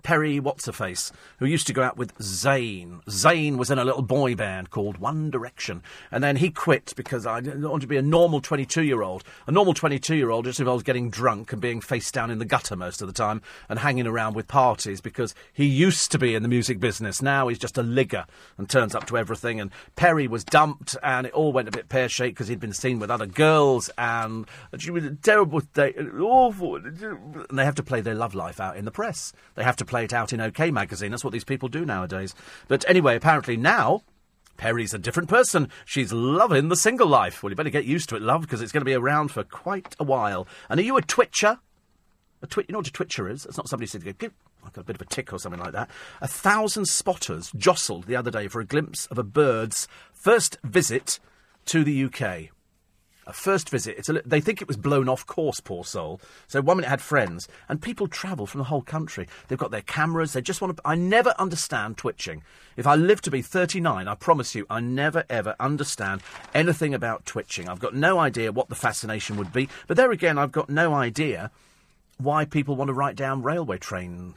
Perry 0.03 0.41
What's 0.41 0.67
Her 0.67 0.73
Face, 0.73 1.13
who 1.39 1.47
used 1.47 1.67
to 1.67 1.73
go 1.73 1.83
out 1.83 1.97
with 1.97 2.17
Zayn. 2.19 3.05
Zayn 3.05 3.57
was 3.57 3.71
in 3.71 3.79
a 3.79 3.85
little 3.85 4.03
boy 4.03 4.35
band 4.35 4.71
called 4.71 4.99
One 4.99 5.31
Direction, 5.31 5.83
and 6.11 6.23
then 6.23 6.37
he 6.37 6.51
quit 6.51 6.93
because 6.97 7.27
I 7.27 7.41
want 7.41 7.83
to 7.83 7.89
be 7.89 7.97
a 7.97 8.03
normal 8.03 8.41
22 8.41 8.83
year 8.83 9.03
old. 9.03 9.25
A 9.47 9.53
normal 9.53 9.75
22 9.75 10.15
year 10.15 10.31
old 10.31 10.45
just 10.45 10.61
involves 10.61 10.83
getting 10.83 11.11
drunk 11.11 11.53
and 11.53 11.61
being 11.61 11.81
face 11.81 12.11
down 12.11 12.31
in 12.31 12.39
the 12.39 12.45
gutter 12.45 12.77
most 12.77 13.01
of 13.01 13.07
the 13.09 13.15
time 13.15 13.43
and 13.69 13.79
hanging 13.79 14.07
around 14.07 14.35
with 14.35 14.49
parties 14.49 15.01
because 15.01 15.35
he 15.53 15.65
used 15.65 16.11
to 16.13 16.19
be 16.19 16.35
in 16.35 16.43
the 16.43 16.49
music 16.49 16.81
business. 16.81 17.23
Now 17.23 17.49
he's 17.49 17.59
just 17.59 17.79
a 17.79 17.83
ligger 17.83 18.27
and 18.59 18.69
turns 18.69 18.95
up 18.95 19.07
to 19.07 19.19
everything. 19.19 19.61
And 19.61 19.71
Perry 19.97 20.27
was 20.27 20.45
dumped, 20.45 20.97
and 21.03 21.27
it 21.27 21.33
all 21.33 21.53
went 21.53 21.69
a 21.69 21.73
bit 21.73 21.89
pear 21.89 22.09
shaped 22.09 22.37
because 22.37 22.49
he'd 22.49 22.61
been 22.61 22.73
seen 22.73 22.99
with 22.99 23.11
other 23.11 23.27
girls, 23.27 23.91
and 23.99 24.47
she 24.79 24.91
was 24.91 25.05
a 25.05 25.15
terrible 25.15 25.61
day, 25.61 25.95
awful. 26.21 26.77
And 26.77 27.47
they 27.53 27.65
have 27.65 27.75
to 27.77 27.83
play 27.83 28.01
their 28.01 28.15
love 28.15 28.35
life 28.35 28.61
out 28.61 28.77
in 28.77 28.85
the 28.85 28.91
press. 28.91 29.33
They 29.55 29.65
have 29.65 29.77
to 29.77 29.85
play 29.93 30.05
it 30.05 30.15
out 30.15 30.33
in 30.33 30.41
OK 30.41 30.71
magazine. 30.71 31.11
That's 31.11 31.23
what 31.23 31.35
these 31.35 31.45
people 31.45 31.69
do 31.69 31.85
nowadays. 31.85 32.35
But 32.67 32.89
anyway, 32.89 33.15
apparently 33.15 33.59
now. 33.59 34.03
Perry's 34.57 34.95
a 34.95 34.99
different 34.99 35.29
person. 35.29 35.69
She's 35.85 36.13
loving 36.13 36.69
the 36.69 36.77
single 36.77 37.07
life. 37.07 37.43
Well, 37.43 37.51
you 37.51 37.57
better 37.57 37.69
get 37.69 37.85
used 37.85 38.09
to 38.09 38.17
it, 38.17 38.23
love, 38.23 38.41
because 38.41 38.63
it's 38.63 38.73
going 38.73 38.81
to 38.81 38.87
be 38.87 38.95
around 38.95 39.29
for 39.29 39.45
quite 39.45 39.95
a 39.99 40.05
while. 40.05 40.47
And 40.71 40.81
are 40.81 40.83
you 40.83 40.97
a 40.97 41.03
twitcher? 41.03 41.59
A 42.41 42.47
twi- 42.47 42.65
you 42.69 42.73
know 42.73 42.79
what 42.79 42.87
a 42.89 42.93
twitcher 42.93 43.29
is? 43.29 43.45
It's 43.45 43.59
not 43.59 43.69
somebody 43.69 43.85
who 43.85 43.99
said, 43.99 44.05
like 44.63 44.77
a 44.77 44.83
bit 44.83 44.97
of 44.97 45.03
a 45.03 45.07
tick 45.07 45.31
or 45.33 45.39
something 45.39 45.61
like 45.61 45.73
that. 45.73 45.91
A 46.23 46.29
thousand 46.29 46.87
spotters 46.87 47.53
jostled 47.57 48.05
the 48.05 48.17
other 48.17 48.31
day 48.31 48.49
for 48.49 48.61
a 48.61 48.65
glimpse 48.65 49.07
of 49.07 49.19
a 49.19 49.23
bird's 49.23 49.89
first 50.13 50.57
visit 50.65 51.19
to 51.67 51.85
the 51.85 52.05
UK 52.05 52.51
a 53.27 53.33
first 53.33 53.71
visit. 53.71 53.97
It's 53.99 54.09
a, 54.09 54.23
they 54.25 54.41
think 54.41 54.61
it 54.61 54.69
was 54.69 54.77
blown 54.77 55.09
off 55.09 55.27
course, 55.27 55.61
poor 55.61 55.85
soul. 55.85 56.21
So 56.49 56.61
one 56.61 56.77
minute 56.77 56.89
had 56.89 57.01
friends, 57.01 57.49
and 57.69 57.81
people 57.81 58.09
travel 58.09 58.47
from 58.47 58.59
the 58.59 58.65
whole 58.65 58.83
country. 58.83 59.29
They've 59.49 59.59
got 59.59 59.71
their 59.71 59.83
cameras. 59.83 60.33
They 60.33 60.41
just 60.41 60.61
want 60.61 60.77
to. 60.77 60.83
I 60.85 60.95
never 60.95 61.35
understand 61.39 61.99
twitching. 61.99 62.43
If 62.77 62.87
I 62.87 62.97
live 62.97 63.21
to 63.23 63.31
be 63.31 63.43
39, 63.43 64.09
I 64.09 64.15
promise 64.15 64.55
you, 64.55 64.67
I 64.69 64.81
never 64.81 65.25
ever 65.29 65.55
understand 65.61 66.23
anything 66.55 66.95
about 66.95 67.27
twitching. 67.27 67.69
I've 67.69 67.81
got 67.81 67.95
no 67.95 68.19
idea 68.19 68.53
what 68.53 68.69
the 68.69 68.75
fascination 68.75 69.37
would 69.37 69.53
be. 69.53 69.69
But 69.87 69.97
there 69.97 70.11
again, 70.11 70.39
I've 70.39 70.53
got 70.53 70.69
no 70.69 70.95
idea 70.95 71.51
why 72.19 72.45
people 72.45 72.77
want 72.77 72.89
to 72.89 72.95
write 72.95 73.17
down 73.17 73.43
railway 73.43 73.79
train 73.79 74.35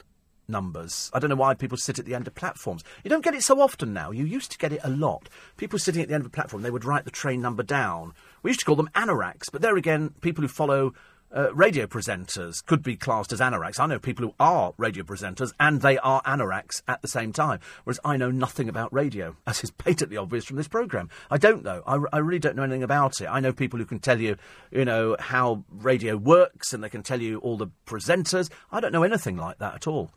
numbers. 0.48 1.10
I 1.12 1.18
don't 1.18 1.30
know 1.30 1.36
why 1.36 1.54
people 1.54 1.78
sit 1.78 1.98
at 1.98 2.04
the 2.04 2.14
end 2.14 2.26
of 2.26 2.34
platforms. 2.34 2.84
You 3.04 3.10
don't 3.10 3.24
get 3.24 3.34
it 3.34 3.42
so 3.42 3.60
often 3.60 3.92
now. 3.92 4.10
You 4.10 4.24
used 4.24 4.52
to 4.52 4.58
get 4.58 4.72
it 4.72 4.80
a 4.84 4.90
lot. 4.90 5.28
People 5.56 5.78
sitting 5.78 6.02
at 6.02 6.08
the 6.08 6.14
end 6.14 6.22
of 6.22 6.26
a 6.26 6.30
platform, 6.30 6.62
they 6.62 6.70
would 6.70 6.84
write 6.84 7.04
the 7.04 7.10
train 7.10 7.40
number 7.40 7.62
down. 7.62 8.12
We 8.46 8.50
used 8.50 8.60
to 8.60 8.66
call 8.66 8.76
them 8.76 8.90
anoraks, 8.94 9.50
but 9.50 9.60
there 9.60 9.76
again, 9.76 10.10
people 10.20 10.42
who 10.42 10.46
follow 10.46 10.94
uh, 11.34 11.52
radio 11.52 11.88
presenters 11.88 12.64
could 12.64 12.80
be 12.80 12.94
classed 12.94 13.32
as 13.32 13.40
anoraks. 13.40 13.80
I 13.80 13.86
know 13.86 13.98
people 13.98 14.24
who 14.24 14.34
are 14.38 14.72
radio 14.76 15.02
presenters 15.02 15.52
and 15.58 15.82
they 15.82 15.98
are 15.98 16.22
anoraks 16.22 16.80
at 16.86 17.02
the 17.02 17.08
same 17.08 17.32
time, 17.32 17.58
whereas 17.82 17.98
I 18.04 18.16
know 18.16 18.30
nothing 18.30 18.68
about 18.68 18.92
radio, 18.92 19.34
as 19.48 19.64
is 19.64 19.72
patently 19.72 20.16
obvious 20.16 20.44
from 20.44 20.58
this 20.58 20.68
programme. 20.68 21.10
I 21.28 21.38
don't 21.38 21.64
know. 21.64 21.82
I, 21.88 21.98
I 22.12 22.18
really 22.18 22.38
don't 22.38 22.54
know 22.54 22.62
anything 22.62 22.84
about 22.84 23.20
it. 23.20 23.26
I 23.26 23.40
know 23.40 23.52
people 23.52 23.80
who 23.80 23.84
can 23.84 23.98
tell 23.98 24.20
you, 24.20 24.36
you 24.70 24.84
know, 24.84 25.16
how 25.18 25.64
radio 25.68 26.16
works 26.16 26.72
and 26.72 26.84
they 26.84 26.88
can 26.88 27.02
tell 27.02 27.20
you 27.20 27.38
all 27.38 27.56
the 27.56 27.72
presenters. 27.84 28.48
I 28.70 28.78
don't 28.78 28.92
know 28.92 29.02
anything 29.02 29.36
like 29.36 29.58
that 29.58 29.74
at 29.74 29.86
all. 29.88 30.12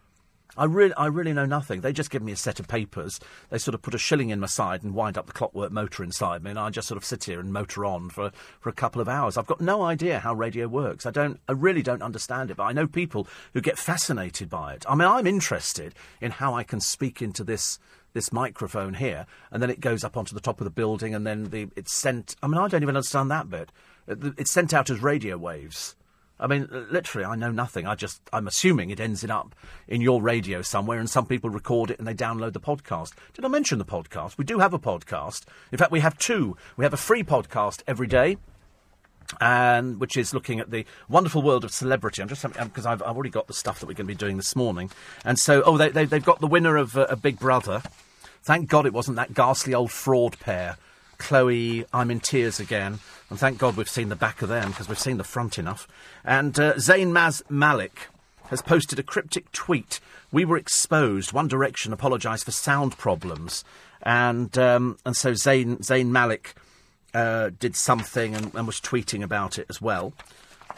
I 0.58 0.66
really, 0.66 0.94
I 0.96 1.06
really 1.06 1.34
know 1.34 1.46
nothing. 1.46 1.82
They 1.82 1.94
just 1.94 2.10
give 2.10 2.24
me 2.24 2.32
a 2.32 2.36
set 2.36 2.60
of 2.60 2.68
papers. 2.68 3.20
They 3.50 3.60
sort 3.60 3.76
of 3.76 3.82
put 3.82 3.94
a 3.94 4.00
shilling 4.00 4.30
in 4.30 4.40
my 4.40 4.48
side 4.48 4.84
and 4.84 4.96
wind 4.96 5.18
up 5.18 5.28
the 5.28 5.32
clockwork 5.32 5.72
motor 5.72 6.04
inside 6.04 6.44
me, 6.44 6.50
and 6.50 6.60
I 6.60 6.70
just 6.70 6.88
sort 6.88 6.98
of 6.98 7.06
sit 7.06 7.24
here 7.24 7.40
and 7.40 7.54
motor 7.54 7.86
on 7.86 8.10
for 8.10 8.32
for 8.60 8.70
a 8.70 8.74
couple 8.74 9.02
of 9.02 9.08
hours. 9.08 9.38
I've 9.38 9.46
got 9.46 9.62
no 9.62 9.84
idea 9.84 10.20
how 10.20 10.34
radio 10.34 10.68
works. 10.68 11.06
I 11.06 11.12
don't, 11.12 11.40
I 11.48 11.54
really 11.54 11.84
don't 11.84 12.02
understand 12.02 12.52
it. 12.52 12.58
But 12.58 12.64
I 12.64 12.74
know 12.74 12.88
people 12.88 13.28
who 13.54 13.62
get 13.62 13.78
fascinated 13.78 14.50
by 14.50 14.74
it. 14.74 14.86
I 14.90 14.96
mean, 14.96 15.08
I'm 15.08 15.28
interested 15.28 15.94
in 16.20 16.32
how 16.32 16.56
I 16.56 16.64
can 16.64 16.80
speak 16.80 17.22
into 17.22 17.44
this 17.44 17.80
this 18.14 18.34
microphone 18.34 18.96
here, 18.96 19.28
and 19.52 19.62
then 19.62 19.70
it 19.70 19.80
goes 19.80 20.04
up 20.04 20.18
onto 20.18 20.34
the 20.34 20.42
top 20.42 20.60
of 20.60 20.66
the 20.66 20.72
building, 20.72 21.14
and 21.14 21.28
then 21.28 21.46
the, 21.46 21.70
it's 21.76 21.94
sent. 21.94 22.36
I 22.42 22.48
mean, 22.48 22.58
I 22.58 22.68
don't 22.68 22.82
even 22.82 22.96
understand 22.96 23.30
that 23.32 23.50
bit. 23.50 23.72
It's 24.08 24.52
sent 24.52 24.74
out 24.74 24.90
as 24.90 25.02
radio 25.02 25.38
waves. 25.38 25.96
I 26.40 26.48
mean, 26.48 26.70
literally, 26.90 27.26
I 27.26 27.36
know 27.36 27.52
nothing. 27.52 27.86
I 27.86 27.96
just, 27.96 28.22
I'm 28.32 28.48
assuming 28.48 28.90
it 28.90 29.00
ends 29.00 29.26
up 29.26 29.54
in 29.88 30.00
your 30.00 30.22
radio 30.22 30.62
somewhere, 30.62 30.98
and 30.98 31.10
some 31.10 31.26
people 31.26 31.50
record 31.50 31.92
it 31.92 32.00
and 32.00 32.08
they 32.08 32.14
download 32.14 32.54
the 32.54 32.62
podcast. 32.62 33.14
Did 33.34 33.44
I 33.44 33.50
mention 33.50 33.78
the 33.78 33.86
podcast? 33.86 34.38
We 34.38 34.46
do 34.46 34.60
have 34.60 34.74
a 34.74 34.80
podcast. 34.80 35.44
In 35.72 35.78
fact, 35.78 35.92
we 35.92 36.00
have 36.00 36.18
two. 36.18 36.56
We 36.78 36.86
have 36.86 36.94
a 36.94 36.98
free 36.98 37.24
podcast 37.24 37.84
every 37.88 38.08
day. 38.08 38.38
And 39.40 40.00
which 40.00 40.18
is 40.18 40.34
looking 40.34 40.60
at 40.60 40.72
the 40.72 40.86
wonderful 41.08 41.44
world 41.44 41.64
of 41.64 41.72
celebrity. 41.72 42.24
I'm 42.24 42.28
just 42.28 42.42
because 42.42 42.88
I've, 42.88 43.04
I've, 43.04 43.16
already 43.16 43.30
got 43.30 43.46
the 43.46 43.54
stuff 43.54 43.80
that 43.80 43.86
we're 43.86 43.94
going 43.94 44.08
to 44.08 44.14
be 44.14 44.16
doing 44.16 44.38
this 44.38 44.56
morning, 44.56 44.90
and 45.24 45.38
so 45.38 45.62
oh 45.68 45.78
they, 45.78 45.90
they 45.90 46.08
have 46.08 46.26
got 46.26 46.42
the 46.42 46.48
winner 46.48 46.78
of 46.78 46.98
uh, 46.98 47.06
a 47.12 47.16
Big 47.16 47.38
Brother. 47.38 47.84
Thank 48.42 48.70
God 48.70 48.88
it 48.88 48.94
wasn't 48.94 49.18
that 49.18 49.36
ghastly 49.36 49.76
old 49.76 49.92
fraud 49.92 50.40
pair, 50.40 50.78
Chloe. 51.20 51.86
I'm 51.94 52.10
in 52.10 52.22
tears 52.22 52.60
again 52.60 53.02
and 53.30 53.40
thank 53.40 53.58
God 53.58 53.78
we've 53.78 53.90
seen 53.90 54.10
the 54.10 54.16
back 54.16 54.42
of 54.42 54.50
them 54.50 54.70
because 54.70 54.88
we've 54.88 55.00
seen 55.00 55.18
the 55.18 55.24
front 55.24 55.60
enough. 55.60 55.88
And 56.24 56.60
uh, 56.60 56.74
Zayn 56.76 57.12
Maz 57.12 57.42
Malik 57.50 58.08
has 58.50 58.62
posted 58.62 58.98
a 58.98 59.04
cryptic 59.04 59.52
tweet. 59.52 60.00
We 60.32 60.46
were 60.46 60.58
exposed. 60.58 61.34
One 61.34 61.48
Direction 61.48 61.94
apologised 61.94 62.46
for 62.46 62.52
sound 62.52 62.98
problems. 62.98 63.64
And, 64.02 64.58
um, 64.58 64.98
and 65.06 65.16
so 65.16 65.34
Zayn, 65.34 65.78
Zayn 65.80 66.08
Malik 66.08 66.56
uh, 67.14 67.52
did 67.60 67.76
something 67.76 68.36
and, 68.36 68.54
and 68.56 68.66
was 68.66 68.80
tweeting 68.80 69.24
about 69.24 69.60
it 69.60 69.68
as 69.70 69.82
well. 69.82 70.14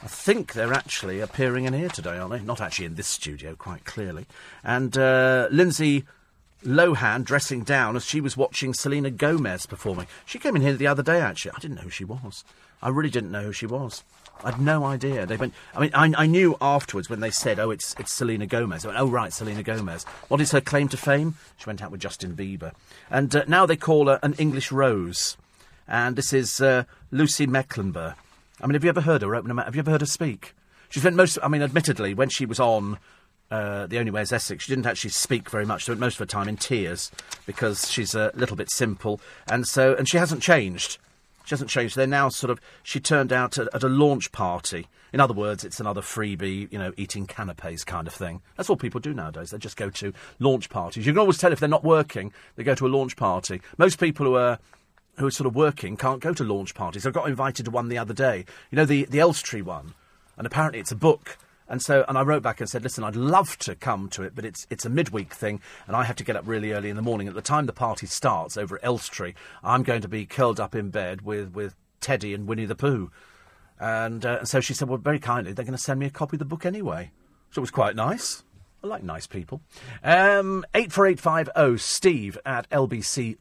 I 0.04 0.08
think 0.08 0.54
they're 0.54 0.74
actually 0.74 1.20
appearing 1.20 1.66
in 1.66 1.74
here 1.74 1.90
today, 1.90 2.18
aren't 2.18 2.32
they? 2.32 2.42
Not 2.42 2.60
actually 2.60 2.86
in 2.86 2.96
this 2.96 3.08
studio, 3.08 3.56
quite 3.56 3.86
clearly. 3.86 4.26
And 4.64 4.98
uh, 4.98 5.48
Lindsay 5.52 6.06
Lohan 6.64 7.24
dressing 7.24 7.64
down 7.64 7.96
as 7.96 8.06
she 8.06 8.22
was 8.22 8.38
watching 8.38 8.74
Selena 8.74 9.10
Gomez 9.10 9.66
performing. 9.66 10.08
She 10.26 10.40
came 10.40 10.56
in 10.56 10.62
here 10.62 10.74
the 10.74 10.88
other 10.88 11.04
day, 11.04 11.20
actually. 11.20 11.52
I 11.56 11.60
didn't 11.60 11.78
know 11.78 11.84
who 11.84 11.90
she 11.90 12.06
was. 12.06 12.44
I 12.82 12.90
really 12.90 13.10
didn't 13.10 13.32
know 13.32 13.44
who 13.44 13.54
she 13.54 13.66
was. 13.66 14.04
I 14.44 14.52
had 14.52 14.62
no 14.62 14.86
idea. 14.86 15.26
They 15.26 15.38
went. 15.38 15.54
I 15.76 15.80
mean, 15.80 15.92
I, 15.94 16.24
I 16.24 16.26
knew 16.26 16.58
afterwards 16.60 17.10
when 17.10 17.20
they 17.20 17.30
said, 17.30 17.60
"Oh, 17.60 17.70
it's 17.70 17.96
it's 18.00 18.12
Selena 18.12 18.48
Gomez." 18.48 18.84
I 18.84 18.88
went, 18.90 19.00
"Oh, 19.00 19.08
right, 19.08 19.32
Selena 19.32 19.62
Gomez." 19.62 20.04
What 20.30 20.42
is 20.42 20.52
her 20.52 20.62
claim 20.62 20.88
to 20.90 20.98
fame? 20.98 21.36
She 21.58 21.68
went 21.68 21.82
out 21.82 21.92
with 21.92 22.02
Justin 22.02 22.36
Bieber, 22.36 22.74
and 23.10 23.36
uh, 23.36 23.44
now 23.48 23.66
they 23.66 23.76
call 23.76 24.08
her 24.08 24.20
an 24.24 24.34
English 24.34 24.72
Rose. 24.72 25.38
And 25.88 26.16
this 26.16 26.34
is 26.34 26.62
uh, 26.62 26.86
Lucy 27.12 27.46
Mecklenburgh. 27.46 28.16
I 28.60 28.66
mean, 28.66 28.74
have 28.74 28.84
you 28.84 28.90
ever 28.90 29.02
heard 29.02 29.22
her 29.22 29.36
open? 29.36 29.56
Have 29.58 29.76
you 29.76 29.80
ever 29.80 29.92
heard 29.92 30.02
her 30.02 30.08
speak? 30.08 30.54
She 30.90 31.00
spent 31.00 31.16
most. 31.16 31.38
I 31.44 31.48
mean, 31.48 31.62
admittedly, 31.62 32.14
when 32.14 32.30
she 32.30 32.46
was 32.46 32.60
on 32.60 32.98
uh, 33.52 33.86
the 33.86 34.00
only 34.00 34.12
way 34.12 34.22
is 34.22 34.32
Essex. 34.32 34.64
She 34.64 34.72
didn't 34.72 34.86
actually 34.86 35.10
speak 35.10 35.50
very 35.50 35.66
much. 35.66 35.84
Spent 35.84 36.00
most 36.00 36.16
of 36.16 36.20
her 36.20 36.26
time 36.26 36.48
in 36.48 36.56
tears 36.56 37.12
because 37.46 37.92
she's 37.92 38.16
a 38.16 38.32
little 38.34 38.56
bit 38.56 38.72
simple, 38.72 39.20
and 39.50 39.68
so 39.68 39.94
and 39.96 40.08
she 40.08 40.18
hasn't 40.18 40.42
changed. 40.42 40.98
She 41.44 41.50
hasn't 41.50 41.70
changed. 41.70 41.96
They're 41.98 42.08
now 42.08 42.30
sort 42.30 42.50
of. 42.50 42.62
She 42.82 43.02
turned 43.02 43.34
out 43.34 43.58
at, 43.58 43.68
at 43.74 43.84
a 43.84 43.90
launch 43.90 44.32
party. 44.32 44.88
In 45.14 45.20
other 45.20 45.34
words, 45.34 45.66
it's 45.66 45.82
another 45.82 46.00
freebie, 46.00 46.72
you 46.72 46.80
know, 46.80 46.94
eating 46.96 47.28
canapes 47.28 47.84
kind 47.84 48.08
of 48.08 48.14
thing. 48.14 48.42
That's 48.56 48.70
what 48.70 48.80
people 48.80 49.02
do 49.02 49.14
nowadays. 49.14 49.50
They 49.50 49.58
just 49.58 49.76
go 49.76 49.90
to 49.90 50.14
launch 50.40 50.70
parties. 50.70 51.06
You 51.06 51.12
can 51.12 51.20
always 51.20 51.38
tell 51.38 51.52
if 51.52 51.60
they're 51.60 51.68
not 51.68 51.84
working. 51.84 52.32
They 52.56 52.64
go 52.64 52.76
to 52.76 52.88
a 52.88 52.88
launch 52.88 53.18
party. 53.18 53.62
Most 53.78 54.00
people 54.00 54.26
who 54.26 54.36
are 54.36 54.60
who 55.18 55.28
are 55.28 55.32
sort 55.32 55.48
of 55.48 55.56
working 55.56 55.98
can't 55.98 56.22
go 56.22 56.34
to 56.34 56.44
launch 56.46 56.74
parties. 56.74 57.06
I 57.06 57.12
got 57.12 57.28
invited 57.28 57.66
to 57.66 57.72
one 57.72 57.90
the 57.90 57.98
other 57.98 58.14
day. 58.14 58.46
You 58.72 58.78
know, 58.78 58.86
the 58.86 59.04
the 59.04 59.20
Elstree 59.20 59.62
one, 59.62 59.94
and 60.38 60.48
apparently 60.48 60.80
it's 60.80 60.94
a 60.94 60.96
book 60.96 61.38
and 61.72 61.82
so, 61.82 62.04
and 62.10 62.18
I 62.18 62.22
wrote 62.24 62.44
back 62.44 62.60
and 62.60 62.70
said, 62.70 62.84
listen, 62.84 63.06
I'd 63.06 63.16
love 63.16 63.58
to 63.60 63.76
come 63.76 64.10
to 64.10 64.24
it, 64.24 64.36
but 64.36 64.44
it's, 64.44 64.68
it's 64.70 64.86
a 64.86 64.90
midweek 64.90 65.34
thing, 65.34 65.62
and 65.88 65.96
I 65.96 66.04
have 66.04 66.18
to 66.18 66.24
get 66.26 66.36
up 66.36 66.46
really 66.46 66.74
early 66.74 66.90
in 66.90 66.98
the 66.98 67.02
morning. 67.02 67.30
At 67.30 67.34
the 67.34 67.42
time 67.42 67.66
the 67.66 67.72
party 67.72 68.08
starts 68.08 68.58
over 68.58 68.76
at 68.76 68.84
Elstree, 68.84 69.36
I'm 69.64 69.82
going 69.84 70.02
to 70.02 70.10
be 70.10 70.26
curled 70.26 70.60
up 70.60 70.76
in 70.76 70.90
bed 70.90 71.22
with, 71.22 71.54
with 71.54 71.76
Teddy 72.02 72.34
and 72.34 72.46
Winnie 72.46 72.66
the 72.66 72.76
Pooh. 72.76 73.10
And 73.80 74.26
uh, 74.26 74.44
so 74.44 74.60
she 74.60 74.74
said, 74.74 74.90
well, 74.90 74.98
very 74.98 75.18
kindly, 75.18 75.54
they're 75.54 75.64
going 75.64 75.78
to 75.78 75.82
send 75.82 76.02
me 76.02 76.08
a 76.08 76.12
copy 76.12 76.36
of 76.36 76.40
the 76.40 76.46
book 76.46 76.66
anyway. 76.66 77.12
So 77.52 77.60
it 77.60 77.64
was 77.64 77.72
quite 77.72 77.96
nice. 77.96 78.44
I 78.84 78.88
like 78.88 79.04
nice 79.04 79.26
people. 79.26 79.62
Um, 80.04 80.66
84850 80.74 81.78
steve 81.78 82.38
at 82.46 82.70
lbc.co.uk. 82.70 83.40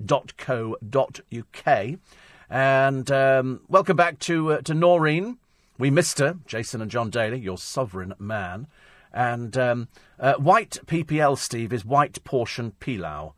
And 2.48 3.10
um, 3.10 3.60
welcome 3.68 3.96
back 3.96 4.20
to, 4.20 4.52
uh, 4.52 4.60
to 4.62 4.74
Noreen. 4.74 5.38
We 5.80 5.90
missed 5.90 6.18
her, 6.18 6.36
Jason 6.46 6.82
and 6.82 6.90
John 6.90 7.08
Daly, 7.08 7.38
your 7.38 7.56
sovereign 7.56 8.12
man. 8.18 8.66
And 9.14 9.56
um, 9.56 9.88
uh, 10.18 10.34
white 10.34 10.76
PPL, 10.84 11.38
Steve, 11.38 11.72
is 11.72 11.86
white 11.86 12.22
portion 12.22 12.72
pilau. 12.80 13.32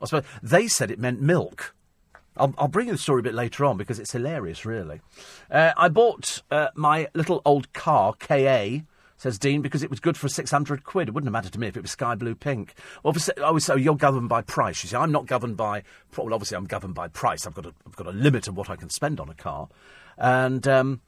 I 0.00 0.06
suppose 0.06 0.24
they 0.42 0.68
said 0.68 0.90
it 0.90 0.98
meant 0.98 1.20
milk. 1.20 1.74
I'll, 2.34 2.54
I'll, 2.56 2.68
bring 2.68 2.86
you 2.86 2.94
the 2.94 2.98
story 2.98 3.20
a 3.20 3.22
bit 3.22 3.34
later 3.34 3.66
on 3.66 3.76
because 3.76 3.98
it's 3.98 4.12
hilarious, 4.12 4.64
really. 4.64 5.02
Uh, 5.50 5.72
I 5.76 5.90
bought 5.90 6.42
uh, 6.50 6.68
my 6.74 7.08
little 7.12 7.42
old 7.44 7.70
car, 7.74 8.14
KA, 8.14 8.80
says 9.18 9.38
Dean, 9.38 9.60
because 9.60 9.82
it 9.82 9.90
was 9.90 10.00
good 10.00 10.16
for 10.16 10.30
600 10.30 10.82
quid. 10.82 11.08
It 11.08 11.14
wouldn't 11.14 11.28
have 11.28 11.32
mattered 11.32 11.52
to 11.52 11.60
me 11.60 11.66
if 11.66 11.76
it 11.76 11.82
was 11.82 11.90
sky 11.90 12.14
blue 12.14 12.34
pink. 12.34 12.72
Well, 13.02 13.10
Obviously, 13.10 13.34
oh, 13.36 13.58
so 13.58 13.76
you're 13.76 13.96
governed 13.96 14.30
by 14.30 14.40
price. 14.40 14.82
You 14.82 14.88
see, 14.88 14.96
I'm 14.96 15.12
not 15.12 15.26
governed 15.26 15.58
by. 15.58 15.82
Well, 16.16 16.32
obviously, 16.32 16.56
I'm 16.56 16.64
governed 16.64 16.94
by 16.94 17.08
price. 17.08 17.46
I've 17.46 17.54
got 17.54 17.66
a, 17.66 17.74
I've 17.86 17.96
got 17.96 18.06
a 18.06 18.12
limit 18.12 18.48
of 18.48 18.56
what 18.56 18.70
I 18.70 18.76
can 18.76 18.88
spend 18.88 19.20
on 19.20 19.28
a 19.28 19.34
car. 19.34 19.68
And. 20.16 20.66
Um, 20.66 21.02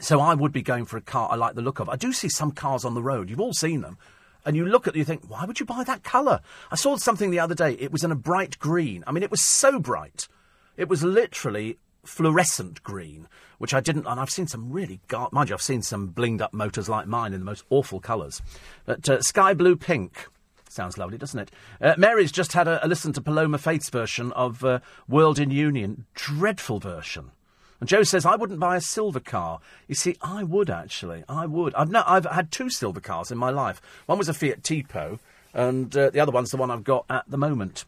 so 0.00 0.20
I 0.20 0.34
would 0.34 0.52
be 0.52 0.62
going 0.62 0.84
for 0.84 0.96
a 0.96 1.02
car 1.02 1.28
I 1.30 1.36
like 1.36 1.54
the 1.54 1.62
look 1.62 1.80
of. 1.80 1.88
I 1.88 1.96
do 1.96 2.12
see 2.12 2.28
some 2.28 2.52
cars 2.52 2.84
on 2.84 2.94
the 2.94 3.02
road. 3.02 3.30
You've 3.30 3.40
all 3.40 3.54
seen 3.54 3.80
them. 3.80 3.98
And 4.44 4.56
you 4.56 4.64
look 4.64 4.86
at 4.86 4.94
it, 4.94 4.98
you 4.98 5.04
think, 5.04 5.28
why 5.28 5.44
would 5.44 5.58
you 5.58 5.66
buy 5.66 5.82
that 5.84 6.04
colour? 6.04 6.40
I 6.70 6.76
saw 6.76 6.96
something 6.96 7.30
the 7.30 7.40
other 7.40 7.54
day. 7.54 7.72
It 7.72 7.90
was 7.90 8.04
in 8.04 8.12
a 8.12 8.16
bright 8.16 8.58
green. 8.60 9.02
I 9.06 9.12
mean, 9.12 9.24
it 9.24 9.30
was 9.30 9.42
so 9.42 9.80
bright. 9.80 10.28
It 10.76 10.88
was 10.88 11.02
literally 11.02 11.78
fluorescent 12.04 12.82
green, 12.84 13.26
which 13.58 13.74
I 13.74 13.80
didn't. 13.80 14.06
And 14.06 14.20
I've 14.20 14.30
seen 14.30 14.46
some 14.46 14.70
really, 14.70 15.00
gar- 15.08 15.30
mind 15.32 15.48
you, 15.48 15.54
I've 15.56 15.62
seen 15.62 15.82
some 15.82 16.10
blinged 16.10 16.42
up 16.42 16.54
motors 16.54 16.88
like 16.88 17.08
mine 17.08 17.32
in 17.32 17.40
the 17.40 17.44
most 17.44 17.64
awful 17.70 17.98
colours. 17.98 18.40
But 18.84 19.08
uh, 19.08 19.20
sky 19.20 19.52
blue 19.52 19.74
pink. 19.74 20.28
Sounds 20.68 20.98
lovely, 20.98 21.18
doesn't 21.18 21.40
it? 21.40 21.50
Uh, 21.80 21.94
Mary's 21.96 22.30
just 22.30 22.52
had 22.52 22.68
a, 22.68 22.84
a, 22.84 22.86
listen 22.86 23.12
to 23.14 23.20
Paloma 23.20 23.58
Faith's 23.58 23.90
version 23.90 24.30
of 24.32 24.62
uh, 24.64 24.78
World 25.08 25.40
in 25.40 25.50
Union. 25.50 26.06
Dreadful 26.14 26.78
version. 26.78 27.32
And 27.80 27.88
Joe 27.88 28.02
says, 28.02 28.24
I 28.24 28.36
wouldn't 28.36 28.60
buy 28.60 28.76
a 28.76 28.80
silver 28.80 29.20
car. 29.20 29.60
You 29.86 29.94
see, 29.94 30.16
I 30.22 30.44
would 30.44 30.70
actually. 30.70 31.24
I 31.28 31.46
would. 31.46 31.74
I've, 31.74 31.90
no, 31.90 32.02
I've 32.06 32.24
had 32.26 32.50
two 32.50 32.70
silver 32.70 33.00
cars 33.00 33.30
in 33.30 33.38
my 33.38 33.50
life. 33.50 33.80
One 34.06 34.18
was 34.18 34.28
a 34.28 34.34
Fiat 34.34 34.62
Tipo, 34.62 35.18
and 35.52 35.94
uh, 35.96 36.10
the 36.10 36.20
other 36.20 36.32
one's 36.32 36.50
the 36.50 36.56
one 36.56 36.70
I've 36.70 36.84
got 36.84 37.04
at 37.10 37.24
the 37.28 37.38
moment. 37.38 37.84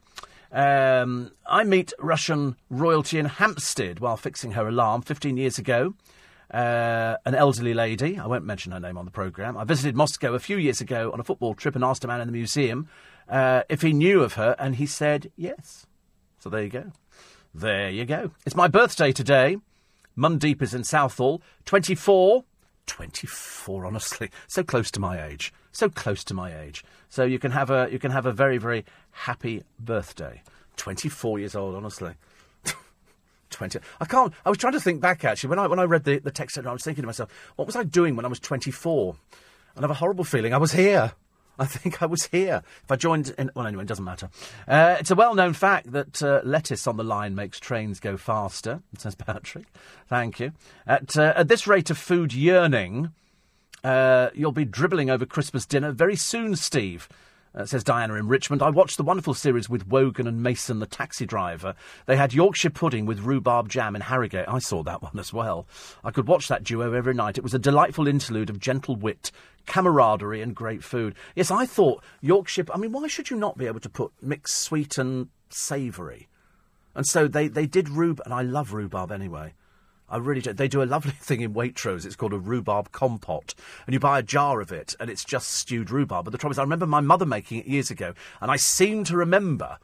Um, 0.51 1.33
I 1.47 1.65
meet 1.65 1.93
Russian 1.99 2.57
royalty 2.71 3.19
in 3.19 3.27
Hampstead 3.27 4.01
while 4.01 4.17
fixing 4.17 4.53
her 4.53 4.69
alarm 4.69 5.03
15 5.03 5.37
years 5.37 5.59
ago. 5.59 5.95
Uh, 6.51 7.17
an 7.27 7.35
elderly 7.35 7.75
lady, 7.75 8.19
I 8.19 8.27
won't 8.27 8.45
mention 8.45 8.73
her 8.73 8.81
name 8.81 8.97
on 8.97 9.05
the 9.05 9.11
programme. 9.11 9.59
I 9.59 9.65
visited 9.65 9.95
Moscow 9.95 10.33
a 10.33 10.39
few 10.39 10.57
years 10.57 10.81
ago 10.81 11.13
on 11.13 11.21
a 11.21 11.25
football 11.25 11.55
trip 11.55 11.75
and 11.75 11.85
asked 11.85 12.05
a 12.05 12.09
man 12.09 12.23
in 12.23 12.29
the 12.29 12.33
museum 12.33 12.89
uh, 13.29 13.63
if 13.69 13.83
he 13.83 13.93
knew 13.93 14.23
of 14.23 14.35
her, 14.35 14.57
and 14.59 14.77
he 14.77 14.87
said 14.87 15.31
yes. 15.37 15.87
So 16.39 16.49
there 16.49 16.63
you 16.63 16.71
go. 16.71 16.93
There 17.55 17.91
you 17.91 18.07
go. 18.07 18.31
It's 18.47 18.57
my 18.57 18.69
birthday 18.69 19.13
today. 19.13 19.59
Mundeep 20.19 20.61
is 20.61 20.75
in 20.75 20.83
Southall. 20.83 21.41
24. 21.65 22.45
24, 22.87 23.87
honestly. 23.87 24.31
So 24.49 24.65
close 24.65 24.91
to 24.91 25.01
my 25.01 25.25
age. 25.25 25.53
So 25.71 25.89
close 25.89 26.25
to 26.25 26.35
my 26.35 26.59
age. 26.59 26.85
So 27.09 27.25
you 27.25 27.39
can 27.39 27.53
have 27.53 27.71
a, 27.71 27.89
you 27.93 27.99
can 27.99 28.11
have 28.11 28.27
a 28.27 28.33
very, 28.33 28.59
very 28.59 28.85
happy 29.13 29.63
birthday. 29.79 30.43
24 30.77 31.39
years 31.39 31.55
old, 31.55 31.75
honestly. 31.75 32.15
20. 33.51 33.79
I 34.01 34.05
can't. 34.07 34.33
I 34.45 34.49
was 34.49 34.59
trying 34.59 34.73
to 34.73 34.81
think 34.81 35.01
back 35.01 35.25
actually 35.25 35.51
when 35.51 35.59
I 35.59 35.67
when 35.67 35.79
I 35.79 35.85
read 35.85 36.05
the, 36.05 36.19
the 36.19 36.31
text. 36.31 36.59
I 36.59 36.73
was 36.73 36.83
thinking 36.83 37.03
to 37.03 37.07
myself, 37.07 37.31
what 37.57 37.67
was 37.67 37.77
I 37.77 37.85
doing 37.85 38.17
when 38.17 38.25
I 38.25 38.29
was 38.29 38.41
24? 38.41 39.17
And 39.77 39.85
I 39.85 39.89
have 39.89 39.91
a 39.91 39.95
horrible 40.01 40.25
feeling 40.25 40.53
I 40.53 40.59
was 40.59 40.73
here. 40.73 41.13
I 41.59 41.67
think 41.67 42.03
I 42.03 42.07
was 42.07 42.27
here. 42.27 42.63
If 42.85 42.91
I 42.91 42.97
joined, 42.97 43.35
in, 43.39 43.51
well, 43.55 43.67
anyway, 43.67 43.83
it 43.83 43.89
doesn't 43.89 44.05
matter. 44.05 44.31
Uh, 44.67 44.97
it's 45.01 45.11
a 45.11 45.15
well-known 45.15 45.53
fact 45.53 45.93
that 45.93 46.23
uh, 46.23 46.41
lettuce 46.45 46.87
on 46.87 46.97
the 46.97 47.05
line 47.05 47.35
makes 47.35 47.59
trains 47.59 48.01
go 48.01 48.17
faster. 48.17 48.81
Says 48.99 49.15
Patrick. 49.15 49.67
Thank 50.09 50.41
you. 50.41 50.53
At 50.87 51.17
uh, 51.17 51.33
at 51.37 51.49
this 51.49 51.67
rate 51.67 51.91
of 51.91 51.99
food 51.99 52.33
yearning, 52.33 53.13
uh, 53.85 54.31
you'll 54.35 54.53
be 54.53 54.65
dribbling 54.65 55.11
over 55.11 55.27
Christmas 55.27 55.67
dinner 55.67 55.93
very 55.93 56.17
soon, 56.17 56.57
Steve. 56.57 57.09
Uh, 57.59 57.67
says 57.67 57.83
Diana 57.83 58.15
in 58.15 58.29
Richmond. 58.29 58.63
I 58.63 58.71
watched 58.71 58.99
the 58.99 59.03
wonderful 59.03 59.35
series 59.35 59.69
with 59.69 59.89
Wogan 59.89 60.29
and 60.29 60.41
Mason, 60.41 60.79
the 60.79 60.87
taxi 60.87 61.27
driver. 61.27 61.75
They 62.07 62.17
had 62.17 62.33
Yorkshire 62.33 62.71
pudding 62.71 63.05
with 63.05 63.19
rhubarb 63.19 63.69
jam 63.69 63.97
in 63.97 64.03
Harrogate. 64.03 64.49
I 64.49 64.61
saw 64.61 64.85
that 64.85 65.03
one 65.03 65.19
as 65.19 65.33
well. 65.33 65.67
I 66.05 66.13
could 66.13 66.29
watch 66.29 66.47
that 66.47 66.63
duo 66.63 66.93
every 66.93 67.15
night. 67.15 67.37
It 67.37 67.43
was 67.43 67.55
a 67.55 67.59
delightful 67.59 68.07
interlude 68.07 68.49
of 68.49 68.61
gentle 68.61 68.95
wit, 68.95 69.33
camaraderie, 69.67 70.41
and 70.41 70.55
great 70.55 70.85
food. 70.85 71.17
Yes, 71.35 71.51
I 71.51 71.67
thought 71.67 72.05
Yorkshire. 72.21 72.67
I 72.73 72.79
mean, 72.79 72.93
why 72.93 73.09
should 73.09 73.29
you 73.29 73.37
not 73.37 73.59
be 73.59 73.67
able 73.67 73.81
to 73.81 73.89
put 73.89 74.13
mixed 74.23 74.59
sweet 74.59 74.97
and 74.97 75.27
savoury? 75.51 76.29
And 76.95 77.05
so 77.09 77.27
they, 77.27 77.49
they 77.49 77.67
did 77.67 77.89
rhubarb, 77.89 78.25
and 78.25 78.33
I 78.33 78.43
love 78.43 78.73
rhubarb 78.73 79.11
anyway. 79.11 79.55
I 80.11 80.17
really 80.17 80.41
do. 80.41 80.53
They 80.53 80.69
do 80.69 80.83
a 80.83 80.85
lovely 80.85 81.13
thing 81.21 81.41
in 81.41 81.55
Waitrose. 81.55 82.05
It's 82.05 82.17
called 82.17 82.33
a 82.33 82.39
rhubarb 82.39 82.93
compote. 82.93 83.55
And 83.87 83.95
you 83.95 84.01
buy 84.01 84.19
a 84.19 84.23
jar 84.23 84.61
of 84.61 84.73
it, 84.73 84.95
and 84.99 85.11
it's 85.11 85.25
just 85.25 85.51
stewed 85.51 85.91
rhubarb. 85.91 86.25
But 86.25 86.33
the 86.33 86.39
trouble 86.39 86.53
is, 86.53 86.59
I 86.59 86.63
remember 86.63 86.87
my 86.87 87.01
mother 87.01 87.27
making 87.27 87.59
it 87.59 87.67
years 87.67 87.91
ago, 87.91 88.15
and 88.41 88.51
I 88.51 88.57
seem 88.57 89.05
to 89.05 89.17
remember 89.17 89.79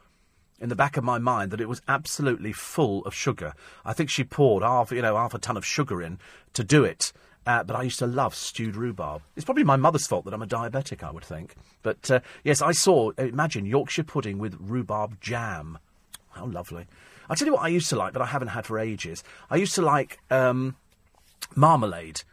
in 0.59 0.69
the 0.69 0.75
back 0.75 0.97
of 0.97 1.03
my 1.03 1.17
mind 1.17 1.51
that 1.51 1.61
it 1.61 1.69
was 1.69 1.81
absolutely 1.87 2.53
full 2.53 3.03
of 3.03 3.13
sugar. 3.13 3.53
I 3.83 3.93
think 3.93 4.09
she 4.09 4.23
poured 4.23 4.63
half, 4.63 4.91
you 4.91 5.01
know, 5.01 5.17
half 5.17 5.33
a 5.33 5.39
ton 5.39 5.57
of 5.57 5.65
sugar 5.65 6.01
in 6.01 6.17
to 6.53 6.63
do 6.63 6.83
it. 6.83 7.11
Uh, 7.45 7.63
but 7.63 7.75
I 7.75 7.83
used 7.83 7.99
to 7.99 8.07
love 8.07 8.33
stewed 8.33 8.75
rhubarb. 8.75 9.21
It's 9.35 9.45
probably 9.45 9.63
my 9.63 9.75
mother's 9.75 10.07
fault 10.07 10.25
that 10.25 10.33
I'm 10.33 10.41
a 10.41 10.47
diabetic, 10.47 11.03
I 11.03 11.11
would 11.11 11.23
think. 11.23 11.55
But 11.83 12.09
uh, 12.09 12.21
yes, 12.43 12.61
I 12.61 12.71
saw, 12.71 13.11
imagine 13.11 13.65
Yorkshire 13.65 14.03
pudding 14.03 14.39
with 14.39 14.57
rhubarb 14.59 15.21
jam. 15.21 15.77
How 16.31 16.47
lovely. 16.47 16.87
I'll 17.29 17.35
tell 17.35 17.47
you 17.47 17.53
what 17.53 17.63
I 17.63 17.69
used 17.69 17.89
to 17.89 17.95
like, 17.95 18.13
but 18.13 18.21
I 18.21 18.27
haven't 18.27 18.49
had 18.49 18.65
for 18.65 18.79
ages. 18.79 19.23
I 19.49 19.55
used 19.57 19.75
to 19.75 19.81
like 19.81 20.19
um, 20.29 20.75
marmalade, 21.55 22.23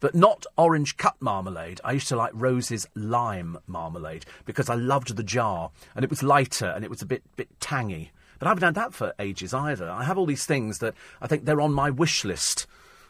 but 0.00 0.14
not 0.14 0.46
orange 0.56 0.96
cut 0.96 1.16
marmalade. 1.20 1.80
I 1.84 1.92
used 1.92 2.08
to 2.08 2.16
like 2.16 2.32
Rose's 2.34 2.86
lime 2.94 3.58
marmalade 3.66 4.24
because 4.44 4.68
I 4.68 4.74
loved 4.74 5.16
the 5.16 5.22
jar 5.22 5.70
and 5.94 6.04
it 6.04 6.10
was 6.10 6.22
lighter 6.22 6.66
and 6.66 6.84
it 6.84 6.90
was 6.90 7.02
a 7.02 7.06
bit 7.06 7.22
bit 7.36 7.48
tangy. 7.60 8.12
But 8.38 8.46
I 8.46 8.50
haven't 8.50 8.64
had 8.64 8.74
that 8.76 8.94
for 8.94 9.14
ages 9.18 9.52
either. 9.52 9.90
I 9.90 10.04
have 10.04 10.16
all 10.16 10.26
these 10.26 10.46
things 10.46 10.78
that 10.78 10.94
I 11.20 11.26
think 11.26 11.44
they're 11.44 11.60
on 11.60 11.72
my 11.72 11.90
wish 11.90 12.24
list. 12.24 12.66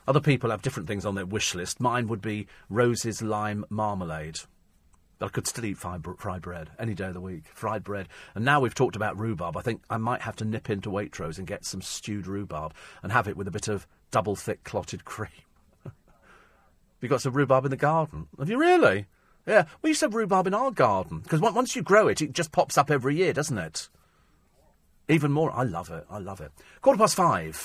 Other 0.07 0.21
people 0.21 0.51
have 0.51 0.63
different 0.63 0.89
things 0.89 1.05
on 1.05 1.17
their 1.17 1.27
wish 1.27 1.55
list. 1.55 1.81
Mine 1.81 2.09
would 2.09 2.23
be 2.23 2.47
Rose's 2.71 3.21
lime 3.21 3.67
marmalade. 3.69 4.41
I 5.21 5.29
could 5.29 5.47
still 5.47 5.65
eat 5.65 5.79
fried, 5.79 6.05
fried 6.19 6.43
bread 6.43 6.71
any 6.79 6.95
day 6.95 7.07
of 7.07 7.15
the 7.15 7.21
week. 7.21 7.45
Fried 7.53 7.83
bread. 7.83 8.09
And 8.35 8.45
now 8.45 8.61
we've 8.61 8.75
talked 8.75 8.97
about 8.97 9.19
rhubarb, 9.19 9.57
I 9.57 9.63
think 9.63 9.83
I 9.91 9.97
might 9.97 10.23
have 10.23 10.37
to 10.37 10.45
nip 10.45 10.71
into 10.71 10.91
Waitrose 10.91 11.39
and 11.39 11.47
get 11.47 11.65
some 11.65 11.83
stewed 11.83 12.27
rhubarb 12.27 12.73
and 13.03 13.11
have 13.11 13.27
it 13.27 13.37
with 13.37 13.49
a 13.49 13.53
bit 13.53 13.69
of 13.69 13.87
double 14.11 14.37
thick 14.37 14.63
clotted 14.63 15.05
cream. 15.05 15.31
You've 17.01 17.11
got 17.11 17.23
some 17.23 17.33
rhubarb 17.33 17.65
in 17.65 17.71
the 17.71 17.77
garden. 17.77 18.29
Have 18.39 18.49
you 18.49 18.59
really? 18.59 19.07
Yeah. 19.47 19.65
Well, 19.83 19.89
you 19.89 19.95
said 19.95 20.15
rhubarb 20.15 20.47
in 20.47 20.55
our 20.55 20.71
garden. 20.71 21.21
Because 21.21 21.41
once 21.41 21.75
you 21.75 21.83
grow 21.83 22.07
it, 22.07 22.21
it 22.21 22.33
just 22.33 22.53
pops 22.53 22.79
up 22.79 22.91
every 22.91 23.17
year, 23.17 23.33
doesn't 23.33 23.59
it? 23.59 23.89
Even 25.09 25.33
more. 25.33 25.51
I 25.53 25.65
love 25.65 25.91
it. 25.91 26.05
I 26.11 26.19
love 26.19 26.41
it. 26.41 26.53
Quarter 26.83 26.99
past 26.99 27.17
five. 27.17 27.65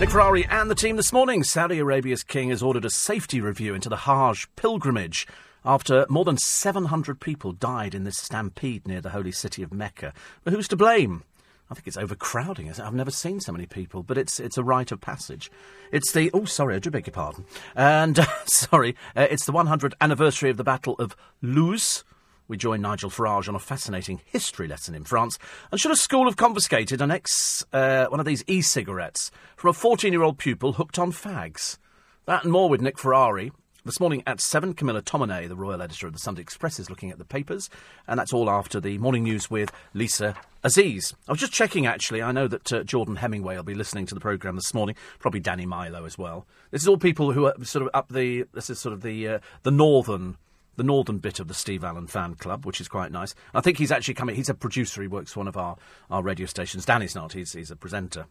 Nick 0.00 0.10
Ferrari 0.10 0.44
and 0.46 0.70
the 0.70 0.74
team 0.74 0.96
this 0.96 1.12
morning. 1.12 1.42
Saudi 1.42 1.78
Arabia's 1.78 2.22
king 2.22 2.50
has 2.50 2.62
ordered 2.62 2.84
a 2.84 2.90
safety 2.90 3.40
review 3.40 3.74
into 3.74 3.88
the 3.88 3.96
Hajj 3.96 4.48
pilgrimage 4.56 5.26
after 5.68 6.06
more 6.08 6.24
than 6.24 6.38
700 6.38 7.20
people 7.20 7.52
died 7.52 7.94
in 7.94 8.04
this 8.04 8.16
stampede 8.16 8.88
near 8.88 9.02
the 9.02 9.10
holy 9.10 9.30
city 9.30 9.62
of 9.62 9.72
Mecca. 9.72 10.14
But 10.42 10.54
who's 10.54 10.66
to 10.68 10.76
blame? 10.76 11.24
I 11.70 11.74
think 11.74 11.86
it's 11.86 11.98
overcrowding. 11.98 12.72
I've 12.80 12.94
never 12.94 13.10
seen 13.10 13.40
so 13.40 13.52
many 13.52 13.66
people, 13.66 14.02
but 14.02 14.16
it's 14.16 14.40
it's 14.40 14.56
a 14.56 14.64
rite 14.64 14.90
of 14.90 15.02
passage. 15.02 15.50
It's 15.92 16.10
the 16.12 16.30
oh 16.32 16.46
sorry, 16.46 16.74
I 16.74 16.78
do 16.78 16.90
beg 16.90 17.06
your 17.06 17.12
pardon. 17.12 17.44
And 17.76 18.18
uh, 18.18 18.26
sorry, 18.46 18.96
uh, 19.14 19.26
it's 19.30 19.44
the 19.44 19.52
100th 19.52 19.92
anniversary 20.00 20.48
of 20.48 20.56
the 20.56 20.64
Battle 20.64 20.94
of 20.94 21.14
Loos. 21.42 22.02
We 22.48 22.56
join 22.56 22.80
Nigel 22.80 23.10
Farage 23.10 23.50
on 23.50 23.54
a 23.54 23.58
fascinating 23.58 24.22
history 24.24 24.68
lesson 24.68 24.94
in 24.94 25.04
France. 25.04 25.38
And 25.70 25.78
should 25.78 25.92
a 25.92 25.96
school 25.96 26.24
have 26.24 26.36
confiscated 26.36 27.02
an 27.02 27.10
ex 27.10 27.62
uh, 27.74 28.06
one 28.06 28.20
of 28.20 28.26
these 28.26 28.42
e-cigarettes 28.46 29.30
from 29.54 29.68
a 29.68 29.74
14-year-old 29.74 30.38
pupil 30.38 30.72
hooked 30.72 30.98
on 30.98 31.12
fags? 31.12 31.76
That 32.24 32.44
and 32.44 32.52
more 32.52 32.70
with 32.70 32.80
Nick 32.80 32.98
Ferrari 32.98 33.52
this 33.84 34.00
morning 34.00 34.22
at 34.26 34.40
7, 34.40 34.74
Camilla 34.74 35.02
Tominey, 35.02 35.48
the 35.48 35.56
royal 35.56 35.80
editor 35.80 36.06
of 36.06 36.12
the 36.12 36.18
Sunday 36.18 36.42
Express, 36.42 36.78
is 36.78 36.90
looking 36.90 37.10
at 37.10 37.18
the 37.18 37.24
papers, 37.24 37.70
and 38.06 38.18
that's 38.18 38.32
all 38.32 38.50
after 38.50 38.80
the 38.80 38.98
morning 38.98 39.22
news 39.22 39.50
with 39.50 39.70
Lisa 39.94 40.34
Aziz. 40.64 41.14
I 41.28 41.32
was 41.32 41.40
just 41.40 41.52
checking, 41.52 41.86
actually. 41.86 42.20
I 42.20 42.32
know 42.32 42.48
that 42.48 42.72
uh, 42.72 42.82
Jordan 42.82 43.16
Hemingway 43.16 43.56
will 43.56 43.62
be 43.62 43.74
listening 43.74 44.06
to 44.06 44.14
the 44.14 44.20
programme 44.20 44.56
this 44.56 44.74
morning, 44.74 44.96
probably 45.20 45.40
Danny 45.40 45.64
Milo 45.64 46.04
as 46.04 46.18
well. 46.18 46.46
This 46.70 46.82
is 46.82 46.88
all 46.88 46.98
people 46.98 47.32
who 47.32 47.46
are 47.46 47.54
sort 47.64 47.84
of 47.84 47.90
up 47.94 48.08
the. 48.08 48.46
This 48.52 48.68
is 48.68 48.78
sort 48.78 48.92
of 48.92 49.02
the 49.02 49.28
uh, 49.28 49.38
the 49.62 49.70
northern. 49.70 50.36
The 50.76 50.84
northern 50.84 51.18
bit 51.18 51.40
of 51.40 51.48
the 51.48 51.54
Steve 51.54 51.82
Allen 51.82 52.06
fan 52.06 52.36
club, 52.36 52.64
which 52.64 52.80
is 52.80 52.86
quite 52.86 53.10
nice. 53.10 53.34
I 53.52 53.60
think 53.60 53.78
he's 53.78 53.90
actually 53.90 54.14
coming. 54.14 54.36
He's 54.36 54.48
a 54.48 54.54
producer. 54.54 55.02
He 55.02 55.08
works 55.08 55.32
for 55.32 55.40
one 55.40 55.48
of 55.48 55.56
our, 55.56 55.76
our 56.08 56.22
radio 56.22 56.46
stations. 56.46 56.84
Danny's 56.84 57.16
not. 57.16 57.32
He's 57.32 57.52
he's 57.52 57.72
a 57.72 57.76
presenter, 57.76 58.26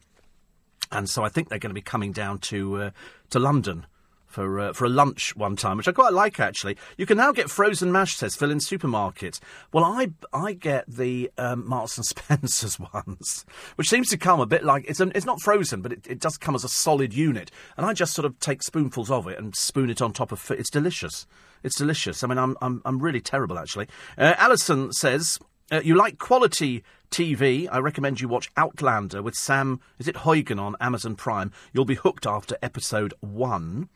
and 0.90 1.10
so 1.10 1.26
I 1.26 1.30
think 1.30 1.50
they're 1.50 1.60
going 1.60 1.72
to 1.72 1.74
be 1.74 1.82
coming 1.82 2.14
down 2.14 2.40
to 2.40 2.84
uh, 2.84 2.92
to 3.32 3.40
London 3.40 3.86
for 4.28 4.60
uh, 4.60 4.74
for 4.74 4.86
a 4.86 4.90
lunch 4.90 5.36
one 5.36 5.56
time, 5.56 5.78
which 5.78 5.88
I 5.88 5.92
quite 5.92 6.14
like 6.14 6.40
actually. 6.40 6.78
You 6.98 7.06
can 7.06 7.18
now 7.18 7.32
get 7.32 7.50
frozen 7.50 7.92
mash, 7.92 8.16
says 8.16 8.36
Phil, 8.36 8.52
in 8.52 8.60
supermarkets. 8.60 9.40
Well, 9.72 9.84
I 9.84 10.12
I 10.34 10.54
get 10.54 10.86
the 10.88 11.32
um, 11.38 11.68
Marks 11.68 11.98
and 11.98 12.06
Spencers 12.06 12.80
ones, 12.80 13.46
which 13.76 13.90
seems 13.90 14.10
to 14.10 14.18
come 14.18 14.40
a 14.40 14.46
bit 14.46 14.64
like 14.64 14.86
it's 14.88 15.00
it's 15.00 15.26
not 15.26 15.42
frozen, 15.42 15.82
but 15.82 15.94
it, 15.94 16.06
it 16.08 16.20
does 16.20 16.38
come 16.38 16.56
as 16.56 16.64
a 16.64 16.70
solid 16.70 17.14
unit, 17.14 17.50
and 17.78 17.86
I 17.86 17.94
just 17.94 18.14
sort 18.14 18.26
of 18.26 18.38
take 18.40 18.62
spoonfuls 18.62 19.10
of 19.10 19.28
it 19.28 19.40
and 19.40 19.56
spoon 19.56 19.90
it 19.90 20.02
on 20.02 20.14
top 20.14 20.32
of. 20.32 20.52
It's 20.52 20.70
delicious. 20.70 21.26
It's 21.64 21.78
delicious. 21.78 22.24
I 22.24 22.28
mean, 22.28 22.38
I'm 22.38 22.58
I'm 22.62 22.82
I'm 22.86 23.00
really 23.00 23.22
terrible 23.22 23.58
actually. 23.58 23.88
Uh, 24.18 24.36
Alison 24.38 24.92
says. 24.92 25.40
Uh, 25.70 25.82
you 25.84 25.96
like 25.96 26.18
quality 26.18 26.82
TV? 27.12 27.68
I 27.70 27.80
recommend 27.80 28.22
you 28.22 28.30
watch 28.30 28.50
Outlander 28.56 29.22
with 29.22 29.36
Sam. 29.36 29.82
Is 30.00 30.08
it 30.08 30.18
Huygens 30.18 30.62
on 30.62 30.78
Amazon 30.80 31.18
Prime? 31.18 31.52
You'll 31.74 31.84
be 31.84 31.96
hooked 31.96 32.26
after 32.26 32.58
episode 32.62 33.14
one. 33.20 33.90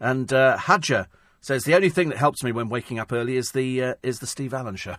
And 0.00 0.32
uh, 0.32 0.56
Hadja 0.58 1.06
says 1.40 1.64
the 1.64 1.74
only 1.74 1.88
thing 1.88 2.08
that 2.08 2.18
helps 2.18 2.42
me 2.42 2.52
when 2.52 2.68
waking 2.68 2.98
up 2.98 3.12
early 3.12 3.36
is 3.36 3.52
the 3.52 3.82
uh, 3.82 3.94
is 4.02 4.18
the 4.18 4.26
Steve 4.26 4.54
Allen 4.54 4.76
show. 4.76 4.96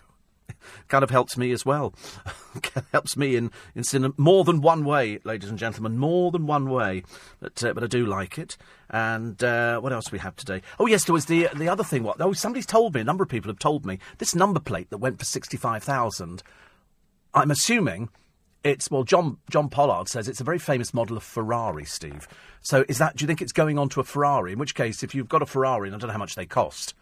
kind 0.87 1.03
of 1.03 1.09
helps 1.09 1.37
me 1.37 1.51
as 1.51 1.65
well. 1.65 1.93
helps 2.91 3.15
me 3.17 3.35
in 3.35 3.51
in 3.75 4.13
more 4.17 4.43
than 4.43 4.61
one 4.61 4.83
way, 4.85 5.19
ladies 5.23 5.49
and 5.49 5.59
gentlemen, 5.59 5.97
more 5.97 6.31
than 6.31 6.47
one 6.47 6.69
way. 6.69 7.03
But 7.39 7.63
uh, 7.63 7.73
but 7.73 7.83
I 7.83 7.87
do 7.87 8.05
like 8.05 8.37
it. 8.37 8.57
And 8.89 9.41
uh, 9.43 9.79
what 9.79 9.93
else 9.93 10.05
do 10.05 10.13
we 10.13 10.19
have 10.19 10.35
today? 10.35 10.61
Oh 10.79 10.87
yes, 10.87 11.05
there 11.05 11.13
was 11.13 11.25
the 11.25 11.49
the 11.55 11.69
other 11.69 11.83
thing. 11.83 12.03
What? 12.03 12.21
Oh, 12.21 12.33
somebody's 12.33 12.65
told 12.65 12.95
me. 12.95 13.01
A 13.01 13.05
number 13.05 13.23
of 13.23 13.29
people 13.29 13.49
have 13.49 13.59
told 13.59 13.85
me 13.85 13.99
this 14.17 14.35
number 14.35 14.59
plate 14.59 14.89
that 14.89 14.97
went 14.97 15.19
for 15.19 15.25
sixty 15.25 15.57
five 15.57 15.83
thousand. 15.83 16.43
I'm 17.33 17.51
assuming 17.51 18.09
it's 18.63 18.91
well, 18.91 19.03
John 19.03 19.37
John 19.49 19.69
Pollard 19.69 20.07
says 20.07 20.27
it's 20.27 20.41
a 20.41 20.43
very 20.43 20.59
famous 20.59 20.93
model 20.93 21.17
of 21.17 21.23
Ferrari, 21.23 21.85
Steve. 21.85 22.27
So 22.61 22.85
is 22.87 22.97
that? 22.97 23.15
Do 23.15 23.23
you 23.23 23.27
think 23.27 23.41
it's 23.41 23.51
going 23.51 23.77
on 23.77 23.89
to 23.89 23.99
a 23.99 24.03
Ferrari? 24.03 24.53
In 24.53 24.59
which 24.59 24.75
case, 24.75 25.03
if 25.03 25.15
you've 25.15 25.29
got 25.29 25.41
a 25.41 25.45
Ferrari, 25.45 25.87
and 25.87 25.95
I 25.95 25.99
don't 25.99 26.07
know 26.07 26.13
how 26.13 26.19
much 26.19 26.35
they 26.35 26.45
cost, 26.45 26.93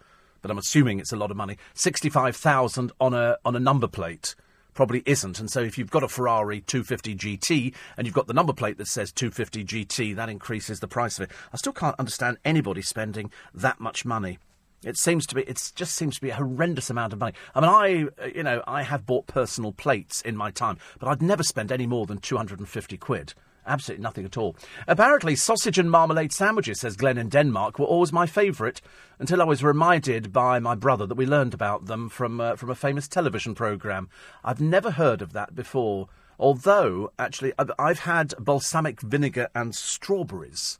but 0.42 0.50
I'm 0.50 0.58
assuming 0.58 1.00
it's 1.00 1.12
a 1.12 1.16
lot 1.16 1.30
of 1.30 1.36
money. 1.36 1.58
Sixty-five 1.74 2.36
thousand 2.36 2.92
on 3.00 3.14
a 3.14 3.38
on 3.44 3.56
a 3.56 3.60
number 3.60 3.88
plate 3.88 4.34
probably 4.74 5.02
isn't. 5.06 5.40
And 5.40 5.50
so 5.50 5.60
if 5.60 5.76
you've 5.76 5.90
got 5.90 6.04
a 6.04 6.08
Ferrari 6.08 6.60
250 6.60 7.16
GT 7.16 7.74
and 7.96 8.06
you've 8.06 8.14
got 8.14 8.28
the 8.28 8.32
number 8.32 8.52
plate 8.52 8.78
that 8.78 8.86
says 8.86 9.10
250 9.10 9.64
GT, 9.64 10.14
that 10.14 10.28
increases 10.28 10.78
the 10.78 10.86
price 10.86 11.18
of 11.18 11.24
it. 11.24 11.34
I 11.52 11.56
still 11.56 11.72
can't 11.72 11.98
understand 11.98 12.38
anybody 12.44 12.82
spending 12.82 13.32
that 13.52 13.80
much 13.80 14.04
money 14.04 14.38
it 14.84 14.96
seems 14.96 15.26
to 15.26 15.34
be. 15.34 15.42
It 15.42 15.72
just 15.74 15.94
seems 15.94 16.16
to 16.16 16.20
be 16.20 16.30
a 16.30 16.36
horrendous 16.36 16.90
amount 16.90 17.12
of 17.12 17.18
money. 17.18 17.34
I 17.54 17.60
mean, 17.60 17.70
I, 17.70 18.22
uh, 18.22 18.26
you 18.34 18.42
know, 18.42 18.62
I 18.66 18.82
have 18.82 19.06
bought 19.06 19.26
personal 19.26 19.72
plates 19.72 20.22
in 20.22 20.36
my 20.36 20.50
time, 20.50 20.78
but 20.98 21.08
I'd 21.08 21.22
never 21.22 21.42
spend 21.42 21.72
any 21.72 21.86
more 21.86 22.06
than 22.06 22.18
two 22.18 22.36
hundred 22.36 22.58
and 22.58 22.68
fifty 22.68 22.96
quid. 22.96 23.34
Absolutely 23.66 24.02
nothing 24.02 24.24
at 24.24 24.38
all. 24.38 24.56
Apparently, 24.86 25.36
sausage 25.36 25.78
and 25.78 25.90
marmalade 25.90 26.32
sandwiches, 26.32 26.80
says 26.80 26.96
Glenn 26.96 27.18
in 27.18 27.28
Denmark, 27.28 27.78
were 27.78 27.84
always 27.84 28.14
my 28.14 28.26
favourite 28.26 28.80
until 29.18 29.42
I 29.42 29.44
was 29.44 29.62
reminded 29.62 30.32
by 30.32 30.58
my 30.58 30.74
brother 30.74 31.06
that 31.06 31.18
we 31.18 31.26
learned 31.26 31.52
about 31.52 31.84
them 31.84 32.08
from 32.08 32.40
uh, 32.40 32.56
from 32.56 32.70
a 32.70 32.74
famous 32.74 33.08
television 33.08 33.54
programme. 33.54 34.08
I've 34.42 34.60
never 34.60 34.92
heard 34.92 35.20
of 35.20 35.34
that 35.34 35.54
before. 35.54 36.08
Although, 36.38 37.12
actually, 37.18 37.52
I've, 37.58 37.72
I've 37.78 37.98
had 37.98 38.32
balsamic 38.38 39.00
vinegar 39.00 39.48
and 39.54 39.74
strawberries 39.74 40.78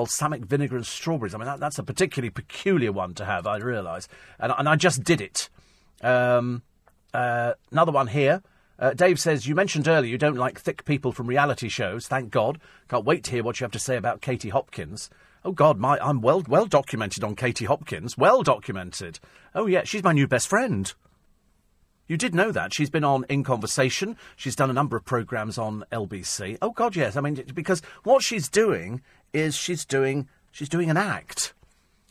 balsamic 0.00 0.46
vinegar 0.46 0.76
and 0.76 0.86
strawberries. 0.86 1.34
I 1.34 1.38
mean, 1.38 1.44
that, 1.44 1.60
that's 1.60 1.78
a 1.78 1.82
particularly 1.82 2.30
peculiar 2.30 2.90
one 2.90 3.12
to 3.14 3.26
have, 3.26 3.46
I 3.46 3.58
realise. 3.58 4.08
And, 4.38 4.50
and 4.56 4.66
I 4.66 4.74
just 4.74 5.04
did 5.04 5.20
it. 5.20 5.50
Um, 6.00 6.62
uh, 7.12 7.52
another 7.70 7.92
one 7.92 8.06
here. 8.06 8.42
Uh, 8.78 8.94
Dave 8.94 9.20
says, 9.20 9.46
You 9.46 9.54
mentioned 9.54 9.88
earlier 9.88 10.10
you 10.10 10.16
don't 10.16 10.38
like 10.38 10.58
thick 10.58 10.86
people 10.86 11.12
from 11.12 11.26
reality 11.26 11.68
shows. 11.68 12.08
Thank 12.08 12.30
God. 12.30 12.58
Can't 12.88 13.04
wait 13.04 13.24
to 13.24 13.30
hear 13.30 13.42
what 13.42 13.60
you 13.60 13.64
have 13.64 13.72
to 13.72 13.78
say 13.78 13.98
about 13.98 14.22
Katie 14.22 14.48
Hopkins. 14.48 15.10
Oh 15.44 15.52
God, 15.52 15.78
my 15.78 15.98
I'm 15.98 16.22
well 16.22 16.42
well 16.48 16.64
documented 16.64 17.22
on 17.22 17.36
Katie 17.36 17.66
Hopkins. 17.66 18.16
Well 18.16 18.42
documented. 18.42 19.20
Oh 19.54 19.66
yeah, 19.66 19.84
she's 19.84 20.02
my 20.02 20.12
new 20.12 20.26
best 20.26 20.48
friend. 20.48 20.90
You 22.10 22.16
did 22.16 22.34
know 22.34 22.50
that. 22.50 22.74
She's 22.74 22.90
been 22.90 23.04
on 23.04 23.24
In 23.28 23.44
Conversation. 23.44 24.16
She's 24.34 24.56
done 24.56 24.68
a 24.68 24.72
number 24.72 24.96
of 24.96 25.04
programmes 25.04 25.58
on 25.58 25.84
LBC. 25.92 26.58
Oh 26.60 26.70
God, 26.70 26.96
yes. 26.96 27.14
I 27.14 27.20
mean, 27.20 27.40
because 27.54 27.82
what 28.02 28.20
she's 28.24 28.48
doing 28.48 29.00
is 29.32 29.54
she's 29.54 29.84
doing 29.84 30.28
she's 30.50 30.68
doing 30.68 30.90
an 30.90 30.96
act. 30.96 31.54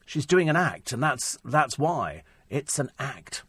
She's 0.06 0.26
doing 0.26 0.50
an 0.50 0.56
act, 0.56 0.94
and 0.94 1.04
that's 1.04 1.38
that's 1.44 1.78
why 1.78 2.24
it's 2.50 2.80
an 2.80 2.92
act. 2.98 3.44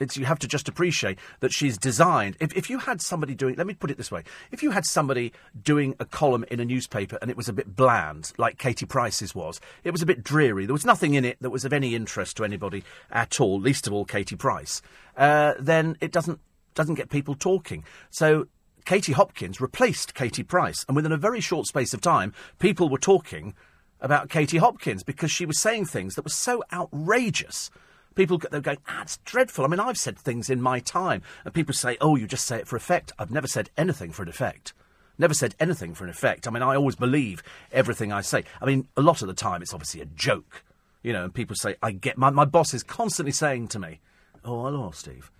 It's, 0.00 0.16
you 0.16 0.24
have 0.24 0.38
to 0.40 0.48
just 0.48 0.68
appreciate 0.68 1.18
that 1.40 1.52
she's 1.52 1.78
designed. 1.78 2.36
If, 2.40 2.56
if 2.56 2.68
you 2.68 2.78
had 2.78 3.00
somebody 3.00 3.34
doing, 3.34 3.54
let 3.56 3.66
me 3.66 3.74
put 3.74 3.90
it 3.90 3.96
this 3.96 4.10
way: 4.10 4.24
if 4.50 4.62
you 4.62 4.70
had 4.70 4.84
somebody 4.84 5.32
doing 5.62 5.94
a 6.00 6.04
column 6.04 6.44
in 6.50 6.60
a 6.60 6.64
newspaper 6.64 7.18
and 7.20 7.30
it 7.30 7.36
was 7.36 7.48
a 7.48 7.52
bit 7.52 7.76
bland, 7.76 8.32
like 8.38 8.58
Katie 8.58 8.86
Price's 8.86 9.34
was, 9.34 9.60
it 9.84 9.90
was 9.90 10.02
a 10.02 10.06
bit 10.06 10.24
dreary. 10.24 10.66
There 10.66 10.72
was 10.72 10.86
nothing 10.86 11.14
in 11.14 11.24
it 11.24 11.36
that 11.40 11.50
was 11.50 11.64
of 11.64 11.72
any 11.72 11.94
interest 11.94 12.36
to 12.38 12.44
anybody 12.44 12.84
at 13.10 13.40
all, 13.40 13.60
least 13.60 13.86
of 13.86 13.92
all 13.92 14.04
Katie 14.04 14.36
Price. 14.36 14.82
Uh, 15.16 15.54
then 15.58 15.96
it 16.00 16.12
doesn't 16.12 16.40
doesn't 16.74 16.94
get 16.94 17.10
people 17.10 17.34
talking. 17.34 17.84
So 18.10 18.46
Katie 18.84 19.12
Hopkins 19.12 19.60
replaced 19.60 20.14
Katie 20.14 20.42
Price, 20.42 20.84
and 20.88 20.96
within 20.96 21.12
a 21.12 21.16
very 21.16 21.40
short 21.40 21.66
space 21.66 21.94
of 21.94 22.00
time, 22.00 22.32
people 22.58 22.88
were 22.88 22.98
talking 22.98 23.54
about 24.00 24.28
Katie 24.28 24.58
Hopkins 24.58 25.04
because 25.04 25.30
she 25.30 25.46
was 25.46 25.60
saying 25.60 25.86
things 25.86 26.16
that 26.16 26.24
were 26.24 26.30
so 26.30 26.64
outrageous 26.72 27.70
People 28.14 28.38
they're 28.50 28.60
going, 28.60 28.78
ah, 28.88 29.04
dreadful. 29.24 29.64
I 29.64 29.68
mean, 29.68 29.80
I've 29.80 29.98
said 29.98 30.18
things 30.18 30.50
in 30.50 30.60
my 30.60 30.80
time, 30.80 31.22
and 31.44 31.54
people 31.54 31.74
say, 31.74 31.96
oh, 32.00 32.16
you 32.16 32.26
just 32.26 32.46
say 32.46 32.58
it 32.58 32.68
for 32.68 32.76
effect. 32.76 33.12
I've 33.18 33.30
never 33.30 33.46
said 33.46 33.70
anything 33.76 34.12
for 34.12 34.22
an 34.22 34.28
effect. 34.28 34.72
Never 35.18 35.34
said 35.34 35.54
anything 35.60 35.94
for 35.94 36.04
an 36.04 36.10
effect. 36.10 36.46
I 36.46 36.50
mean, 36.50 36.62
I 36.62 36.74
always 36.74 36.96
believe 36.96 37.42
everything 37.70 38.12
I 38.12 38.22
say. 38.22 38.44
I 38.60 38.66
mean, 38.66 38.88
a 38.96 39.02
lot 39.02 39.22
of 39.22 39.28
the 39.28 39.34
time 39.34 39.62
it's 39.62 39.74
obviously 39.74 40.00
a 40.00 40.06
joke, 40.06 40.64
you 41.02 41.12
know, 41.12 41.24
and 41.24 41.34
people 41.34 41.54
say, 41.54 41.76
I 41.82 41.92
get, 41.92 42.16
my, 42.18 42.30
my 42.30 42.44
boss 42.44 42.74
is 42.74 42.82
constantly 42.82 43.32
saying 43.32 43.68
to 43.68 43.78
me, 43.78 44.00
oh, 44.44 44.64
hello, 44.64 44.90
Steve. 44.92 45.30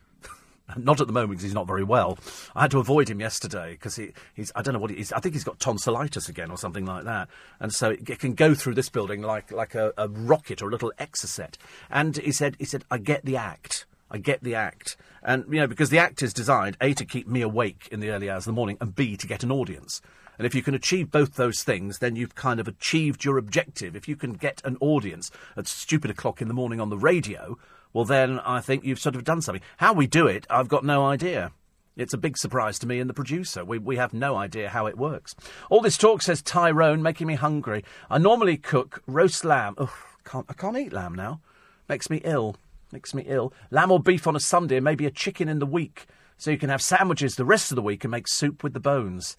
Not 0.76 1.00
at 1.00 1.06
the 1.06 1.12
moment 1.12 1.30
because 1.30 1.44
he's 1.44 1.54
not 1.54 1.66
very 1.66 1.84
well. 1.84 2.18
I 2.54 2.62
had 2.62 2.70
to 2.72 2.78
avoid 2.78 3.08
him 3.08 3.20
yesterday 3.20 3.72
because 3.72 3.96
he, 3.96 4.12
he's, 4.34 4.52
I 4.54 4.62
don't 4.62 4.74
know 4.74 4.80
what 4.80 4.90
he 4.90 4.98
is. 4.98 5.12
I 5.12 5.20
think 5.20 5.34
he's 5.34 5.44
got 5.44 5.58
tonsillitis 5.58 6.28
again 6.28 6.50
or 6.50 6.58
something 6.58 6.84
like 6.84 7.04
that. 7.04 7.28
And 7.60 7.72
so 7.72 7.90
it, 7.90 8.18
can 8.18 8.34
go 8.34 8.54
through 8.54 8.74
this 8.74 8.88
building 8.88 9.22
like, 9.22 9.50
like 9.50 9.74
a, 9.74 9.92
a 9.96 10.08
rocket 10.08 10.62
or 10.62 10.68
a 10.68 10.72
little 10.72 10.92
exocet. 10.98 11.56
And 11.90 12.16
he 12.16 12.32
said, 12.32 12.56
he 12.58 12.64
said, 12.64 12.84
I 12.90 12.98
get 12.98 13.24
the 13.24 13.36
act. 13.36 13.86
I 14.10 14.18
get 14.18 14.42
the 14.42 14.54
act. 14.54 14.96
And, 15.22 15.44
you 15.48 15.60
know, 15.60 15.66
because 15.66 15.90
the 15.90 15.98
act 15.98 16.22
is 16.22 16.34
designed, 16.34 16.76
A, 16.80 16.94
to 16.94 17.04
keep 17.04 17.26
me 17.26 17.40
awake 17.40 17.88
in 17.90 18.00
the 18.00 18.10
early 18.10 18.28
hours 18.28 18.42
of 18.42 18.52
the 18.52 18.56
morning, 18.56 18.76
and 18.80 18.94
B, 18.94 19.16
to 19.16 19.26
get 19.26 19.42
an 19.42 19.52
audience. 19.52 20.02
And 20.38 20.46
if 20.46 20.54
you 20.54 20.62
can 20.62 20.74
achieve 20.74 21.10
both 21.10 21.34
those 21.34 21.62
things, 21.62 21.98
then 21.98 22.16
you've 22.16 22.34
kind 22.34 22.58
of 22.58 22.66
achieved 22.66 23.24
your 23.24 23.38
objective. 23.38 23.94
If 23.94 24.08
you 24.08 24.16
can 24.16 24.32
get 24.32 24.60
an 24.64 24.76
audience 24.80 25.30
at 25.56 25.68
stupid 25.68 26.10
o'clock 26.10 26.42
in 26.42 26.48
the 26.48 26.54
morning 26.54 26.80
on 26.80 26.90
the 26.90 26.98
radio, 26.98 27.58
well, 27.92 28.04
then 28.04 28.38
I 28.40 28.60
think 28.60 28.84
you've 28.84 28.98
sort 28.98 29.16
of 29.16 29.24
done 29.24 29.42
something. 29.42 29.62
How 29.76 29.92
we 29.92 30.06
do 30.06 30.26
it, 30.26 30.46
I've 30.48 30.68
got 30.68 30.84
no 30.84 31.04
idea. 31.04 31.52
It's 31.96 32.14
a 32.14 32.18
big 32.18 32.38
surprise 32.38 32.78
to 32.78 32.86
me 32.86 33.00
and 33.00 33.10
the 33.10 33.14
producer. 33.14 33.64
We, 33.64 33.78
we 33.78 33.96
have 33.96 34.14
no 34.14 34.36
idea 34.36 34.70
how 34.70 34.86
it 34.86 34.96
works. 34.96 35.34
All 35.68 35.82
this 35.82 35.98
talk, 35.98 36.22
says 36.22 36.40
Tyrone, 36.40 37.02
making 37.02 37.26
me 37.26 37.34
hungry. 37.34 37.84
I 38.08 38.16
normally 38.16 38.56
cook 38.56 39.02
roast 39.06 39.44
lamb. 39.44 39.74
Ugh, 39.76 39.90
can't, 40.24 40.46
I 40.48 40.54
can't 40.54 40.78
eat 40.78 40.92
lamb 40.92 41.14
now. 41.14 41.40
Makes 41.88 42.08
me 42.08 42.22
ill. 42.24 42.56
Makes 42.92 43.12
me 43.12 43.24
ill. 43.26 43.52
Lamb 43.70 43.90
or 43.90 44.00
beef 44.00 44.26
on 44.26 44.36
a 44.36 44.40
Sunday 44.40 44.80
maybe 44.80 45.04
a 45.04 45.10
chicken 45.10 45.48
in 45.48 45.58
the 45.58 45.66
week. 45.66 46.06
So 46.38 46.50
you 46.50 46.58
can 46.58 46.70
have 46.70 46.82
sandwiches 46.82 47.36
the 47.36 47.44
rest 47.44 47.70
of 47.70 47.76
the 47.76 47.82
week 47.82 48.04
and 48.04 48.10
make 48.10 48.26
soup 48.26 48.64
with 48.64 48.72
the 48.72 48.80
bones. 48.80 49.36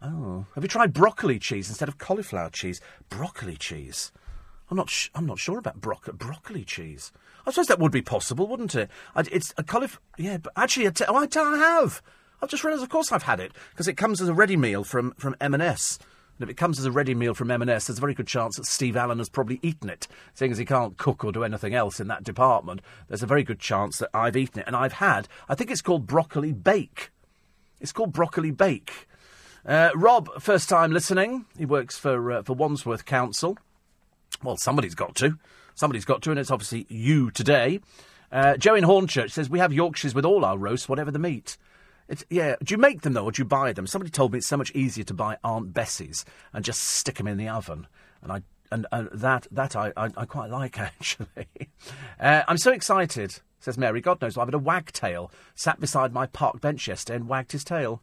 Oh. 0.00 0.46
Have 0.54 0.62
you 0.62 0.68
tried 0.68 0.92
broccoli 0.92 1.38
cheese 1.38 1.68
instead 1.68 1.88
of 1.88 1.98
cauliflower 1.98 2.50
cheese? 2.50 2.80
Broccoli 3.08 3.56
cheese. 3.56 4.12
I'm 4.70 4.76
not. 4.76 4.90
Sh- 4.90 5.10
I'm 5.14 5.26
not 5.26 5.38
sure 5.38 5.58
about 5.58 5.80
bro- 5.80 5.98
broccoli 6.14 6.64
cheese. 6.64 7.12
I 7.46 7.50
suppose 7.50 7.68
that 7.68 7.78
would 7.78 7.92
be 7.92 8.02
possible, 8.02 8.46
wouldn't 8.46 8.74
it? 8.74 8.90
I, 9.14 9.24
it's 9.30 9.54
a 9.56 9.62
cauliflower. 9.62 10.00
Yeah, 10.18 10.38
but 10.38 10.52
actually, 10.56 10.88
I, 10.88 10.92
oh, 11.08 11.16
I 11.16 11.58
have. 11.58 12.02
I've 12.42 12.50
just 12.50 12.64
realised. 12.64 12.82
Of 12.82 12.88
course, 12.88 13.12
I've 13.12 13.22
had 13.22 13.40
it 13.40 13.52
because 13.70 13.88
it 13.88 13.94
comes 13.96 14.20
as 14.20 14.28
a 14.28 14.34
ready 14.34 14.56
meal 14.56 14.84
from 14.84 15.12
from 15.12 15.36
M&S. 15.40 15.98
And 16.38 16.42
if 16.42 16.50
it 16.50 16.58
comes 16.58 16.78
as 16.78 16.84
a 16.84 16.92
ready 16.92 17.14
meal 17.14 17.32
from 17.32 17.50
M&S, 17.50 17.86
there's 17.86 17.96
a 17.96 18.00
very 18.00 18.12
good 18.12 18.26
chance 18.26 18.56
that 18.56 18.66
Steve 18.66 18.94
Allen 18.94 19.18
has 19.18 19.30
probably 19.30 19.58
eaten 19.62 19.88
it. 19.88 20.06
Seeing 20.34 20.52
as 20.52 20.58
he 20.58 20.66
can't 20.66 20.98
cook 20.98 21.24
or 21.24 21.32
do 21.32 21.44
anything 21.44 21.74
else 21.74 21.98
in 21.98 22.08
that 22.08 22.24
department, 22.24 22.82
there's 23.08 23.22
a 23.22 23.26
very 23.26 23.42
good 23.42 23.58
chance 23.58 23.98
that 23.98 24.10
I've 24.12 24.36
eaten 24.36 24.60
it. 24.60 24.66
And 24.66 24.76
I've 24.76 24.92
had, 24.94 25.28
I 25.48 25.54
think 25.54 25.70
it's 25.70 25.80
called 25.80 26.06
broccoli 26.06 26.52
bake. 26.52 27.10
It's 27.80 27.92
called 27.92 28.12
broccoli 28.12 28.50
bake. 28.50 29.08
Uh, 29.64 29.90
Rob, 29.94 30.28
first 30.40 30.68
time 30.68 30.92
listening. 30.92 31.46
He 31.56 31.64
works 31.64 31.96
for 31.98 32.30
uh, 32.30 32.42
for 32.42 32.52
Wandsworth 32.52 33.06
Council. 33.06 33.56
Well, 34.42 34.58
somebody's 34.58 34.94
got 34.94 35.14
to. 35.16 35.38
Somebody's 35.76 36.06
got 36.06 36.22
to, 36.22 36.30
and 36.30 36.40
it's 36.40 36.50
obviously 36.50 36.86
you 36.88 37.30
today. 37.30 37.80
Uh, 38.32 38.56
Joe 38.56 38.74
in 38.74 38.82
Hornchurch 38.82 39.30
says, 39.30 39.48
We 39.48 39.58
have 39.60 39.72
Yorkshires 39.72 40.14
with 40.14 40.24
all 40.24 40.44
our 40.44 40.58
roasts, 40.58 40.88
whatever 40.88 41.10
the 41.10 41.18
meat. 41.18 41.58
It's, 42.08 42.24
yeah, 42.30 42.56
do 42.62 42.72
you 42.72 42.78
make 42.78 43.02
them 43.02 43.12
though, 43.12 43.24
or 43.24 43.32
do 43.32 43.42
you 43.42 43.46
buy 43.46 43.72
them? 43.72 43.86
Somebody 43.86 44.10
told 44.10 44.32
me 44.32 44.38
it's 44.38 44.46
so 44.46 44.56
much 44.56 44.70
easier 44.72 45.04
to 45.04 45.14
buy 45.14 45.36
Aunt 45.44 45.74
Bessie's 45.74 46.24
and 46.52 46.64
just 46.64 46.80
stick 46.80 47.16
them 47.16 47.28
in 47.28 47.36
the 47.36 47.48
oven, 47.48 47.86
and 48.22 48.32
I 48.32 48.42
and, 48.70 48.86
and 48.90 49.08
that 49.12 49.46
that 49.50 49.76
I, 49.76 49.92
I, 49.96 50.10
I 50.16 50.24
quite 50.24 50.50
like 50.50 50.78
actually. 50.80 51.48
uh, 52.18 52.42
I'm 52.48 52.58
so 52.58 52.72
excited, 52.72 53.40
says 53.60 53.76
Mary. 53.76 54.00
God 54.00 54.22
knows 54.22 54.38
I 54.38 54.44
had 54.44 54.54
a 54.54 54.58
wagtail 54.58 55.30
sat 55.54 55.78
beside 55.78 56.12
my 56.12 56.26
park 56.26 56.60
bench 56.60 56.88
yesterday 56.88 57.16
and 57.16 57.28
wagged 57.28 57.52
his 57.52 57.64
tail. 57.64 58.02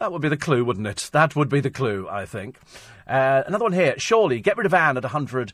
That 0.00 0.10
would 0.10 0.22
be 0.22 0.28
the 0.28 0.36
clue, 0.36 0.64
wouldn't 0.64 0.86
it? 0.86 1.10
That 1.12 1.36
would 1.36 1.48
be 1.48 1.60
the 1.60 1.70
clue, 1.70 2.08
I 2.10 2.26
think. 2.26 2.58
Uh, 3.06 3.44
another 3.46 3.64
one 3.64 3.72
here. 3.72 3.94
Surely, 3.96 4.40
get 4.40 4.56
rid 4.56 4.66
of 4.66 4.74
Anne 4.74 4.96
at 4.96 5.04
a 5.04 5.08
hundred 5.08 5.52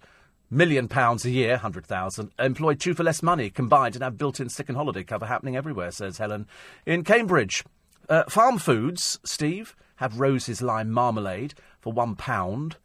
million 0.50 0.88
pounds 0.88 1.24
a 1.24 1.30
year, 1.30 1.56
hundred 1.56 1.86
thousand. 1.86 2.30
Employ 2.38 2.74
two 2.74 2.94
for 2.94 3.04
less 3.04 3.22
money 3.22 3.50
combined 3.50 3.94
and 3.94 4.02
have 4.02 4.18
built-in 4.18 4.48
sick 4.48 4.68
and 4.68 4.76
holiday 4.76 5.04
cover 5.04 5.26
happening 5.26 5.56
everywhere. 5.56 5.90
Says 5.90 6.18
Helen 6.18 6.46
in 6.84 7.04
Cambridge. 7.04 7.64
Uh, 8.08 8.24
farm 8.24 8.58
foods, 8.58 9.20
Steve, 9.22 9.76
have 9.96 10.18
Rose's 10.18 10.60
lime 10.60 10.90
marmalade 10.90 11.54
for 11.78 11.92
one 11.92 12.16
pound. 12.16 12.76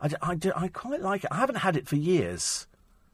I, 0.00 0.10
I, 0.20 0.36
I 0.56 0.68
quite 0.68 1.00
like 1.00 1.22
it. 1.22 1.30
I 1.30 1.36
haven't 1.36 1.56
had 1.56 1.76
it 1.76 1.86
for 1.86 1.96
years. 1.96 2.66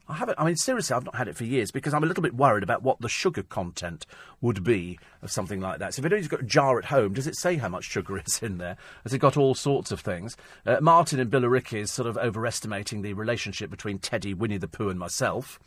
I 0.09 0.15
haven't. 0.15 0.39
I 0.39 0.45
mean, 0.45 0.55
seriously, 0.55 0.95
I've 0.95 1.05
not 1.05 1.15
had 1.15 1.27
it 1.27 1.37
for 1.37 1.43
years 1.43 1.69
because 1.69 1.93
I'm 1.93 2.03
a 2.03 2.07
little 2.07 2.23
bit 2.23 2.33
worried 2.33 2.63
about 2.63 2.81
what 2.81 2.99
the 2.99 3.07
sugar 3.07 3.43
content 3.43 4.07
would 4.41 4.63
be 4.63 4.97
of 5.21 5.31
something 5.31 5.61
like 5.61 5.77
that. 5.79 5.93
So 5.93 5.99
if 5.99 6.05
anybody's 6.05 6.27
got 6.27 6.41
a 6.41 6.45
jar 6.45 6.79
at 6.79 6.85
home, 6.85 7.13
does 7.13 7.27
it 7.27 7.35
say 7.35 7.57
how 7.57 7.69
much 7.69 7.83
sugar 7.83 8.17
is 8.25 8.41
in 8.41 8.57
there? 8.57 8.75
Has 9.03 9.13
it 9.13 9.19
got 9.19 9.37
all 9.37 9.53
sorts 9.53 9.91
of 9.91 9.99
things? 9.99 10.35
Uh, 10.65 10.77
Martin 10.81 11.19
and 11.19 11.29
Billericay 11.29 11.81
is 11.81 11.91
sort 11.91 12.07
of 12.07 12.17
overestimating 12.17 13.03
the 13.03 13.13
relationship 13.13 13.69
between 13.69 13.99
Teddy, 13.99 14.33
Winnie 14.33 14.57
the 14.57 14.67
Pooh, 14.67 14.89
and 14.89 14.99
myself. 14.99 15.59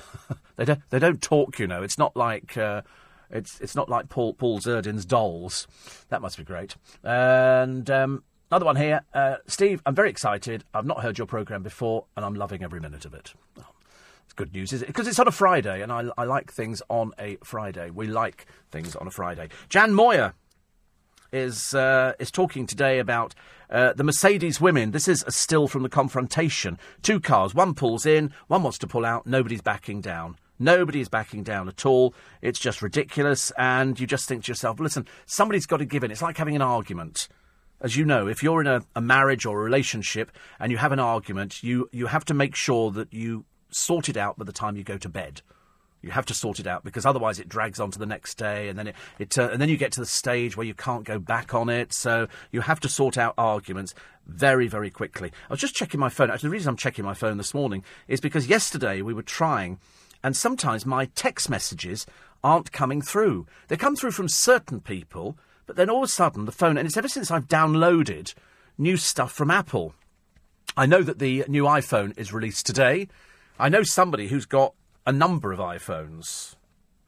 they 0.56 0.64
don't. 0.64 0.80
They 0.88 0.98
don't 0.98 1.20
talk, 1.20 1.58
you 1.58 1.66
know. 1.66 1.82
It's 1.82 1.98
not 1.98 2.16
like. 2.16 2.56
Uh, 2.56 2.82
it's 3.30 3.60
it's 3.60 3.74
not 3.74 3.88
like 3.88 4.08
Paul 4.08 4.34
Paul 4.34 4.60
Zerdin's 4.60 5.04
dolls. 5.04 5.66
That 6.08 6.22
must 6.22 6.36
be 6.38 6.44
great. 6.44 6.76
And 7.02 7.90
um, 7.90 8.24
another 8.50 8.66
one 8.66 8.76
here, 8.76 9.02
uh, 9.12 9.36
Steve. 9.46 9.82
I'm 9.84 9.94
very 9.94 10.10
excited. 10.10 10.64
I've 10.72 10.86
not 10.86 11.02
heard 11.02 11.18
your 11.18 11.26
program 11.26 11.62
before, 11.62 12.04
and 12.16 12.24
I'm 12.24 12.34
loving 12.34 12.62
every 12.62 12.80
minute 12.80 13.04
of 13.04 13.14
it. 13.14 13.34
Oh, 13.58 13.66
good 14.32 14.52
news, 14.52 14.72
is 14.72 14.82
it? 14.82 14.86
Because 14.86 15.06
it's 15.06 15.18
on 15.18 15.28
a 15.28 15.32
Friday, 15.32 15.82
and 15.82 15.92
I, 15.92 16.04
I 16.16 16.24
like 16.24 16.52
things 16.52 16.82
on 16.88 17.12
a 17.18 17.36
Friday. 17.42 17.90
We 17.90 18.06
like 18.06 18.46
things 18.70 18.96
on 18.96 19.06
a 19.06 19.10
Friday. 19.10 19.48
Jan 19.68 19.94
Moir 19.94 20.34
is 21.32 21.74
uh, 21.74 22.12
is 22.18 22.30
talking 22.30 22.66
today 22.66 22.98
about 22.98 23.34
uh, 23.70 23.92
the 23.94 24.04
Mercedes 24.04 24.60
women. 24.60 24.90
This 24.90 25.08
is 25.08 25.24
a 25.26 25.32
still 25.32 25.66
from 25.66 25.82
the 25.82 25.88
confrontation. 25.88 26.78
Two 27.02 27.20
cars, 27.20 27.54
one 27.54 27.74
pulls 27.74 28.04
in, 28.06 28.32
one 28.48 28.62
wants 28.62 28.78
to 28.78 28.86
pull 28.86 29.04
out. 29.04 29.26
Nobody's 29.26 29.62
backing 29.62 30.00
down. 30.00 30.36
Nobody 30.58 31.00
is 31.00 31.08
backing 31.08 31.42
down 31.42 31.68
at 31.68 31.84
all. 31.84 32.14
It's 32.40 32.60
just 32.60 32.82
ridiculous, 32.82 33.50
and 33.58 33.98
you 33.98 34.06
just 34.06 34.28
think 34.28 34.44
to 34.44 34.50
yourself, 34.52 34.78
listen, 34.78 35.08
somebody's 35.26 35.66
got 35.66 35.78
to 35.78 35.84
give 35.84 36.04
in. 36.04 36.10
It's 36.10 36.22
like 36.22 36.36
having 36.36 36.54
an 36.54 36.62
argument. 36.62 37.28
As 37.80 37.96
you 37.96 38.04
know, 38.04 38.28
if 38.28 38.44
you're 38.44 38.60
in 38.60 38.68
a, 38.68 38.82
a 38.94 39.00
marriage 39.00 39.44
or 39.44 39.60
a 39.60 39.64
relationship 39.64 40.30
and 40.60 40.70
you 40.70 40.78
have 40.78 40.92
an 40.92 41.00
argument, 41.00 41.64
you, 41.64 41.88
you 41.90 42.06
have 42.06 42.24
to 42.26 42.34
make 42.34 42.54
sure 42.54 42.92
that 42.92 43.12
you 43.12 43.44
sort 43.74 44.08
it 44.08 44.16
out 44.16 44.38
by 44.38 44.44
the 44.44 44.52
time 44.52 44.76
you 44.76 44.84
go 44.84 44.98
to 44.98 45.08
bed. 45.08 45.42
You 46.02 46.10
have 46.10 46.26
to 46.26 46.34
sort 46.34 46.58
it 46.58 46.66
out 46.66 46.82
because 46.82 47.06
otherwise 47.06 47.38
it 47.38 47.48
drags 47.48 47.78
on 47.78 47.92
to 47.92 47.98
the 47.98 48.06
next 48.06 48.34
day, 48.36 48.68
and 48.68 48.76
then 48.76 48.88
it, 48.88 48.96
it 49.20 49.38
uh, 49.38 49.50
and 49.52 49.62
then 49.62 49.68
you 49.68 49.76
get 49.76 49.92
to 49.92 50.00
the 50.00 50.06
stage 50.06 50.56
where 50.56 50.66
you 50.66 50.74
can't 50.74 51.04
go 51.04 51.20
back 51.20 51.54
on 51.54 51.68
it. 51.68 51.92
So 51.92 52.26
you 52.50 52.60
have 52.62 52.80
to 52.80 52.88
sort 52.88 53.16
out 53.16 53.34
arguments 53.38 53.94
very, 54.26 54.66
very 54.66 54.90
quickly. 54.90 55.30
I 55.48 55.52
was 55.52 55.60
just 55.60 55.76
checking 55.76 56.00
my 56.00 56.08
phone. 56.08 56.30
Actually, 56.30 56.48
the 56.48 56.52
reason 56.52 56.70
I'm 56.70 56.76
checking 56.76 57.04
my 57.04 57.14
phone 57.14 57.36
this 57.36 57.54
morning 57.54 57.84
is 58.08 58.20
because 58.20 58.48
yesterday 58.48 59.00
we 59.00 59.14
were 59.14 59.22
trying, 59.22 59.78
and 60.24 60.36
sometimes 60.36 60.84
my 60.84 61.04
text 61.14 61.48
messages 61.48 62.04
aren't 62.42 62.72
coming 62.72 63.00
through. 63.00 63.46
They 63.68 63.76
come 63.76 63.94
through 63.94 64.10
from 64.10 64.28
certain 64.28 64.80
people, 64.80 65.38
but 65.66 65.76
then 65.76 65.88
all 65.88 65.98
of 65.98 66.04
a 66.04 66.08
sudden 66.08 66.46
the 66.46 66.52
phone, 66.52 66.76
and 66.76 66.86
it's 66.86 66.96
ever 66.96 67.08
since 67.08 67.30
I've 67.30 67.46
downloaded 67.46 68.34
new 68.76 68.96
stuff 68.96 69.32
from 69.32 69.50
Apple. 69.52 69.94
I 70.76 70.86
know 70.86 71.02
that 71.02 71.18
the 71.18 71.44
new 71.48 71.64
iPhone 71.64 72.18
is 72.18 72.32
released 72.32 72.66
today. 72.66 73.08
I 73.58 73.68
know 73.68 73.82
somebody 73.82 74.28
who's 74.28 74.46
got 74.46 74.74
a 75.06 75.12
number 75.12 75.52
of 75.52 75.58
iPhones. 75.58 76.56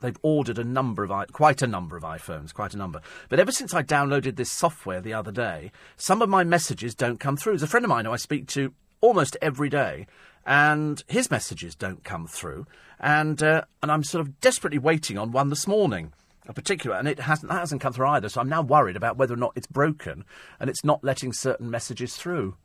They've 0.01 0.19
ordered 0.23 0.59
a 0.59 0.65
number 0.65 1.03
of 1.03 1.33
quite 1.33 1.63
a 1.63 1.67
number 1.67 1.97
of 1.97 2.03
iPhones, 2.03 2.53
quite 2.53 2.75
a 2.75 2.79
number. 2.79 3.01
But 3.29 3.41
ever 3.41 3.51
since 3.51 3.73
I 3.73 3.83
downloaded 3.83 4.37
this 4.37 4.53
software 4.53 5.01
the 5.01 5.15
other 5.15 5.33
day, 5.33 5.73
some 5.97 6.21
of 6.21 6.29
my 6.29 6.45
messages 6.45 6.95
don't 6.95 7.19
come 7.19 7.37
through. 7.37 7.53
There's 7.53 7.63
a 7.63 7.67
friend 7.69 7.85
of 7.85 7.89
mine 7.89 8.05
who 8.05 8.13
I 8.13 8.17
speak 8.17 8.47
to 8.49 8.75
almost 9.01 9.37
every 9.41 9.71
day, 9.71 10.07
and 10.45 11.03
his 11.07 11.31
messages 11.31 11.75
don't 11.75 12.05
come 12.05 12.27
through. 12.27 12.67
And 13.01 13.43
uh, 13.43 13.63
and 13.83 13.91
I'm 13.91 14.05
sort 14.05 14.21
of 14.21 14.41
desperately 14.41 14.79
waiting 14.79 15.17
on 15.17 15.33
one 15.33 15.49
this 15.49 15.67
morning, 15.67 16.13
a 16.47 16.53
particular, 16.53 16.97
and 16.97 17.09
it 17.09 17.21
hasn't 17.21 17.51
that 17.51 17.61
hasn't 17.61 17.81
come 17.81 17.95
through 17.95 18.09
either. 18.09 18.29
So 18.29 18.41
I'm 18.41 18.49
now 18.49 18.63
worried 18.63 18.97
about 18.97 19.17
whether 19.17 19.35
or 19.35 19.39
not 19.39 19.53
it's 19.57 19.67
broken 19.67 20.25
and 20.61 20.69
it's 20.69 20.85
not 20.85 21.03
letting 21.03 21.33
certain 21.33 21.71
messages 21.71 22.17
through. 22.17 22.57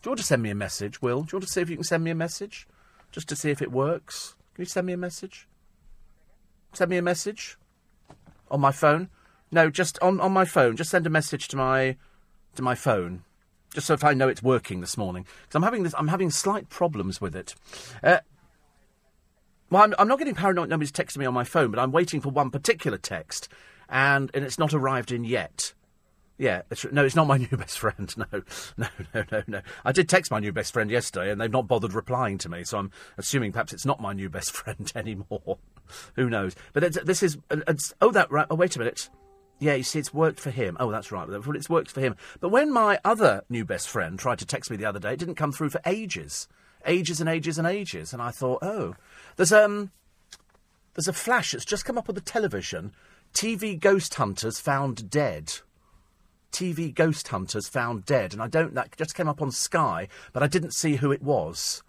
Do 0.00 0.08
you 0.08 0.10
want 0.12 0.20
to 0.20 0.26
send 0.26 0.42
me 0.42 0.50
a 0.50 0.54
message, 0.54 1.02
Will? 1.02 1.22
Do 1.22 1.30
you 1.32 1.36
want 1.38 1.46
to 1.46 1.52
see 1.52 1.60
if 1.60 1.70
you 1.70 1.76
can 1.76 1.84
send 1.84 2.04
me 2.04 2.10
a 2.12 2.14
message, 2.14 2.68
just 3.10 3.28
to 3.30 3.36
see 3.36 3.50
if 3.50 3.60
it 3.60 3.72
works? 3.72 4.36
Can 4.54 4.62
you 4.62 4.66
send 4.66 4.86
me 4.86 4.92
a 4.92 4.98
message? 4.98 5.48
Send 6.72 6.90
me 6.90 6.98
a 6.98 7.02
message 7.02 7.56
on 8.50 8.60
my 8.60 8.70
phone. 8.70 9.08
No, 9.50 9.70
just 9.70 9.98
on, 10.00 10.20
on 10.20 10.32
my 10.32 10.44
phone. 10.44 10.76
Just 10.76 10.90
send 10.90 11.06
a 11.06 11.10
message 11.10 11.48
to 11.48 11.56
my 11.56 11.96
to 12.54 12.62
my 12.62 12.74
phone, 12.74 13.24
just 13.72 13.86
so 13.86 13.94
if 13.94 14.04
I 14.04 14.14
know 14.14 14.28
it's 14.28 14.42
working 14.42 14.80
this 14.80 14.96
morning. 14.96 15.26
Because 15.42 15.56
I'm 15.56 15.62
having 15.62 15.82
this, 15.82 15.94
I'm 15.96 16.08
having 16.08 16.30
slight 16.30 16.68
problems 16.68 17.20
with 17.20 17.34
it. 17.34 17.54
Uh, 18.02 18.18
well, 19.70 19.82
I'm, 19.82 19.94
I'm 19.98 20.08
not 20.08 20.18
getting 20.18 20.34
paranoid. 20.34 20.68
Nobody's 20.68 20.92
texting 20.92 21.18
me 21.18 21.26
on 21.26 21.34
my 21.34 21.44
phone, 21.44 21.70
but 21.70 21.80
I'm 21.80 21.92
waiting 21.92 22.20
for 22.20 22.30
one 22.30 22.50
particular 22.50 22.98
text, 22.98 23.48
and 23.88 24.30
and 24.34 24.44
it's 24.44 24.58
not 24.58 24.74
arrived 24.74 25.10
in 25.10 25.24
yet. 25.24 25.72
Yeah, 26.38 26.62
it's, 26.70 26.86
no, 26.92 27.04
it's 27.04 27.16
not 27.16 27.26
my 27.26 27.36
new 27.50 27.56
best 27.56 27.78
friend. 27.78 28.14
No, 28.16 28.42
no, 28.76 28.88
no, 29.14 29.24
no, 29.30 29.42
no. 29.46 29.60
I 29.84 29.92
did 29.92 30.08
text 30.08 30.30
my 30.30 30.38
new 30.38 30.52
best 30.52 30.72
friend 30.72 30.90
yesterday, 30.90 31.30
and 31.30 31.40
they've 31.40 31.50
not 31.50 31.66
bothered 31.66 31.92
replying 31.92 32.38
to 32.38 32.48
me. 32.48 32.64
So 32.64 32.78
I'm 32.78 32.90
assuming 33.18 33.52
perhaps 33.52 33.72
it's 33.72 33.84
not 33.84 34.00
my 34.00 34.12
new 34.12 34.30
best 34.30 34.52
friend 34.56 34.90
anymore. 34.94 35.58
Who 36.14 36.30
knows? 36.30 36.54
But 36.72 37.04
this 37.04 37.22
is. 37.22 37.38
Oh, 38.00 38.12
that 38.12 38.30
right. 38.30 38.46
Oh, 38.50 38.54
wait 38.54 38.76
a 38.76 38.78
minute. 38.78 39.10
Yeah, 39.60 39.74
you 39.74 39.82
see, 39.82 39.98
it's 39.98 40.14
worked 40.14 40.38
for 40.38 40.50
him. 40.50 40.76
Oh, 40.78 40.92
that's 40.92 41.10
right. 41.10 41.28
It's 41.28 41.68
worked 41.68 41.90
for 41.90 42.00
him. 42.00 42.14
But 42.38 42.50
when 42.50 42.72
my 42.72 43.00
other 43.04 43.42
new 43.48 43.64
best 43.64 43.88
friend 43.88 44.16
tried 44.16 44.38
to 44.38 44.46
text 44.46 44.70
me 44.70 44.76
the 44.76 44.84
other 44.84 45.00
day, 45.00 45.14
it 45.14 45.18
didn't 45.18 45.34
come 45.34 45.50
through 45.50 45.70
for 45.70 45.80
ages, 45.84 46.46
ages 46.86 47.20
and 47.20 47.28
ages 47.28 47.58
and 47.58 47.66
ages. 47.66 48.12
And 48.12 48.22
I 48.22 48.30
thought, 48.30 48.60
oh, 48.62 48.94
there's 49.34 49.52
um, 49.52 49.90
there's 50.94 51.08
a 51.08 51.12
flash 51.12 51.52
that's 51.52 51.64
just 51.64 51.84
come 51.84 51.98
up 51.98 52.08
on 52.08 52.14
the 52.14 52.20
television. 52.20 52.92
TV 53.34 53.78
ghost 53.78 54.14
hunters 54.14 54.60
found 54.60 55.10
dead. 55.10 55.54
TV 56.52 56.94
ghost 56.94 57.28
hunters 57.28 57.68
found 57.68 58.04
dead, 58.04 58.32
and 58.32 58.42
I 58.42 58.48
don't. 58.48 58.74
That 58.74 58.96
just 58.96 59.14
came 59.14 59.28
up 59.28 59.42
on 59.42 59.50
Sky, 59.50 60.08
but 60.32 60.42
I 60.42 60.46
didn't 60.46 60.74
see 60.74 60.96
who 60.96 61.12
it 61.12 61.22
was. 61.22 61.82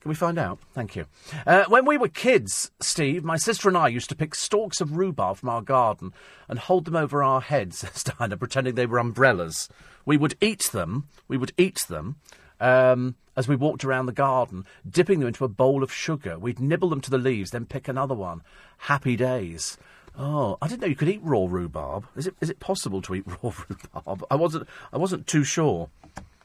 Can 0.00 0.08
we 0.08 0.14
find 0.14 0.38
out? 0.38 0.58
Thank 0.72 0.96
you. 0.96 1.04
Uh, 1.46 1.64
when 1.68 1.84
we 1.84 1.98
were 1.98 2.08
kids, 2.08 2.70
Steve, 2.80 3.22
my 3.22 3.36
sister 3.36 3.68
and 3.68 3.76
I 3.76 3.88
used 3.88 4.08
to 4.08 4.16
pick 4.16 4.34
stalks 4.34 4.80
of 4.80 4.96
rhubarb 4.96 5.36
from 5.36 5.50
our 5.50 5.60
garden 5.60 6.14
and 6.48 6.58
hold 6.58 6.86
them 6.86 6.96
over 6.96 7.22
our 7.22 7.42
heads, 7.42 7.78
says 7.80 8.04
Diana, 8.04 8.38
pretending 8.38 8.74
they 8.74 8.86
were 8.86 8.98
umbrellas. 8.98 9.68
We 10.06 10.16
would 10.16 10.36
eat 10.40 10.70
them. 10.72 11.08
We 11.28 11.36
would 11.36 11.52
eat 11.58 11.84
them. 11.88 12.16
Um, 12.60 13.16
as 13.36 13.46
we 13.46 13.56
walked 13.56 13.84
around 13.84 14.06
the 14.06 14.12
garden, 14.12 14.64
dipping 14.88 15.20
them 15.20 15.28
into 15.28 15.44
a 15.44 15.48
bowl 15.48 15.82
of 15.82 15.92
sugar. 15.92 16.38
We'd 16.38 16.60
nibble 16.60 16.90
them 16.90 17.00
to 17.02 17.10
the 17.10 17.18
leaves, 17.18 17.50
then 17.50 17.66
pick 17.66 17.88
another 17.88 18.14
one. 18.14 18.42
Happy 18.78 19.16
days. 19.16 19.78
Oh, 20.18 20.58
I 20.60 20.68
didn't 20.68 20.82
know 20.82 20.88
you 20.88 20.96
could 20.96 21.08
eat 21.08 21.20
raw 21.22 21.46
rhubarb. 21.48 22.06
Is 22.16 22.26
it 22.26 22.34
is 22.40 22.50
it 22.50 22.60
possible 22.60 23.00
to 23.02 23.14
eat 23.14 23.24
raw 23.42 23.52
rhubarb? 23.68 24.24
I 24.30 24.34
wasn't 24.34 24.68
I 24.92 24.98
wasn't 24.98 25.26
too 25.26 25.44
sure. 25.44 25.88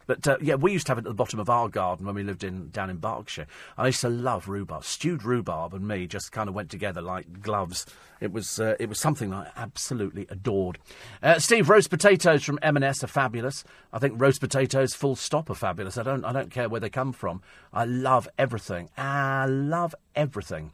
But 0.08 0.28
uh, 0.28 0.38
yeah, 0.42 0.56
we 0.56 0.72
used 0.72 0.86
to 0.88 0.92
have 0.92 0.98
it 0.98 1.06
at 1.06 1.10
the 1.10 1.14
bottom 1.14 1.40
of 1.40 1.50
our 1.50 1.70
garden 1.70 2.06
when 2.06 2.16
we 2.16 2.24
lived 2.24 2.44
in 2.44 2.70
down 2.70 2.90
in 2.90 2.98
Berkshire. 2.98 3.48
I 3.78 3.88
used 3.88 4.02
to 4.02 4.10
love 4.10 4.48
rhubarb. 4.48 4.84
Stewed 4.84 5.24
rhubarb 5.24 5.74
and 5.74 5.88
me 5.88 6.08
just 6.08 6.32
kind 6.32 6.50
of 6.50 6.56
went 6.56 6.70
together 6.70 7.02
like 7.02 7.42
gloves. 7.42 7.86
It 8.22 8.32
was 8.32 8.60
uh, 8.60 8.76
it 8.80 8.90
was 8.90 9.00
something 9.00 9.34
I 9.34 9.52
absolutely 9.56 10.28
adored. 10.30 10.78
Uh, 11.22 11.40
Steve, 11.40 11.70
roast 11.70 11.90
potatoes 11.90 12.44
from 12.44 12.60
M&S 12.62 13.04
are 13.04 13.08
fabulous. 13.08 13.64
I 13.92 14.00
think 14.00 14.14
roast 14.18 14.40
potatoes, 14.40 14.94
full 14.94 15.16
stop, 15.16 15.50
are 15.50 15.56
fabulous. 15.56 15.98
I 15.98 16.04
don't 16.04 16.24
I 16.24 16.32
don't 16.32 16.52
care 16.52 16.70
where 16.70 16.82
they 16.82 16.90
come 16.90 17.14
from. 17.14 17.42
I 17.74 17.86
love 17.86 18.28
everything. 18.38 18.90
I 18.98 19.46
love 19.46 19.96
everything. 20.16 20.72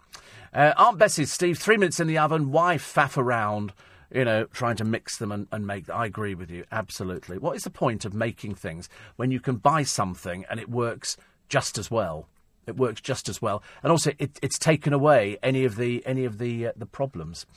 Uh, 0.53 0.73
Aunt 0.77 0.97
Bessie, 0.97 1.25
Steve, 1.25 1.57
three 1.57 1.77
minutes 1.77 1.99
in 1.99 2.07
the 2.07 2.17
oven. 2.17 2.51
Why 2.51 2.75
faff 2.75 3.17
around? 3.17 3.73
You 4.13 4.25
know, 4.25 4.45
trying 4.45 4.75
to 4.77 4.83
mix 4.83 5.17
them 5.17 5.31
and, 5.31 5.47
and 5.51 5.65
make. 5.65 5.89
I 5.89 6.05
agree 6.05 6.35
with 6.35 6.51
you 6.51 6.65
absolutely. 6.71 7.37
What 7.37 7.55
is 7.55 7.63
the 7.63 7.69
point 7.69 8.05
of 8.05 8.13
making 8.13 8.55
things 8.55 8.89
when 9.15 9.31
you 9.31 9.39
can 9.39 9.55
buy 9.55 9.83
something 9.83 10.45
and 10.49 10.59
it 10.59 10.69
works 10.69 11.17
just 11.49 11.77
as 11.77 11.89
well? 11.89 12.27
It 12.67 12.77
works 12.77 13.01
just 13.01 13.27
as 13.27 13.41
well, 13.41 13.63
and 13.81 13.91
also 13.91 14.11
it, 14.19 14.37
it's 14.41 14.59
taken 14.59 14.93
away 14.93 15.37
any 15.41 15.65
of 15.65 15.77
the 15.77 16.05
any 16.05 16.25
of 16.25 16.37
the 16.37 16.67
uh, 16.67 16.71
the 16.75 16.85
problems. 16.85 17.47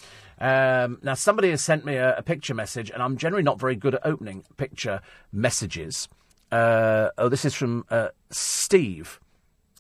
Um, 0.40 0.98
now, 1.02 1.12
somebody 1.12 1.51
has 1.51 1.62
sent 1.62 1.85
me 1.85 1.97
a, 1.97 2.16
a, 2.16 2.22
picture 2.22 2.55
message, 2.55 2.90
and 2.90 3.02
I'm 3.02 3.18
generally 3.18 3.43
not 3.43 3.60
very 3.60 3.76
good 3.76 3.94
at 3.94 4.01
opening 4.05 4.44
picture 4.56 5.02
messages. 5.31 6.09
Uh, 6.51 7.10
oh, 7.18 7.28
this 7.28 7.44
is 7.44 7.55
from 7.55 7.85
uh, 7.90 8.09
Steve, 8.31 9.20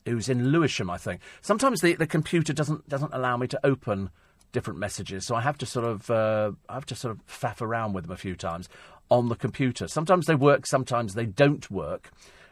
who's 0.04 0.28
in 0.28 0.52
Lewisham, 0.52 0.90
I 0.90 0.98
think. 0.98 1.22
Sometimes 1.40 1.80
the, 1.80 1.94
the 1.94 2.06
computer 2.06 2.52
doesn't 2.52 2.86
doesn't 2.86 3.14
allow 3.14 3.38
me 3.38 3.46
to 3.48 3.60
open 3.64 4.10
different 4.54 4.78
messages. 4.78 5.26
So 5.26 5.34
I 5.34 5.42
have 5.42 5.58
to 5.58 5.66
sort 5.66 5.84
of 5.84 6.10
uh, 6.10 6.52
I 6.70 6.74
have 6.74 6.86
to 6.86 6.94
sort 6.94 7.14
of 7.14 7.26
faff 7.26 7.60
around 7.60 7.92
with 7.92 8.04
them 8.04 8.12
a 8.12 8.16
few 8.16 8.34
times 8.34 8.70
on 9.10 9.28
the 9.28 9.36
computer. 9.36 9.86
Sometimes 9.86 10.24
they 10.24 10.34
work, 10.34 10.64
sometimes 10.64 11.12
they 11.12 11.26
don't 11.26 11.70
work, 11.70 12.10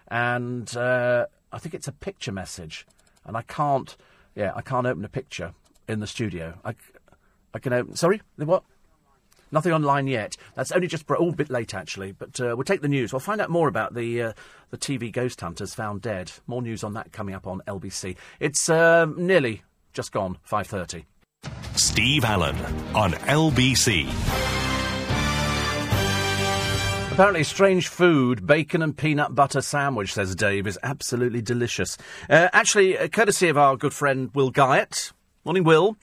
and 0.09 0.77
uh, 0.77 1.27
I 1.51 1.59
think 1.59 1.75
it's 1.75 1.89
a 1.89 1.93
picture 1.93 2.33
message, 2.33 2.87
and 3.25 3.39
I 3.39 3.43
can't. 3.43 3.97
Yeah, 4.35 4.53
I 4.55 4.63
can't 4.63 4.87
open 4.87 5.05
a 5.05 5.09
picture 5.09 5.55
in 5.89 6.01
the 6.01 6.07
studio. 6.07 6.59
I, 6.65 6.75
I 7.55 7.59
can 7.59 7.73
open. 7.73 7.97
Sorry, 7.97 8.21
what? 8.37 8.65
Nothing 9.51 9.73
online 9.73 10.07
yet. 10.07 10.39
That's 10.55 10.73
only 10.73 10.87
just 10.87 11.11
all 11.11 11.29
a 11.29 11.37
bit 11.37 11.51
late 11.51 11.75
actually. 11.75 12.13
But 12.13 12.41
uh, 12.41 12.55
we'll 12.57 12.65
take 12.65 12.81
the 12.81 12.89
news. 12.89 13.13
We'll 13.13 13.21
find 13.21 13.41
out 13.41 13.51
more 13.51 13.69
about 13.69 13.95
the 13.95 14.23
uh, 14.23 14.33
the 14.71 14.79
TV 14.79 15.13
ghost 15.13 15.41
hunters 15.41 15.75
found 15.75 16.03
dead. 16.03 16.33
More 16.47 16.63
news 16.63 16.83
on 16.83 16.95
that 16.95 17.13
coming 17.13 17.35
up 17.35 17.47
on 17.47 17.63
LBC. 17.69 18.17
It's 18.41 18.69
uh, 18.69 19.07
nearly 19.17 19.63
just 19.93 20.11
gone 20.11 20.39
five 20.43 20.67
thirty. 20.67 21.05
Steve 21.93 22.25
Allen 22.25 22.57
on 22.95 23.13
LBC. 23.13 24.07
Apparently, 27.13 27.45
strange 27.45 27.89
food, 27.89 28.47
bacon 28.47 28.81
and 28.81 28.97
peanut 28.97 29.35
butter 29.35 29.61
sandwich, 29.61 30.15
says 30.15 30.35
Dave, 30.35 30.67
is 30.67 30.79
absolutely 30.83 31.43
delicious. 31.43 31.99
Uh, 32.31 32.49
actually, 32.55 32.97
uh, 32.97 33.09
courtesy 33.09 33.49
of 33.49 33.59
our 33.59 33.77
good 33.77 33.93
friend 33.93 34.31
Will 34.33 34.51
Guyatt. 34.51 35.13
Morning, 35.45 35.65
Will. 35.65 35.99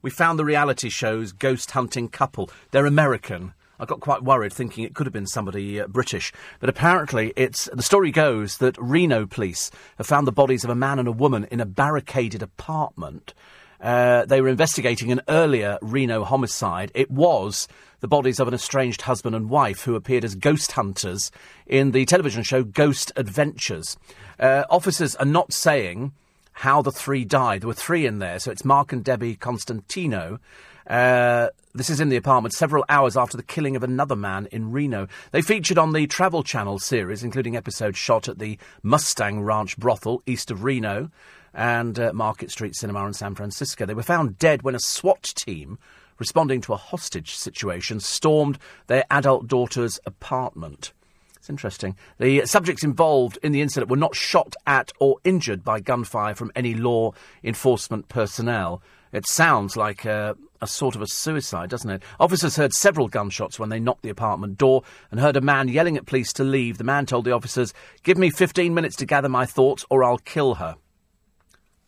We 0.00 0.08
found 0.08 0.38
the 0.38 0.44
reality 0.46 0.88
show's 0.88 1.32
ghost 1.32 1.72
hunting 1.72 2.08
couple. 2.08 2.48
They're 2.70 2.86
American. 2.86 3.52
I 3.78 3.84
got 3.84 4.00
quite 4.00 4.22
worried 4.22 4.54
thinking 4.54 4.84
it 4.84 4.94
could 4.94 5.06
have 5.06 5.12
been 5.12 5.26
somebody 5.26 5.78
uh, 5.80 5.86
British. 5.86 6.32
But 6.60 6.70
apparently, 6.70 7.34
it's 7.36 7.68
the 7.72 7.82
story 7.82 8.10
goes 8.10 8.56
that 8.58 8.78
Reno 8.78 9.26
police 9.26 9.70
have 9.98 10.06
found 10.06 10.26
the 10.26 10.32
bodies 10.32 10.64
of 10.64 10.70
a 10.70 10.74
man 10.74 10.98
and 10.98 11.08
a 11.08 11.12
woman 11.12 11.44
in 11.50 11.60
a 11.60 11.66
barricaded 11.66 12.42
apartment 12.42 13.34
uh, 13.80 14.24
they 14.24 14.40
were 14.40 14.48
investigating 14.48 15.12
an 15.12 15.20
earlier 15.28 15.78
Reno 15.82 16.24
homicide. 16.24 16.90
It 16.94 17.10
was 17.10 17.68
the 18.00 18.08
bodies 18.08 18.40
of 18.40 18.48
an 18.48 18.54
estranged 18.54 19.02
husband 19.02 19.34
and 19.34 19.48
wife 19.48 19.82
who 19.82 19.94
appeared 19.94 20.24
as 20.24 20.34
ghost 20.34 20.72
hunters 20.72 21.30
in 21.66 21.92
the 21.92 22.04
television 22.04 22.42
show 22.42 22.62
Ghost 22.62 23.12
Adventures. 23.16 23.96
Uh, 24.38 24.64
officers 24.70 25.16
are 25.16 25.26
not 25.26 25.52
saying 25.52 26.12
how 26.52 26.82
the 26.82 26.92
three 26.92 27.24
died. 27.24 27.62
There 27.62 27.68
were 27.68 27.74
three 27.74 28.06
in 28.06 28.18
there, 28.18 28.38
so 28.38 28.50
it's 28.50 28.64
Mark 28.64 28.92
and 28.92 29.04
Debbie 29.04 29.36
Constantino. 29.36 30.40
Uh, 30.86 31.48
this 31.74 31.90
is 31.90 32.00
in 32.00 32.08
the 32.08 32.16
apartment 32.16 32.54
several 32.54 32.84
hours 32.88 33.16
after 33.16 33.36
the 33.36 33.42
killing 33.42 33.76
of 33.76 33.82
another 33.82 34.16
man 34.16 34.46
in 34.52 34.72
Reno. 34.72 35.08
They 35.32 35.42
featured 35.42 35.76
on 35.78 35.92
the 35.92 36.06
Travel 36.06 36.42
Channel 36.42 36.78
series, 36.78 37.22
including 37.22 37.56
episodes 37.56 37.98
shot 37.98 38.28
at 38.28 38.38
the 38.38 38.58
Mustang 38.82 39.42
Ranch 39.42 39.76
brothel 39.76 40.22
east 40.26 40.50
of 40.50 40.64
Reno 40.64 41.10
and 41.56 41.98
uh, 41.98 42.12
Market 42.12 42.50
Street 42.50 42.76
Cinema 42.76 43.06
in 43.06 43.14
San 43.14 43.34
Francisco. 43.34 43.86
They 43.86 43.94
were 43.94 44.02
found 44.02 44.38
dead 44.38 44.62
when 44.62 44.74
a 44.74 44.80
SWAT 44.80 45.22
team, 45.34 45.78
responding 46.18 46.60
to 46.60 46.74
a 46.74 46.76
hostage 46.76 47.34
situation, 47.34 47.98
stormed 47.98 48.58
their 48.86 49.04
adult 49.10 49.48
daughter's 49.48 49.98
apartment. 50.06 50.92
It's 51.36 51.48
interesting. 51.48 51.96
The 52.18 52.44
subjects 52.44 52.84
involved 52.84 53.38
in 53.42 53.52
the 53.52 53.62
incident 53.62 53.90
were 53.90 53.96
not 53.96 54.14
shot 54.14 54.54
at 54.66 54.92
or 55.00 55.16
injured 55.24 55.64
by 55.64 55.80
gunfire 55.80 56.34
from 56.34 56.52
any 56.54 56.74
law 56.74 57.12
enforcement 57.42 58.08
personnel. 58.08 58.82
It 59.12 59.26
sounds 59.26 59.76
like 59.76 60.04
a, 60.04 60.36
a, 60.60 60.66
sort 60.66 60.94
of 60.94 61.02
a 61.02 61.06
suicide, 61.06 61.70
doesn't 61.70 61.88
it? 61.88 62.02
Officers 62.20 62.56
heard 62.56 62.74
several 62.74 63.08
gunshots 63.08 63.58
when 63.58 63.68
they 63.70 63.80
knocked 63.80 64.02
the 64.02 64.10
apartment 64.10 64.58
door 64.58 64.82
and 65.10 65.20
heard 65.20 65.36
a 65.36 65.40
man 65.40 65.68
yelling 65.68 65.96
at 65.96 66.04
police 66.04 66.32
to 66.34 66.44
leave. 66.44 66.76
The 66.76 66.84
man 66.84 67.06
told 67.06 67.24
the 67.24 67.32
officers, 67.32 67.72
Give 68.02 68.18
me 68.18 68.28
15 68.28 68.74
minutes 68.74 68.96
to 68.96 69.06
gather 69.06 69.28
my 69.28 69.46
thoughts 69.46 69.86
or 69.88 70.02
I'll 70.02 70.18
kill 70.18 70.56
her. 70.56 70.76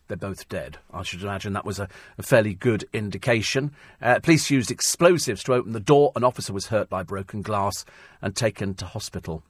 They're 0.09 0.17
both 0.17 0.49
dead. 0.49 0.79
I 0.91 1.03
should 1.03 1.21
imagine 1.21 1.53
that 1.53 1.65
was 1.65 1.79
a, 1.79 1.87
a 2.17 2.23
fairly 2.23 2.55
good 2.55 2.89
indication. 2.93 3.71
Uh, 4.01 4.19
police 4.19 4.49
used 4.49 4.71
explosives 4.71 5.43
to 5.43 5.53
open 5.53 5.71
the 5.71 5.79
door. 5.79 6.11
An 6.15 6.23
officer 6.23 6.51
was 6.51 6.67
hurt 6.67 6.89
by 6.89 7.03
broken 7.03 7.43
glass 7.43 7.85
and 8.19 8.35
taken 8.35 8.73
to 8.73 8.85
hospital. 8.85 9.43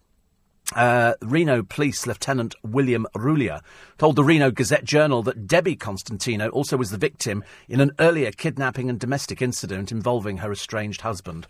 Uh, 0.75 1.13
Reno 1.21 1.63
Police 1.63 2.05
Lieutenant 2.05 2.55
William 2.61 3.07
Rulia 3.15 3.61
told 3.97 4.17
the 4.17 4.23
Reno 4.23 4.51
Gazette 4.51 4.83
Journal 4.83 5.23
that 5.23 5.47
Debbie 5.47 5.77
Constantino 5.77 6.49
also 6.49 6.75
was 6.75 6.91
the 6.91 6.97
victim 6.97 7.41
in 7.69 7.79
an 7.79 7.91
earlier 7.97 8.31
kidnapping 8.31 8.89
and 8.89 8.99
domestic 8.99 9.41
incident 9.41 9.93
involving 9.93 10.37
her 10.39 10.51
estranged 10.51 11.01
husband. 11.01 11.47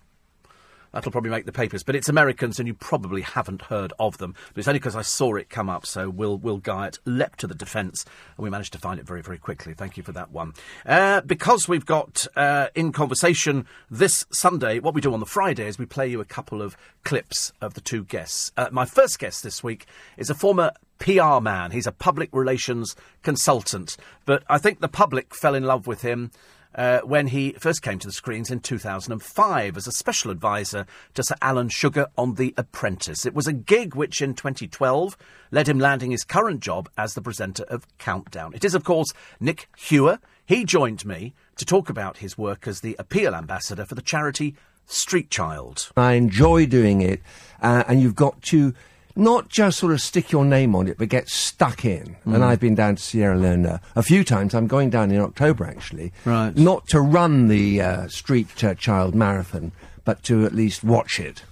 That'll 0.91 1.11
probably 1.11 1.29
make 1.29 1.45
the 1.45 1.51
papers. 1.51 1.83
But 1.83 1.95
it's 1.95 2.09
Americans, 2.09 2.59
and 2.59 2.67
you 2.67 2.73
probably 2.73 3.21
haven't 3.21 3.63
heard 3.63 3.93
of 3.99 4.17
them. 4.17 4.35
But 4.53 4.59
it's 4.59 4.67
only 4.67 4.79
because 4.79 4.95
I 4.95 5.01
saw 5.01 5.35
it 5.35 5.49
come 5.49 5.69
up. 5.69 5.85
So 5.85 6.09
Will 6.09 6.37
Will 6.37 6.57
Guyatt 6.57 6.99
leapt 7.05 7.39
to 7.39 7.47
the 7.47 7.55
defence, 7.55 8.05
and 8.37 8.43
we 8.43 8.49
managed 8.49 8.73
to 8.73 8.79
find 8.79 8.99
it 8.99 9.05
very 9.05 9.21
very 9.21 9.37
quickly. 9.37 9.73
Thank 9.73 9.97
you 9.97 10.03
for 10.03 10.11
that 10.13 10.31
one. 10.31 10.53
Uh, 10.85 11.21
because 11.21 11.67
we've 11.67 11.85
got 11.85 12.25
uh, 12.35 12.67
in 12.75 12.91
conversation 12.91 13.65
this 13.89 14.25
Sunday, 14.31 14.79
what 14.79 14.93
we 14.93 15.01
do 15.01 15.13
on 15.13 15.19
the 15.19 15.25
Friday 15.25 15.67
is 15.67 15.77
we 15.77 15.85
play 15.85 16.07
you 16.07 16.21
a 16.21 16.25
couple 16.25 16.61
of 16.61 16.75
clips 17.03 17.53
of 17.61 17.73
the 17.73 17.81
two 17.81 18.03
guests. 18.03 18.51
Uh, 18.57 18.69
my 18.71 18.85
first 18.85 19.19
guest 19.19 19.43
this 19.43 19.63
week 19.63 19.85
is 20.17 20.29
a 20.29 20.35
former 20.35 20.71
PR 20.99 21.39
man. 21.39 21.71
He's 21.71 21.87
a 21.87 21.91
public 21.91 22.29
relations 22.33 22.95
consultant, 23.23 23.95
but 24.25 24.43
I 24.49 24.57
think 24.57 24.79
the 24.79 24.87
public 24.87 25.33
fell 25.33 25.55
in 25.55 25.63
love 25.63 25.87
with 25.87 26.01
him 26.01 26.31
uh, 26.75 26.99
when 26.99 27.27
he 27.27 27.53
first 27.53 27.81
came 27.81 27.99
to 27.99 28.07
the 28.07 28.13
screens 28.13 28.51
in 28.51 28.59
2005 28.59 29.77
as 29.77 29.87
a 29.87 29.91
special 29.91 30.31
advisor 30.31 30.85
to 31.15 31.23
Sir 31.23 31.35
Alan 31.41 31.69
Sugar 31.69 32.07
on 32.17 32.35
The 32.35 32.53
Apprentice. 32.57 33.25
It 33.25 33.33
was 33.33 33.47
a 33.47 33.53
gig 33.53 33.95
which 33.95 34.21
in 34.21 34.33
2012 34.33 35.17
led 35.51 35.67
him 35.67 35.79
landing 35.79 36.11
his 36.11 36.23
current 36.23 36.61
job 36.61 36.89
as 36.97 37.13
the 37.13 37.21
presenter 37.21 37.63
of 37.63 37.87
Countdown. 37.97 38.53
It 38.53 38.63
is, 38.63 38.75
of 38.75 38.83
course, 38.83 39.11
Nick 39.39 39.67
Hewer. 39.77 40.19
He 40.45 40.63
joined 40.63 41.05
me 41.05 41.33
to 41.57 41.65
talk 41.65 41.89
about 41.89 42.17
his 42.17 42.37
work 42.37 42.67
as 42.67 42.81
the 42.81 42.95
appeal 42.99 43.35
ambassador 43.35 43.85
for 43.85 43.95
the 43.95 44.01
charity 44.01 44.55
Street 44.85 45.29
Child. 45.29 45.91
I 45.95 46.13
enjoy 46.13 46.65
doing 46.65 47.01
it, 47.01 47.21
uh, 47.61 47.83
and 47.87 48.01
you've 48.01 48.15
got 48.15 48.41
to 48.43 48.73
not 49.19 49.49
just 49.49 49.79
sort 49.79 49.93
of 49.93 50.01
stick 50.01 50.31
your 50.31 50.45
name 50.45 50.75
on 50.75 50.87
it, 50.87 50.97
but 50.97 51.09
get 51.09 51.29
stuck 51.29 51.85
in. 51.85 52.15
Mm. 52.25 52.35
And 52.35 52.43
I've 52.43 52.59
been 52.59 52.75
down 52.75 52.95
to 52.95 53.03
Sierra 53.03 53.37
Leone 53.37 53.65
uh, 53.65 53.77
a 53.95 54.01
few 54.01 54.23
times. 54.23 54.55
I'm 54.55 54.67
going 54.67 54.89
down 54.89 55.11
in 55.11 55.19
October, 55.19 55.65
actually. 55.65 56.11
Right. 56.25 56.55
Not 56.55 56.87
to 56.87 57.01
run 57.01 57.47
the 57.47 57.81
uh, 57.81 58.07
Street 58.07 58.63
uh, 58.63 58.73
Child 58.75 59.13
Marathon, 59.13 59.71
but 60.05 60.23
to 60.23 60.45
at 60.45 60.53
least 60.53 60.83
watch 60.83 61.19
it. 61.19 61.43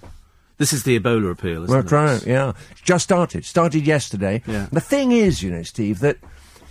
This 0.56 0.72
is 0.72 0.82
the 0.82 0.98
Ebola 0.98 1.30
appeal, 1.30 1.62
isn't 1.64 1.68
We're 1.68 1.80
it? 1.80 1.92
Right, 1.92 2.26
yeah. 2.26 2.52
Just 2.82 3.04
started. 3.04 3.44
Started 3.44 3.86
yesterday. 3.86 4.42
Yeah. 4.44 4.66
The 4.72 4.80
thing 4.80 5.12
is, 5.12 5.42
you 5.42 5.52
know, 5.52 5.62
Steve, 5.62 6.00
that 6.00 6.18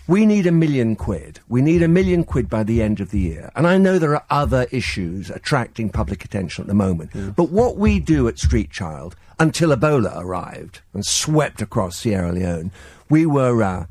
we 0.08 0.26
need 0.26 0.48
a 0.48 0.52
million 0.52 0.96
quid. 0.96 1.40
We 1.50 1.62
need 1.62 1.84
a 1.84 1.88
million 1.88 2.24
quid 2.24 2.50
by 2.50 2.64
the 2.64 2.82
end 2.82 3.00
of 3.00 3.12
the 3.12 3.20
year. 3.20 3.52
And 3.56 3.68
I 3.68 3.78
know 3.78 4.00
there 4.00 4.16
are 4.16 4.26
other 4.30 4.68
issues 4.72 5.30
attracting 5.30 5.90
public 5.90 6.24
attention 6.24 6.64
at 6.64 6.68
the 6.68 6.74
moment. 6.74 7.36
But 7.36 7.50
what 7.50 7.78
we 7.78 8.00
do 8.00 8.28
at 8.28 8.40
Street 8.40 8.72
Child 8.72 9.16
until 9.40 9.70
Ebola 9.70 10.18
arrived 10.18 10.82
and 10.94 11.06
swept 11.06 11.62
across 11.62 11.98
Sierra 11.98 12.32
Leone. 12.32 12.72
We 13.10 13.26
were 13.26 13.62
uh, 13.62 13.86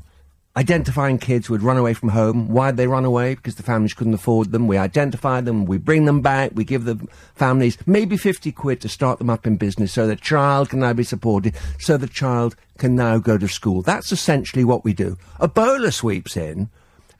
identifying 0.57 1.19
kids 1.19 1.45
who 1.45 1.53
had 1.53 1.61
run 1.61 1.77
away 1.77 1.93
from 1.93 2.09
home. 2.09 2.49
Why 2.49 2.71
did 2.71 2.77
they 2.77 2.87
run 2.87 3.05
away? 3.05 3.35
Because 3.35 3.55
the 3.55 3.63
families 3.63 3.93
couldn't 3.93 4.15
afford 4.15 4.51
them. 4.51 4.67
We 4.67 4.75
identify 4.75 5.39
them, 5.39 5.65
we 5.65 5.77
bring 5.77 6.05
them 6.05 6.21
back, 6.21 6.51
we 6.55 6.65
give 6.65 6.85
the 6.85 6.97
families 7.35 7.77
maybe 7.85 8.17
50 8.17 8.51
quid 8.51 8.81
to 8.81 8.89
start 8.89 9.19
them 9.19 9.29
up 9.29 9.45
in 9.45 9.57
business 9.57 9.93
so 9.93 10.07
the 10.07 10.15
child 10.15 10.69
can 10.69 10.79
now 10.79 10.93
be 10.93 11.03
supported, 11.03 11.55
so 11.79 11.95
the 11.95 12.07
child 12.07 12.55
can 12.79 12.95
now 12.95 13.19
go 13.19 13.37
to 13.37 13.47
school. 13.47 13.83
That's 13.83 14.11
essentially 14.11 14.63
what 14.63 14.83
we 14.83 14.93
do. 14.93 15.17
Ebola 15.39 15.93
sweeps 15.93 16.35
in 16.35 16.69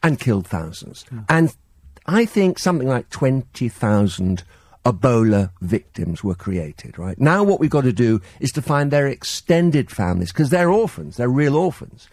and 0.02 0.20
killed 0.20 0.48
thousands. 0.48 1.06
And 1.30 1.56
I 2.08 2.26
think 2.26 2.58
something 2.58 2.88
like 2.88 3.10
20,000 3.10 4.44
Ebola 4.84 5.52
victims 5.62 6.24
were 6.24 6.36
created, 6.36 6.98
right? 6.98 7.20
Now 7.20 7.44
what 7.44 7.60
we've 7.60 7.70
got 7.70 7.84
to 7.84 7.94
do 7.94 8.22
is 8.40 8.52
to 8.54 8.62
find 8.62 8.90
their 8.90 9.06
extended 9.06 9.92
families, 9.92 10.32
because 10.32 10.50
they're 10.50 10.72
orphans, 10.72 11.18
they're 11.18 11.30
real 11.30 11.56
orphans. 11.56 12.08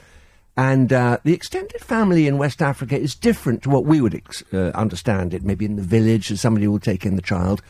And 0.57 0.93
uh, 0.93 1.19
the 1.25 1.35
extended 1.35 1.81
family 1.81 2.29
in 2.29 2.39
West 2.39 2.63
Africa 2.63 2.99
is 2.99 3.15
different 3.15 3.63
to 3.65 3.71
what 3.71 3.85
we 3.85 4.01
would 4.01 4.15
ex- 4.15 4.45
uh, 4.53 4.71
understand 4.75 5.35
it. 5.35 5.43
Maybe 5.43 5.65
in 5.65 5.77
the 5.77 5.83
village, 5.83 6.29
somebody 6.39 6.69
will 6.69 6.79
take 6.79 7.05
in 7.05 7.17
the 7.17 7.23
child, 7.23 7.61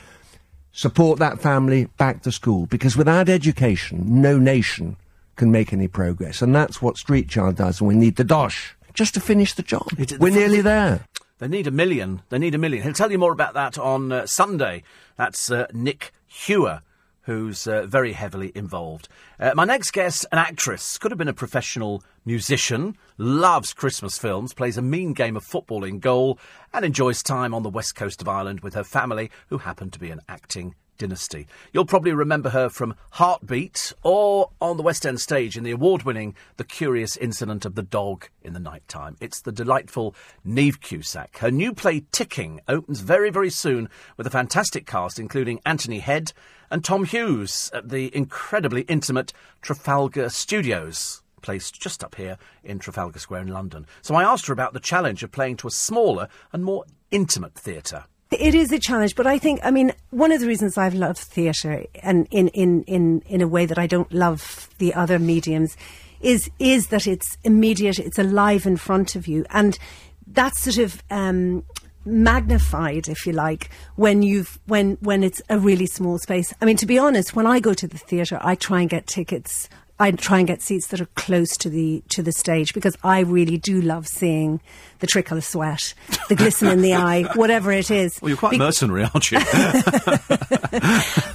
support 0.73 1.19
that 1.19 1.40
family 1.40 1.86
back 1.97 2.23
to 2.23 2.32
school. 2.32 2.66
Because 2.66 2.97
without 2.97 3.28
education, 3.28 4.20
no 4.20 4.39
nation 4.39 4.97
can 5.36 5.51
make 5.51 5.73
any 5.73 5.89
progress. 5.89 6.43
And 6.43 6.55
that's 6.55 6.82
what 6.82 6.98
Street 6.98 7.28
Child 7.28 7.56
does. 7.56 7.81
And 7.81 7.89
we 7.89 7.94
need 7.94 8.16
the 8.16 8.24
dosh 8.24 8.77
just 8.93 9.15
to 9.15 9.20
finish 9.20 9.55
the 9.55 9.62
job. 9.62 9.89
We're 10.19 10.31
nearly 10.31 10.61
there. 10.61 11.06
They 11.39 11.48
need 11.48 11.66
a 11.66 11.73
million. 11.73 12.23
They 12.28 12.39
need 12.39 12.55
a 12.55 12.59
million. 12.59 12.85
He'll 12.85 12.93
tell 12.93 13.11
you 13.11 13.19
more 13.19 13.32
about 13.32 13.55
that 13.55 13.77
on 13.77 14.12
uh, 14.12 14.27
Sunday. 14.27 14.85
That's 15.16 15.51
uh, 15.51 15.66
Nick 15.73 16.12
Hewer, 16.27 16.82
who's 17.23 17.66
uh, 17.66 17.86
very 17.86 18.12
heavily 18.12 18.52
involved. 18.55 19.09
Uh, 19.40 19.52
my 19.56 19.65
next 19.65 19.90
guest, 19.93 20.27
an 20.31 20.39
actress, 20.39 20.97
could 20.97 21.11
have 21.11 21.19
been 21.19 21.28
a 21.28 21.35
professional 21.35 22.05
musician, 22.25 22.97
loves 23.19 23.73
Christmas 23.73 24.19
films, 24.19 24.55
plays 24.55 24.77
a 24.77 24.83
mean 24.83 25.13
game 25.13 25.37
of 25.37 25.45
football 25.45 25.85
in 25.85 25.99
goal, 25.99 26.39
and 26.73 26.85
enjoys 26.85 27.23
time 27.23 27.55
on 27.55 27.63
the 27.63 27.71
west 27.71 27.95
coast 27.95 28.21
of 28.21 28.29
Ireland 28.29 28.61
with 28.61 28.75
her 28.75 28.85
family, 28.85 29.31
who 29.49 29.59
happen 29.59 29.91
to 29.91 29.99
be 29.99 30.11
an 30.11 30.21
acting 30.29 30.75
dynasty. 30.99 31.47
You'll 31.73 31.87
probably 31.87 32.13
remember 32.13 32.51
her 32.51 32.69
from 32.69 32.95
Heartbeat 33.11 33.93
or 34.03 34.51
on 34.61 34.77
the 34.77 34.83
West 34.83 35.05
End 35.05 35.21
stage 35.21 35.57
in 35.57 35.65
the 35.65 35.73
award 35.73 36.05
winning 36.05 36.35
The 36.57 36.65
Curious 36.65 37.17
Incident 37.17 37.65
of 37.65 37.75
the 37.75 37.83
Dog 37.83 38.29
in 38.43 38.53
the 38.53 38.61
Night 38.61 38.87
Time. 38.89 39.17
It's 39.21 39.41
the 39.41 39.53
delightful 39.53 40.15
Niamh 40.47 40.81
Cusack. 40.81 41.39
Her 41.39 41.51
new 41.51 41.73
play 41.73 42.05
Ticking 42.13 42.61
opens 42.69 43.01
very, 43.01 43.31
very 43.31 43.51
soon 43.51 43.89
with 44.17 44.27
a 44.27 44.31
fantastic 44.31 44.87
cast 44.87 45.19
including 45.19 45.61
Anthony 45.67 45.99
Head 45.99 46.33
and 46.71 46.85
Tom 46.85 47.05
Hughes 47.05 47.71
at 47.75 47.89
the 47.89 48.15
incredibly 48.17 48.83
intimate 48.83 49.33
Trafalgar 49.63 50.29
Studios 50.31 51.23
placed 51.45 51.81
just 51.81 52.03
up 52.03 52.15
here 52.15 52.39
in 52.65 52.79
Trafalgar 52.79 53.19
Square 53.19 53.43
in 53.43 53.49
London. 53.49 53.87
So 54.01 54.15
I 54.15 54.25
asked 54.25 54.47
her 54.47 54.53
about 54.53 54.73
the 54.73 54.81
challenge 54.81 55.23
of 55.23 55.31
playing 55.31 55.59
to 55.59 55.69
a 55.69 55.71
smaller 55.71 56.29
and 56.53 56.65
more 56.65 56.87
intimate 57.11 57.55
theatre. 57.55 58.05
It 58.31 58.55
is 58.55 58.73
a 58.73 58.79
challenge, 58.79 59.15
but 59.15 59.27
I 59.27 59.39
think, 59.39 59.61
I 59.62 59.71
mean, 59.71 59.93
one 60.09 60.33
of 60.33 60.41
the 60.41 60.47
reasons 60.47 60.79
I've 60.79 60.95
loved 60.95 61.19
theatre 61.19 61.85
and 62.03 62.27
in, 62.31 62.49
in, 62.49 62.83
in, 62.85 63.23
in 63.27 63.43
a 63.43 63.47
way 63.47 63.66
that 63.66 63.79
I 63.79 63.87
don't 63.87 64.11
love 64.11 64.71
the 64.79 64.95
other 64.95 65.19
mediums 65.19 65.77
is, 66.21 66.51
is 66.59 66.89
that 66.89 67.07
it's 67.07 67.37
immediate, 67.45 67.99
it's 67.99 68.19
alive 68.19 68.65
in 68.65 68.79
front 68.79 69.15
of 69.15 69.29
you. 69.29 69.45
And 69.51 69.79
that's 70.27 70.62
sort 70.62 70.79
of, 70.79 71.03
um, 71.11 71.65
magnified, 72.07 73.09
if 73.09 73.27
you 73.27 73.33
like, 73.33 73.71
when 73.97 74.23
you've 74.23 74.59
when 74.66 74.99
when 75.01 75.23
it's 75.23 75.41
a 75.49 75.59
really 75.59 75.87
small 75.87 76.19
space. 76.19 76.53
I 76.61 76.66
mean, 76.66 76.77
to 76.77 76.87
be 76.87 76.99
honest, 76.99 77.35
when 77.35 77.47
I 77.47 77.61
go 77.61 77.73
to 77.73 77.89
the 77.89 77.97
theatre, 77.97 78.39
I 78.43 78.55
try 78.57 78.81
and 78.81 78.91
get 78.91 79.07
tickets 79.07 79.71
I 80.01 80.11
try 80.11 80.39
and 80.39 80.47
get 80.47 80.61
seats 80.61 80.89
that 80.89 81.01
are 81.01 81.09
close 81.15 81.57
to 81.59 81.71
the 81.71 82.03
to 82.09 82.23
the 82.23 82.33
stage 82.33 82.75
because 82.75 82.97
I 83.05 83.21
really 83.21 83.57
do 83.57 83.81
love 83.81 84.09
seeing 84.09 84.61
the 84.99 85.07
trickle 85.07 85.39
of 85.39 85.45
sweat, 85.45 85.95
the 86.29 86.35
glisten 86.35 86.69
in 86.69 86.83
the 86.83 86.95
eye, 86.95 87.23
whatever 87.35 87.71
it 87.71 87.91
is. 87.91 88.21
Well, 88.21 88.31
you're 88.31 88.39
quite 88.39 88.53
Be- 88.53 88.59
mercenary, 88.59 89.05
aren't 89.05 89.31
you? 89.31 89.39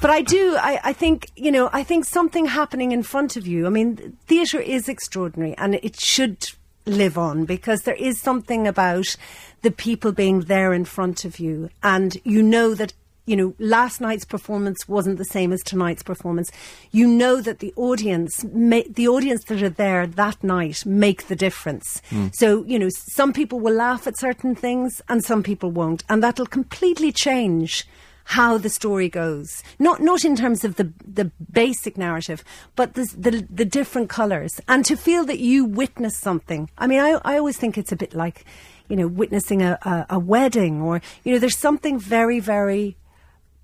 but 0.01 0.09
I 0.09 0.21
do. 0.21 0.57
I, 0.59 0.79
I 0.83 0.93
think 0.93 1.31
you 1.37 1.51
know. 1.51 1.69
I 1.71 1.83
think 1.83 2.03
something 2.03 2.45
happening 2.45 2.91
in 2.91 3.01
front 3.01 3.37
of 3.37 3.47
you. 3.47 3.65
I 3.65 3.69
mean, 3.69 4.17
theatre 4.27 4.59
is 4.59 4.89
extraordinary, 4.89 5.55
and 5.57 5.75
it 5.75 5.97
should 5.97 6.49
live 6.85 7.17
on 7.17 7.45
because 7.45 7.83
there 7.83 7.95
is 7.95 8.19
something 8.19 8.67
about 8.67 9.15
the 9.61 9.71
people 9.71 10.11
being 10.11 10.41
there 10.41 10.73
in 10.73 10.83
front 10.83 11.23
of 11.23 11.39
you, 11.39 11.69
and 11.81 12.17
you 12.25 12.43
know 12.43 12.73
that 12.75 12.93
you 13.29 13.35
know, 13.35 13.53
last 13.59 14.01
night's 14.01 14.25
performance 14.25 14.89
wasn't 14.89 15.19
the 15.19 15.25
same 15.25 15.53
as 15.53 15.61
tonight's 15.61 16.01
performance. 16.01 16.51
You 16.91 17.05
know 17.07 17.41
that 17.41 17.59
the 17.59 17.73
audience, 17.75 18.43
the 18.43 19.07
audience 19.07 19.43
that 19.45 19.61
are 19.61 19.69
there 19.69 20.07
that 20.07 20.43
night, 20.43 20.83
make 20.85 21.27
the 21.27 21.35
difference. 21.35 22.01
Mm. 22.09 22.33
So 22.33 22.63
you 22.65 22.79
know, 22.79 22.89
some 22.89 23.31
people 23.31 23.59
will 23.59 23.75
laugh 23.75 24.07
at 24.07 24.17
certain 24.17 24.55
things, 24.55 24.99
and 25.07 25.23
some 25.23 25.43
people 25.43 25.69
won't, 25.69 26.03
and 26.09 26.23
that'll 26.23 26.47
completely 26.47 27.11
change 27.11 27.87
how 28.29 28.59
the 28.59 28.69
story 28.69 29.09
goes. 29.09 29.63
Not 29.77 30.01
not 30.01 30.25
in 30.25 30.35
terms 30.35 30.63
of 30.63 30.75
the 30.75 30.91
the 31.05 31.31
basic 31.51 31.97
narrative, 31.97 32.43
but 32.75 32.95
the 32.95 33.05
the, 33.15 33.47
the 33.49 33.65
different 33.65 34.09
colours, 34.09 34.59
and 34.67 34.83
to 34.85 34.95
feel 34.95 35.23
that 35.25 35.39
you 35.39 35.65
witness 35.65 36.17
something. 36.17 36.69
I 36.79 36.87
mean, 36.87 36.99
I 36.99 37.19
I 37.23 37.37
always 37.37 37.57
think 37.57 37.77
it's 37.77 37.91
a 37.91 37.95
bit 37.95 38.13
like, 38.13 38.45
you 38.87 38.95
know, 38.95 39.07
witnessing 39.07 39.61
a, 39.61 39.77
a, 39.83 40.05
a 40.17 40.19
wedding, 40.19 40.81
or 40.81 41.01
you 41.23 41.33
know, 41.33 41.39
there's 41.39 41.57
something 41.57 41.99
very 41.99 42.39
very 42.39 42.97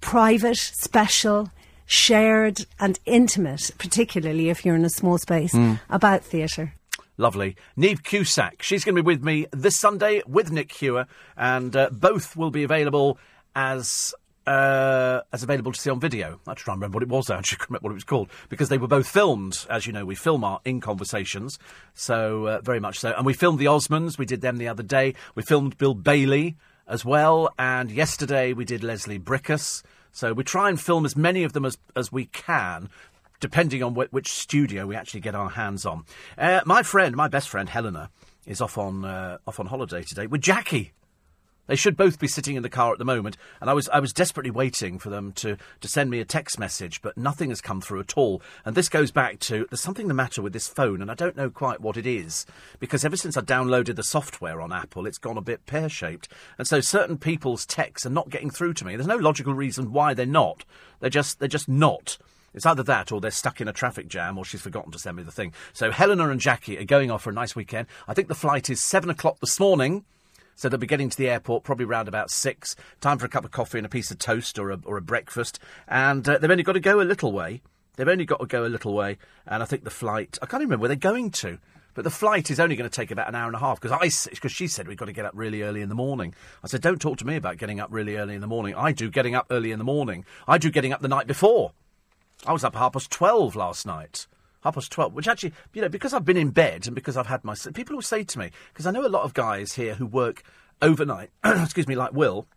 private, 0.06 0.58
special, 0.58 1.50
shared, 1.88 2.68
and 2.80 3.00
intimate, 3.08 3.72
particularly 3.80 4.50
if 4.50 4.64
you're 4.64 4.76
in 4.76 4.86
a 4.86 4.90
small 4.90 5.18
space, 5.18 5.52
mm. 5.52 5.80
about 5.90 6.24
theatre. 6.24 6.74
Lovely. 7.18 7.56
Niamh 7.76 8.04
Cusack. 8.04 8.62
She's 8.62 8.84
going 8.84 8.96
to 8.96 9.02
be 9.02 9.06
with 9.06 9.24
me 9.24 9.48
this 9.52 9.76
Sunday 9.76 10.22
with 10.28 10.52
Nick 10.52 10.72
Hewer, 10.74 11.08
and 11.36 11.76
uh, 11.76 11.90
both 11.92 12.36
will 12.36 12.52
be 12.52 12.64
available 12.64 13.18
as 13.56 14.14
uh, 14.46 15.22
as 15.34 15.42
available 15.42 15.72
to 15.72 15.80
see 15.80 15.90
on 15.90 16.00
video. 16.00 16.40
I 16.46 16.54
try 16.54 16.74
and 16.74 16.82
remember 16.82 16.98
what 16.98 17.04
it 17.04 17.10
was. 17.10 17.30
I 17.32 17.38
actually 17.38 17.66
remember 17.68 17.86
what 17.86 17.92
it 17.92 17.96
was 17.96 18.04
called 18.04 18.30
because 18.50 18.70
they 18.70 18.78
were 18.78 18.88
both 18.88 19.08
filmed. 19.08 19.66
As 19.72 19.88
you 19.88 19.94
know, 19.94 20.06
we 20.06 20.14
film 20.14 20.44
our 20.44 20.60
in 20.66 20.82
conversations, 20.82 21.58
so 21.96 22.46
uh, 22.46 22.62
very 22.62 22.80
much 22.80 23.00
so. 23.00 23.12
And 23.18 23.26
we 23.26 23.34
filmed 23.34 23.58
the 23.58 23.66
Osmonds. 23.66 24.20
We 24.20 24.28
did 24.28 24.42
them 24.42 24.58
the 24.58 24.68
other 24.68 24.84
day. 24.84 25.16
We 25.34 25.42
filmed 25.42 25.80
Bill 25.80 25.96
Bailey 25.96 26.58
as 26.88 27.04
well, 27.04 27.52
and 27.58 27.90
yesterday 27.90 28.54
we 28.54 28.66
did 28.66 28.84
Leslie 28.84 29.18
Bricusse. 29.18 29.82
So 30.16 30.32
we 30.32 30.46
try 30.46 30.70
and 30.70 30.80
film 30.80 31.06
as 31.06 31.18
many 31.18 31.44
of 31.44 31.52
them 31.52 31.66
as, 31.66 31.78
as 31.94 32.10
we 32.10 32.28
can, 32.28 32.90
depending 33.42 33.84
on 33.84 33.96
wh- 33.96 34.14
which 34.14 34.30
studio 34.32 34.88
we 34.88 34.96
actually 34.96 35.20
get 35.20 35.36
our 35.36 35.50
hands 35.50 35.86
on. 35.86 36.06
Uh, 36.38 36.62
my 36.66 36.84
friend, 36.84 37.18
my 37.18 37.28
best 37.28 37.50
friend 37.50 37.68
Helena, 37.68 38.10
is 38.46 38.62
off 38.62 38.78
on 38.78 39.04
uh, 39.04 39.40
off 39.46 39.60
on 39.60 39.66
holiday 39.66 40.04
today 40.04 40.26
with 40.26 40.40
Jackie. 40.40 40.94
They 41.68 41.76
should 41.76 41.98
both 41.98 42.20
be 42.20 42.28
sitting 42.28 42.56
in 42.56 42.64
the 42.64 42.70
car 42.70 42.92
at 42.92 43.00
the 43.00 43.06
moment, 43.06 43.38
and 43.60 43.70
I 43.70 43.74
was 43.74 43.90
I 43.90 44.00
was 44.00 44.14
desperately 44.14 44.52
waiting 44.52 45.00
for 45.00 45.10
them 45.10 45.32
to, 45.34 45.58
to 45.82 45.88
send 45.88 46.10
me 46.10 46.20
a 46.20 46.26
text 46.26 46.60
message, 46.60 47.02
but 47.02 47.18
nothing 47.18 47.50
has 47.50 47.62
come 47.62 47.82
through 47.82 48.02
at 48.02 48.18
all. 48.18 48.42
And 48.64 48.76
this 48.76 48.90
goes 48.90 49.12
back 49.12 49.40
to 49.42 49.66
there's 49.70 49.82
something 49.82 50.08
the 50.08 50.14
matter 50.14 50.42
with 50.42 50.54
this 50.54 50.68
phone, 50.68 51.02
and 51.02 51.10
I 51.10 51.16
don't 51.16 51.38
know 51.38 51.50
quite 51.50 51.82
what 51.82 51.98
it 51.98 52.06
is 52.06 52.46
because 52.80 53.04
ever 53.04 53.18
since 53.18 53.36
I 53.36 53.42
downloaded 53.42 53.96
the 53.96 54.04
software 54.04 54.62
on 54.62 54.72
Apple, 54.72 55.08
it's 55.08 55.18
gone 55.18 55.38
a 55.38 55.42
bit 55.42 55.66
pear 55.66 55.90
shaped, 55.90 56.28
and 56.58 56.68
so 56.68 56.82
certain 56.82 57.18
people's 57.18 57.66
texts 57.66 58.06
are 58.06 58.12
not 58.12 58.30
getting 58.30 58.50
through 58.50 58.74
to 58.76 58.86
me. 58.86 58.96
There's 58.96 59.08
no 59.08 59.16
logical 59.16 59.54
reason 59.54 59.92
why 59.92 60.14
they're 60.14 60.26
not. 60.26 60.66
They're 61.00 61.10
just 61.10 61.40
they're 61.40 61.48
just 61.48 61.70
not. 61.70 62.18
It's 62.54 62.66
either 62.66 62.84
that 62.84 63.12
or 63.12 63.20
they're 63.20 63.32
stuck 63.32 63.60
in 63.60 63.68
a 63.68 63.74
traffic 63.74 64.08
jam 64.08 64.38
or 64.38 64.46
she's 64.46 64.62
forgotten 64.62 64.92
to 64.94 65.00
send 65.00 65.18
me 65.18 65.24
the 65.24 65.32
thing. 65.32 65.52
So 65.74 65.92
Helena 65.92 66.30
and 66.30 66.40
Jackie 66.40 66.78
are 66.78 66.86
going 66.86 67.12
off 67.12 67.24
for 67.24 67.32
a 67.32 67.34
nice 67.34 67.54
weekend. 67.54 67.88
I 68.08 68.14
think 68.14 68.30
the 68.30 68.36
flight 68.36 68.70
is 68.70 68.82
seven 68.82 69.10
o'clock 69.10 69.40
this 69.42 69.60
morning. 69.60 70.06
So 70.56 70.70
they'll 70.70 70.80
be 70.80 70.88
getting 70.88 71.10
to 71.10 71.18
the 71.18 71.30
airport 71.30 71.64
probably 71.64 71.86
around 71.86 72.08
about 72.08 72.32
six. 72.32 72.76
Time 73.02 73.18
for 73.18 73.26
a 73.26 73.30
cup 73.30 73.46
of 73.46 73.52
coffee 73.52 73.78
and 73.78 73.86
a 73.86 73.90
piece 73.90 74.10
of 74.10 74.20
toast 74.20 74.58
or 74.58 74.72
a, 74.72 74.80
or 74.86 74.98
a 74.98 75.02
breakfast. 75.02 75.60
And 75.88 76.28
uh, 76.28 76.38
they've 76.38 76.50
only 76.50 76.64
got 76.64 76.74
to 76.74 76.80
go 76.80 77.02
a 77.02 77.04
little 77.04 77.32
way. 77.32 77.62
They've 77.98 78.08
only 78.08 78.26
got 78.26 78.40
to 78.40 78.46
go 78.46 78.66
a 78.66 78.68
little 78.68 78.94
way. 78.94 79.18
And 79.46 79.62
I 79.62 79.66
think 79.66 79.84
the 79.84 79.90
flight, 79.90 80.38
I 80.42 80.46
can't 80.46 80.62
even 80.62 80.70
remember 80.70 80.82
where 80.84 80.90
they're 80.90 80.96
going 81.12 81.32
to. 81.32 81.60
But 81.94 82.04
the 82.04 82.10
flight 82.10 82.52
is 82.52 82.60
only 82.60 82.76
going 82.76 82.90
to 82.90 82.96
take 82.96 83.10
about 83.10 83.30
an 83.30 83.36
hour 83.36 83.48
and 83.48 83.56
a 83.56 83.60
half 83.60 83.80
because 83.80 83.94
I 83.94 84.30
because 84.30 84.52
she 84.52 84.68
said 84.68 84.86
we've 84.86 84.98
got 84.98 85.06
to 85.06 85.14
get 85.14 85.26
up 85.26 85.32
really 85.34 85.62
early 85.62 85.82
in 85.82 85.88
the 85.88 85.96
morning. 85.96 86.36
I 86.62 86.68
said, 86.68 86.82
don't 86.82 87.00
talk 87.02 87.18
to 87.20 87.26
me 87.26 87.38
about 87.38 87.58
getting 87.58 87.80
up 87.80 87.88
really 87.90 88.18
early 88.18 88.36
in 88.36 88.42
the 88.42 88.48
morning. 88.48 88.76
I 88.76 88.92
do 88.92 89.10
getting 89.10 89.34
up 89.34 89.48
early 89.50 89.72
in 89.72 89.80
the 89.80 89.86
morning. 89.86 90.26
I 90.46 90.58
do 90.58 90.70
getting 90.70 90.92
up 90.92 91.02
the 91.02 91.08
night 91.08 91.26
before. 91.26 91.72
I 92.46 92.52
was 92.52 92.66
up 92.66 92.76
half 92.76 92.94
past 92.94 93.12
twelve 93.12 93.56
last 93.56 93.86
night. 93.86 94.28
Half 94.66 94.74
past 94.74 94.92
twelve, 94.92 95.14
which 95.14 95.28
actually, 95.28 95.54
you 95.74 95.82
know, 95.84 95.90
because 95.90 96.12
I've 96.12 96.26
been 96.26 96.38
in 96.38 96.50
bed 96.50 96.88
and 96.88 96.96
because 96.96 97.16
I've 97.16 97.28
had 97.28 97.44
my 97.44 97.54
people 97.76 97.96
will 97.96 98.02
say 98.02 98.24
to 98.24 98.40
me 98.40 98.50
because 98.74 98.88
I 98.88 98.92
know 98.92 99.06
a 99.06 99.08
lot 99.08 99.22
of 99.22 99.36
guys 99.36 99.74
here 99.74 99.94
who 99.94 100.08
work 100.08 100.42
overnight. 100.82 101.30
excuse 101.46 101.88
me, 101.88 101.96
like 101.96 102.14
Will. 102.14 102.48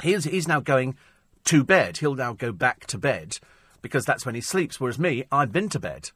He's 0.00 0.24
he's 0.24 0.46
now 0.46 0.60
going 0.60 0.96
to 1.46 1.64
bed. 1.64 1.96
He'll 1.96 2.14
now 2.14 2.34
go 2.34 2.52
back 2.52 2.86
to 2.86 2.98
bed 2.98 3.38
because 3.82 4.04
that's 4.04 4.24
when 4.24 4.36
he 4.36 4.40
sleeps. 4.40 4.78
Whereas 4.78 4.96
me, 4.96 5.24
I've 5.32 5.50
been 5.50 5.68
to 5.70 5.80
bed 5.80 6.12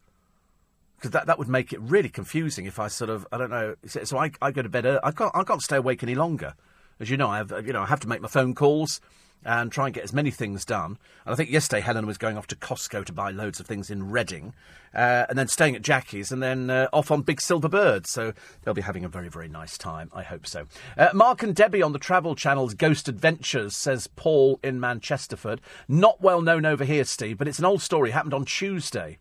because 0.97 1.11
that, 1.11 1.27
that 1.27 1.39
would 1.39 1.48
make 1.48 1.73
it 1.73 1.81
really 1.81 2.09
confusing 2.09 2.65
if 2.65 2.78
I 2.78 2.86
sort 2.86 3.11
of 3.11 3.27
I 3.32 3.39
don't 3.39 3.51
know. 3.51 3.74
So 3.86 4.16
I, 4.16 4.31
I 4.40 4.52
go 4.52 4.62
to 4.62 4.69
bed. 4.69 4.86
I 4.86 5.11
can't 5.11 5.32
I 5.35 5.43
can't 5.43 5.62
stay 5.62 5.78
awake 5.78 6.05
any 6.05 6.15
longer. 6.15 6.55
As 7.01 7.11
you 7.11 7.16
know, 7.16 7.28
I 7.28 7.39
have 7.39 7.52
you 7.66 7.73
know 7.73 7.82
I 7.82 7.86
have 7.86 8.01
to 8.01 8.09
make 8.09 8.20
my 8.20 8.28
phone 8.28 8.55
calls 8.55 9.01
and 9.45 9.71
try 9.71 9.87
and 9.87 9.95
get 9.95 10.05
as 10.05 10.12
many 10.12 10.31
things 10.31 10.65
done. 10.65 10.99
And 11.25 11.33
I 11.33 11.35
think 11.35 11.51
yesterday 11.51 11.81
Helen 11.81 12.07
was 12.07 12.19
going 12.19 12.39
off 12.39 12.47
to 12.49 12.57
Costco 12.57 13.05
to 13.05 13.12
buy 13.12 13.31
loads 13.31 13.61
of 13.61 13.66
things 13.66 13.91
in 13.91 14.11
Reading, 14.11 14.55
uh, 14.95 15.27
and 15.29 15.39
then 15.39 15.49
staying 15.49 15.75
at 15.75 15.83
Jackie's, 15.83 16.31
and 16.31 16.43
then 16.43 16.71
uh, 16.71 16.89
off 16.93 17.11
on 17.11 17.23
Big 17.23 17.41
Silver 17.41 17.69
Bird. 17.69 18.07
So 18.07 18.33
they'll 18.62 18.75
be 18.75 18.83
having 18.83 19.05
a 19.05 19.09
very, 19.09 19.29
very 19.29 19.49
nice 19.49 19.77
time. 19.77 20.11
I 20.15 20.23
hope 20.23 20.47
so. 20.47 20.66
Uh, 20.97 21.09
Mark 21.12 21.43
and 21.43 21.55
Debbie 21.55 21.83
on 21.83 21.93
the 21.93 21.99
Travel 21.99 22.35
Channel's 22.35 22.75
Ghost 22.75 23.09
Adventures, 23.09 23.77
says 23.77 24.07
Paul 24.07 24.61
in 24.62 24.81
Manchesterford. 24.81 25.61
Not 25.89 26.21
well 26.21 26.41
known 26.41 26.65
over 26.65 26.85
here, 26.85 27.05
Steve, 27.05 27.39
but 27.39 27.49
it's 27.49 27.59
an 27.59 27.65
old 27.65 27.83
story. 27.83 28.11
Happened 28.11 28.35
on 28.35 28.45
Tuesday. 28.45 29.19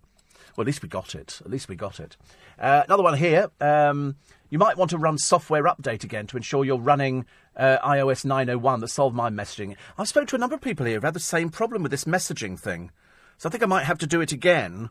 Well, 0.56 0.64
at 0.64 0.68
least 0.68 0.84
we 0.84 0.90
got 0.90 1.16
it. 1.16 1.42
At 1.44 1.50
least 1.50 1.68
we 1.68 1.76
got 1.76 2.00
it. 2.00 2.16
Uh, 2.60 2.84
another 2.86 3.04
one 3.04 3.18
here. 3.18 3.50
Um, 3.60 4.18
you 4.50 4.60
might 4.60 4.78
want 4.78 4.92
to 4.92 5.00
run 5.00 5.18
software 5.18 5.64
update 5.64 6.04
again 6.04 6.28
to 6.28 6.38
ensure 6.38 6.64
you're 6.64 6.78
running 6.78 7.26
uh, 7.56 7.78
iOS 7.80 8.26
901 8.26 8.80
that 8.82 8.88
solved 8.88 9.16
my 9.16 9.30
messaging. 9.30 9.76
I've 9.98 10.08
spoken 10.08 10.28
to 10.28 10.36
a 10.36 10.40
number 10.40 10.56
of 10.56 10.62
people 10.62 10.86
here 10.86 11.00
who 11.00 11.06
had 11.06 11.14
the 11.14 11.20
same 11.20 11.50
problem 11.50 11.84
with 11.84 11.92
this 11.92 12.06
messaging 12.06 12.60
thing. 12.60 12.92
So 13.38 13.50
I 13.50 13.52
think 13.52 13.64
I 13.64 13.68
might 13.68 13.86
have 13.86 14.00
to 14.00 14.08
do 14.08 14.22
it 14.22 14.32
again 14.32 14.90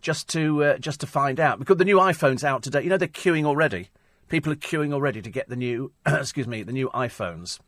just 0.00 0.28
to 0.30 0.62
uh, 0.64 0.78
just 0.78 1.00
to 1.00 1.06
find 1.06 1.40
out 1.40 1.58
because 1.58 1.78
the 1.78 1.84
new 1.84 1.96
iPhone's 1.96 2.44
out 2.44 2.62
today. 2.62 2.82
You 2.82 2.90
know 2.90 2.96
they're 2.96 3.08
queuing 3.08 3.44
already. 3.44 3.88
People 4.28 4.52
are 4.52 4.56
queuing 4.56 4.92
already 4.92 5.22
to 5.22 5.30
get 5.30 5.48
the 5.48 5.56
new 5.56 5.92
excuse 6.06 6.46
me 6.46 6.62
the 6.62 6.72
new 6.72 6.90
iPhones, 6.90 7.58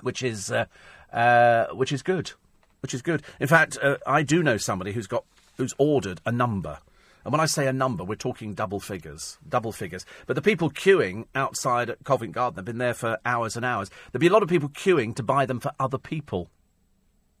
which 0.00 0.22
is 0.22 0.50
uh, 0.50 0.66
uh, 1.12 1.66
which 1.74 1.92
is 1.92 2.02
good, 2.02 2.32
which 2.80 2.94
is 2.94 3.02
good. 3.02 3.22
In 3.38 3.48
fact, 3.48 3.78
uh, 3.82 3.98
I 4.06 4.22
do 4.22 4.42
know 4.42 4.56
somebody 4.56 4.92
who's 4.92 5.06
got 5.06 5.24
who's 5.56 5.74
ordered 5.78 6.20
a 6.24 6.32
number 6.32 6.78
and 7.24 7.32
when 7.32 7.40
I 7.40 7.46
say 7.46 7.66
a 7.66 7.72
number, 7.72 8.04
we're 8.04 8.16
talking 8.16 8.54
double 8.54 8.80
figures. 8.80 9.38
Double 9.48 9.72
figures. 9.72 10.04
But 10.26 10.34
the 10.34 10.42
people 10.42 10.70
queuing 10.70 11.26
outside 11.34 11.90
at 11.90 12.04
Covent 12.04 12.32
Garden 12.32 12.56
have 12.56 12.64
been 12.64 12.78
there 12.78 12.94
for 12.94 13.18
hours 13.24 13.56
and 13.56 13.64
hours. 13.64 13.90
There'll 14.10 14.20
be 14.20 14.26
a 14.26 14.32
lot 14.32 14.42
of 14.42 14.48
people 14.48 14.68
queuing 14.68 15.14
to 15.16 15.22
buy 15.22 15.46
them 15.46 15.60
for 15.60 15.72
other 15.78 15.98
people. 15.98 16.48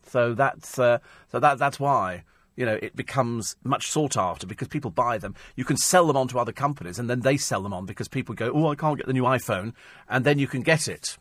So 0.04 0.34
that's, 0.34 0.78
uh, 0.78 0.98
so 1.30 1.40
that, 1.40 1.58
that's 1.58 1.78
why 1.78 2.24
you 2.56 2.66
know, 2.66 2.78
it 2.82 2.94
becomes 2.94 3.56
much 3.64 3.88
sought 3.88 4.16
after 4.16 4.46
because 4.46 4.68
people 4.68 4.90
buy 4.90 5.18
them. 5.18 5.34
You 5.56 5.64
can 5.64 5.76
sell 5.76 6.06
them 6.06 6.16
on 6.16 6.28
to 6.28 6.38
other 6.38 6.52
companies, 6.52 6.98
and 6.98 7.08
then 7.08 7.20
they 7.20 7.36
sell 7.36 7.62
them 7.62 7.72
on 7.72 7.86
because 7.86 8.08
people 8.08 8.34
go, 8.34 8.50
"Oh, 8.52 8.68
I 8.68 8.74
can't 8.74 8.98
get 8.98 9.06
the 9.06 9.12
new 9.12 9.24
iPhone," 9.24 9.72
and 10.08 10.24
then 10.24 10.38
you 10.38 10.46
can 10.46 10.62
get 10.62 10.88
it. 10.88 11.16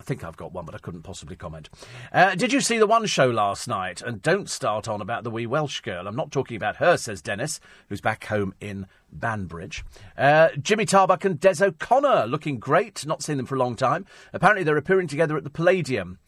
I 0.00 0.04
think 0.04 0.24
I've 0.24 0.36
got 0.36 0.52
one, 0.52 0.64
but 0.64 0.74
I 0.74 0.78
couldn't 0.78 1.02
possibly 1.02 1.36
comment. 1.36 1.70
Uh, 2.12 2.34
did 2.34 2.52
you 2.52 2.60
see 2.60 2.76
the 2.76 2.86
one 2.86 3.06
show 3.06 3.26
last 3.26 3.68
night? 3.68 4.02
And 4.02 4.20
don't 4.20 4.50
start 4.50 4.88
on 4.88 5.00
about 5.00 5.22
the 5.22 5.30
wee 5.30 5.46
Welsh 5.46 5.80
girl. 5.80 6.08
I'm 6.08 6.16
not 6.16 6.32
talking 6.32 6.56
about 6.56 6.76
her, 6.76 6.96
says 6.96 7.22
Dennis, 7.22 7.60
who's 7.88 8.00
back 8.00 8.24
home 8.26 8.52
in 8.60 8.86
Banbridge. 9.12 9.84
Uh, 10.18 10.48
Jimmy 10.60 10.86
Tarbuck 10.86 11.24
and 11.24 11.38
Des 11.38 11.64
O'Connor 11.64 12.26
looking 12.26 12.58
great. 12.58 13.06
Not 13.06 13.22
seen 13.22 13.36
them 13.36 13.46
for 13.46 13.54
a 13.54 13.60
long 13.60 13.76
time. 13.76 14.06
Apparently, 14.32 14.64
they're 14.64 14.76
appearing 14.76 15.06
together 15.06 15.36
at 15.36 15.44
the 15.44 15.50
Palladium 15.50 16.18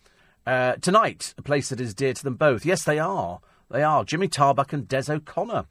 uh, 0.47 0.75
tonight, 0.77 1.35
a 1.37 1.43
place 1.43 1.69
that 1.71 1.81
is 1.81 1.95
dear 1.95 2.15
to 2.15 2.23
them 2.23 2.37
both. 2.37 2.65
Yes, 2.65 2.85
they 2.85 2.99
are. 2.99 3.41
They 3.71 3.83
are. 3.83 4.05
Jimmy 4.05 4.29
Tarbuck 4.29 4.73
and 4.73 4.87
Des 4.87 5.11
O'Connor 5.11 5.65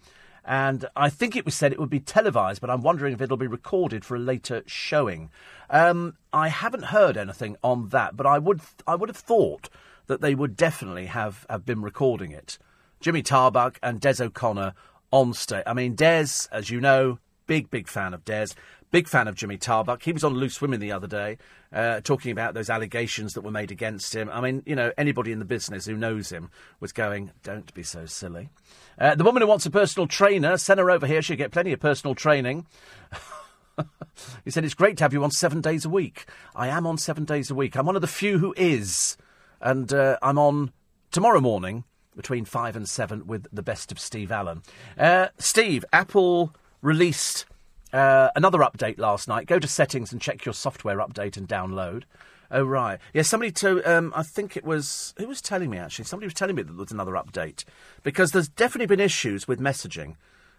and 0.46 0.86
I 0.96 1.10
think 1.10 1.36
it 1.36 1.46
was 1.46 1.56
said 1.56 1.72
it 1.72 1.80
would 1.80 1.90
be 1.90 2.00
televised, 2.00 2.62
but 2.62 2.70
I'm 2.70 2.82
wondering 2.82 3.14
if 3.14 3.22
it'll 3.22 3.38
be 3.38 3.48
recorded 3.48 4.04
for 4.04 4.16
a 4.16 4.20
later 4.20 4.64
showing. 4.66 5.30
Um, 5.70 6.18
I 6.32 6.50
haven't 6.50 6.86
heard 6.86 7.18
anything 7.18 7.56
on 7.64 7.90
that, 7.90 8.18
but 8.18 8.26
I 8.26 8.40
would 8.40 8.62
I 8.86 8.96
would 8.96 9.10
have 9.10 9.18
thought 9.18 9.70
that 10.08 10.22
they 10.22 10.36
would 10.36 10.58
definitely 10.58 11.06
have, 11.08 11.46
have 11.50 11.66
been 11.66 11.82
recording 11.82 12.32
it. 12.32 12.58
Jimmy 13.00 13.24
Tarbuck 13.24 13.78
and 13.82 14.02
Des 14.02 14.22
O'Connor 14.22 14.74
on 15.12 15.34
stage. 15.34 15.64
I 15.66 15.74
mean, 15.74 15.96
Des, 15.96 16.48
as 16.52 16.70
you 16.70 16.82
know, 16.82 17.20
big 17.48 17.70
big 17.70 17.88
fan 17.88 18.14
of 18.14 18.26
Des. 18.26 18.48
Big 18.94 19.08
fan 19.08 19.28
of 19.28 19.34
Jimmy 19.34 19.58
Tarbuck. 19.58 20.04
He 20.04 20.12
was 20.12 20.24
on 20.24 20.36
Loose 20.36 20.62
Women 20.62 20.80
the 20.80 20.92
other 20.92 21.08
day, 21.08 21.40
uh, 21.74 22.02
talking 22.02 22.32
about 22.32 22.54
those 22.54 22.70
allegations 22.70 23.34
that 23.34 23.42
were 23.42 23.50
made 23.50 23.72
against 23.72 24.14
him. 24.16 24.30
I 24.30 24.40
mean, 24.40 24.62
you 24.68 24.76
know, 24.76 24.92
anybody 25.00 25.32
in 25.32 25.40
the 25.40 25.46
business 25.46 25.88
who 25.88 25.98
knows 25.98 26.30
him 26.30 26.52
was 26.80 26.92
going, 26.92 27.32
"Don't 27.42 27.74
be 27.74 27.82
so 27.82 28.06
silly." 28.06 28.52
Uh, 29.00 29.16
the 29.16 29.24
woman 29.24 29.42
who 29.42 29.48
wants 29.48 29.66
a 29.66 29.72
personal 29.72 30.06
trainer, 30.06 30.58
send 30.58 30.80
her 30.80 30.92
over 30.92 31.08
here. 31.08 31.24
She'll 31.24 31.38
get 31.38 31.52
plenty 31.52 31.74
of 31.74 31.80
personal 31.80 32.14
training. 32.14 32.68
he 34.46 34.52
said, 34.52 34.64
It's 34.64 34.76
great 34.76 34.98
to 34.98 35.06
have 35.06 35.14
you 35.14 35.24
on 35.24 35.32
seven 35.32 35.60
days 35.60 35.86
a 35.86 35.90
week. 35.90 36.28
I 36.56 36.68
am 36.68 36.86
on 36.86 37.00
seven 37.00 37.26
days 37.26 37.50
a 37.50 37.56
week. 37.56 37.76
I'm 37.76 37.88
one 37.88 37.96
of 37.96 38.04
the 38.04 38.08
few 38.08 38.38
who 38.38 38.54
is. 38.56 39.18
And 39.60 39.92
uh, 39.92 40.20
I'm 40.22 40.38
on 40.38 40.72
tomorrow 41.10 41.42
morning 41.42 41.84
between 42.16 42.46
five 42.46 42.76
and 42.76 42.88
seven 42.88 43.26
with 43.26 43.48
the 43.52 43.64
best 43.64 43.92
of 43.92 43.98
Steve 44.00 44.32
Allen. 44.32 44.62
Uh, 45.00 45.30
Steve, 45.40 45.84
Apple 45.92 46.54
released 46.84 47.48
uh, 47.94 48.30
another 48.36 48.60
update 48.60 48.98
last 48.98 49.28
night. 49.28 49.48
Go 49.48 49.60
to 49.60 49.68
settings 49.68 50.12
and 50.12 50.20
check 50.20 50.44
your 50.46 50.54
software 50.54 50.98
update 50.98 51.38
and 51.38 51.48
download. 51.48 52.04
Oh 52.52 52.64
right, 52.64 53.00
yeah. 53.14 53.22
Somebody 53.22 53.52
to 53.54 53.82
um, 53.84 54.12
I 54.16 54.24
think 54.24 54.58
it 54.58 54.66
was 54.66 55.14
who 55.18 55.28
was 55.28 55.42
telling 55.42 55.70
me 55.70 55.78
actually. 55.78 56.06
Somebody 56.06 56.28
was 56.28 56.34
telling 56.34 56.56
me 56.56 56.64
that 56.64 56.72
there 56.72 56.80
was 56.80 56.92
another 56.92 57.14
update 57.14 57.64
because 58.04 58.32
there's 58.32 58.50
definitely 58.50 58.88
been 58.88 59.00
issues 59.00 59.48
with 59.48 59.60
messaging. 59.60 60.16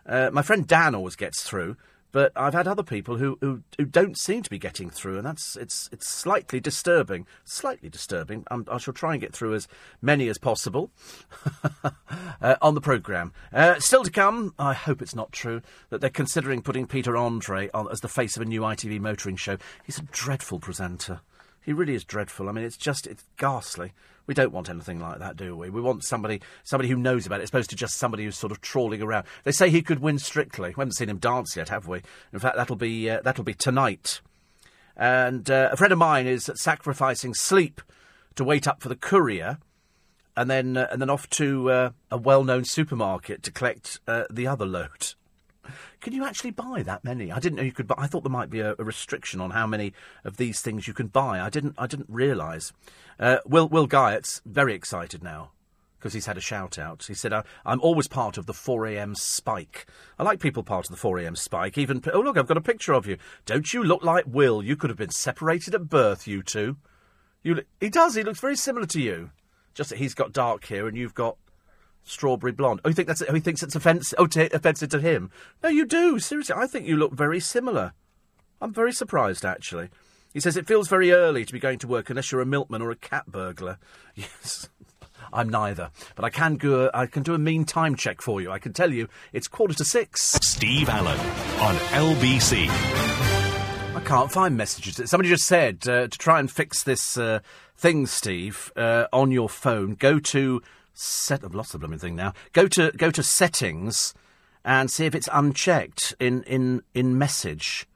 Uh, 0.06 0.31
my 0.32 0.43
friend 0.43 0.66
Dan 0.66 0.94
always 0.94 1.16
gets 1.16 1.43
through, 1.43 1.77
but 2.15 2.31
I've 2.36 2.55
had 2.55 2.69
other 2.69 2.85
people 2.85 3.16
who, 3.16 3.36
who, 3.41 3.65
who 3.77 3.85
don't 3.85 4.16
seem 4.16 4.45
to 4.45 4.49
be 4.49 4.57
getting 4.57 4.89
through, 4.89 5.19
and 5.19 5.27
that's 5.27 5.57
it's 5.57 5.91
it's 5.91 6.09
slightly 6.09 6.61
disturbing. 6.61 7.27
Slightly 7.43 7.89
disturbing. 7.89 8.45
I'm, 8.53 8.65
i 8.70 8.78
shall 8.78 8.95
try 8.95 9.15
and 9.15 9.20
get 9.20 9.32
through 9.32 9.55
as 9.55 9.66
many 10.01 10.28
as 10.28 10.39
possible 10.39 10.93
uh, 12.41 12.55
on 12.62 12.77
the 12.77 12.81
programme. 12.81 13.32
Uh, 13.53 13.81
still 13.81 14.05
to 14.05 14.12
come. 14.12 14.55
I 14.61 14.74
hope 14.74 15.03
it's 15.03 15.16
not 15.16 15.32
true 15.32 15.61
that 15.91 16.01
they're 16.01 16.09
considering 16.09 16.62
putting 16.62 16.86
Peter 16.86 17.16
Andre 17.16 17.69
on 17.74 17.89
as 17.91 18.01
the 18.01 18.07
face 18.07 18.36
of 18.36 18.43
a 18.43 18.47
new 18.47 18.61
ITV 18.61 19.01
motoring 19.01 19.35
show. 19.35 19.57
He's 19.82 19.99
a 19.99 20.03
dreadful 20.03 20.61
presenter. 20.61 21.20
He 21.62 21.73
really 21.73 21.97
is 21.97 22.05
dreadful. 22.05 22.49
I 22.49 22.53
mean, 22.53 22.65
it's 22.65 22.77
just 22.77 23.09
it's 23.09 23.24
ghastly. 23.39 23.93
We 24.27 24.35
don't 24.35 24.53
want 24.53 24.71
anything 24.71 25.01
like 25.01 25.19
that, 25.19 25.37
do 25.37 25.57
we? 25.57 25.69
We 25.71 25.81
want 25.81 26.05
somebody 26.05 26.41
somebody 26.63 26.89
who 26.89 26.97
knows 26.97 27.27
about 27.27 27.41
it, 27.41 27.45
as 27.45 27.51
opposed 27.51 27.71
to 27.71 27.77
just 27.77 27.97
somebody 27.97 28.25
who's 28.25 28.39
sort 28.39 28.53
of 28.53 28.61
trawling 28.61 29.03
around. 29.03 29.27
They 29.45 29.53
say 29.53 29.69
he 29.69 29.83
could 29.83 29.99
win 29.99 30.19
strictly. 30.19 30.71
We 30.71 30.81
haven't 30.81 30.93
seen 30.93 31.11
him 31.11 31.19
dance 31.19 31.57
yet, 31.57 31.69
have 31.69 31.87
we? 31.87 32.03
In 32.33 32.39
fact, 32.39 32.57
that'll 32.57 32.77
be 32.77 33.11
uh, 33.11 33.21
that'll 33.23 33.45
be 33.45 33.55
tonight. 33.55 34.21
And 34.97 35.51
uh, 35.51 35.71
a 35.73 35.77
friend 35.77 35.93
of 35.93 35.99
mine 35.99 36.27
is 36.27 36.51
sacrificing 36.55 37.35
sleep 37.35 37.83
to 38.37 38.45
wait 38.45 38.67
up 38.67 38.83
for 38.83 38.89
the 38.89 38.97
courier, 38.97 39.59
and 40.37 40.51
then 40.51 40.77
uh, 40.77 40.89
and 40.91 41.03
then 41.03 41.11
off 41.11 41.29
to 41.31 41.71
uh, 41.71 41.91
a 42.11 42.17
well-known 42.17 42.65
supermarket 42.65 43.43
to 43.43 43.53
collect 43.53 44.01
uh, 44.09 44.25
the 44.31 44.47
other 44.47 44.67
load. 44.67 45.15
Can 46.01 46.12
you 46.12 46.24
actually 46.24 46.51
buy 46.51 46.82
that 46.82 47.05
many? 47.05 47.32
I 47.32 47.39
didn't 47.39 47.57
know 47.57 47.62
you 47.62 47.73
could 47.73 47.86
buy. 47.86 47.97
I 47.99 48.07
thought 48.07 48.23
there 48.23 48.31
might 48.31 48.51
be 48.51 48.61
a, 48.61 48.74
a 48.78 48.85
restriction 48.85 49.41
on 49.41 49.51
how 49.51 49.66
many 49.66 49.93
of 50.24 50.36
these 50.36 50.61
things 50.61 50.86
you 50.86 50.95
can 50.95 51.09
buy. 51.09 51.41
I 51.41 51.51
didn't. 51.51 51.74
I 51.78 51.86
didn't 51.86 52.09
realise. 52.09 52.73
Uh, 53.19 53.39
Will 53.47 53.69
Will 53.69 53.86
Guyatt's 53.86 54.43
very 54.45 54.74
excited 54.74 55.23
now 55.23 55.51
because 55.99 56.12
he's 56.12 56.27
had 56.27 56.36
a 56.36 56.41
shout 56.41 56.78
out. 56.78 57.05
He 57.09 57.15
said, 57.15 57.32
"I'm 57.65 57.81
always 57.81 58.09
part 58.09 58.36
of 58.36 58.45
the 58.45 58.53
4 58.53 58.86
a.m. 58.89 59.15
spike. 59.15 59.86
I 60.19 60.23
like 60.23 60.39
people 60.39 60.62
part 60.62 60.85
of 60.85 60.91
the 60.91 60.99
4 60.99 61.19
a.m. 61.20 61.35
spike. 61.35 61.78
Even 61.78 62.03
oh 62.12 62.20
look, 62.20 62.36
I've 62.36 62.47
got 62.47 62.59
a 62.59 62.62
picture 62.62 62.93
of 62.93 63.07
you. 63.07 63.16
Don't 63.47 63.73
you 63.73 63.82
look 63.82 64.05
like 64.05 64.24
Will? 64.27 64.62
You 64.62 64.77
could 64.77 64.91
have 64.91 64.99
been 64.99 65.11
separated 65.11 65.74
at 65.74 65.89
birth, 65.89 66.27
you 66.27 66.43
two. 66.43 66.77
You, 67.43 67.62
he 67.81 67.89
does. 67.89 68.15
He 68.15 68.23
looks 68.23 68.41
very 68.41 68.57
similar 68.57 68.86
to 68.86 69.01
you. 69.01 69.31
Just 69.73 69.91
that 69.91 69.99
he's 69.99 70.15
got 70.15 70.32
dark 70.32 70.66
hair 70.66 70.86
and 70.86 70.97
you've 70.97 71.15
got 71.15 71.36
strawberry 72.05 72.53
blonde. 72.53 72.81
Oh, 72.85 72.89
you 72.89 72.95
think 72.95 73.09
that's? 73.09 73.23
Oh, 73.23 73.35
he 73.35 73.41
thinks 73.41 73.63
it's 73.63 73.75
offensive. 73.75 74.17
Oh, 74.19 74.27
to, 74.29 74.55
offensive 74.55 74.91
to 74.91 75.01
him? 75.01 75.31
No, 75.63 75.69
you 75.69 75.85
do. 75.85 76.19
Seriously, 76.19 76.55
I 76.57 76.67
think 76.67 76.87
you 76.87 76.97
look 76.97 77.13
very 77.13 77.41
similar. 77.41 77.93
I'm 78.61 78.73
very 78.73 78.93
surprised, 78.93 79.45
actually. 79.45 79.89
He 80.33 80.41
says 80.41 80.57
it 80.57 80.67
feels 80.67 80.89
very 80.89 81.13
early 81.13 81.45
to 81.45 81.53
be 81.53 81.59
going 81.59 81.79
to 81.81 81.87
work 81.87 82.11
unless 82.11 82.33
you're 82.33 82.41
a 82.41 82.47
milkman 82.47 82.83
or 82.83 82.91
a 82.91 82.97
cat 82.97 83.31
burglar. 83.31 83.79
Yes. 84.15 84.69
I'm 85.33 85.49
neither, 85.49 85.91
but 86.15 86.25
I 86.25 86.31
can 86.31 86.55
go. 86.55 86.89
I 86.95 87.07
can 87.07 87.25
do 87.25 87.35
a 87.35 87.39
mean 87.39 87.65
time 87.65 87.97
check 87.97 88.23
for 88.23 88.41
you. 88.41 88.53
I 88.53 88.61
can 88.61 88.73
tell 88.73 88.93
you 88.93 89.09
it's 89.33 89.49
quarter 89.49 89.75
to 89.75 89.85
six. 89.85 90.39
Steve 90.43 90.89
Allen 90.89 91.19
on 91.59 91.75
LBC. 91.91 92.69
I 92.69 94.01
can't 94.05 94.31
find 94.31 94.57
messages. 94.57 95.11
Somebody 95.11 95.31
just 95.31 95.47
said 95.47 95.89
uh, 95.89 96.07
to 96.07 96.19
try 96.19 96.39
and 96.39 96.49
fix 96.49 96.85
this 96.85 97.19
uh, 97.19 97.41
thing, 97.77 98.07
Steve, 98.07 98.71
uh, 98.77 99.07
on 99.13 99.33
your 99.33 99.49
phone. 99.49 99.95
Go 99.95 100.21
to 100.21 100.63
set. 100.95 101.43
of 101.43 101.55
lots 101.55 101.75
of 101.75 101.81
blooming 101.81 101.99
thing 101.99 102.16
now. 102.16 102.33
Go 102.53 102.66
to 102.69 102.93
go 102.93 103.11
to 103.11 103.23
settings 103.23 104.15
and 104.65 104.91
see 104.91 105.05
if 105.05 105.15
it's 105.15 105.29
unchecked 105.33 106.15
in 106.19 106.43
in 106.45 106.83
in 106.95 107.19
message. 107.19 107.87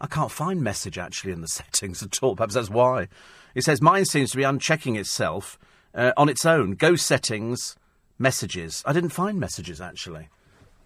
I 0.00 0.06
can't 0.06 0.30
find 0.30 0.62
message 0.62 0.98
actually 0.98 1.32
in 1.32 1.40
the 1.40 1.48
settings 1.60 2.02
at 2.02 2.22
all. 2.22 2.36
Perhaps 2.36 2.54
that's 2.54 2.70
why. 2.70 3.08
It 3.54 3.64
says 3.64 3.82
mine 3.82 4.04
seems 4.04 4.30
to 4.30 4.36
be 4.36 4.44
unchecking 4.44 4.96
itself 4.96 5.58
uh, 5.94 6.12
on 6.16 6.28
its 6.28 6.46
own. 6.46 6.72
Go 6.72 6.96
settings, 6.96 7.76
messages. 8.18 8.82
I 8.86 8.92
didn't 8.92 9.10
find 9.10 9.38
messages 9.38 9.80
actually. 9.80 10.28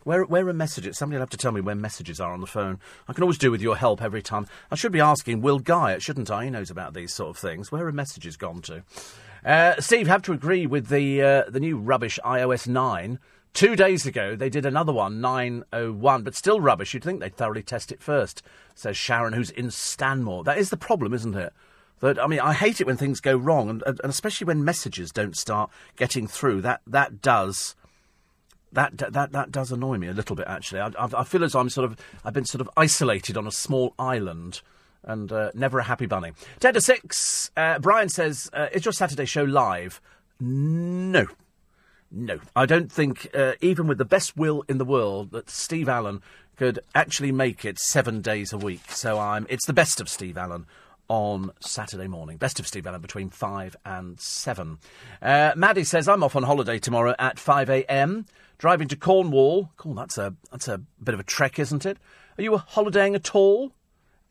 Where, 0.07 0.25
where 0.25 0.47
are 0.47 0.53
messages? 0.53 0.97
Somebody 0.97 1.17
will 1.17 1.23
have 1.23 1.31
to 1.31 1.37
tell 1.37 1.51
me 1.51 1.61
where 1.61 1.75
messages 1.75 2.21
are 2.21 2.33
on 2.33 2.41
the 2.41 2.47
phone. 2.47 2.79
I 3.09 3.13
can 3.13 3.25
always 3.25 3.39
do 3.39 3.51
with 3.51 3.61
your 3.61 3.77
help 3.77 4.01
every 4.01 4.23
time. 4.23 4.47
I 4.71 4.77
should 4.77 4.93
be 4.93 5.01
asking 5.01 5.43
Will 5.43 5.59
Guy, 5.59 5.99
shouldn't 5.99 6.31
I? 6.31 6.45
He 6.45 6.51
knows 6.51 6.71
about 6.71 6.95
these 6.95 7.13
sort 7.13 7.31
of 7.31 7.37
things. 7.37 7.73
Where 7.73 7.85
are 7.89 7.93
messages 7.93 8.37
gone 8.37 8.63
to? 8.63 8.85
Uh, 9.47 9.81
Steve, 9.81 10.09
have 10.09 10.23
to 10.23 10.33
agree 10.33 10.67
with 10.67 10.89
the 10.89 11.23
uh, 11.23 11.45
the 11.49 11.61
new 11.61 11.79
rubbish 11.79 12.19
iOS 12.25 12.67
9. 12.67 13.21
Two 13.55 13.77
days 13.77 14.05
ago, 14.05 14.35
they 14.35 14.51
did 14.51 14.67
another 14.67 14.93
one, 14.93 15.21
901, 15.21 16.25
but 16.25 16.35
still 16.35 16.61
rubbish. 16.61 16.93
You'd 16.93 17.05
think 17.05 17.21
they'd 17.21 17.37
thoroughly 17.37 17.63
test 17.63 17.93
it 17.93 18.03
first, 18.03 18.43
says 18.75 18.97
Sharon, 18.97 19.35
who's 19.35 19.51
in 19.51 19.71
Stanmore. 19.71 20.43
That 20.43 20.59
is 20.59 20.71
the 20.71 20.77
problem, 20.77 21.15
isn't 21.15 21.37
it? 21.37 21.53
That 22.01 22.19
I 22.19 22.27
mean, 22.27 22.41
I 22.41 22.55
hate 22.55 22.81
it 22.81 22.89
when 22.89 22.97
things 22.97 23.21
go 23.21 23.37
wrong, 23.37 23.71
and, 23.71 23.83
and 23.87 24.01
especially 24.11 24.47
when 24.47 24.65
messages 24.65 25.13
don't 25.13 25.37
start 25.37 25.71
getting 25.97 26.27
through. 26.27 26.63
That 26.63 26.81
that 26.89 27.23
does 27.23 27.77
that 28.73 28.99
that 28.99 29.31
that 29.31 29.53
does 29.53 29.71
annoy 29.71 29.97
me 29.97 30.09
a 30.09 30.13
little 30.13 30.35
bit. 30.35 30.49
Actually, 30.49 30.81
I, 30.81 30.91
I, 30.99 31.23
feel 31.23 31.45
as 31.45 31.55
I'm 31.55 31.71
sort 31.71 31.85
of 31.85 31.97
I've 32.25 32.35
been 32.35 32.45
sort 32.45 32.61
of 32.61 32.71
isolated 32.77 33.37
on 33.37 33.47
a 33.47 33.53
small 33.53 33.95
island. 33.97 34.61
And 35.07 35.31
uh, 35.31 35.53
never 35.55 35.79
a 35.79 35.85
happy 35.85 36.07
bunny. 36.07 36.33
Ten 36.59 36.75
to 36.75 36.81
six. 36.81 37.51
Uh, 37.57 37.79
Brian 37.79 38.09
says, 38.09 38.51
uh, 38.53 38.69
"Is 38.73 38.85
your 38.85 38.93
Saturday 38.93 39.25
show 39.25 39.45
live?" 39.45 40.01
No, 40.41 41.27
no. 42.11 42.41
I 42.55 42.67
don't 42.67 42.91
think, 42.91 43.29
uh, 43.33 43.53
even 43.61 43.87
with 43.87 43.99
the 43.99 44.05
best 44.05 44.37
will 44.37 44.65
in 44.69 44.79
the 44.79 44.85
world, 44.85 45.31
that 45.31 45.49
Steve 45.49 45.89
Allen 45.89 46.23
could 46.57 46.81
actually 46.95 47.33
make 47.33 47.65
it 47.65 47.79
seven 47.79 48.21
days 48.21 48.53
a 48.53 48.59
week. 48.59 48.91
So 48.91 49.19
I'm. 49.19 49.47
It's 49.49 49.67
the 49.67 49.73
best 49.73 50.01
of 50.01 50.09
Steve 50.09 50.37
Allen 50.37 50.67
on 51.09 51.53
Saturday 51.61 52.09
morning. 52.09 52.37
Best 52.37 52.59
of 52.59 52.67
Steve 52.67 52.87
Allen 52.87 53.01
between 53.01 53.31
5 53.31 53.77
and 53.85 54.19
7. 54.21 54.79
Uh, 55.23 55.53
Maddie 55.57 55.85
says, 55.85 56.09
I'm 56.09 56.23
off 56.23 56.37
on 56.37 56.43
holiday 56.43 56.79
tomorrow 56.79 57.15
at 57.19 57.39
5 57.39 57.71
a.m. 57.71 58.27
Driving 58.59 58.89
to 58.89 58.97
Cornwall. 58.97 59.71
Cool, 59.77 59.95
that's 59.95 60.19
a, 60.19 60.35
that's 60.51 60.69
a 60.69 60.79
bit 61.03 61.15
of 61.15 61.21
a 61.21 61.25
trek, 61.25 61.59
isn't 61.59 61.87
it? 61.87 61.99
Are 62.39 62.43
you 62.43 62.57
holidaying 62.59 63.15
at 63.15 63.35
all? 63.35 63.73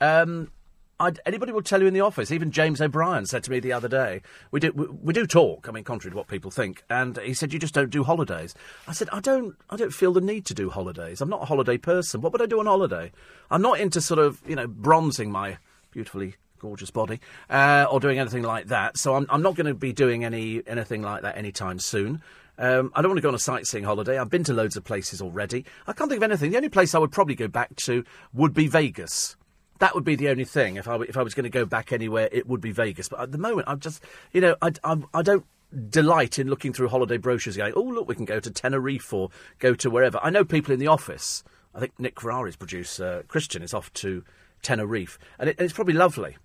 Um, 0.01 0.51
I'd, 0.99 1.19
anybody 1.25 1.51
will 1.51 1.61
tell 1.61 1.81
you 1.81 1.87
in 1.87 1.93
the 1.93 2.01
office. 2.01 2.31
Even 2.31 2.51
James 2.51 2.79
O'Brien 2.79 3.25
said 3.25 3.43
to 3.43 3.51
me 3.51 3.59
the 3.59 3.73
other 3.73 3.87
day, 3.87 4.21
we 4.51 4.59
do, 4.59 4.71
we, 4.73 4.87
we 4.87 5.13
do 5.13 5.27
talk, 5.27 5.67
I 5.67 5.71
mean, 5.71 5.83
contrary 5.83 6.11
to 6.11 6.17
what 6.17 6.27
people 6.27 6.51
think, 6.51 6.83
and 6.89 7.17
he 7.17 7.33
said, 7.33 7.51
you 7.51 7.59
just 7.59 7.73
don't 7.73 7.89
do 7.89 8.03
holidays. 8.03 8.55
I 8.87 8.93
said, 8.93 9.09
I 9.11 9.19
don't, 9.19 9.55
I 9.69 9.75
don't 9.75 9.93
feel 9.93 10.13
the 10.13 10.21
need 10.21 10.45
to 10.45 10.53
do 10.53 10.69
holidays. 10.69 11.19
I'm 11.19 11.29
not 11.29 11.41
a 11.41 11.45
holiday 11.45 11.77
person. 11.77 12.21
What 12.21 12.31
would 12.31 12.41
I 12.41 12.45
do 12.45 12.59
on 12.59 12.65
holiday? 12.65 13.11
I'm 13.51 13.61
not 13.61 13.79
into 13.79 13.99
sort 13.99 14.19
of, 14.19 14.41
you 14.47 14.55
know, 14.55 14.67
bronzing 14.67 15.31
my 15.31 15.57
beautifully 15.91 16.35
gorgeous 16.59 16.91
body, 16.91 17.19
uh, 17.49 17.85
or 17.91 17.99
doing 17.99 18.17
anything 18.17 18.43
like 18.43 18.67
that. 18.67 18.97
So 18.97 19.15
I'm, 19.15 19.25
I'm 19.29 19.41
not 19.41 19.55
going 19.55 19.67
to 19.67 19.73
be 19.73 19.93
doing 19.93 20.23
any 20.23 20.63
anything 20.65 21.01
like 21.01 21.21
that 21.21 21.37
anytime 21.37 21.77
soon. 21.79 22.21
Um, 22.57 22.91
I 22.95 23.01
don't 23.01 23.11
want 23.11 23.17
to 23.17 23.21
go 23.21 23.27
on 23.27 23.35
a 23.35 23.39
sightseeing 23.39 23.83
holiday. 23.83 24.17
I've 24.17 24.29
been 24.29 24.45
to 24.45 24.53
loads 24.53 24.77
of 24.77 24.85
places 24.85 25.21
already. 25.21 25.65
I 25.87 25.93
can't 25.93 26.09
think 26.09 26.19
of 26.19 26.23
anything. 26.23 26.51
The 26.51 26.57
only 26.57 26.69
place 26.69 26.95
I 26.95 26.99
would 26.99 27.11
probably 27.11 27.35
go 27.35 27.49
back 27.49 27.75
to 27.77 28.05
would 28.33 28.53
be 28.53 28.67
Vegas. 28.67 29.35
That 29.79 29.93
would 29.93 30.03
be 30.03 30.15
the 30.15 30.29
only 30.29 30.45
thing. 30.45 30.77
If 30.77 30.87
I, 30.87 30.95
if 31.01 31.17
I 31.17 31.23
was 31.23 31.33
going 31.33 31.43
to 31.43 31.49
go 31.49 31.65
back 31.65 31.91
anywhere, 31.91 32.29
it 32.31 32.47
would 32.47 32.61
be 32.61 32.71
Vegas. 32.71 33.09
But 33.09 33.19
at 33.19 33.31
the 33.31 33.37
moment, 33.37 33.67
I'm 33.67 33.79
just, 33.79 34.03
you 34.31 34.41
know, 34.41 34.55
I, 34.61 34.71
I, 34.83 34.97
I 35.13 35.21
don't 35.21 35.45
delight 35.89 36.39
in 36.39 36.47
looking 36.49 36.71
through 36.71 36.87
holiday 36.87 37.17
brochures 37.17 37.57
going, 37.57 37.73
oh, 37.75 37.81
look, 37.81 38.07
we 38.07 38.15
can 38.15 38.25
go 38.25 38.39
to 38.39 38.51
Tenerife 38.51 39.11
or 39.11 39.29
go 39.59 39.73
to 39.75 39.89
wherever. 39.89 40.19
I 40.23 40.29
know 40.29 40.45
people 40.45 40.73
in 40.73 40.79
the 40.79 40.87
office. 40.87 41.43
I 41.73 41.79
think 41.79 41.99
Nick 41.99 42.21
Ferrari's 42.21 42.55
producer, 42.55 43.25
Christian, 43.27 43.61
is 43.61 43.73
off 43.73 43.91
to 43.93 44.23
Tenerife. 44.61 45.19
And, 45.37 45.49
it, 45.49 45.57
and 45.59 45.65
it's 45.65 45.73
probably 45.73 45.93
lovely 45.93 46.37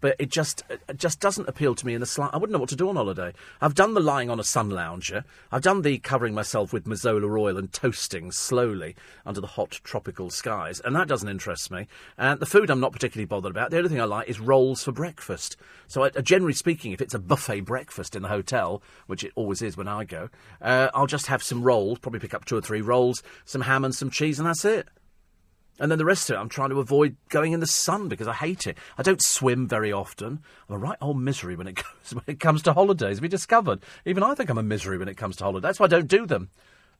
but 0.00 0.16
it 0.18 0.30
just 0.30 0.62
it 0.68 0.96
just 0.96 1.20
doesn't 1.20 1.48
appeal 1.48 1.74
to 1.74 1.86
me 1.86 1.94
in 1.94 2.00
the 2.00 2.06
slightest. 2.06 2.34
I 2.34 2.38
wouldn't 2.38 2.52
know 2.52 2.60
what 2.60 2.68
to 2.70 2.76
do 2.76 2.88
on 2.88 2.96
holiday. 2.96 3.32
I've 3.60 3.74
done 3.74 3.94
the 3.94 4.00
lying 4.00 4.30
on 4.30 4.40
a 4.40 4.44
sun 4.44 4.70
lounger. 4.70 5.24
I've 5.50 5.62
done 5.62 5.82
the 5.82 5.98
covering 5.98 6.34
myself 6.34 6.72
with 6.72 6.84
Mazola 6.84 7.38
oil 7.38 7.56
and 7.56 7.72
toasting 7.72 8.32
slowly 8.32 8.94
under 9.24 9.40
the 9.40 9.46
hot 9.46 9.80
tropical 9.84 10.30
skies, 10.30 10.80
and 10.80 10.94
that 10.94 11.08
doesn't 11.08 11.28
interest 11.28 11.70
me. 11.70 11.88
And 12.18 12.40
the 12.40 12.46
food 12.46 12.70
I'm 12.70 12.80
not 12.80 12.92
particularly 12.92 13.26
bothered 13.26 13.50
about. 13.50 13.70
The 13.70 13.78
only 13.78 13.88
thing 13.88 14.00
I 14.00 14.04
like 14.04 14.28
is 14.28 14.40
rolls 14.40 14.82
for 14.82 14.92
breakfast. 14.92 15.56
So, 15.88 16.04
I, 16.04 16.08
uh, 16.08 16.20
generally 16.20 16.54
speaking, 16.54 16.92
if 16.92 17.00
it's 17.00 17.14
a 17.14 17.18
buffet 17.18 17.60
breakfast 17.60 18.16
in 18.16 18.22
the 18.22 18.28
hotel, 18.28 18.82
which 19.06 19.24
it 19.24 19.32
always 19.34 19.62
is 19.62 19.76
when 19.76 19.88
I 19.88 20.04
go, 20.04 20.28
uh, 20.60 20.88
I'll 20.94 21.06
just 21.06 21.26
have 21.26 21.42
some 21.42 21.62
rolls. 21.62 21.98
Probably 21.98 22.20
pick 22.20 22.34
up 22.34 22.44
two 22.44 22.56
or 22.56 22.60
three 22.60 22.80
rolls, 22.80 23.22
some 23.44 23.62
ham 23.62 23.84
and 23.84 23.94
some 23.94 24.10
cheese, 24.10 24.38
and 24.38 24.48
that's 24.48 24.64
it. 24.64 24.88
And 25.78 25.90
then 25.90 25.98
the 25.98 26.04
rest 26.04 26.30
of 26.30 26.36
it, 26.36 26.38
I'm 26.38 26.48
trying 26.48 26.70
to 26.70 26.80
avoid 26.80 27.16
going 27.28 27.52
in 27.52 27.60
the 27.60 27.66
sun 27.66 28.08
because 28.08 28.28
I 28.28 28.32
hate 28.32 28.66
it. 28.66 28.78
I 28.96 29.02
don't 29.02 29.22
swim 29.22 29.68
very 29.68 29.92
often. 29.92 30.40
I'm 30.68 30.74
a 30.74 30.78
right 30.78 30.98
old 31.00 31.20
misery 31.20 31.56
when 31.56 31.66
it 31.66 31.76
comes 31.76 32.14
when 32.14 32.24
it 32.26 32.40
comes 32.40 32.62
to 32.62 32.72
holidays. 32.72 33.20
We 33.20 33.28
discovered 33.28 33.80
even 34.04 34.22
I 34.22 34.34
think 34.34 34.50
I'm 34.50 34.58
a 34.58 34.62
misery 34.62 34.98
when 34.98 35.08
it 35.08 35.16
comes 35.16 35.36
to 35.36 35.44
holidays. 35.44 35.62
That's 35.62 35.80
why 35.80 35.86
I 35.86 35.90
don't 35.90 36.08
do 36.08 36.26
them. 36.26 36.50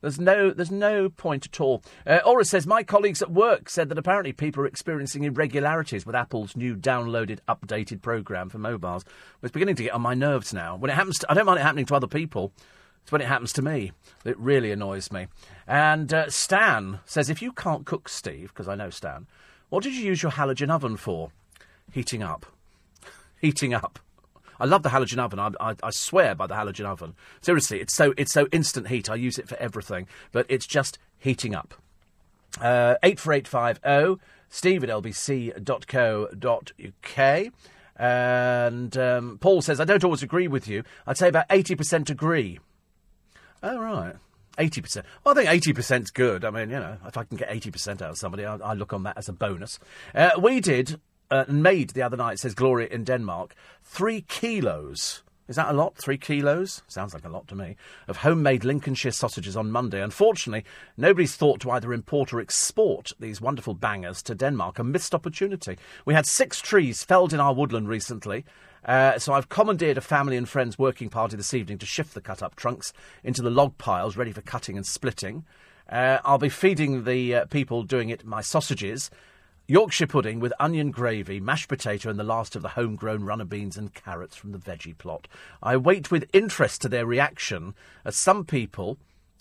There's 0.02 0.20
no, 0.20 0.50
there's 0.50 0.70
no 0.70 1.08
point 1.08 1.46
at 1.46 1.60
all. 1.60 1.82
Uh, 2.06 2.20
Aura 2.24 2.44
says 2.44 2.66
my 2.66 2.82
colleagues 2.82 3.22
at 3.22 3.30
work 3.30 3.70
said 3.70 3.88
that 3.88 3.98
apparently 3.98 4.32
people 4.32 4.62
are 4.62 4.66
experiencing 4.66 5.24
irregularities 5.24 6.04
with 6.04 6.14
Apple's 6.14 6.54
new 6.54 6.76
downloaded, 6.76 7.38
updated 7.48 8.02
program 8.02 8.50
for 8.50 8.58
mobiles. 8.58 9.04
It's 9.42 9.52
beginning 9.52 9.76
to 9.76 9.84
get 9.84 9.94
on 9.94 10.02
my 10.02 10.14
nerves 10.14 10.52
now. 10.52 10.76
When 10.76 10.90
it 10.90 10.94
happens, 10.94 11.18
to, 11.20 11.30
I 11.30 11.34
don't 11.34 11.46
mind 11.46 11.60
it 11.60 11.62
happening 11.62 11.86
to 11.86 11.94
other 11.94 12.06
people. 12.06 12.52
It's 13.02 13.12
when 13.12 13.22
it 13.22 13.28
happens 13.28 13.52
to 13.54 13.62
me 13.62 13.92
that 14.24 14.30
it 14.30 14.38
really 14.38 14.70
annoys 14.70 15.10
me. 15.10 15.28
And 15.66 16.12
uh, 16.14 16.30
Stan 16.30 17.00
says, 17.04 17.28
if 17.28 17.42
you 17.42 17.52
can't 17.52 17.84
cook, 17.86 18.08
Steve, 18.08 18.48
because 18.48 18.68
I 18.68 18.74
know 18.74 18.90
Stan, 18.90 19.26
what 19.68 19.82
did 19.82 19.94
you 19.94 20.04
use 20.04 20.22
your 20.22 20.32
halogen 20.32 20.70
oven 20.70 20.96
for? 20.96 21.32
Heating 21.92 22.22
up. 22.22 22.46
Heating 23.40 23.74
up. 23.74 23.98
I 24.58 24.64
love 24.64 24.82
the 24.82 24.90
halogen 24.90 25.18
oven. 25.18 25.38
I, 25.38 25.50
I, 25.60 25.74
I 25.82 25.90
swear 25.90 26.34
by 26.34 26.46
the 26.46 26.54
halogen 26.54 26.86
oven. 26.86 27.14
Seriously, 27.40 27.80
it's 27.80 27.94
so 27.94 28.14
it's 28.16 28.32
so 28.32 28.46
instant 28.52 28.88
heat. 28.88 29.10
I 29.10 29.14
use 29.16 29.38
it 29.38 29.48
for 29.48 29.56
everything, 29.56 30.06
but 30.32 30.46
it's 30.48 30.66
just 30.66 30.98
heating 31.18 31.54
up. 31.54 31.74
Uh, 32.58 32.94
eight 33.02 33.20
four 33.20 33.34
eight 33.34 33.46
five 33.46 33.80
zero. 33.84 34.18
Steve 34.48 34.82
at 34.84 34.90
lbc.co.uk. 34.90 35.52
And 37.98 38.96
um, 38.98 39.38
Paul 39.38 39.62
says, 39.62 39.80
I 39.80 39.84
don't 39.84 40.04
always 40.04 40.22
agree 40.22 40.48
with 40.48 40.68
you. 40.68 40.82
I'd 41.06 41.16
say 41.16 41.28
about 41.28 41.48
80% 41.48 42.10
agree. 42.10 42.58
Oh, 43.62 43.78
right. 43.78 44.16
80%. 44.58 45.02
Well, 45.24 45.38
I 45.38 45.44
think 45.44 45.64
80%'s 45.64 46.10
good. 46.10 46.44
I 46.44 46.50
mean, 46.50 46.70
you 46.70 46.76
know, 46.76 46.96
if 47.06 47.16
I 47.16 47.24
can 47.24 47.36
get 47.36 47.50
80% 47.50 48.02
out 48.02 48.10
of 48.10 48.18
somebody, 48.18 48.44
I, 48.44 48.56
I 48.56 48.74
look 48.74 48.92
on 48.92 49.02
that 49.04 49.18
as 49.18 49.28
a 49.28 49.32
bonus. 49.32 49.78
Uh, 50.14 50.30
we 50.40 50.60
did, 50.60 51.00
uh, 51.30 51.44
made 51.48 51.90
the 51.90 52.02
other 52.02 52.16
night, 52.16 52.38
says 52.38 52.54
Gloria 52.54 52.88
in 52.88 53.04
Denmark, 53.04 53.54
three 53.82 54.22
kilos. 54.22 55.22
Is 55.48 55.56
that 55.56 55.68
a 55.68 55.72
lot? 55.72 55.96
Three 55.96 56.18
kilos? 56.18 56.82
Sounds 56.88 57.14
like 57.14 57.24
a 57.24 57.28
lot 57.28 57.46
to 57.48 57.54
me. 57.54 57.76
Of 58.08 58.18
homemade 58.18 58.64
Lincolnshire 58.64 59.12
sausages 59.12 59.56
on 59.56 59.70
Monday. 59.70 60.02
Unfortunately, 60.02 60.64
nobody's 60.96 61.36
thought 61.36 61.60
to 61.60 61.70
either 61.70 61.92
import 61.92 62.32
or 62.32 62.40
export 62.40 63.12
these 63.20 63.40
wonderful 63.40 63.74
bangers 63.74 64.22
to 64.22 64.34
Denmark. 64.34 64.80
A 64.80 64.84
missed 64.84 65.14
opportunity. 65.14 65.78
We 66.04 66.14
had 66.14 66.26
six 66.26 66.60
trees 66.60 67.04
felled 67.04 67.32
in 67.32 67.38
our 67.38 67.54
woodland 67.54 67.88
recently. 67.88 68.44
Uh, 68.86 69.18
so 69.18 69.32
I've 69.32 69.48
commandeered 69.48 69.98
a 69.98 70.00
family 70.00 70.36
and 70.36 70.48
friends 70.48 70.78
working 70.78 71.08
party 71.08 71.36
this 71.36 71.52
evening 71.52 71.78
to 71.78 71.86
shift 71.86 72.14
the 72.14 72.20
cut 72.20 72.42
up 72.42 72.54
trunks 72.54 72.92
into 73.24 73.42
the 73.42 73.50
log 73.50 73.76
piles 73.78 74.16
ready 74.16 74.30
for 74.30 74.42
cutting 74.42 74.76
and 74.76 74.86
splitting. 74.86 75.44
Uh, 75.90 76.18
I'll 76.24 76.38
be 76.38 76.48
feeding 76.48 77.04
the 77.04 77.34
uh, 77.34 77.44
people 77.46 77.82
doing 77.82 78.10
it 78.10 78.24
my 78.24 78.40
sausages, 78.40 79.10
Yorkshire 79.66 80.06
pudding 80.06 80.38
with 80.38 80.52
onion 80.60 80.92
gravy, 80.92 81.40
mashed 81.40 81.68
potato, 81.68 82.08
and 82.08 82.18
the 82.18 82.24
last 82.24 82.54
of 82.54 82.62
the 82.62 82.70
homegrown 82.70 83.24
runner 83.24 83.44
beans 83.44 83.76
and 83.76 83.92
carrots 83.92 84.36
from 84.36 84.52
the 84.52 84.58
veggie 84.58 84.96
plot. 84.96 85.26
I 85.60 85.76
wait 85.76 86.12
with 86.12 86.30
interest 86.32 86.82
to 86.82 86.88
their 86.88 87.06
reaction, 87.06 87.74
as 88.04 88.16
some 88.16 88.44
people, 88.44 88.98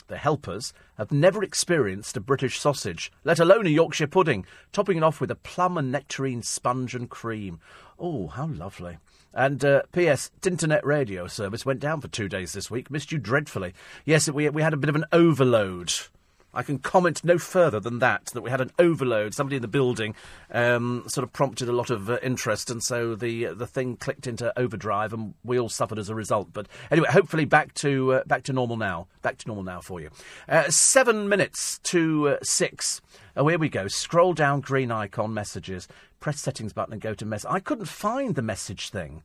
the 0.07 0.17
helpers, 0.17 0.73
have 0.97 1.11
never 1.11 1.43
experienced 1.43 2.17
a 2.17 2.21
British 2.21 2.59
sausage, 2.59 3.11
let 3.23 3.39
alone 3.39 3.67
a 3.67 3.69
Yorkshire 3.69 4.07
pudding, 4.07 4.47
topping 4.71 4.97
it 4.97 5.03
off 5.03 5.21
with 5.21 5.29
a 5.29 5.35
plum 5.35 5.77
and 5.77 5.91
nectarine 5.91 6.41
sponge 6.41 6.95
and 6.95 7.07
cream. 7.07 7.59
Oh, 7.99 8.27
how 8.27 8.47
lovely. 8.47 8.97
And 9.35 9.63
uh, 9.65 9.81
P.S. 9.91 10.31
Internet 10.45 10.85
radio 10.85 11.27
service 11.27 11.65
went 11.65 11.81
down 11.81 11.99
for 11.99 12.07
two 12.07 12.29
days 12.29 12.53
this 12.53 12.71
week. 12.71 12.89
Missed 12.89 13.11
you 13.11 13.17
dreadfully. 13.17 13.73
Yes, 14.05 14.29
we 14.29 14.47
we 14.49 14.61
had 14.61 14.73
a 14.73 14.77
bit 14.77 14.89
of 14.89 14.95
an 14.95 15.05
overload. 15.11 15.91
I 16.55 16.63
can 16.63 16.79
comment 16.79 17.23
no 17.23 17.37
further 17.37 17.81
than 17.81 17.99
that. 17.99 18.27
That 18.27 18.41
we 18.41 18.49
had 18.49 18.61
an 18.61 18.71
overload. 18.79 19.33
Somebody 19.33 19.57
in 19.57 19.61
the 19.61 19.67
building 19.67 20.15
um, 20.51 21.03
sort 21.07 21.23
of 21.23 21.33
prompted 21.33 21.67
a 21.67 21.73
lot 21.73 21.89
of 21.89 22.09
uh, 22.09 22.17
interest, 22.23 22.71
and 22.71 22.81
so 22.81 23.13
the 23.13 23.47
uh, 23.47 23.53
the 23.53 23.67
thing 23.67 23.97
clicked 23.97 24.25
into 24.25 24.57
overdrive, 24.57 25.11
and 25.11 25.33
we 25.43 25.59
all 25.59 25.69
suffered 25.69 25.99
as 25.99 26.09
a 26.09 26.15
result. 26.15 26.53
But 26.53 26.67
anyway, 26.89 27.09
hopefully 27.09 27.43
back 27.43 27.73
to 27.75 28.13
uh, 28.13 28.23
back 28.23 28.43
to 28.43 28.53
normal 28.53 28.77
now. 28.77 29.07
Back 29.21 29.37
to 29.39 29.47
normal 29.47 29.65
now 29.65 29.81
for 29.81 29.99
you. 29.99 30.09
Uh, 30.47 30.69
seven 30.69 31.27
minutes 31.27 31.79
to 31.79 32.29
uh, 32.29 32.37
six. 32.41 33.01
Oh, 33.35 33.49
here 33.49 33.59
we 33.59 33.67
go. 33.67 33.89
Scroll 33.89 34.33
down 34.33 34.61
green 34.61 34.91
icon 34.91 35.33
messages. 35.33 35.89
Press 36.25 36.41
settings 36.41 36.73
button 36.73 36.91
and 36.91 37.03
go 37.03 37.13
to 37.13 37.23
message. 37.23 37.51
I 37.51 37.59
couldn't 37.59 37.85
find 37.85 38.33
the 38.33 38.41
message 38.41 38.89
thing. 38.89 39.21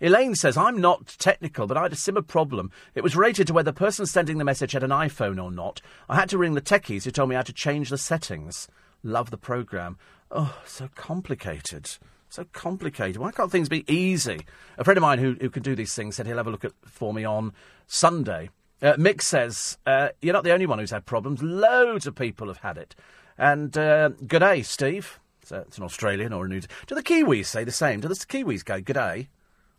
Elaine 0.00 0.34
says, 0.34 0.56
I'm 0.56 0.80
not 0.80 1.06
technical, 1.18 1.66
but 1.66 1.76
I 1.76 1.82
had 1.82 1.92
a 1.92 1.96
similar 1.96 2.22
problem. 2.22 2.70
It 2.94 3.02
was 3.02 3.14
related 3.14 3.46
to 3.48 3.52
whether 3.52 3.72
the 3.72 3.78
person 3.78 4.06
sending 4.06 4.38
the 4.38 4.44
message 4.46 4.72
had 4.72 4.82
an 4.82 4.88
iPhone 4.88 5.38
or 5.38 5.50
not. 5.50 5.82
I 6.08 6.16
had 6.16 6.30
to 6.30 6.38
ring 6.38 6.54
the 6.54 6.62
techies 6.62 7.04
who 7.04 7.10
told 7.10 7.28
me 7.28 7.34
how 7.34 7.42
to 7.42 7.52
change 7.52 7.90
the 7.90 7.98
settings. 7.98 8.68
Love 9.02 9.30
the 9.30 9.36
programme. 9.36 9.98
Oh, 10.30 10.58
so 10.64 10.88
complicated. 10.94 11.90
So 12.30 12.46
complicated. 12.54 13.18
Why 13.18 13.30
can't 13.30 13.52
things 13.52 13.68
be 13.68 13.84
easy? 13.86 14.46
A 14.78 14.84
friend 14.84 14.96
of 14.96 15.02
mine 15.02 15.18
who, 15.18 15.36
who 15.38 15.50
can 15.50 15.62
do 15.62 15.74
these 15.74 15.92
things 15.92 16.16
said 16.16 16.26
he'll 16.26 16.38
have 16.38 16.46
a 16.46 16.50
look 16.50 16.64
at 16.64 16.72
for 16.86 17.12
me 17.12 17.24
on 17.24 17.52
Sunday. 17.86 18.48
Uh, 18.80 18.94
Mick 18.94 19.20
says, 19.20 19.76
uh, 19.84 20.08
You're 20.22 20.32
not 20.32 20.44
the 20.44 20.54
only 20.54 20.64
one 20.64 20.78
who's 20.78 20.90
had 20.90 21.04
problems. 21.04 21.42
Loads 21.42 22.06
of 22.06 22.14
people 22.14 22.46
have 22.46 22.60
had 22.60 22.78
it. 22.78 22.94
And 23.36 23.76
uh, 23.76 24.08
good 24.26 24.38
day, 24.38 24.62
Steve. 24.62 25.20
So 25.48 25.64
it's 25.66 25.78
an 25.78 25.84
Australian 25.84 26.34
or 26.34 26.44
a 26.44 26.48
New. 26.48 26.60
Zealand. 26.60 26.72
Do 26.86 26.94
the 26.94 27.02
Kiwis 27.02 27.46
say 27.46 27.64
the 27.64 27.72
same? 27.72 28.00
Do 28.00 28.08
the 28.08 28.14
Kiwis 28.14 28.62
go 28.62 28.82
good 28.82 28.92
day? 28.92 29.28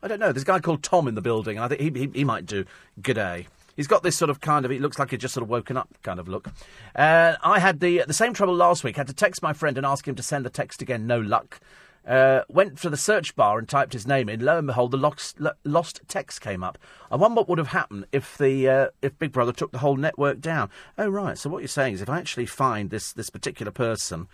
I 0.02 0.08
don't 0.08 0.20
know. 0.20 0.32
There's 0.32 0.42
a 0.42 0.46
guy 0.46 0.60
called 0.60 0.82
Tom 0.82 1.08
in 1.08 1.14
the 1.14 1.22
building, 1.22 1.58
and 1.58 1.66
I 1.66 1.68
think 1.68 1.82
he, 1.82 2.06
he, 2.06 2.10
he 2.20 2.24
might 2.24 2.48
do 2.48 2.66
g'day. 3.02 3.46
He's 3.76 3.86
got 3.86 4.02
this 4.02 4.18
sort 4.18 4.32
of 4.32 4.42
kind 4.42 4.66
of, 4.66 4.72
it 4.72 4.82
looks 4.82 4.98
like 4.98 5.12
he's 5.12 5.20
just 5.20 5.34
sort 5.34 5.44
of 5.44 5.50
woken 5.50 5.78
up 5.78 5.88
kind 6.02 6.20
of 6.20 6.28
look. 6.28 6.50
Uh, 6.96 7.36
I 7.44 7.60
had 7.60 7.82
the, 7.82 8.04
the 8.08 8.14
same 8.14 8.34
trouble 8.34 8.56
last 8.56 8.84
week. 8.84 8.98
Had 8.98 9.08
to 9.08 9.14
text 9.14 9.44
my 9.44 9.54
friend 9.54 9.78
and 9.78 9.86
ask 9.86 10.08
him 10.08 10.16
to 10.16 10.24
send 10.24 10.44
the 10.44 10.50
text 10.50 10.82
again. 10.82 11.06
No 11.06 11.20
luck. 11.20 11.60
Uh, 12.08 12.42
went 12.50 12.80
to 12.80 12.90
the 12.90 12.98
search 12.98 13.36
bar 13.36 13.60
and 13.60 13.70
typed 13.70 13.94
his 13.94 14.08
name 14.08 14.28
in. 14.28 14.44
Lo 14.44 14.58
and 14.58 14.66
behold, 14.66 14.90
the 14.92 14.98
lost, 14.98 15.38
lost 15.64 16.02
text 16.08 16.42
came 16.42 16.64
up. 16.64 16.80
I 17.12 17.16
wonder 17.16 17.36
what 17.36 17.48
would 17.50 17.60
have 17.60 17.68
happened 17.68 18.06
if 18.12 18.38
the 18.40 18.68
uh, 18.68 18.88
if 19.04 19.20
Big 19.20 19.32
Brother 19.32 19.54
took 19.54 19.72
the 19.72 19.78
whole 19.78 19.98
network 19.98 20.42
down. 20.42 20.72
Oh 20.98 21.10
right. 21.10 21.38
So 21.38 21.50
what 21.50 21.60
you're 21.60 21.68
saying 21.68 21.94
is, 21.94 22.02
if 22.02 22.10
I 22.10 22.18
actually 22.18 22.48
find 22.48 22.90
this 22.90 23.14
this 23.14 23.30
particular 23.30 23.72
person 23.72 24.28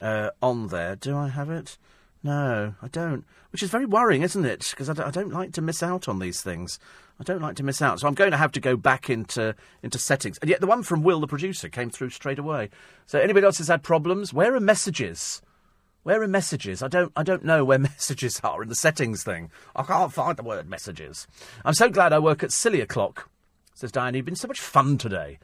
uh, 0.00 0.30
on 0.42 0.68
there, 0.68 0.96
do 0.96 1.16
I 1.16 1.28
have 1.28 1.50
it? 1.50 1.78
No, 2.22 2.74
I 2.82 2.88
don't. 2.88 3.24
Which 3.50 3.62
is 3.62 3.70
very 3.70 3.86
worrying, 3.86 4.22
isn't 4.22 4.44
it? 4.44 4.68
Because 4.70 4.90
I, 4.90 4.92
d- 4.92 5.02
I 5.02 5.10
don't 5.10 5.32
like 5.32 5.52
to 5.52 5.62
miss 5.62 5.82
out 5.82 6.08
on 6.08 6.18
these 6.18 6.42
things. 6.42 6.78
I 7.18 7.22
don't 7.22 7.40
like 7.40 7.56
to 7.56 7.62
miss 7.62 7.80
out. 7.80 8.00
So 8.00 8.08
I'm 8.08 8.14
going 8.14 8.30
to 8.30 8.36
have 8.36 8.52
to 8.52 8.60
go 8.60 8.76
back 8.76 9.08
into, 9.08 9.54
into 9.82 9.98
settings. 9.98 10.38
And 10.38 10.50
yet 10.50 10.60
the 10.60 10.66
one 10.66 10.82
from 10.82 11.02
Will, 11.02 11.20
the 11.20 11.26
producer, 11.26 11.68
came 11.68 11.90
through 11.90 12.10
straight 12.10 12.38
away. 12.38 12.70
So 13.06 13.18
anybody 13.18 13.46
else 13.46 13.58
has 13.58 13.68
had 13.68 13.82
problems? 13.82 14.34
Where 14.34 14.54
are 14.54 14.60
messages? 14.60 15.42
Where 16.02 16.22
are 16.22 16.28
messages? 16.28 16.82
I 16.82 16.88
don't, 16.88 17.12
I 17.16 17.22
don't 17.22 17.44
know 17.44 17.64
where 17.64 17.78
messages 17.90 18.40
are 18.44 18.62
in 18.62 18.68
the 18.68 18.74
settings 18.74 19.22
thing. 19.22 19.50
I 19.74 19.82
can't 19.82 20.12
find 20.12 20.36
the 20.36 20.42
word 20.42 20.68
messages. 20.68 21.26
I'm 21.64 21.74
so 21.74 21.88
glad 21.88 22.12
I 22.12 22.18
work 22.18 22.42
at 22.42 22.52
Silly 22.52 22.80
O'Clock, 22.80 23.30
says 23.74 23.92
Diane. 23.92 24.14
You've 24.14 24.24
been 24.24 24.36
so 24.36 24.48
much 24.48 24.60
fun 24.60 24.98
today. 24.98 25.38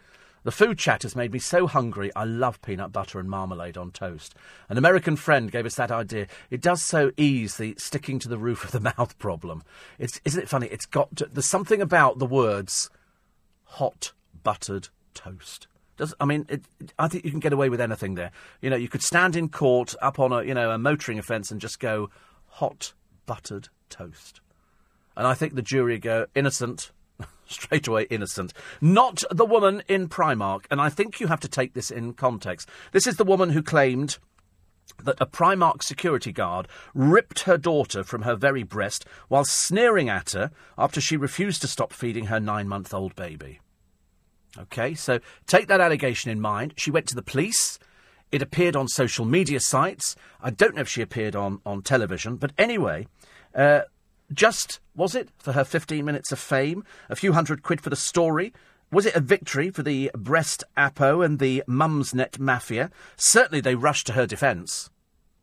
The 0.46 0.52
food 0.52 0.78
chat 0.78 1.02
has 1.02 1.16
made 1.16 1.32
me 1.32 1.40
so 1.40 1.66
hungry. 1.66 2.12
I 2.14 2.22
love 2.22 2.62
peanut 2.62 2.92
butter 2.92 3.18
and 3.18 3.28
marmalade 3.28 3.76
on 3.76 3.90
toast. 3.90 4.32
An 4.68 4.78
American 4.78 5.16
friend 5.16 5.50
gave 5.50 5.66
us 5.66 5.74
that 5.74 5.90
idea. 5.90 6.28
It 6.50 6.60
does 6.60 6.80
so 6.80 7.10
ease 7.16 7.56
the 7.56 7.74
sticking 7.78 8.20
to 8.20 8.28
the 8.28 8.38
roof 8.38 8.62
of 8.62 8.70
the 8.70 8.78
mouth 8.96 9.18
problem. 9.18 9.64
It's, 9.98 10.20
isn't 10.24 10.40
it 10.40 10.48
funny? 10.48 10.68
It's 10.68 10.86
got 10.86 11.16
to, 11.16 11.26
there's 11.26 11.46
something 11.46 11.82
about 11.82 12.20
the 12.20 12.26
words 12.26 12.90
hot 13.64 14.12
buttered 14.44 14.90
toast. 15.14 15.66
Does, 15.96 16.14
I 16.20 16.24
mean, 16.24 16.46
it, 16.48 16.62
I 16.96 17.08
think 17.08 17.24
you 17.24 17.32
can 17.32 17.40
get 17.40 17.52
away 17.52 17.68
with 17.68 17.80
anything 17.80 18.14
there. 18.14 18.30
You 18.60 18.70
know, 18.70 18.76
you 18.76 18.88
could 18.88 19.02
stand 19.02 19.34
in 19.34 19.48
court 19.48 19.96
up 20.00 20.20
on 20.20 20.30
a 20.30 20.44
you 20.44 20.54
know 20.54 20.70
a 20.70 20.78
motoring 20.78 21.18
offence 21.18 21.50
and 21.50 21.60
just 21.60 21.80
go 21.80 22.08
hot 22.46 22.92
buttered 23.24 23.68
toast, 23.90 24.40
and 25.16 25.26
I 25.26 25.34
think 25.34 25.56
the 25.56 25.62
jury 25.62 25.98
go 25.98 26.26
innocent, 26.36 26.92
straight 27.46 27.86
away 27.86 28.06
innocent. 28.10 28.52
Not 28.80 29.22
the 29.30 29.46
woman 29.46 29.82
in 29.88 30.08
Primark, 30.08 30.64
and 30.70 30.80
I 30.80 30.88
think 30.88 31.20
you 31.20 31.26
have 31.28 31.40
to 31.40 31.48
take 31.48 31.74
this 31.74 31.90
in 31.90 32.14
context. 32.14 32.68
This 32.92 33.06
is 33.06 33.16
the 33.16 33.24
woman 33.24 33.50
who 33.50 33.62
claimed 33.62 34.18
that 35.02 35.20
a 35.20 35.26
Primark 35.26 35.82
security 35.82 36.32
guard 36.32 36.68
ripped 36.94 37.40
her 37.40 37.58
daughter 37.58 38.02
from 38.04 38.22
her 38.22 38.36
very 38.36 38.62
breast 38.62 39.04
while 39.28 39.44
sneering 39.44 40.08
at 40.08 40.30
her 40.30 40.50
after 40.78 41.00
she 41.00 41.16
refused 41.16 41.60
to 41.62 41.68
stop 41.68 41.92
feeding 41.92 42.26
her 42.26 42.40
nine 42.40 42.68
month 42.68 42.94
old 42.94 43.14
baby. 43.14 43.60
Okay, 44.58 44.94
so 44.94 45.20
take 45.46 45.68
that 45.68 45.80
allegation 45.80 46.30
in 46.30 46.40
mind. 46.40 46.74
She 46.76 46.90
went 46.90 47.06
to 47.08 47.14
the 47.14 47.22
police. 47.22 47.78
It 48.32 48.42
appeared 48.42 48.74
on 48.74 48.88
social 48.88 49.24
media 49.24 49.60
sites. 49.60 50.16
I 50.40 50.50
don't 50.50 50.74
know 50.74 50.80
if 50.80 50.88
she 50.88 51.02
appeared 51.02 51.36
on, 51.36 51.60
on 51.66 51.82
television, 51.82 52.36
but 52.36 52.52
anyway, 52.56 53.06
uh, 53.54 53.82
just, 54.32 54.80
was 54.94 55.14
it, 55.14 55.28
for 55.38 55.52
her 55.52 55.64
15 55.64 56.04
minutes 56.04 56.32
of 56.32 56.38
fame? 56.38 56.84
A 57.08 57.16
few 57.16 57.32
hundred 57.32 57.62
quid 57.62 57.80
for 57.80 57.90
the 57.90 57.96
story? 57.96 58.52
Was 58.92 59.06
it 59.06 59.16
a 59.16 59.20
victory 59.20 59.70
for 59.70 59.82
the 59.82 60.10
breast 60.14 60.62
Apo 60.76 61.20
and 61.20 61.38
the 61.38 61.64
Mumsnet 61.66 62.38
mafia? 62.38 62.90
Certainly 63.16 63.60
they 63.62 63.74
rushed 63.74 64.06
to 64.06 64.12
her 64.12 64.26
defence. 64.26 64.90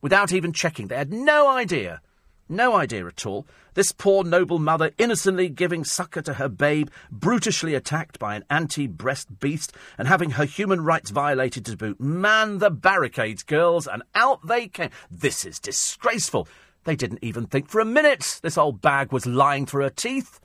Without 0.01 0.31
even 0.31 0.53
checking. 0.53 0.87
They 0.87 0.95
had 0.95 1.11
no 1.11 1.49
idea. 1.49 2.01
No 2.49 2.75
idea 2.75 3.05
at 3.07 3.25
all. 3.25 3.47
This 3.73 3.91
poor 3.91 4.23
noble 4.23 4.59
mother 4.59 4.91
innocently 4.97 5.49
giving 5.49 5.83
succour 5.83 6.21
to 6.23 6.35
her 6.35 6.49
babe, 6.49 6.89
brutishly 7.09 7.73
attacked 7.73 8.19
by 8.19 8.35
an 8.35 8.43
anti 8.49 8.85
breast 8.85 9.39
beast, 9.39 9.73
and 9.97 10.07
having 10.07 10.31
her 10.31 10.45
human 10.45 10.81
rights 10.81 11.09
violated 11.09 11.65
to 11.65 11.77
boot. 11.77 11.99
Man 11.99 12.59
the 12.59 12.69
barricades, 12.69 13.43
girls, 13.43 13.87
and 13.87 14.03
out 14.13 14.45
they 14.45 14.67
came. 14.67 14.89
This 15.09 15.45
is 15.45 15.59
disgraceful. 15.59 16.47
They 16.83 16.95
didn't 16.95 17.19
even 17.21 17.45
think 17.45 17.69
for 17.69 17.79
a 17.79 17.85
minute 17.85 18.39
this 18.43 18.57
old 18.57 18.81
bag 18.81 19.11
was 19.11 19.25
lying 19.25 19.65
through 19.65 19.83
her 19.83 19.89
teeth. 19.89 20.39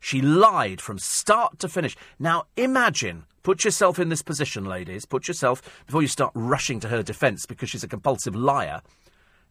She 0.00 0.20
lied 0.20 0.80
from 0.80 0.98
start 0.98 1.58
to 1.60 1.68
finish. 1.68 1.96
Now 2.18 2.44
imagine, 2.56 3.24
put 3.42 3.64
yourself 3.64 3.98
in 3.98 4.08
this 4.08 4.22
position, 4.22 4.64
ladies, 4.64 5.04
put 5.04 5.28
yourself, 5.28 5.62
before 5.86 6.02
you 6.02 6.08
start 6.08 6.32
rushing 6.34 6.80
to 6.80 6.88
her 6.88 7.02
defence 7.02 7.46
because 7.46 7.70
she's 7.70 7.84
a 7.84 7.88
compulsive 7.88 8.34
liar. 8.34 8.80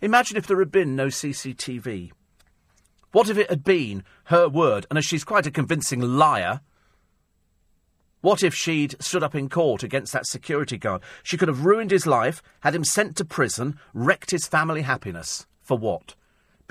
Imagine 0.02 0.38
if 0.38 0.48
there 0.48 0.60
had 0.60 0.72
been 0.72 0.96
no 0.96 1.08
CCTV. 1.08 2.12
What 3.12 3.30
if 3.30 3.38
it 3.38 3.50
had 3.50 3.64
been 3.64 4.04
her 4.26 4.50
word, 4.50 4.88
and 4.90 4.98
as 4.98 5.06
she's 5.06 5.24
quite 5.24 5.46
a 5.46 5.52
convincing 5.52 6.02
liar, 6.02 6.62
what 8.22 8.44
if 8.44 8.54
she'd 8.54 8.96
stood 9.02 9.24
up 9.24 9.36
in 9.36 9.50
court 9.50 9.84
against 9.84 10.14
that 10.14 10.28
security 10.28 10.78
guard? 10.78 11.02
She 11.24 11.38
could 11.38 11.48
have 11.48 11.66
ruined 11.66 11.92
his 11.92 12.06
life, 12.06 12.42
had 12.62 12.76
him 12.76 12.84
sent 12.84 13.16
to 13.18 13.26
prison, 13.26 13.80
wrecked 13.94 14.32
his 14.32 14.48
family 14.48 14.84
happiness. 14.84 15.48
For 15.62 15.78
what? 15.78 16.16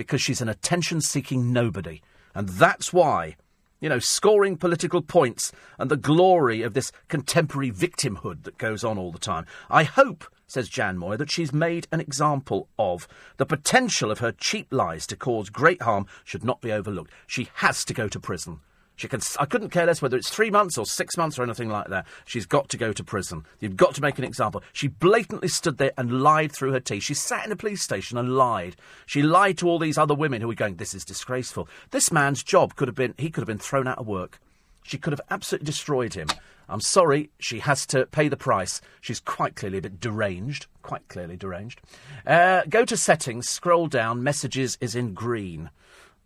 Because 0.00 0.22
she's 0.22 0.40
an 0.40 0.48
attention 0.48 1.02
seeking 1.02 1.52
nobody. 1.52 2.00
And 2.34 2.48
that's 2.48 2.90
why, 2.90 3.36
you 3.80 3.90
know, 3.90 3.98
scoring 3.98 4.56
political 4.56 5.02
points 5.02 5.52
and 5.78 5.90
the 5.90 5.96
glory 5.98 6.62
of 6.62 6.72
this 6.72 6.90
contemporary 7.08 7.70
victimhood 7.70 8.44
that 8.44 8.56
goes 8.56 8.82
on 8.82 8.96
all 8.96 9.12
the 9.12 9.18
time. 9.18 9.44
I 9.68 9.84
hope, 9.84 10.24
says 10.46 10.70
Jan 10.70 10.96
Moir, 10.96 11.18
that 11.18 11.30
she's 11.30 11.52
made 11.52 11.86
an 11.92 12.00
example 12.00 12.70
of. 12.78 13.06
The 13.36 13.44
potential 13.44 14.10
of 14.10 14.20
her 14.20 14.32
cheap 14.32 14.68
lies 14.70 15.06
to 15.08 15.16
cause 15.16 15.50
great 15.50 15.82
harm 15.82 16.06
should 16.24 16.44
not 16.44 16.62
be 16.62 16.72
overlooked. 16.72 17.12
She 17.26 17.50
has 17.56 17.84
to 17.84 17.92
go 17.92 18.08
to 18.08 18.18
prison. 18.18 18.60
She 19.00 19.08
can, 19.08 19.22
I 19.38 19.46
couldn't 19.46 19.70
care 19.70 19.86
less 19.86 20.02
whether 20.02 20.18
it's 20.18 20.28
three 20.28 20.50
months 20.50 20.76
or 20.76 20.84
six 20.84 21.16
months 21.16 21.38
or 21.38 21.42
anything 21.42 21.70
like 21.70 21.88
that. 21.88 22.06
She's 22.26 22.44
got 22.44 22.68
to 22.68 22.76
go 22.76 22.92
to 22.92 23.02
prison. 23.02 23.46
You've 23.58 23.74
got 23.76 23.94
to 23.94 24.02
make 24.02 24.18
an 24.18 24.24
example. 24.24 24.62
She 24.74 24.88
blatantly 24.88 25.48
stood 25.48 25.78
there 25.78 25.92
and 25.96 26.22
lied 26.22 26.52
through 26.52 26.72
her 26.72 26.80
teeth. 26.80 27.04
She 27.04 27.14
sat 27.14 27.46
in 27.46 27.50
a 27.50 27.56
police 27.56 27.80
station 27.80 28.18
and 28.18 28.36
lied. 28.36 28.76
She 29.06 29.22
lied 29.22 29.56
to 29.56 29.68
all 29.70 29.78
these 29.78 29.96
other 29.96 30.14
women 30.14 30.42
who 30.42 30.48
were 30.48 30.54
going, 30.54 30.76
This 30.76 30.92
is 30.92 31.06
disgraceful. 31.06 31.66
This 31.92 32.12
man's 32.12 32.42
job 32.42 32.76
could 32.76 32.88
have 32.88 32.94
been, 32.94 33.14
he 33.16 33.30
could 33.30 33.40
have 33.40 33.46
been 33.46 33.56
thrown 33.56 33.88
out 33.88 33.96
of 33.96 34.06
work. 34.06 34.38
She 34.82 34.98
could 34.98 35.14
have 35.14 35.22
absolutely 35.30 35.64
destroyed 35.64 36.12
him. 36.12 36.28
I'm 36.68 36.82
sorry, 36.82 37.30
she 37.38 37.60
has 37.60 37.86
to 37.86 38.04
pay 38.04 38.28
the 38.28 38.36
price. 38.36 38.82
She's 39.00 39.18
quite 39.18 39.56
clearly 39.56 39.78
a 39.78 39.82
bit 39.82 39.98
deranged. 39.98 40.66
Quite 40.82 41.08
clearly 41.08 41.38
deranged. 41.38 41.80
Uh, 42.26 42.64
go 42.68 42.84
to 42.84 42.98
settings, 42.98 43.48
scroll 43.48 43.86
down, 43.86 44.22
messages 44.22 44.76
is 44.78 44.94
in 44.94 45.14
green. 45.14 45.70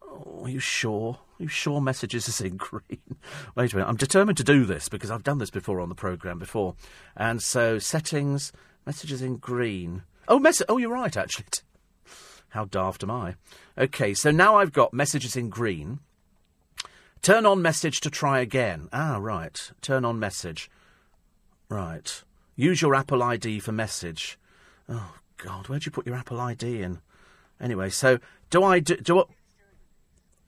Oh, 0.03 0.43
are 0.43 0.49
you 0.49 0.59
sure? 0.59 1.21
You 1.45 1.49
sure 1.49 1.83
messages 1.83 2.27
is 2.27 2.41
in 2.41 2.57
green? 2.57 3.03
Wait 3.55 3.71
a 3.71 3.77
minute. 3.77 3.87
I'm 3.87 3.99
determined 3.99 4.39
to 4.39 4.45
do 4.45 4.65
this 4.65 4.89
because 4.89 5.11
I've 5.11 5.23
done 5.23 5.37
this 5.37 5.51
before 5.51 5.79
on 5.79 5.91
the 5.91 5.95
programme 5.95 6.39
before. 6.39 6.75
And 7.19 7.43
so 7.43 7.79
settings, 7.79 8.51
messages 8.87 9.21
in 9.21 9.37
green. 9.37 10.05
Oh, 10.27 10.39
mess- 10.39 10.63
oh, 10.71 10.79
you're 10.79 10.91
right, 10.91 11.15
actually. 11.15 11.45
How 12.49 12.65
daft 12.65 13.03
am 13.03 13.11
I? 13.11 13.35
Okay, 13.77 14.15
so 14.15 14.31
now 14.31 14.57
I've 14.57 14.73
got 14.73 14.95
messages 14.95 15.37
in 15.37 15.51
green. 15.51 15.99
Turn 17.21 17.45
on 17.45 17.61
message 17.61 18.01
to 18.01 18.09
try 18.09 18.41
again. 18.41 18.89
Ah, 18.91 19.19
right. 19.21 19.71
Turn 19.83 20.07
on 20.07 20.19
message. 20.19 20.71
Right. 21.69 22.23
Use 22.57 22.81
your 22.81 22.95
Apple 22.95 23.23
ID 23.23 23.61
for 23.61 23.73
message. 23.73 24.39
Oh, 24.89 25.17
God, 25.37 25.69
where'd 25.69 25.85
you 25.85 25.93
put 25.93 26.07
your 26.07 26.17
Apple 26.17 26.41
ID 26.41 26.81
in? 26.81 27.01
Anyway, 27.61 27.91
so 27.91 28.19
do 28.49 28.65
I 28.65 28.79
do, 28.79 28.97
do? 28.97 29.25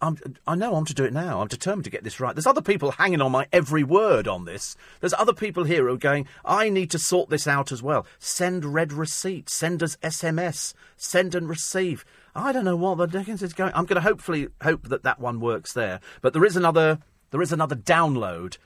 I'm, 0.00 0.18
I 0.46 0.54
know 0.54 0.74
I'm 0.74 0.84
to 0.84 0.94
do 0.94 1.04
it 1.04 1.12
now. 1.12 1.40
I'm 1.40 1.48
determined 1.48 1.84
to 1.84 1.90
get 1.90 2.04
this 2.04 2.20
right. 2.20 2.34
There's 2.34 2.46
other 2.46 2.62
people 2.62 2.92
hanging 2.92 3.22
on 3.22 3.32
my 3.32 3.46
every 3.52 3.82
word 3.82 4.28
on 4.28 4.44
this. 4.44 4.76
There's 5.00 5.14
other 5.14 5.32
people 5.32 5.64
here 5.64 5.86
who 5.88 5.94
are 5.94 5.98
going, 5.98 6.26
I 6.44 6.68
need 6.68 6.90
to 6.90 6.98
sort 6.98 7.30
this 7.30 7.46
out 7.46 7.72
as 7.72 7.82
well. 7.82 8.06
Send 8.18 8.64
red 8.64 8.92
receipt. 8.92 9.48
Send 9.48 9.82
us 9.82 9.96
SMS. 10.02 10.74
Send 10.96 11.34
and 11.34 11.48
receive. 11.48 12.04
I 12.34 12.52
don't 12.52 12.64
know 12.64 12.76
what 12.76 12.98
the 12.98 13.06
dickens 13.06 13.42
is 13.42 13.54
going. 13.54 13.72
I'm 13.74 13.86
going 13.86 14.00
to 14.00 14.08
hopefully 14.08 14.48
hope 14.62 14.88
that 14.88 15.02
that 15.04 15.18
one 15.18 15.40
works 15.40 15.72
there. 15.72 16.00
But 16.20 16.34
there 16.34 16.44
is 16.44 16.56
another. 16.56 16.98
There 17.30 17.42
is 17.42 17.52
another 17.52 17.74
download 17.74 18.56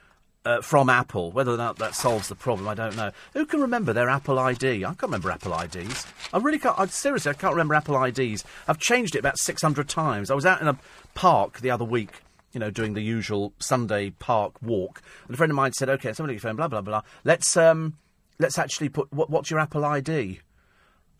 uh, 0.44 0.60
from 0.60 0.88
Apple. 0.88 1.30
Whether 1.32 1.52
or 1.52 1.56
not 1.56 1.78
that 1.78 1.94
solves 1.94 2.28
the 2.28 2.34
problem, 2.34 2.68
I 2.68 2.74
don't 2.74 2.96
know. 2.96 3.10
Who 3.34 3.46
can 3.46 3.60
remember 3.60 3.92
their 3.92 4.08
Apple 4.08 4.38
ID? 4.38 4.84
I 4.84 4.88
can't 4.88 5.02
remember 5.02 5.30
Apple 5.30 5.58
IDs. 5.58 6.06
I 6.32 6.38
really 6.38 6.58
can't. 6.58 6.78
I, 6.78 6.86
seriously, 6.86 7.30
I 7.30 7.34
can't 7.34 7.54
remember 7.54 7.74
Apple 7.74 8.02
IDs. 8.02 8.44
I've 8.66 8.78
changed 8.78 9.14
it 9.14 9.18
about 9.20 9.38
600 9.38 9.88
times. 9.88 10.30
I 10.30 10.34
was 10.34 10.46
out 10.46 10.60
in 10.60 10.68
a 10.68 10.78
park 11.14 11.60
the 11.60 11.70
other 11.70 11.84
week. 11.84 12.22
You 12.52 12.58
know, 12.58 12.70
doing 12.70 12.94
the 12.94 13.00
usual 13.00 13.52
Sunday 13.60 14.10
park 14.10 14.60
walk, 14.60 15.02
and 15.28 15.34
a 15.34 15.36
friend 15.36 15.52
of 15.52 15.56
mine 15.56 15.72
said, 15.72 15.88
"Okay, 15.88 16.12
somebody 16.12 16.34
your 16.34 16.40
phone, 16.40 16.56
blah 16.56 16.66
blah 16.66 16.80
blah. 16.80 17.02
Let's 17.22 17.56
um, 17.56 17.96
let's 18.40 18.58
actually 18.58 18.88
put 18.88 19.12
what, 19.12 19.30
what's 19.30 19.50
your 19.52 19.60
Apple 19.60 19.84
ID." 19.84 20.40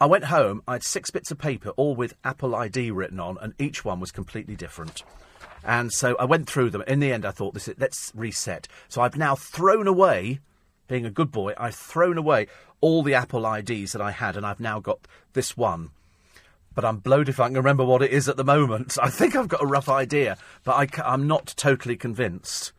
I 0.01 0.07
went 0.07 0.25
home. 0.25 0.61
I 0.67 0.73
had 0.73 0.83
six 0.83 1.11
bits 1.11 1.31
of 1.31 1.39
paper, 1.39 1.71
all 1.77 1.95
with 1.95 2.15
Apple 2.25 2.57
ID 2.57 2.91
written 2.91 3.21
on, 3.21 3.39
and 3.41 3.55
each 3.61 3.85
one 3.85 4.01
was 4.01 4.11
completely 4.11 4.57
different. 4.57 5.05
And 5.65 5.93
so 5.93 6.17
I 6.19 6.25
went 6.25 6.49
through 6.49 6.71
them. 6.71 6.83
In 6.87 7.01
the 7.01 7.13
end, 7.13 7.25
I 7.25 7.31
thought, 7.31 7.55
this 7.55 7.69
is, 7.69 7.75
let's 7.79 8.13
reset. 8.15 8.69
So 8.89 9.03
I've 9.03 9.17
now 9.17 9.35
thrown 9.35 9.87
away, 9.87 10.41
being 10.89 11.07
a 11.07 11.11
good 11.11 11.31
boy, 11.31 11.55
I've 11.59 11.75
thrown 11.75 12.19
away 12.19 12.47
all 12.81 13.03
the 13.03 13.15
Apple 13.15 13.51
IDs 13.53 13.93
that 13.93 14.01
I 14.01 14.11
had, 14.11 14.37
and 14.37 14.47
I've 14.47 14.61
now 14.61 14.81
got 14.81 15.07
this 15.35 15.57
one. 15.57 15.91
But 16.75 16.85
I'm 16.85 16.99
blowed 16.99 17.29
if 17.29 17.41
I 17.41 17.49
can 17.49 17.57
remember 17.57 17.85
what 17.85 18.03
it 18.03 18.11
is 18.11 18.29
at 18.29 18.37
the 18.37 18.45
moment. 18.45 18.97
I 19.03 19.11
think 19.11 19.37
I've 19.37 19.49
got 19.49 19.63
a 19.63 19.67
rough 19.67 19.89
idea, 19.89 20.39
but 20.65 20.73
I, 20.73 21.03
I'm 21.03 21.27
not 21.27 21.55
totally 21.57 21.97
convinced. 21.97 22.73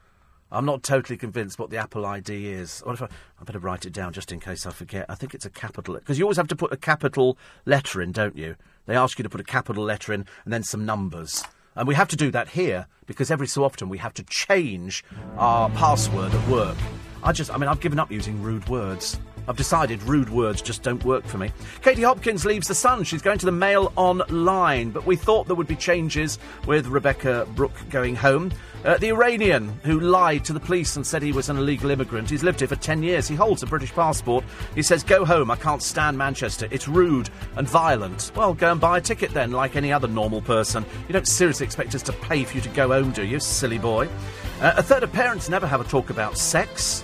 I'm 0.54 0.66
not 0.66 0.84
totally 0.84 1.18
convinced 1.18 1.60
what 1.60 1.70
the 1.70 1.78
Apple 1.78 2.06
ID 2.06 2.48
is. 2.48 2.82
What 2.82 2.94
if 2.94 3.02
I, 3.02 3.08
I 3.40 3.44
better 3.46 3.60
write 3.60 3.86
it 3.86 3.94
down 3.94 4.12
just 4.12 4.34
in 4.34 4.40
case 4.42 4.66
I 4.66 4.72
forget. 4.72 5.06
I 5.08 5.16
think 5.16 5.34
it's 5.34 5.46
a 5.46 5.50
capital 5.50 5.96
because 5.96 6.20
you 6.20 6.26
always 6.26 6.38
have 6.38 6.50
to 6.50 6.56
put 6.56 6.74
a 6.74 6.78
capital 6.78 7.38
letter 7.66 8.02
in, 8.02 8.12
don't 8.12 8.36
you? 8.36 8.56
They 8.86 8.96
ask 8.96 9.18
you 9.18 9.24
to 9.24 9.30
put 9.30 9.40
a 9.40 9.46
capital 9.46 9.84
letter 9.84 10.12
in 10.12 10.26
and 10.44 10.52
then 10.52 10.64
some 10.64 10.86
numbers. 10.86 11.44
And 11.76 11.88
we 11.88 11.96
have 11.96 12.08
to 12.10 12.16
do 12.16 12.32
that 12.32 12.50
here 12.50 12.88
because 13.06 13.32
every 13.32 13.48
so 13.48 13.64
often 13.64 13.90
we 13.90 13.98
have 14.00 14.14
to 14.16 14.24
change 14.24 15.04
our 15.38 15.70
password 15.72 16.34
at 16.34 16.50
work. 16.50 16.78
I 17.24 17.32
just, 17.32 17.54
I 17.54 17.58
mean, 17.58 17.70
I've 17.70 17.80
given 17.80 18.00
up 18.00 18.12
using 18.12 18.42
rude 18.42 18.68
words. 18.68 19.20
I've 19.52 19.58
decided 19.58 20.02
rude 20.04 20.30
words 20.30 20.62
just 20.62 20.82
don't 20.82 21.04
work 21.04 21.26
for 21.26 21.38
me. 21.38 21.52
Katie 21.82 22.04
Hopkins 22.04 22.46
leaves 22.46 22.70
the 22.70 22.74
Sun. 22.74 23.04
She's 23.04 23.22
going 23.22 23.38
to 23.40 23.46
the 23.46 23.52
Mail 23.52 23.92
online, 23.98 24.92
but 24.92 25.06
we 25.06 25.18
thought 25.18 25.48
there 25.48 25.58
would 25.58 25.68
be 25.68 25.76
changes 25.76 26.40
with 26.66 26.88
Rebekah 26.88 27.50
Brooks 27.54 27.82
going 27.90 28.16
home. 28.16 28.54
Uh, 28.86 28.98
the 28.98 29.10
Iranian 29.10 29.68
who 29.84 30.00
lied 30.00 30.46
to 30.46 30.54
the 30.54 30.60
police 30.62 30.96
and 30.96 31.06
said 31.06 31.22
he 31.22 31.34
was 31.34 31.50
an 31.50 31.58
illegal 31.58 31.90
immigrant. 31.90 32.30
He's 32.30 32.44
lived 32.44 32.60
here 32.60 32.70
for 32.70 32.78
10 32.78 33.04
years. 33.04 33.28
He 33.28 33.36
holds 33.36 33.62
a 33.62 33.68
British 33.68 33.92
passport. 33.92 34.46
He 34.74 34.82
says, 34.82 35.04
Go 35.04 35.26
home. 35.26 35.52
I 35.52 35.58
can't 35.58 35.84
stand 35.84 36.18
Manchester. 36.18 36.70
It's 36.72 36.88
rude 36.88 37.30
and 37.58 37.68
violent. 37.68 38.32
Well, 38.38 38.54
go 38.54 38.72
and 38.72 38.80
buy 38.80 39.00
a 39.00 39.02
ticket 39.02 39.32
then, 39.34 39.52
like 39.52 39.76
any 39.76 39.92
other 39.92 40.08
normal 40.08 40.42
person. 40.42 40.86
You 41.10 41.14
don't 41.14 41.28
seriously 41.28 41.66
expect 41.66 41.94
us 41.94 42.04
to 42.04 42.14
pay 42.14 42.46
for 42.46 42.56
you 42.56 42.62
to 42.62 42.70
go 42.70 42.88
home, 42.88 43.12
do 43.12 43.26
you, 43.26 43.42
silly 43.42 43.80
boy? 43.80 44.08
Uh, 44.62 44.76
a 44.78 44.82
third 44.84 45.04
of 45.04 45.12
parents 45.12 45.50
never 45.50 45.68
have 45.68 45.82
a 45.82 45.84
talk 45.84 46.10
about 46.10 46.38
sex. 46.38 47.04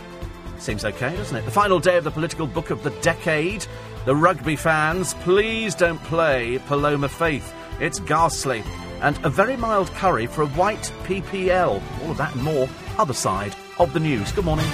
Seems 0.59 0.83
okay, 0.85 1.15
doesn't 1.15 1.35
it? 1.35 1.45
The 1.45 1.51
final 1.51 1.79
day 1.79 1.97
of 1.97 2.03
the 2.03 2.11
political 2.11 2.47
book 2.47 2.69
of 2.69 2.83
the 2.83 2.89
decade. 3.01 3.65
The 4.05 4.15
rugby 4.15 4.55
fans, 4.55 5.13
please 5.15 5.75
don't 5.75 6.01
play 6.03 6.59
Paloma 6.67 7.09
Faith. 7.09 7.53
It's 7.79 7.99
ghastly. 7.99 8.63
And 9.01 9.23
a 9.23 9.29
very 9.29 9.55
mild 9.55 9.91
curry 9.91 10.25
for 10.25 10.41
a 10.41 10.47
white 10.47 10.91
PPL. 11.03 11.81
All 12.01 12.11
of 12.11 12.17
that 12.17 12.33
and 12.33 12.43
more. 12.43 12.67
Other 12.97 13.13
side 13.13 13.55
of 13.79 13.93
the 13.93 13.99
news. 13.99 14.31
Good 14.31 14.45
morning. 14.45 14.65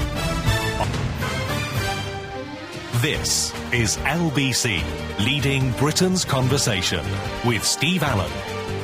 This 3.02 3.54
is 3.74 3.98
LBC, 3.98 4.82
leading 5.26 5.72
Britain's 5.74 6.24
conversation 6.24 7.06
with 7.46 7.66
Steve 7.66 8.02
Allen. 8.02 8.32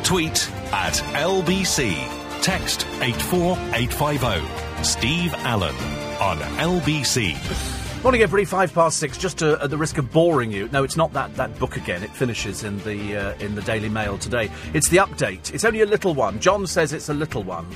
Tweet 0.04 0.52
at 0.74 0.96
LBC. 1.14 1.94
Text 2.42 2.86
84850. 3.02 4.84
Steve 4.84 5.34
Allen 5.36 5.76
on 6.20 6.38
LBC. 6.58 8.04
Morning, 8.04 8.22
everybody. 8.22 8.46
Five 8.46 8.74
past 8.74 8.98
six. 8.98 9.18
Just 9.18 9.40
to, 9.40 9.62
at 9.62 9.70
the 9.70 9.78
risk 9.78 9.98
of 9.98 10.12
boring 10.12 10.52
you, 10.52 10.70
no, 10.72 10.84
it's 10.84 10.98
not 10.98 11.14
that, 11.14 11.34
that 11.36 11.58
book 11.60 11.78
again. 11.78 12.04
It 12.04 12.10
finishes 12.12 12.64
in 12.64 12.78
the 12.80 13.16
uh, 13.16 13.34
in 13.40 13.56
the 13.56 13.62
Daily 13.62 13.90
Mail 13.90 14.18
today. 14.18 14.52
It's 14.74 14.90
the 14.90 14.98
update. 14.98 15.54
It's 15.54 15.64
only 15.64 15.82
a 15.82 15.86
little 15.86 16.14
one. 16.14 16.40
John 16.40 16.68
says 16.68 16.94
it's 16.94 17.10
a 17.10 17.14
little 17.14 17.44
one. 17.44 17.68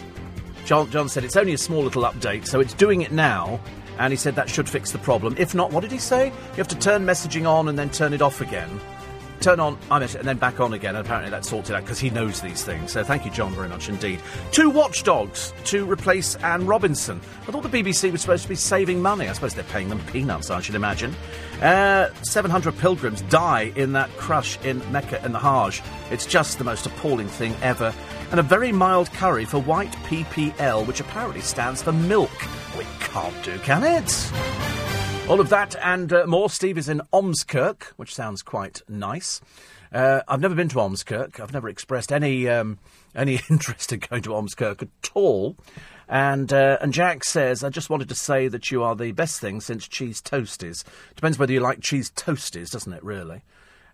John, 0.65 0.89
John 0.91 1.09
said 1.09 1.23
it's 1.23 1.35
only 1.35 1.53
a 1.53 1.57
small 1.57 1.83
little 1.83 2.03
update, 2.03 2.45
so 2.45 2.59
it's 2.59 2.73
doing 2.73 3.01
it 3.01 3.11
now. 3.11 3.59
And 3.99 4.11
he 4.11 4.17
said 4.17 4.35
that 4.35 4.49
should 4.49 4.67
fix 4.67 4.91
the 4.91 4.97
problem. 4.97 5.35
If 5.37 5.53
not, 5.53 5.71
what 5.71 5.81
did 5.81 5.91
he 5.91 5.99
say? 5.99 6.27
You 6.27 6.57
have 6.57 6.67
to 6.69 6.79
turn 6.79 7.05
messaging 7.05 7.47
on 7.47 7.69
and 7.69 7.77
then 7.77 7.89
turn 7.89 8.13
it 8.13 8.21
off 8.21 8.41
again. 8.41 8.79
Turn 9.43 9.59
on 9.59 9.75
iMessage 9.91 10.15
and 10.15 10.25
then 10.25 10.37
back 10.37 10.61
on 10.61 10.71
again. 10.71 10.95
And 10.95 11.05
apparently 11.05 11.29
that 11.29 11.43
sorted 11.43 11.75
out 11.75 11.81
because 11.81 11.99
he 11.99 12.09
knows 12.09 12.39
these 12.39 12.63
things. 12.63 12.93
So 12.93 13.03
thank 13.03 13.25
you, 13.25 13.31
John, 13.31 13.53
very 13.53 13.67
much 13.67 13.89
indeed. 13.89 14.21
Two 14.53 14.69
watchdogs 14.69 15.53
to 15.65 15.85
replace 15.85 16.35
Anne 16.37 16.65
Robinson. 16.65 17.19
I 17.45 17.51
thought 17.51 17.69
the 17.69 17.83
BBC 17.83 18.09
was 18.09 18.21
supposed 18.21 18.43
to 18.43 18.49
be 18.49 18.55
saving 18.55 19.01
money. 19.01 19.27
I 19.27 19.33
suppose 19.33 19.53
they're 19.53 19.65
paying 19.65 19.89
them 19.89 19.99
peanuts, 20.05 20.49
I 20.49 20.61
should 20.61 20.75
imagine. 20.75 21.13
Uh, 21.61 22.13
700 22.21 22.77
pilgrims 22.77 23.21
die 23.23 23.73
in 23.75 23.91
that 23.91 24.09
crush 24.11 24.57
in 24.63 24.79
Mecca 24.93 25.21
and 25.25 25.35
the 25.35 25.39
Hajj. 25.39 25.83
It's 26.09 26.25
just 26.25 26.57
the 26.57 26.63
most 26.63 26.85
appalling 26.85 27.27
thing 27.27 27.53
ever. 27.61 27.93
And 28.31 28.39
a 28.39 28.43
very 28.43 28.71
mild 28.71 29.11
curry 29.11 29.43
for 29.43 29.59
white 29.59 29.91
PPL, 30.07 30.87
which 30.87 31.01
apparently 31.01 31.41
stands 31.41 31.81
for 31.81 31.91
milk. 31.91 32.31
We 32.77 32.85
can't 33.01 33.43
do, 33.43 33.59
can 33.59 33.83
it? 33.83 34.92
All 35.29 35.39
of 35.39 35.49
that 35.49 35.77
and 35.81 36.11
uh, 36.11 36.27
more. 36.27 36.49
Steve 36.49 36.77
is 36.77 36.89
in 36.89 37.01
Ormskirk, 37.13 37.83
which 37.95 38.13
sounds 38.13 38.43
quite 38.43 38.81
nice. 38.89 39.39
Uh, 39.91 40.21
I've 40.27 40.41
never 40.41 40.53
been 40.53 40.67
to 40.67 40.75
Ormskirk. 40.75 41.39
I've 41.39 41.53
never 41.53 41.69
expressed 41.69 42.11
any 42.11 42.49
um, 42.49 42.77
any 43.15 43.39
interest 43.49 43.93
in 43.93 43.99
going 43.99 44.21
to 44.23 44.31
Ormskirk 44.31 44.81
at 44.81 45.09
all. 45.13 45.55
And 46.09 46.51
uh, 46.51 46.77
and 46.81 46.93
Jack 46.93 47.23
says, 47.23 47.63
I 47.63 47.69
just 47.69 47.89
wanted 47.89 48.09
to 48.09 48.15
say 48.15 48.49
that 48.49 48.69
you 48.69 48.83
are 48.83 48.95
the 48.97 49.13
best 49.13 49.39
thing 49.39 49.61
since 49.61 49.87
cheese 49.87 50.21
toasties. 50.21 50.83
Depends 51.15 51.39
whether 51.39 51.53
you 51.53 51.61
like 51.61 51.79
cheese 51.79 52.11
toasties, 52.11 52.71
doesn't 52.71 52.93
it? 52.93 53.03
Really. 53.03 53.43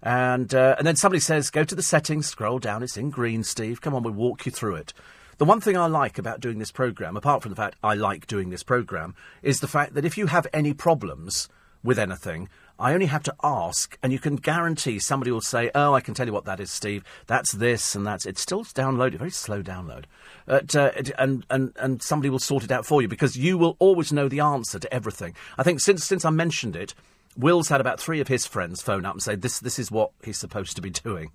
And 0.01 0.53
uh, 0.53 0.75
and 0.79 0.87
then 0.87 0.95
somebody 0.95 1.19
says, 1.19 1.51
go 1.51 1.63
to 1.63 1.75
the 1.75 1.83
settings, 1.83 2.25
scroll 2.25 2.57
down. 2.57 2.81
It's 2.81 2.97
in 2.97 3.11
green, 3.11 3.43
Steve. 3.43 3.81
Come 3.81 3.93
on, 3.93 4.01
we'll 4.01 4.13
walk 4.13 4.47
you 4.47 4.51
through 4.51 4.75
it. 4.75 4.93
The 5.39 5.45
one 5.45 5.61
thing 5.61 5.77
I 5.77 5.85
like 5.85 6.17
about 6.17 6.41
doing 6.41 6.59
this 6.59 6.69
programme, 6.69 7.15
apart 7.15 7.41
from 7.41 7.51
the 7.51 7.55
fact 7.55 7.77
I 7.81 7.93
like 7.93 8.27
doing 8.27 8.49
this 8.49 8.61
programme, 8.61 9.15
is 9.41 9.61
the 9.61 9.69
fact 9.69 9.93
that 9.93 10.03
if 10.03 10.17
you 10.17 10.25
have 10.25 10.45
any 10.51 10.73
problems 10.73 11.47
with 11.81 11.97
anything, 11.97 12.49
I 12.77 12.93
only 12.93 13.05
have 13.05 13.23
to 13.23 13.35
ask, 13.41 13.97
and 14.03 14.11
you 14.11 14.19
can 14.19 14.35
guarantee 14.35 14.99
somebody 14.99 15.31
will 15.31 15.39
say, 15.39 15.71
"Oh, 15.73 15.93
I 15.93 16.01
can 16.01 16.13
tell 16.13 16.27
you 16.27 16.33
what 16.33 16.43
that 16.43 16.59
is, 16.59 16.71
Steve. 16.71 17.05
That's 17.27 17.53
this, 17.53 17.95
and 17.95 18.05
that's." 18.05 18.25
It's 18.25 18.41
still 18.41 18.65
downloaded, 18.65 19.19
very 19.19 19.31
slow 19.31 19.63
download, 19.63 20.03
but, 20.45 20.75
uh, 20.75 20.91
and 21.17 21.45
and 21.49 21.71
and 21.77 22.03
somebody 22.03 22.29
will 22.29 22.39
sort 22.39 22.65
it 22.65 22.71
out 22.71 22.85
for 22.85 23.01
you 23.01 23.07
because 23.07 23.37
you 23.37 23.57
will 23.57 23.77
always 23.79 24.11
know 24.11 24.27
the 24.27 24.41
answer 24.41 24.77
to 24.77 24.93
everything. 24.93 25.35
I 25.57 25.63
think 25.63 25.79
since 25.79 26.03
since 26.03 26.25
I 26.25 26.31
mentioned 26.31 26.75
it, 26.75 26.93
Will's 27.37 27.69
had 27.69 27.79
about 27.79 28.01
three 28.01 28.19
of 28.19 28.27
his 28.27 28.45
friends 28.45 28.81
phone 28.81 29.05
up 29.05 29.13
and 29.13 29.23
say, 29.23 29.35
"This 29.35 29.59
this 29.59 29.79
is 29.79 29.89
what 29.89 30.11
he's 30.21 30.37
supposed 30.37 30.75
to 30.75 30.81
be 30.81 30.89
doing." 30.89 31.31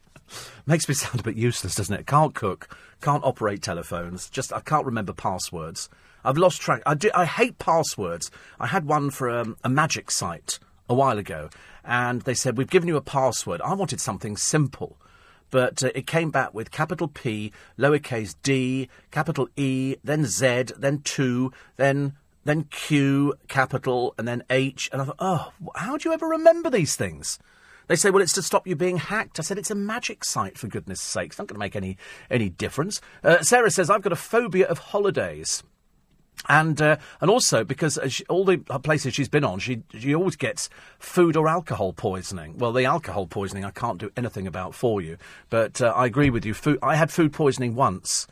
Makes 0.66 0.88
me 0.88 0.94
sound 0.94 1.20
a 1.20 1.22
bit 1.22 1.36
useless, 1.36 1.74
doesn't 1.74 1.94
it? 1.94 2.06
Can't 2.06 2.34
cook, 2.34 2.76
can't 3.01 3.24
operate 3.24 3.62
telephones. 3.62 4.28
Just 4.28 4.52
I 4.52 4.60
can't 4.60 4.86
remember 4.86 5.12
passwords. 5.12 5.88
I've 6.24 6.38
lost 6.38 6.60
track. 6.60 6.82
I 6.86 6.94
do. 6.94 7.10
I 7.14 7.26
hate 7.26 7.59
passwords. 7.59 8.30
I 8.59 8.66
had 8.66 8.86
one 8.86 9.10
for 9.10 9.28
um, 9.28 9.56
a 9.62 9.68
magic 9.68 10.10
site 10.10 10.59
a 10.88 10.94
while 10.94 11.18
ago, 11.18 11.51
and 11.84 12.22
they 12.22 12.34
said 12.34 12.56
we've 12.56 12.70
given 12.70 12.88
you 12.88 12.96
a 12.96 13.02
password. 13.02 13.60
I 13.60 13.74
wanted 13.74 14.01
something 14.01 14.36
simple. 14.36 14.96
But 15.51 15.84
uh, 15.84 15.90
it 15.94 16.06
came 16.06 16.30
back 16.30 16.52
with 16.52 16.72
capital 16.72 17.06
P, 17.06 17.52
lowercase 17.78 18.34
d, 18.42 18.88
capital 19.10 19.48
E, 19.56 19.96
then 20.02 20.24
Z, 20.24 20.64
then 20.76 21.01
2, 21.02 21.52
then 21.76 22.14
then 22.44 22.64
Q, 22.64 23.34
capital, 23.48 24.14
and 24.18 24.26
then 24.28 24.42
H. 24.51 24.90
And 24.92 25.01
I 25.01 25.05
thought, 25.06 25.16
oh, 25.18 25.52
how 25.76 25.96
do 25.96 26.09
you 26.09 26.12
ever 26.12 26.26
remember 26.26 26.70
these 26.70 26.96
things? 26.96 27.38
They 27.86 27.97
say, 27.97 28.11
well, 28.11 28.23
it's 28.23 28.32
to 28.35 28.43
stop 28.43 28.66
you 28.66 28.77
being 28.77 28.97
hacked. 28.97 29.39
I 29.39 29.43
said, 29.43 29.59
it's 29.59 29.70
a 29.70 29.74
magic 29.74 30.24
site, 30.24 30.56
for 30.59 30.69
goodness 30.69 31.01
sake. 31.01 31.31
It's 31.31 31.39
not 31.39 31.48
going 31.48 31.56
to 31.56 31.61
make 31.61 31.77
any, 31.77 31.97
any 32.31 32.48
difference. 32.48 33.01
Uh, 33.23 33.43
Sarah 33.43 33.70
says, 33.70 33.90
I've 33.90 34.02
got 34.02 34.12
a 34.12 34.16
phobia 34.16 34.66
of 34.66 34.78
holidays. 34.78 35.62
And 36.48 36.82
uh, 36.82 36.97
and 37.20 37.31
also 37.31 37.65
because 37.65 37.97
uh, 37.97 38.09
she, 38.09 38.24
all 38.27 38.44
the 38.44 38.59
places 38.59 39.15
she's 39.15 39.28
been 39.28 39.44
on, 39.44 39.61
she 39.61 39.82
she 39.97 40.15
always 40.15 40.36
gets 40.36 40.69
food 40.98 41.36
or 41.36 41.48
alcohol 41.48 41.93
poisoning. 41.93 42.59
Well, 42.59 42.73
the 42.73 42.85
alcohol 42.85 43.27
poisoning 43.27 43.65
I 43.65 43.70
can't 43.70 43.98
do 43.98 44.11
anything 44.16 44.47
about 44.47 44.74
for 44.74 45.01
you, 45.01 45.16
but 45.48 45.81
uh, 45.81 45.94
I 45.97 46.06
agree 46.06 46.31
with 46.31 46.44
you. 46.44 46.52
Food, 46.52 46.81
I 46.82 46.97
had 46.97 47.11
food 47.12 47.32
poisoning 47.32 47.77
once. 47.77 48.27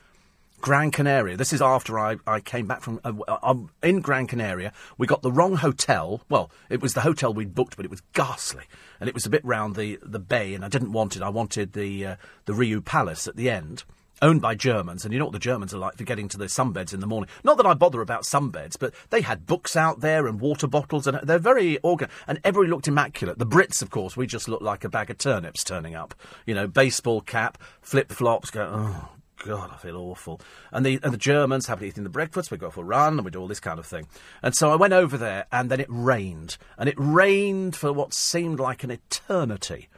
Gran 0.62 0.90
Canaria. 0.90 1.36
This 1.36 1.52
is 1.52 1.60
after 1.60 1.98
I, 1.98 2.16
I 2.26 2.40
came 2.40 2.66
back 2.66 2.80
from 2.80 3.00
uh, 3.04 3.12
um, 3.42 3.68
in 3.82 4.00
Gran 4.00 4.26
Canaria. 4.26 4.72
We 4.96 5.06
got 5.06 5.20
the 5.20 5.30
wrong 5.30 5.56
hotel. 5.56 6.22
Well, 6.30 6.50
it 6.70 6.80
was 6.80 6.94
the 6.94 7.02
hotel 7.02 7.34
we'd 7.34 7.54
booked, 7.54 7.76
but 7.76 7.84
it 7.84 7.90
was 7.90 8.00
ghastly, 8.14 8.64
and 8.98 9.08
it 9.08 9.14
was 9.14 9.26
a 9.26 9.30
bit 9.30 9.44
round 9.44 9.76
the, 9.76 9.98
the 10.02 10.18
bay, 10.18 10.54
and 10.54 10.64
I 10.64 10.68
didn't 10.68 10.92
want 10.92 11.16
it. 11.16 11.22
I 11.22 11.28
wanted 11.28 11.74
the 11.74 12.06
uh, 12.06 12.16
the 12.46 12.54
Riu 12.54 12.82
Palace 12.82 13.28
at 13.28 13.36
the 13.36 13.50
end. 13.50 13.84
owned 14.22 14.40
by 14.40 14.54
Germans, 14.54 15.04
and 15.04 15.12
you 15.12 15.18
know 15.18 15.26
what 15.26 15.32
the 15.32 15.38
Germans 15.38 15.74
are 15.74 15.78
like 15.78 15.96
for 15.98 16.04
getting 16.04 16.28
to 16.28 16.38
the 16.38 16.46
sunbeds 16.46 16.94
in 16.94 17.00
the 17.00 17.06
morning. 17.06 17.28
Not 17.42 17.56
that 17.56 17.66
I 17.66 17.74
bother 17.74 18.00
about 18.00 18.22
sunbeds, 18.22 18.78
but 18.78 18.94
they 19.10 19.20
had 19.20 19.46
books 19.46 19.76
out 19.76 20.00
there 20.00 20.26
and 20.26 20.40
water 20.40 20.68
bottles, 20.68 21.06
and 21.06 21.18
they're 21.24 21.38
very 21.38 21.78
organized. 21.78 22.16
And 22.28 22.40
everybody 22.44 22.70
looked 22.70 22.88
immaculate. 22.88 23.38
The 23.38 23.46
Brits, 23.46 23.82
of 23.82 23.90
course, 23.90 24.16
we 24.16 24.26
just 24.26 24.48
looked 24.48 24.62
like 24.62 24.84
a 24.84 24.88
bag 24.88 25.10
of 25.10 25.18
turnips 25.18 25.64
turning 25.64 25.94
up. 25.94 26.14
You 26.46 26.54
know, 26.54 26.68
baseball 26.68 27.20
cap, 27.20 27.58
flip 27.82 28.12
flops, 28.12 28.50
go, 28.50 28.72
oh, 28.72 29.08
God, 29.44 29.70
I 29.72 29.76
feel 29.76 29.96
awful. 29.96 30.40
And 30.70 30.86
the 30.86 31.00
and 31.02 31.12
the 31.12 31.18
Germans 31.18 31.66
haven't 31.66 31.86
eaten 31.86 32.04
the 32.04 32.10
breakfast. 32.10 32.50
We 32.50 32.58
go 32.58 32.70
for 32.70 32.82
a 32.82 32.84
run 32.84 33.14
and 33.14 33.24
we 33.24 33.30
do 33.30 33.40
all 33.40 33.48
this 33.48 33.60
kind 33.60 33.78
of 33.78 33.86
thing. 33.86 34.06
And 34.42 34.54
so 34.54 34.70
I 34.70 34.76
went 34.76 34.92
over 34.92 35.18
there, 35.18 35.46
and 35.50 35.70
then 35.70 35.80
it 35.80 35.88
rained, 35.88 36.58
and 36.78 36.88
it 36.88 36.94
rained 36.96 37.74
for 37.74 37.92
what 37.92 38.14
seemed 38.14 38.60
like 38.60 38.84
an 38.84 38.92
eternity 38.92 39.88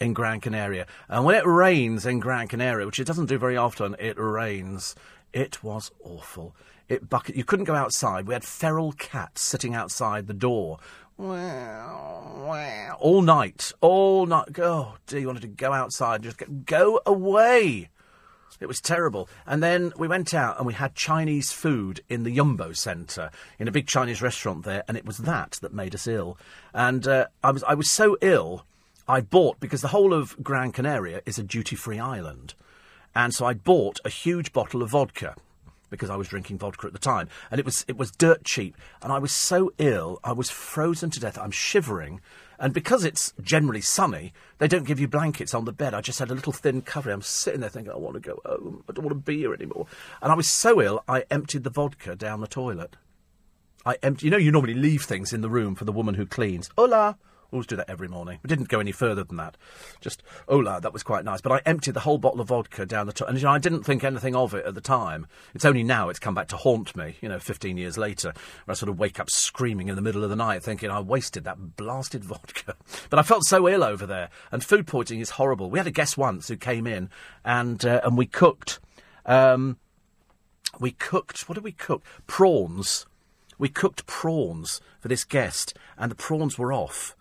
in 0.00 0.14
Gran 0.14 0.40
Canaria. 0.40 0.86
And 1.08 1.24
when 1.24 1.34
it 1.34 1.46
rains 1.46 2.06
in 2.06 2.20
Gran 2.20 2.48
Canaria, 2.48 2.86
which 2.86 2.98
it 2.98 3.06
doesn't 3.06 3.26
do 3.26 3.38
very 3.38 3.56
often, 3.56 3.96
it 3.98 4.18
rains. 4.18 4.94
It 5.32 5.62
was 5.62 5.90
awful. 6.02 6.56
It 6.88 7.10
bucket. 7.10 7.36
You 7.36 7.44
couldn't 7.44 7.64
go 7.64 7.74
outside. 7.74 8.26
We 8.26 8.34
had 8.34 8.44
feral 8.44 8.92
cats 8.92 9.42
sitting 9.42 9.74
outside 9.74 10.26
the 10.26 10.34
door. 10.34 10.78
All 11.18 11.26
night, 13.22 13.72
all 13.80 14.26
night. 14.26 14.48
Oh, 14.58 14.96
dear, 15.06 15.20
you 15.20 15.26
wanted 15.26 15.42
to 15.42 15.48
go 15.48 15.72
outside. 15.72 16.22
Just 16.22 16.42
go 16.64 17.00
away. 17.04 17.88
It 18.60 18.66
was 18.66 18.80
terrible. 18.80 19.28
And 19.46 19.62
then 19.62 19.92
we 19.98 20.08
went 20.08 20.34
out 20.34 20.56
and 20.58 20.66
we 20.66 20.74
had 20.74 20.94
Chinese 20.94 21.52
food 21.52 22.00
in 22.08 22.22
the 22.22 22.36
Yumbo 22.36 22.76
Centre, 22.76 23.30
in 23.58 23.68
a 23.68 23.72
big 23.72 23.86
Chinese 23.86 24.22
restaurant 24.22 24.64
there, 24.64 24.82
and 24.88 24.96
it 24.96 25.04
was 25.04 25.18
that 25.18 25.58
that 25.60 25.74
made 25.74 25.94
us 25.94 26.06
ill. 26.06 26.38
And 26.72 27.06
uh, 27.06 27.26
I 27.42 27.50
was 27.50 27.62
I 27.64 27.74
was 27.74 27.90
so 27.90 28.16
ill, 28.20 28.64
I 29.08 29.20
bought 29.20 29.60
because 29.60 29.82
the 29.82 29.88
whole 29.88 30.12
of 30.12 30.42
Gran 30.42 30.72
Canaria 30.72 31.22
is 31.26 31.38
a 31.38 31.42
duty-free 31.42 31.98
island, 31.98 32.54
and 33.14 33.34
so 33.34 33.46
I 33.46 33.54
bought 33.54 34.00
a 34.04 34.10
huge 34.10 34.52
bottle 34.52 34.82
of 34.82 34.90
vodka 34.90 35.36
because 35.90 36.10
I 36.10 36.16
was 36.16 36.28
drinking 36.28 36.58
vodka 36.58 36.86
at 36.86 36.92
the 36.92 36.98
time, 36.98 37.28
and 37.50 37.60
it 37.60 37.64
was 37.64 37.84
it 37.88 37.96
was 37.96 38.10
dirt 38.10 38.44
cheap, 38.44 38.76
and 39.02 39.12
I 39.12 39.18
was 39.18 39.32
so 39.32 39.72
ill, 39.78 40.18
I 40.24 40.32
was 40.32 40.50
frozen 40.50 41.10
to 41.10 41.20
death. 41.20 41.38
I'm 41.38 41.50
shivering, 41.50 42.20
and 42.58 42.72
because 42.72 43.04
it's 43.04 43.32
generally 43.40 43.80
sunny, 43.80 44.32
they 44.58 44.68
don't 44.68 44.86
give 44.86 45.00
you 45.00 45.08
blankets 45.08 45.54
on 45.54 45.64
the 45.64 45.72
bed. 45.72 45.94
I 45.94 46.00
just 46.00 46.18
had 46.18 46.30
a 46.30 46.34
little 46.34 46.52
thin 46.52 46.82
covering. 46.82 47.14
I'm 47.14 47.22
sitting 47.22 47.60
there 47.60 47.70
thinking, 47.70 47.92
I 47.92 47.96
want 47.96 48.14
to 48.14 48.20
go 48.20 48.40
home. 48.44 48.84
I 48.88 48.92
don't 48.92 49.04
want 49.04 49.16
to 49.16 49.22
be 49.22 49.38
here 49.38 49.54
anymore. 49.54 49.86
And 50.22 50.32
I 50.32 50.34
was 50.34 50.48
so 50.48 50.80
ill, 50.80 51.04
I 51.08 51.24
emptied 51.30 51.64
the 51.64 51.70
vodka 51.70 52.16
down 52.16 52.40
the 52.40 52.46
toilet. 52.46 52.96
I 53.84 53.96
empty. 54.02 54.26
You 54.26 54.30
know, 54.32 54.36
you 54.36 54.50
normally 54.50 54.74
leave 54.74 55.04
things 55.04 55.32
in 55.32 55.42
the 55.42 55.50
room 55.50 55.74
for 55.76 55.84
the 55.84 55.92
woman 55.92 56.14
who 56.14 56.26
cleans. 56.26 56.70
Hola. 56.76 57.16
Always 57.52 57.66
do 57.66 57.76
that 57.76 57.88
every 57.88 58.08
morning. 58.08 58.38
We 58.42 58.48
didn't 58.48 58.68
go 58.68 58.80
any 58.80 58.92
further 58.92 59.24
than 59.24 59.36
that. 59.36 59.56
Just, 60.00 60.22
hola, 60.48 60.80
that 60.80 60.92
was 60.92 61.02
quite 61.02 61.24
nice. 61.24 61.40
But 61.40 61.52
I 61.52 61.62
emptied 61.64 61.94
the 61.94 62.00
whole 62.00 62.18
bottle 62.18 62.40
of 62.40 62.48
vodka 62.48 62.86
down 62.86 63.06
the 63.06 63.12
toilet. 63.12 63.30
And 63.30 63.38
you 63.38 63.44
know, 63.44 63.52
I 63.52 63.58
didn't 63.58 63.84
think 63.84 64.04
anything 64.04 64.34
of 64.34 64.54
it 64.54 64.66
at 64.66 64.74
the 64.74 64.80
time. 64.80 65.26
It's 65.54 65.64
only 65.64 65.82
now 65.82 66.08
it's 66.08 66.18
come 66.18 66.34
back 66.34 66.48
to 66.48 66.56
haunt 66.56 66.96
me, 66.96 67.16
you 67.20 67.28
know, 67.28 67.38
15 67.38 67.76
years 67.76 67.96
later, 67.96 68.32
where 68.64 68.72
I 68.72 68.74
sort 68.74 68.90
of 68.90 68.98
wake 68.98 69.20
up 69.20 69.30
screaming 69.30 69.88
in 69.88 69.96
the 69.96 70.02
middle 70.02 70.24
of 70.24 70.30
the 70.30 70.36
night 70.36 70.62
thinking 70.62 70.90
I 70.90 71.00
wasted 71.00 71.44
that 71.44 71.76
blasted 71.76 72.24
vodka. 72.26 72.74
But 73.10 73.18
I 73.18 73.22
felt 73.22 73.44
so 73.44 73.68
ill 73.68 73.84
over 73.84 74.06
there. 74.06 74.30
And 74.50 74.64
food 74.64 74.86
poisoning 74.86 75.20
is 75.20 75.30
horrible. 75.30 75.70
We 75.70 75.78
had 75.78 75.86
a 75.86 75.92
guest 75.92 76.18
once 76.18 76.48
who 76.48 76.56
came 76.56 76.86
in 76.86 77.10
and, 77.44 77.84
uh, 77.84 78.00
and 78.04 78.16
we 78.16 78.26
cooked. 78.26 78.80
Um, 79.24 79.78
we 80.78 80.90
cooked, 80.92 81.48
what 81.48 81.54
did 81.54 81.64
we 81.64 81.72
cook? 81.72 82.04
Prawns. 82.26 83.06
We 83.58 83.68
cooked 83.68 84.06
prawns 84.06 84.80
for 85.00 85.08
this 85.08 85.24
guest, 85.24 85.74
and 85.96 86.10
the 86.10 86.16
prawns 86.16 86.58
were 86.58 86.72
off. 86.72 87.16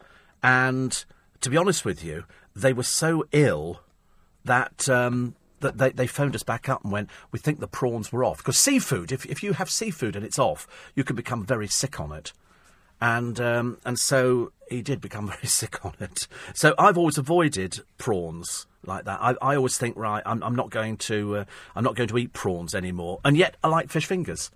And 0.46 1.06
to 1.42 1.50
be 1.50 1.58
honest 1.58 1.86
with 1.86 2.04
you, 2.04 2.26
they 2.56 2.72
were 2.72 2.84
so 2.84 3.26
ill 3.32 3.82
that 4.44 4.88
um, 4.88 5.34
that 5.60 5.80
they, 5.80 5.90
they 5.90 6.06
phoned 6.06 6.36
us 6.36 6.44
back 6.44 6.70
up 6.70 6.84
and 6.84 6.94
went, 6.94 7.10
we 7.32 7.40
think 7.40 7.60
the 7.60 7.68
prawns 7.68 8.12
were 8.12 8.24
off. 8.24 8.38
Because 8.38 8.60
seafood, 8.60 9.12
if, 9.12 9.26
if 9.26 9.42
you 9.42 9.54
have 9.54 9.72
seafood 9.72 10.16
and 10.16 10.24
it's 10.24 10.38
off, 10.38 10.68
you 10.94 11.04
can 11.04 11.16
become 11.16 11.44
very 11.44 11.68
sick 11.68 12.00
on 12.00 12.12
it. 12.12 12.32
And 13.02 13.42
um, 13.42 13.80
and 13.86 13.98
so 13.98 14.52
he 14.70 14.84
did 14.84 15.02
become 15.02 15.28
very 15.36 15.48
sick 15.48 15.84
on 15.84 15.96
it. 16.00 16.28
So 16.54 16.76
I've 16.78 16.98
always 16.98 17.18
avoided 17.18 17.80
prawns 17.98 18.68
like 18.86 19.06
that. 19.06 19.20
I, 19.20 19.36
I 19.42 19.56
always 19.56 19.80
think, 19.80 19.98
right, 19.98 20.22
I'm, 20.28 20.44
I'm 20.44 20.56
not 20.56 20.70
going 20.70 20.98
to 20.98 21.38
uh, 21.38 21.46
I'm 21.76 21.84
not 21.84 21.96
going 21.96 22.10
to 22.10 22.18
eat 22.20 22.34
prawns 22.34 22.76
anymore. 22.76 23.20
And 23.26 23.36
yet 23.36 23.58
I 23.64 23.68
like 23.70 23.90
fish 23.90 24.06
fingers. 24.06 24.52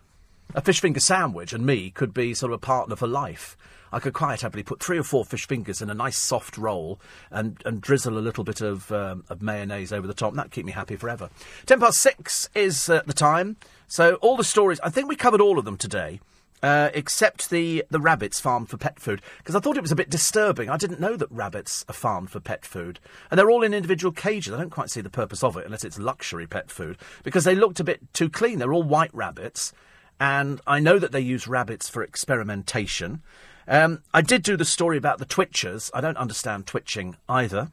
A 0.53 0.61
fish 0.61 0.81
finger 0.81 0.99
sandwich 0.99 1.51
and 1.51 1.65
me 1.65 1.89
could 1.89 2.13
be 2.13 2.35
sort 2.35 2.51
of 2.51 2.57
a 2.57 2.65
partner 2.65 2.95
for 2.95 3.07
life. 3.07 3.57
I 3.91 3.99
could 3.99 4.13
quite 4.13 4.41
happily 4.41 4.63
put 4.63 4.81
three 4.81 4.97
or 4.97 5.03
four 5.03 5.25
fish 5.25 5.47
fingers 5.47 5.81
in 5.81 5.89
a 5.89 5.93
nice 5.93 6.17
soft 6.17 6.57
roll 6.57 6.99
and, 7.31 7.61
and 7.65 7.81
drizzle 7.81 8.17
a 8.17 8.19
little 8.19 8.43
bit 8.43 8.61
of, 8.61 8.91
um, 8.91 9.23
of 9.29 9.41
mayonnaise 9.41 9.91
over 9.91 10.07
the 10.07 10.13
top. 10.13 10.33
That'd 10.33 10.51
keep 10.51 10.65
me 10.65 10.71
happy 10.71 10.95
forever. 10.95 11.29
Ten 11.65 11.79
past 11.79 11.99
six 11.99 12.49
is 12.53 12.89
uh, 12.89 13.01
the 13.05 13.13
time. 13.13 13.57
So 13.87 14.15
all 14.15 14.37
the 14.37 14.43
stories, 14.43 14.79
I 14.81 14.89
think 14.89 15.09
we 15.09 15.15
covered 15.15 15.41
all 15.41 15.59
of 15.59 15.65
them 15.65 15.77
today. 15.77 16.19
Uh, 16.61 16.89
except 16.93 17.49
the, 17.51 17.85
the 17.89 18.01
rabbits 18.01 18.41
farmed 18.41 18.67
for 18.67 18.75
pet 18.75 18.99
food, 18.99 19.21
because 19.37 19.55
I 19.55 19.61
thought 19.61 19.77
it 19.77 19.81
was 19.81 19.93
a 19.93 19.95
bit 19.95 20.09
disturbing. 20.09 20.69
I 20.69 20.75
didn't 20.75 20.99
know 20.99 21.15
that 21.15 21.31
rabbits 21.31 21.85
are 21.87 21.93
farmed 21.93 22.31
for 22.31 22.41
pet 22.41 22.65
food. 22.65 22.99
And 23.31 23.39
they're 23.39 23.49
all 23.49 23.63
in 23.63 23.73
individual 23.73 24.11
cages. 24.11 24.53
I 24.53 24.57
don't 24.57 24.69
quite 24.69 24.89
see 24.89 24.99
the 24.99 25.09
purpose 25.09 25.41
of 25.41 25.55
it, 25.55 25.63
unless 25.63 25.85
it's 25.85 25.97
luxury 25.97 26.47
pet 26.47 26.69
food, 26.69 26.97
because 27.23 27.45
they 27.45 27.55
looked 27.55 27.79
a 27.79 27.85
bit 27.85 28.13
too 28.13 28.29
clean. 28.29 28.59
They're 28.59 28.73
all 28.73 28.83
white 28.83 29.13
rabbits, 29.13 29.71
and 30.19 30.59
I 30.67 30.81
know 30.81 30.99
that 30.99 31.13
they 31.13 31.21
use 31.21 31.47
rabbits 31.47 31.87
for 31.87 32.03
experimentation. 32.03 33.21
Um, 33.69 34.01
I 34.15 34.21
did 34.21 34.41
do 34.41 34.57
the 34.57 34.65
story 34.65 34.97
about 34.97 35.19
the 35.19 35.25
twitchers. 35.25 35.91
I 35.93 36.01
don't 36.01 36.17
understand 36.17 36.65
twitching 36.65 37.17
either, 37.29 37.69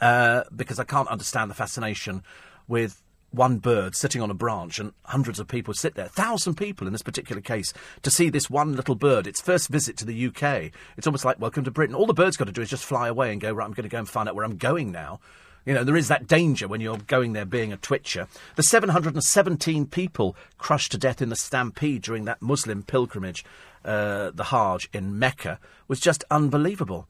uh, 0.00 0.44
because 0.54 0.78
I 0.78 0.84
can't 0.84 1.08
understand 1.08 1.50
the 1.50 1.54
fascination 1.54 2.22
with 2.68 3.02
one 3.32 3.58
bird 3.58 3.96
sitting 3.96 4.22
on 4.22 4.30
a 4.30 4.34
branch 4.34 4.78
and 4.78 4.92
hundreds 5.06 5.40
of 5.40 5.48
people 5.48 5.74
sit 5.74 5.96
there, 5.96 6.06
thousand 6.06 6.54
people 6.54 6.86
in 6.86 6.92
this 6.92 7.02
particular 7.02 7.42
case, 7.42 7.72
to 8.02 8.10
see 8.12 8.30
this 8.30 8.48
one 8.48 8.76
little 8.76 8.94
bird. 8.94 9.26
Its 9.26 9.40
first 9.40 9.68
visit 9.68 9.96
to 9.96 10.04
the 10.04 10.26
UK. 10.26 10.70
It's 10.96 11.06
almost 11.08 11.24
like 11.24 11.40
welcome 11.40 11.64
to 11.64 11.70
Britain. 11.72 11.96
All 11.96 12.06
the 12.06 12.14
bird's 12.14 12.36
got 12.36 12.44
to 12.44 12.52
do 12.52 12.62
is 12.62 12.70
just 12.70 12.84
fly 12.84 13.08
away 13.08 13.32
and 13.32 13.40
go, 13.40 13.52
right, 13.52 13.64
I'm 13.64 13.72
going 13.72 13.82
to 13.82 13.88
go 13.88 13.98
and 13.98 14.08
find 14.08 14.28
out 14.28 14.36
where 14.36 14.44
I'm 14.44 14.56
going 14.56 14.92
now. 14.92 15.18
You 15.64 15.74
know, 15.74 15.84
there 15.84 15.96
is 15.96 16.08
that 16.08 16.26
danger 16.26 16.66
when 16.66 16.80
you're 16.80 16.98
going 16.98 17.32
there 17.32 17.44
being 17.44 17.72
a 17.72 17.76
twitcher. 17.76 18.26
The 18.56 18.64
717 18.64 19.86
people 19.86 20.36
crushed 20.58 20.92
to 20.92 20.98
death 20.98 21.22
in 21.22 21.28
the 21.28 21.36
stampede 21.36 22.02
during 22.02 22.24
that 22.24 22.42
Muslim 22.42 22.82
pilgrimage, 22.82 23.44
uh, 23.84 24.30
the 24.32 24.44
Hajj 24.44 24.88
in 24.92 25.18
Mecca, 25.18 25.58
was 25.88 26.00
just 26.00 26.24
unbelievable. 26.30 27.08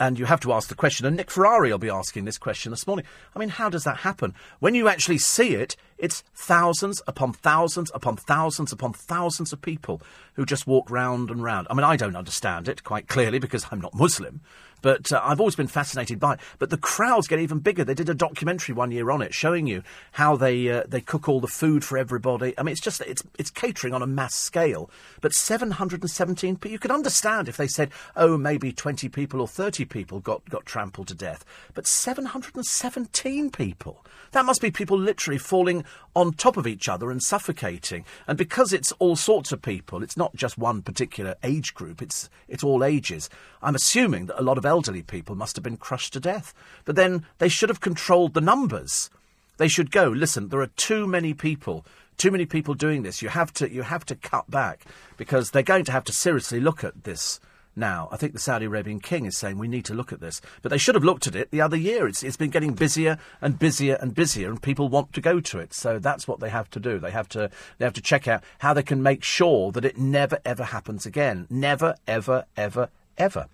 And 0.00 0.16
you 0.16 0.26
have 0.26 0.40
to 0.40 0.52
ask 0.52 0.68
the 0.68 0.76
question, 0.76 1.06
and 1.06 1.16
Nick 1.16 1.28
Ferrari 1.28 1.72
will 1.72 1.78
be 1.78 1.90
asking 1.90 2.24
this 2.24 2.38
question 2.38 2.70
this 2.70 2.86
morning. 2.86 3.04
I 3.34 3.40
mean, 3.40 3.48
how 3.48 3.68
does 3.68 3.82
that 3.82 3.98
happen? 3.98 4.32
When 4.60 4.76
you 4.76 4.86
actually 4.86 5.18
see 5.18 5.56
it, 5.56 5.74
it's 5.98 6.22
thousands 6.36 7.02
upon 7.08 7.32
thousands 7.32 7.90
upon 7.92 8.16
thousands 8.16 8.70
upon 8.70 8.92
thousands 8.92 9.52
of 9.52 9.60
people 9.60 10.00
who 10.34 10.46
just 10.46 10.68
walk 10.68 10.88
round 10.88 11.30
and 11.30 11.42
round. 11.42 11.66
I 11.68 11.74
mean, 11.74 11.82
I 11.82 11.96
don't 11.96 12.14
understand 12.14 12.68
it 12.68 12.84
quite 12.84 13.08
clearly 13.08 13.40
because 13.40 13.66
I'm 13.72 13.80
not 13.80 13.92
Muslim. 13.92 14.40
But 14.82 15.12
uh, 15.12 15.20
I've 15.22 15.40
always 15.40 15.56
been 15.56 15.66
fascinated 15.66 16.20
by 16.20 16.34
it. 16.34 16.40
But 16.58 16.70
the 16.70 16.76
crowds 16.76 17.28
get 17.28 17.40
even 17.40 17.58
bigger. 17.58 17.84
They 17.84 17.94
did 17.94 18.08
a 18.08 18.14
documentary 18.14 18.74
one 18.74 18.90
year 18.90 19.10
on 19.10 19.22
it, 19.22 19.34
showing 19.34 19.66
you 19.66 19.82
how 20.12 20.36
they 20.36 20.70
uh, 20.70 20.84
they 20.86 21.00
cook 21.00 21.28
all 21.28 21.40
the 21.40 21.46
food 21.46 21.84
for 21.84 21.98
everybody. 21.98 22.54
I 22.58 22.62
mean, 22.62 22.72
it's 22.72 22.80
just 22.80 23.00
it's 23.02 23.22
it's 23.38 23.50
catering 23.50 23.94
on 23.94 24.02
a 24.02 24.06
mass 24.06 24.34
scale. 24.34 24.90
But 25.20 25.34
717 25.34 26.56
people. 26.56 26.70
You 26.70 26.78
could 26.78 26.90
understand 26.90 27.48
if 27.48 27.56
they 27.56 27.66
said, 27.66 27.90
oh, 28.16 28.36
maybe 28.36 28.72
20 28.72 29.08
people 29.08 29.40
or 29.40 29.48
30 29.48 29.84
people 29.84 30.20
got 30.20 30.48
got 30.48 30.66
trampled 30.66 31.08
to 31.08 31.14
death. 31.14 31.44
But 31.74 31.86
717 31.86 33.50
people. 33.50 34.04
That 34.32 34.44
must 34.44 34.60
be 34.60 34.70
people 34.70 34.98
literally 34.98 35.38
falling 35.38 35.84
on 36.14 36.32
top 36.32 36.56
of 36.56 36.66
each 36.66 36.88
other 36.88 37.10
and 37.10 37.22
suffocating. 37.22 38.04
And 38.26 38.36
because 38.36 38.72
it's 38.72 38.92
all 38.98 39.16
sorts 39.16 39.52
of 39.52 39.62
people, 39.62 40.02
it's 40.02 40.16
not 40.16 40.34
just 40.34 40.58
one 40.58 40.82
particular 40.82 41.36
age 41.42 41.74
group. 41.74 42.02
It's 42.02 42.28
it's 42.48 42.64
all 42.64 42.84
ages. 42.84 43.30
I'm 43.62 43.74
assuming 43.74 44.26
that 44.26 44.40
a 44.40 44.42
lot 44.42 44.58
of 44.58 44.66
elderly 44.68 45.02
people 45.02 45.34
must 45.34 45.56
have 45.56 45.64
been 45.64 45.76
crushed 45.76 46.12
to 46.12 46.20
death. 46.20 46.54
But 46.84 46.94
then 46.94 47.24
they 47.38 47.48
should 47.48 47.68
have 47.68 47.80
controlled 47.80 48.34
the 48.34 48.40
numbers. 48.40 49.10
They 49.56 49.68
should 49.68 49.90
go, 49.90 50.08
listen, 50.08 50.48
there 50.48 50.60
are 50.60 50.68
too 50.76 51.06
many 51.06 51.34
people, 51.34 51.84
too 52.16 52.30
many 52.30 52.46
people 52.46 52.74
doing 52.74 53.02
this. 53.02 53.22
You 53.22 53.28
have 53.30 53.52
to, 53.54 53.72
you 53.72 53.82
have 53.82 54.04
to 54.06 54.14
cut 54.14 54.48
back 54.50 54.84
because 55.16 55.50
they're 55.50 55.62
going 55.62 55.84
to 55.86 55.92
have 55.92 56.04
to 56.04 56.12
seriously 56.12 56.60
look 56.60 56.84
at 56.84 57.04
this 57.04 57.40
now. 57.78 58.08
I 58.12 58.16
think 58.16 58.32
the 58.32 58.38
Saudi 58.38 58.66
Arabian 58.66 59.00
king 59.00 59.24
is 59.24 59.36
saying 59.36 59.56
we 59.56 59.68
need 59.68 59.84
to 59.86 59.94
look 59.94 60.12
at 60.12 60.20
this. 60.20 60.40
But 60.62 60.70
they 60.70 60.78
should 60.78 60.94
have 60.94 61.04
looked 61.04 61.26
at 61.26 61.36
it 61.36 61.50
the 61.50 61.60
other 61.60 61.76
year. 61.76 62.06
It's, 62.06 62.22
it's 62.22 62.36
been 62.36 62.50
getting 62.50 62.74
busier 62.74 63.18
and 63.40 63.58
busier 63.58 63.96
and 64.00 64.14
busier, 64.14 64.50
and 64.50 64.62
people 64.62 64.88
want 64.88 65.12
to 65.14 65.20
go 65.20 65.40
to 65.40 65.58
it. 65.58 65.72
So 65.72 65.98
that's 65.98 66.28
what 66.28 66.40
they 66.40 66.50
have 66.50 66.68
to 66.70 66.80
do. 66.80 66.98
They 66.98 67.12
have 67.12 67.28
to, 67.30 67.50
they 67.78 67.84
have 67.84 67.94
to 67.94 68.02
check 68.02 68.28
out 68.28 68.42
how 68.58 68.74
they 68.74 68.82
can 68.82 69.02
make 69.02 69.24
sure 69.24 69.72
that 69.72 69.84
it 69.84 69.96
never, 69.96 70.38
ever 70.44 70.64
happens 70.64 71.06
again. 71.06 71.46
Never, 71.48 71.94
ever, 72.06 72.44
ever, 72.56 72.90
ever. 73.16 73.46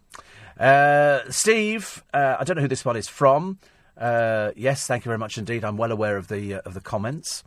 Uh, 0.58 1.20
Steve, 1.30 2.04
uh, 2.12 2.36
I 2.38 2.44
don't 2.44 2.56
know 2.56 2.62
who 2.62 2.68
this 2.68 2.84
one 2.84 2.96
is 2.96 3.08
from. 3.08 3.58
Uh, 3.96 4.50
yes, 4.56 4.86
thank 4.86 5.04
you 5.04 5.08
very 5.08 5.18
much 5.18 5.38
indeed. 5.38 5.64
I'm 5.64 5.76
well 5.76 5.92
aware 5.92 6.16
of 6.16 6.28
the 6.28 6.54
uh, 6.54 6.60
of 6.64 6.74
the 6.74 6.80
comments. 6.80 7.44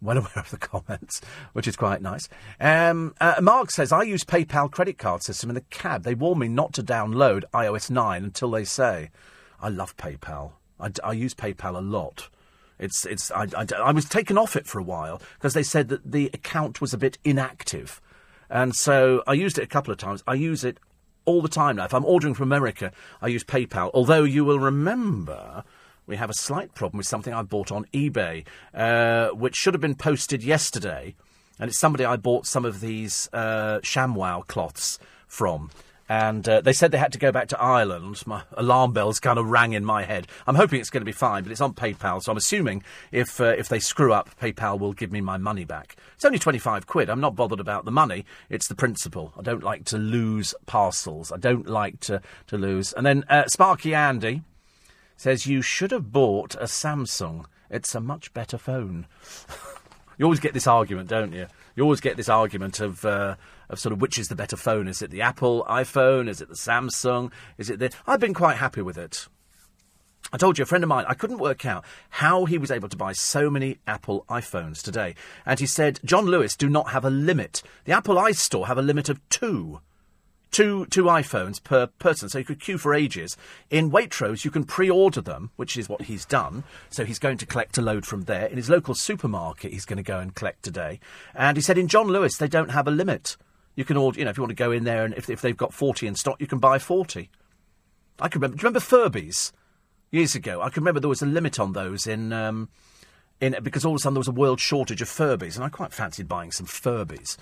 Well 0.00 0.18
aware 0.18 0.30
of 0.36 0.50
the 0.50 0.58
comments, 0.58 1.20
which 1.52 1.66
is 1.66 1.76
quite 1.76 2.02
nice. 2.02 2.28
Um, 2.60 3.14
uh, 3.20 3.36
Mark 3.40 3.70
says, 3.70 3.92
I 3.92 4.02
use 4.02 4.24
PayPal 4.24 4.70
credit 4.70 4.98
card 4.98 5.22
system 5.22 5.50
in 5.50 5.54
the 5.54 5.60
cab. 5.62 6.04
They 6.04 6.14
warn 6.14 6.38
me 6.38 6.48
not 6.48 6.72
to 6.74 6.82
download 6.82 7.44
iOS 7.52 7.90
9 7.90 8.24
until 8.24 8.50
they 8.50 8.64
say. 8.64 9.10
I 9.60 9.68
love 9.68 9.96
PayPal. 9.96 10.52
I, 10.78 10.92
I 11.02 11.12
use 11.12 11.34
PayPal 11.34 11.76
a 11.76 11.80
lot. 11.80 12.28
It's, 12.78 13.04
it's, 13.06 13.32
I, 13.32 13.48
I, 13.56 13.66
I 13.76 13.90
was 13.90 14.04
taken 14.04 14.38
off 14.38 14.54
it 14.54 14.66
for 14.68 14.78
a 14.78 14.84
while 14.84 15.20
because 15.34 15.54
they 15.54 15.64
said 15.64 15.88
that 15.88 16.12
the 16.12 16.30
account 16.32 16.80
was 16.80 16.94
a 16.94 16.98
bit 16.98 17.18
inactive. 17.24 18.00
And 18.48 18.76
so 18.76 19.24
I 19.26 19.32
used 19.32 19.58
it 19.58 19.64
a 19.64 19.68
couple 19.68 19.92
of 19.92 19.98
times. 19.98 20.22
I 20.28 20.34
use 20.34 20.62
it 20.62 20.78
all 21.28 21.42
the 21.42 21.48
time 21.48 21.76
now. 21.76 21.84
If 21.84 21.94
I'm 21.94 22.04
ordering 22.06 22.34
from 22.34 22.44
America, 22.44 22.90
I 23.20 23.28
use 23.28 23.44
PayPal. 23.44 23.90
Although 23.92 24.24
you 24.24 24.44
will 24.44 24.58
remember 24.58 25.62
we 26.06 26.16
have 26.16 26.30
a 26.30 26.34
slight 26.34 26.74
problem 26.74 26.96
with 26.96 27.06
something 27.06 27.34
I 27.34 27.42
bought 27.42 27.70
on 27.70 27.84
eBay, 27.92 28.46
uh, 28.72 29.28
which 29.28 29.54
should 29.54 29.74
have 29.74 29.80
been 29.82 29.94
posted 29.94 30.42
yesterday. 30.42 31.14
And 31.60 31.68
it's 31.68 31.78
somebody 31.78 32.04
I 32.06 32.16
bought 32.16 32.46
some 32.46 32.64
of 32.64 32.80
these 32.80 33.28
uh, 33.32 33.80
ShamWow 33.82 34.46
cloths 34.46 34.98
from 35.26 35.70
and 36.08 36.48
uh, 36.48 36.60
they 36.60 36.72
said 36.72 36.90
they 36.90 36.98
had 36.98 37.12
to 37.12 37.18
go 37.18 37.30
back 37.30 37.48
to 37.48 37.60
Ireland. 37.60 38.22
My 38.26 38.42
alarm 38.52 38.92
bells 38.92 39.20
kind 39.20 39.38
of 39.38 39.48
rang 39.48 39.74
in 39.74 39.84
my 39.84 40.04
head. 40.04 40.26
I'm 40.46 40.54
hoping 40.54 40.80
it's 40.80 40.90
going 40.90 41.02
to 41.02 41.06
be 41.06 41.12
fine, 41.12 41.42
but 41.42 41.52
it's 41.52 41.60
on 41.60 41.74
PayPal, 41.74 42.22
so 42.22 42.32
I'm 42.32 42.38
assuming 42.38 42.82
if 43.12 43.40
uh, 43.40 43.44
if 43.58 43.68
they 43.68 43.78
screw 43.78 44.12
up, 44.12 44.30
PayPal 44.40 44.78
will 44.78 44.92
give 44.92 45.12
me 45.12 45.20
my 45.20 45.36
money 45.36 45.64
back. 45.64 45.96
It's 46.14 46.24
only 46.24 46.38
25 46.38 46.86
quid. 46.86 47.10
I'm 47.10 47.20
not 47.20 47.36
bothered 47.36 47.60
about 47.60 47.84
the 47.84 47.90
money. 47.90 48.24
It's 48.48 48.68
the 48.68 48.74
principle. 48.74 49.32
I 49.38 49.42
don't 49.42 49.62
like 49.62 49.84
to 49.86 49.98
lose 49.98 50.54
parcels. 50.66 51.30
I 51.30 51.36
don't 51.36 51.68
like 51.68 52.00
to, 52.00 52.22
to 52.46 52.56
lose. 52.56 52.92
And 52.92 53.04
then 53.04 53.24
uh, 53.28 53.46
Sparky 53.46 53.94
Andy 53.94 54.42
says 55.16 55.46
you 55.46 55.60
should 55.60 55.90
have 55.90 56.12
bought 56.12 56.54
a 56.54 56.64
Samsung. 56.64 57.44
It's 57.70 57.94
a 57.94 58.00
much 58.00 58.32
better 58.32 58.56
phone. 58.56 59.06
you 60.18 60.24
always 60.24 60.40
get 60.40 60.54
this 60.54 60.66
argument, 60.66 61.08
don't 61.08 61.32
you? 61.32 61.46
You 61.76 61.82
always 61.82 62.00
get 62.00 62.16
this 62.16 62.28
argument 62.28 62.80
of 62.80 63.04
uh, 63.04 63.36
of 63.68 63.78
sort 63.78 63.92
of 63.92 64.00
which 64.00 64.18
is 64.18 64.28
the 64.28 64.36
better 64.36 64.56
phone. 64.56 64.88
Is 64.88 65.02
it 65.02 65.10
the 65.10 65.22
Apple 65.22 65.64
iPhone? 65.68 66.28
Is 66.28 66.40
it 66.40 66.48
the 66.48 66.54
Samsung? 66.54 67.32
Is 67.56 67.70
it 67.70 67.78
the? 67.78 67.92
I've 68.06 68.20
been 68.20 68.34
quite 68.34 68.56
happy 68.56 68.82
with 68.82 68.98
it. 68.98 69.28
I 70.30 70.36
told 70.36 70.58
you, 70.58 70.62
a 70.62 70.66
friend 70.66 70.84
of 70.84 70.88
mine, 70.88 71.06
I 71.08 71.14
couldn't 71.14 71.38
work 71.38 71.64
out 71.64 71.84
how 72.10 72.44
he 72.44 72.58
was 72.58 72.70
able 72.70 72.90
to 72.90 72.96
buy 72.96 73.12
so 73.12 73.48
many 73.48 73.78
Apple 73.86 74.26
iPhones 74.28 74.82
today. 74.82 75.14
And 75.46 75.58
he 75.58 75.66
said, 75.66 76.00
John 76.04 76.26
Lewis 76.26 76.54
do 76.54 76.68
not 76.68 76.90
have 76.90 77.04
a 77.04 77.10
limit. 77.10 77.62
The 77.84 77.92
Apple 77.92 78.16
iStore 78.16 78.66
have 78.66 78.76
a 78.76 78.82
limit 78.82 79.08
of 79.08 79.26
two 79.30 79.80
two 80.50 80.86
two 80.86 81.04
iPhones 81.04 81.62
per 81.62 81.86
person, 81.86 82.28
so 82.28 82.38
you 82.38 82.44
could 82.44 82.60
queue 82.60 82.78
for 82.78 82.94
ages. 82.94 83.36
In 83.70 83.90
Waitrose, 83.90 84.44
you 84.44 84.50
can 84.50 84.64
pre-order 84.64 85.20
them, 85.20 85.50
which 85.56 85.76
is 85.76 85.88
what 85.88 86.02
he's 86.02 86.24
done. 86.24 86.64
So 86.90 87.04
he's 87.04 87.18
going 87.18 87.38
to 87.38 87.46
collect 87.46 87.78
a 87.78 87.82
load 87.82 88.06
from 88.06 88.22
there. 88.22 88.46
In 88.46 88.56
his 88.56 88.70
local 88.70 88.94
supermarket, 88.94 89.72
he's 89.72 89.84
going 89.84 89.98
to 89.98 90.02
go 90.02 90.18
and 90.18 90.34
collect 90.34 90.62
today. 90.62 91.00
And 91.34 91.56
he 91.56 91.62
said 91.62 91.78
in 91.78 91.88
John 91.88 92.08
Lewis, 92.08 92.36
they 92.36 92.48
don't 92.48 92.70
have 92.70 92.86
a 92.88 92.92
limit. 92.92 93.36
You 93.78 93.84
can 93.84 93.96
order, 93.96 94.18
you 94.18 94.24
know, 94.24 94.32
if 94.32 94.36
you 94.36 94.42
want 94.42 94.50
to 94.50 94.56
go 94.56 94.72
in 94.72 94.82
there 94.82 95.04
and 95.04 95.14
if, 95.14 95.30
if 95.30 95.40
they've 95.40 95.56
got 95.56 95.72
40 95.72 96.08
in 96.08 96.16
stock, 96.16 96.40
you 96.40 96.48
can 96.48 96.58
buy 96.58 96.80
40. 96.80 97.30
I 98.18 98.28
can 98.28 98.40
remember, 98.40 98.56
do 98.56 98.62
you 98.62 98.68
remember 98.68 98.80
Furbies? 98.80 99.52
Years 100.10 100.34
ago, 100.34 100.60
I 100.60 100.68
can 100.68 100.82
remember 100.82 100.98
there 100.98 101.08
was 101.08 101.22
a 101.22 101.26
limit 101.26 101.60
on 101.60 101.74
those 101.74 102.08
in, 102.08 102.32
um, 102.32 102.70
in 103.40 103.54
because 103.62 103.84
all 103.84 103.92
of 103.92 103.98
a 103.98 103.98
sudden 104.00 104.14
there 104.14 104.18
was 104.18 104.26
a 104.26 104.32
world 104.32 104.58
shortage 104.58 105.00
of 105.00 105.06
Furbies, 105.06 105.54
and 105.54 105.64
I 105.64 105.68
quite 105.68 105.92
fancied 105.92 106.26
buying 106.26 106.50
some 106.50 106.66
Furbies. 106.66 107.36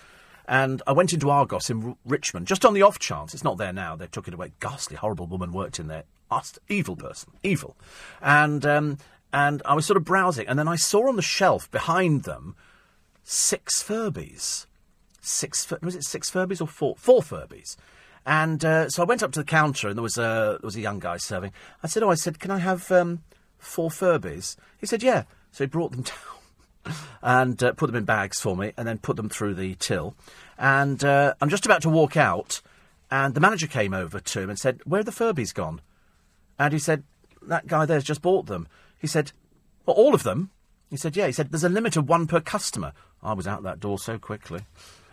And 0.46 0.82
I 0.86 0.92
went 0.92 1.14
into 1.14 1.30
Argos 1.30 1.70
in 1.70 1.82
R- 1.82 1.96
Richmond, 2.04 2.46
just 2.46 2.66
on 2.66 2.74
the 2.74 2.82
off 2.82 2.98
chance. 2.98 3.32
It's 3.32 3.42
not 3.42 3.56
there 3.56 3.72
now. 3.72 3.96
They 3.96 4.06
took 4.06 4.28
it 4.28 4.34
away. 4.34 4.52
Ghastly, 4.60 4.98
horrible 4.98 5.26
woman 5.26 5.52
worked 5.52 5.78
in 5.78 5.86
there. 5.86 6.04
Evil 6.68 6.96
person. 6.96 7.32
Evil. 7.44 7.78
And, 8.20 8.66
um, 8.66 8.98
and 9.32 9.62
I 9.64 9.72
was 9.72 9.86
sort 9.86 9.96
of 9.96 10.04
browsing, 10.04 10.46
and 10.48 10.58
then 10.58 10.68
I 10.68 10.76
saw 10.76 11.08
on 11.08 11.16
the 11.16 11.22
shelf 11.22 11.70
behind 11.70 12.24
them 12.24 12.56
six 13.24 13.82
Furbies. 13.82 14.66
Six, 15.28 15.68
was 15.82 15.96
it 15.96 16.04
six 16.04 16.30
Furbies 16.30 16.60
or 16.60 16.68
four? 16.68 16.94
Four 16.96 17.20
Furbies. 17.20 17.76
And 18.24 18.64
uh, 18.64 18.88
so 18.88 19.02
I 19.02 19.06
went 19.06 19.24
up 19.24 19.32
to 19.32 19.40
the 19.40 19.44
counter, 19.44 19.88
and 19.88 19.96
there 19.96 20.02
was 20.02 20.18
a 20.18 20.58
there 20.60 20.66
was 20.66 20.76
a 20.76 20.80
young 20.80 21.00
guy 21.00 21.16
serving. 21.16 21.52
I 21.82 21.88
said, 21.88 22.04
"Oh, 22.04 22.10
I 22.10 22.14
said, 22.14 22.38
can 22.38 22.52
I 22.52 22.58
have 22.58 22.90
um, 22.92 23.22
four 23.58 23.90
Furbies?" 23.90 24.56
He 24.78 24.86
said, 24.86 25.02
"Yeah." 25.02 25.24
So 25.50 25.64
he 25.64 25.68
brought 25.68 25.90
them 25.90 26.02
down 26.86 26.94
and 27.22 27.60
uh, 27.60 27.72
put 27.72 27.88
them 27.88 27.96
in 27.96 28.04
bags 28.04 28.40
for 28.40 28.56
me, 28.56 28.72
and 28.76 28.86
then 28.86 28.98
put 28.98 29.16
them 29.16 29.28
through 29.28 29.54
the 29.54 29.74
till. 29.76 30.14
And 30.58 31.02
uh, 31.04 31.34
I'm 31.40 31.48
just 31.48 31.66
about 31.66 31.82
to 31.82 31.88
walk 31.88 32.16
out, 32.16 32.62
and 33.10 33.34
the 33.34 33.40
manager 33.40 33.66
came 33.66 33.92
over 33.94 34.20
to 34.20 34.40
him 34.40 34.50
and 34.50 34.58
said, 34.58 34.80
"Where 34.84 35.00
are 35.00 35.04
the 35.04 35.10
Furbies 35.10 35.52
gone?" 35.52 35.80
And 36.58 36.72
he 36.72 36.78
said, 36.78 37.02
"That 37.42 37.66
guy 37.66 37.84
there's 37.84 38.04
just 38.04 38.22
bought 38.22 38.46
them." 38.46 38.68
He 38.96 39.08
said, 39.08 39.32
well, 39.86 39.96
"All 39.96 40.14
of 40.14 40.22
them?" 40.22 40.50
He 40.88 40.96
said, 40.96 41.16
"Yeah." 41.16 41.26
He 41.26 41.32
said, 41.32 41.50
"There's 41.50 41.64
a 41.64 41.68
limit 41.68 41.96
of 41.96 42.08
one 42.08 42.26
per 42.28 42.40
customer." 42.40 42.92
I 43.22 43.32
was 43.32 43.46
out 43.46 43.62
that 43.62 43.80
door 43.80 43.98
so 43.98 44.18
quickly. 44.18 44.60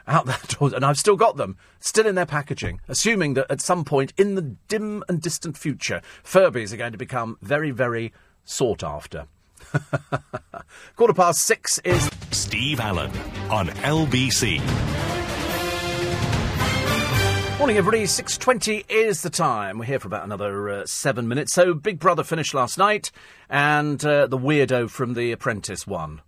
Out 0.07 0.25
that 0.25 0.47
door, 0.59 0.71
and 0.75 0.85
I've 0.85 0.99
still 0.99 1.15
got 1.15 1.37
them, 1.37 1.57
still 1.79 2.05
in 2.05 2.15
their 2.15 2.25
packaging, 2.25 2.81
assuming 2.87 3.35
that 3.35 3.49
at 3.49 3.61
some 3.61 3.85
point 3.85 4.13
in 4.17 4.35
the 4.35 4.41
dim 4.41 5.03
and 5.07 5.21
distant 5.21 5.57
future, 5.57 6.01
Furbies 6.23 6.73
are 6.73 6.77
going 6.77 6.91
to 6.91 6.97
become 6.97 7.37
very, 7.41 7.71
very 7.71 8.13
sought 8.43 8.83
after. 8.83 9.27
Quarter 10.95 11.13
past 11.13 11.43
six 11.43 11.79
is 11.79 12.09
Steve 12.31 12.79
Allen 12.79 13.11
on 13.49 13.67
LBC. 13.67 14.61
Morning, 17.57 17.77
everybody. 17.77 18.05
Six 18.07 18.37
twenty 18.37 18.83
is 18.89 19.21
the 19.21 19.29
time. 19.29 19.77
We're 19.77 19.85
here 19.85 19.99
for 19.99 20.09
about 20.09 20.25
another 20.25 20.69
uh, 20.69 20.85
seven 20.85 21.29
minutes. 21.29 21.53
So, 21.53 21.73
Big 21.73 21.97
Brother 21.97 22.25
finished 22.25 22.53
last 22.53 22.77
night, 22.77 23.09
and 23.49 24.03
uh, 24.03 24.27
the 24.27 24.37
weirdo 24.37 24.89
from 24.89 25.13
The 25.13 25.31
Apprentice 25.31 25.87
won. 25.87 26.21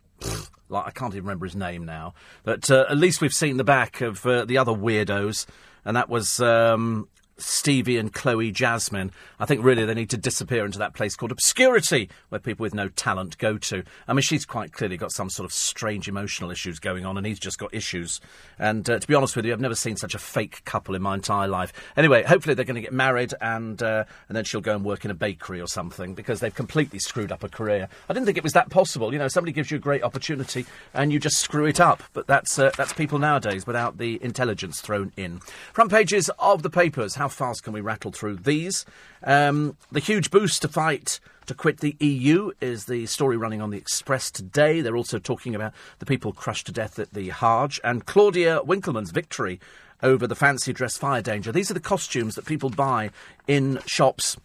Like 0.69 0.87
I 0.87 0.91
can't 0.91 1.13
even 1.13 1.25
remember 1.25 1.45
his 1.45 1.55
name 1.55 1.85
now, 1.85 2.13
but 2.43 2.69
uh, 2.69 2.85
at 2.89 2.97
least 2.97 3.21
we've 3.21 3.33
seen 3.33 3.57
the 3.57 3.63
back 3.63 4.01
of 4.01 4.25
uh, 4.25 4.45
the 4.45 4.57
other 4.57 4.71
weirdos, 4.71 5.45
and 5.83 5.95
that 5.97 6.09
was 6.09 6.39
um, 6.39 7.07
Stevie 7.37 7.97
and 7.97 8.13
Chloe 8.13 8.51
Jasmine. 8.51 9.11
I 9.39 9.45
think 9.45 9.63
really 9.63 9.85
they 9.85 9.93
need 9.93 10.09
to 10.11 10.17
disappear 10.17 10.65
into 10.65 10.79
that 10.79 10.93
place 10.93 11.15
called 11.15 11.31
obscurity, 11.31 12.09
where 12.29 12.39
people 12.39 12.63
with 12.63 12.73
no 12.73 12.87
talent 12.89 13.37
go 13.37 13.57
to. 13.57 13.83
I 14.07 14.13
mean, 14.13 14.21
she's 14.21 14.45
quite 14.45 14.71
clearly 14.71 14.97
got 14.97 15.11
some 15.11 15.29
sort 15.29 15.45
of 15.45 15.53
strange 15.53 16.07
emotional 16.07 16.51
issues 16.51 16.79
going 16.79 17.05
on, 17.05 17.17
and 17.17 17.25
he's 17.25 17.39
just 17.39 17.57
got 17.57 17.73
issues. 17.73 18.21
And 18.57 18.89
uh, 18.89 18.99
to 18.99 19.07
be 19.07 19.15
honest 19.15 19.35
with 19.35 19.45
you, 19.45 19.53
I've 19.53 19.59
never 19.59 19.75
seen 19.75 19.97
such 19.97 20.15
a 20.15 20.19
fake 20.19 20.63
couple 20.65 20.95
in 20.95 21.01
my 21.01 21.13
entire 21.13 21.47
life. 21.47 21.73
Anyway, 21.97 22.23
hopefully 22.23 22.55
they're 22.55 22.65
going 22.65 22.75
to 22.75 22.81
get 22.81 22.93
married, 22.93 23.33
and 23.41 23.81
uh, 23.83 24.05
and 24.29 24.35
then 24.35 24.45
she'll 24.45 24.61
go 24.61 24.75
and 24.75 24.85
work 24.85 25.05
in 25.05 25.11
a 25.11 25.15
bakery 25.15 25.59
or 25.59 25.67
something 25.67 26.13
because 26.13 26.39
they've 26.39 26.55
completely 26.55 26.99
screwed 26.99 27.31
up 27.31 27.43
a 27.43 27.49
career. 27.49 27.89
I 28.09 28.13
didn't 28.13 28.25
think 28.25 28.37
it 28.37 28.43
was 28.43 28.53
that 28.53 28.69
possible. 28.69 29.11
You 29.11 29.19
know, 29.19 29.27
somebody 29.27 29.51
gives 29.51 29.71
you 29.71 29.77
a 29.77 29.81
great 29.81 30.03
opportunity 30.03 30.65
and 30.93 31.11
you 31.11 31.19
just 31.19 31.39
screw 31.39 31.65
it 31.65 31.79
up. 31.79 32.01
But 32.13 32.27
that's 32.27 32.57
uh, 32.57 32.71
that's 32.77 32.93
people 32.93 33.19
nowadays 33.19 33.67
without 33.67 33.97
the 33.97 34.19
intelligence 34.23 34.81
thrown 34.81 35.11
in. 35.17 35.39
Front 35.73 35.91
pages 35.91 36.29
of 36.39 36.63
the 36.63 36.69
papers. 36.69 37.15
How 37.15 37.24
fast 37.27 37.63
can 37.63 37.73
we 37.73 37.81
rattle 37.81 38.11
through 38.11 38.37
these? 38.37 38.85
Um, 39.23 39.77
the 39.91 39.99
huge 39.99 40.31
boost 40.31 40.61
to 40.61 40.67
fight 40.67 41.19
to 41.45 41.53
quit 41.53 41.79
the 41.79 41.95
EU 41.99 42.51
is 42.59 42.85
the 42.85 43.05
story 43.05 43.37
running 43.37 43.61
on 43.61 43.69
the 43.69 43.77
Express 43.77 44.31
today. 44.31 44.81
They're 44.81 44.97
also 44.97 45.19
talking 45.19 45.55
about 45.55 45.73
the 45.99 46.05
people 46.05 46.31
crushed 46.33 46.65
to 46.67 46.71
death 46.71 46.97
at 46.97 47.13
the 47.13 47.29
Hajj 47.29 47.79
and 47.83 48.05
Claudia 48.05 48.61
Winkleman's 48.63 49.11
victory 49.11 49.59
over 50.01 50.27
the 50.27 50.35
fancy 50.35 50.73
dress 50.73 50.97
fire 50.97 51.21
danger. 51.21 51.51
These 51.51 51.71
are 51.71 51.75
the 51.75 51.79
costumes 51.79 52.35
that 52.35 52.45
people 52.45 52.69
buy 52.69 53.11
in 53.47 53.79
shops. 53.85 54.37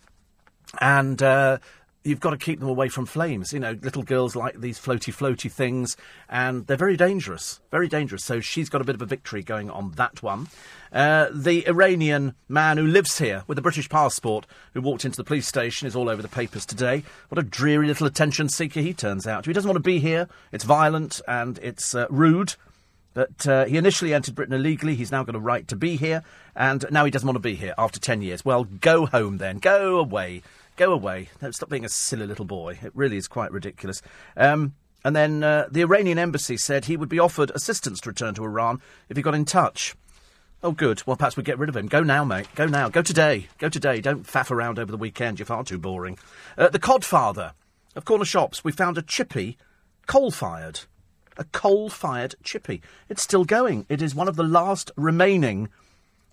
And 0.81 1.23
uh, 1.23 1.59
you've 2.05 2.20
got 2.20 2.31
to 2.31 2.36
keep 2.36 2.60
them 2.60 2.68
away 2.68 2.89
from 2.89 3.06
flames. 3.06 3.52
You 3.52 3.60
know, 3.60 3.77
little 3.82 4.02
girls 4.02 4.35
like 4.35 4.60
these 4.60 4.78
floaty, 4.78 5.12
floaty 5.14 5.51
things, 5.51 5.97
and 6.28 6.66
they're 6.66 6.77
very 6.77 6.97
dangerous. 6.97 7.60
Very 7.70 7.89
dangerous. 7.89 8.24
So 8.24 8.40
she's 8.40 8.68
got 8.68 8.81
a 8.81 8.85
bit 8.85 8.94
of 8.94 9.02
a 9.02 9.06
victory 9.06 9.43
going 9.43 9.70
on 9.70 9.93
that 9.93 10.22
one. 10.22 10.48
Uh, 10.93 11.28
the 11.32 11.66
Iranian 11.68 12.35
man 12.48 12.77
who 12.77 12.86
lives 12.86 13.18
here 13.18 13.44
with 13.47 13.59
a 13.59 13.62
British 13.62 13.89
passport 13.89 14.47
who 14.74 14.81
walked 14.81 15.05
into 15.05 15.16
the 15.16 15.24
police 15.24 15.47
station 15.47 15.86
is 15.86 15.94
all 15.94 16.09
over 16.09 16.22
the 16.22 16.28
papers 16.28 16.66
today. 16.66 17.05
What 17.28 17.39
a 17.39 17.43
dreary 17.43 17.86
little 17.86 18.06
attention 18.06 18.48
seeker 18.48 18.81
he 18.81 18.93
turns 18.93 19.27
out. 19.27 19.47
He 19.47 19.52
doesn't 19.52 19.68
want 19.68 19.77
to 19.77 19.89
be 19.89 20.01
here. 20.01 20.28
It's 20.52 20.64
violent 20.64 21.20
and 21.28 21.59
it's 21.62 21.94
uh, 21.94 22.06
rude. 22.10 22.55
But 23.12 23.47
uh, 23.47 23.64
he 23.64 23.77
initially 23.77 24.14
entered 24.14 24.36
Britain 24.36 24.55
illegally. 24.55 24.94
He's 24.94 25.10
now 25.10 25.24
got 25.24 25.35
a 25.35 25.40
right 25.40 25.66
to 25.68 25.74
be 25.74 25.97
here, 25.97 26.22
and 26.55 26.86
now 26.93 27.05
he 27.05 27.10
doesn't 27.10 27.27
want 27.27 27.35
to 27.35 27.40
be 27.40 27.56
here 27.56 27.74
after 27.77 27.98
10 27.98 28.22
years. 28.22 28.44
Well, 28.44 28.64
go 28.64 29.06
home 29.06 29.39
then. 29.39 29.59
Go 29.59 29.98
away. 29.98 30.43
Go 30.81 30.94
away. 30.94 31.28
Don't 31.43 31.55
stop 31.55 31.69
being 31.69 31.85
a 31.85 31.90
silly 31.90 32.27
little 32.27 32.47
boy. 32.47 32.78
It 32.82 32.93
really 32.94 33.19
is 33.19 33.28
quite 33.28 33.52
ridiculous. 33.52 34.01
Um, 34.35 34.73
and 35.05 35.15
then 35.15 35.44
uh, 35.44 35.69
the 35.70 35.82
Iranian 35.82 36.19
embassy 36.19 36.57
said 36.57 36.86
he 36.86 36.97
would 36.97 37.11
be 37.11 37.19
offered 37.19 37.51
assistance 37.55 38.01
to 38.01 38.09
return 38.09 38.32
to 38.36 38.44
Iran 38.44 38.81
if 39.11 39.19
he 39.19 39.23
got 39.23 39.35
in 39.35 39.44
touch. 39.44 39.94
Oh, 40.62 40.73
good. 40.73 41.07
Well, 41.07 41.19
perhaps 41.19 41.36
we 41.36 41.43
get 41.43 41.59
rid 41.59 41.69
of 41.69 41.77
him. 41.77 41.86
Go 41.86 42.02
now, 42.02 42.24
mate. 42.24 42.48
Go 42.55 42.65
now. 42.65 42.89
Go 42.89 43.02
today. 43.02 43.48
Go 43.59 43.69
today. 43.69 44.01
Don't 44.01 44.27
faff 44.27 44.51
around 44.51 44.78
over 44.78 44.90
the 44.90 44.97
weekend. 44.97 45.39
You're 45.39 45.44
far 45.44 45.65
too 45.65 45.78
boring. 45.78 46.16
Uh, 46.57 46.70
the 46.70 46.78
Codfather 46.78 47.52
of 47.94 48.07
corner 48.07 48.24
shops. 48.24 48.65
We 48.65 48.73
found 48.73 48.97
a 48.97 49.02
chippy 49.02 49.59
coal 50.07 50.31
fired. 50.31 50.81
A 51.36 51.44
coal 51.44 51.90
fired 51.90 52.36
chippy. 52.43 52.81
It's 53.11 53.23
still 53.23 53.44
going. 53.44 53.85
It 53.90 54.01
is 54.01 54.15
one 54.15 54.28
of 54.28 54.36
the 54.36 54.44
last 54.44 54.90
remaining 54.97 55.69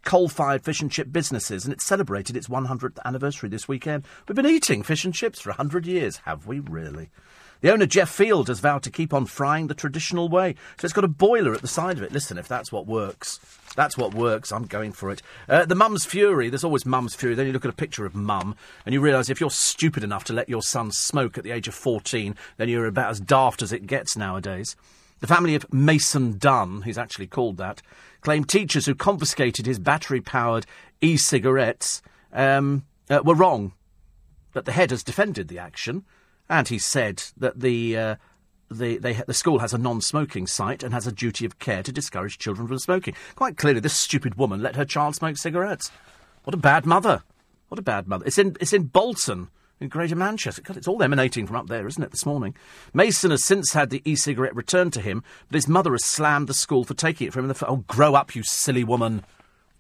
coal 0.04 0.30
fired 0.30 0.64
fish 0.64 0.82
and 0.82 0.92
chip 0.92 1.12
businesses, 1.12 1.66
and 1.66 1.74
it 1.74 1.82
celebrated 1.82 2.36
its 2.36 2.48
100th 2.48 2.98
anniversary 3.06 3.50
this 3.50 3.68
weekend. 3.68 4.06
We've 4.28 4.36
been 4.36 4.46
eating 4.46 4.84
fish 4.84 5.06
and 5.06 5.14
chips 5.14 5.40
for 5.40 5.50
100 5.50 5.86
years, 5.86 6.18
have 6.26 6.48
we 6.48 6.60
really? 6.60 7.10
The 7.62 7.72
owner, 7.72 7.88
Jeff 7.88 8.10
Field, 8.10 8.50
has 8.50 8.60
vowed 8.60 8.84
to 8.84 8.92
keep 8.92 9.14
on 9.14 9.26
frying 9.26 9.66
the 9.68 9.74
traditional 9.74 10.30
way. 10.30 10.56
So 10.80 10.86
it's 10.86 10.94
got 10.94 11.04
a 11.04 11.10
boiler 11.10 11.54
at 11.54 11.62
the 11.62 11.68
side 11.68 11.98
of 11.98 12.04
it. 12.04 12.12
Listen, 12.12 12.38
if 12.38 12.48
that's 12.48 12.72
what 12.72 12.86
works, 12.86 13.40
that's 13.76 13.98
what 13.98 14.14
works. 14.14 14.52
I'm 14.52 14.66
going 14.66 14.92
for 14.92 15.10
it. 15.10 15.24
Uh, 15.50 15.66
the 15.66 15.74
mum's 15.74 16.06
fury. 16.06 16.50
There's 16.50 16.64
always 16.64 16.86
mum's 16.86 17.16
fury. 17.16 17.34
Then 17.34 17.48
you 17.48 17.54
look 17.54 17.66
at 17.66 17.72
a 17.72 17.76
picture 17.76 18.06
of 18.06 18.14
mum 18.14 18.56
and 18.86 18.94
you 18.94 19.02
realise 19.02 19.30
if 19.30 19.42
you're 19.42 19.50
stupid 19.50 20.04
enough 20.04 20.24
to 20.26 20.34
let 20.34 20.50
your 20.50 20.62
son 20.62 20.92
smoke 20.92 21.38
at 21.38 21.44
the 21.44 21.52
age 21.52 21.68
of 21.68 21.74
14, 21.74 22.36
then 22.58 22.70
you're 22.70 22.86
about 22.86 23.10
as 23.10 23.20
daft 23.20 23.64
as 23.64 23.74
it 23.74 23.88
gets 23.88 24.16
nowadays. 24.16 24.76
The 25.20 25.28
family 25.28 25.56
of 25.56 25.72
Mason 25.74 26.38
Dunn, 26.38 26.84
he's 26.84 26.98
actually 26.98 27.28
called 27.28 27.58
that, 27.58 27.82
claim 28.22 28.44
teachers 28.44 28.86
who 28.86 28.94
confiscated 28.94 29.66
his 29.66 29.80
battery 29.80 30.22
powered 30.22 30.66
e 31.02 31.18
cigarettes 31.18 32.02
um, 32.32 32.86
uh, 33.10 33.22
were 33.24 33.36
wrong. 33.36 33.74
But 34.54 34.66
the 34.66 34.72
head 34.72 34.92
has 34.92 35.04
defended 35.04 35.48
the 35.48 35.60
action, 35.60 36.06
and 36.50 36.68
he 36.68 36.80
said 36.80 37.24
that 37.38 37.60
the. 37.60 37.98
Uh, 37.98 38.16
the, 38.70 38.98
they, 38.98 39.14
the 39.14 39.34
school 39.34 39.60
has 39.60 39.74
a 39.74 39.78
non-smoking 39.78 40.46
site 40.46 40.84
and 40.84 40.94
has 40.94 41.08
a 41.08 41.12
duty 41.14 41.46
of 41.46 41.58
care 41.58 41.82
to 41.84 41.92
discourage 41.92 42.38
children 42.38 42.68
from 42.68 42.80
smoking. 42.80 43.16
Quite 43.36 43.56
clearly, 43.56 43.80
this 43.80 43.94
stupid 43.94 44.36
woman 44.36 44.62
let 44.62 44.76
her 44.76 44.84
child 44.84 45.16
smoke 45.16 45.38
cigarettes. 45.38 45.90
What 46.44 46.54
a 46.54 46.58
bad 46.58 46.86
mother! 46.86 47.24
What 47.70 47.80
a 47.80 47.82
bad 47.82 48.10
mother! 48.10 48.26
It's 48.26 48.38
in 48.38 48.58
it's 48.60 48.74
in 48.74 48.88
Bolton 48.88 49.50
in 49.80 49.90
Greater 49.90 50.16
Manchester. 50.16 50.62
God, 50.62 50.78
it's 50.78 50.88
all 50.88 51.04
emanating 51.04 51.46
from 51.46 51.56
up 51.56 51.68
there, 51.68 51.88
isn't 51.88 52.04
it, 52.04 52.12
this 52.12 52.26
morning? 52.26 52.56
Mason 52.94 53.32
has 53.32 53.44
since 53.44 53.74
had 53.74 53.90
the 53.90 54.02
e 54.06 54.16
cigarette 54.16 54.56
returned 54.56 54.94
to 54.94 55.02
him, 55.02 55.24
but 55.50 55.56
his 55.56 55.68
mother 55.68 55.92
has 55.92 56.06
slammed 56.06 56.48
the 56.48 56.54
school 56.54 56.84
for 56.84 56.94
taking 56.94 57.28
it 57.28 57.34
from 57.34 57.46
him. 57.46 57.52
F- 57.52 57.64
oh, 57.68 57.84
grow 57.88 58.16
up, 58.16 58.36
you 58.36 58.44
silly 58.44 58.84
woman. 58.84 59.24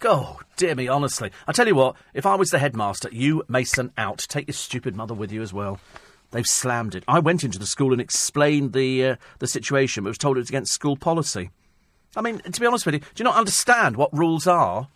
Oh, 0.03 0.39
dear 0.57 0.75
me, 0.75 0.87
honestly. 0.87 1.31
I 1.47 1.51
tell 1.51 1.67
you 1.67 1.75
what, 1.75 1.95
if 2.13 2.25
I 2.25 2.35
was 2.35 2.51
the 2.51 2.59
headmaster, 2.59 3.09
you, 3.11 3.43
Mason, 3.47 3.91
out. 3.97 4.25
Take 4.29 4.47
your 4.47 4.53
stupid 4.53 4.95
mother 4.95 5.15
with 5.15 5.31
you 5.31 5.41
as 5.41 5.53
well. 5.53 5.79
They've 6.31 6.45
slammed 6.45 6.93
it. 6.93 7.03
I 7.07 7.19
went 7.19 7.43
into 7.43 7.57
the 7.57 7.65
school 7.65 7.93
and 7.93 8.01
explained 8.01 8.73
the, 8.73 9.05
uh, 9.05 9.15
the 9.39 9.47
situation, 9.47 10.03
but 10.03 10.09
was 10.09 10.17
told 10.17 10.37
it 10.37 10.41
was 10.41 10.49
against 10.49 10.73
school 10.73 10.97
policy. 10.97 11.49
I 12.15 12.21
mean, 12.21 12.39
to 12.39 12.59
be 12.59 12.67
honest 12.67 12.85
with 12.85 12.95
you, 12.95 12.99
do 12.99 13.07
you 13.17 13.23
not 13.23 13.37
understand 13.37 13.95
what 13.95 14.15
rules 14.15 14.45
are? 14.45 14.87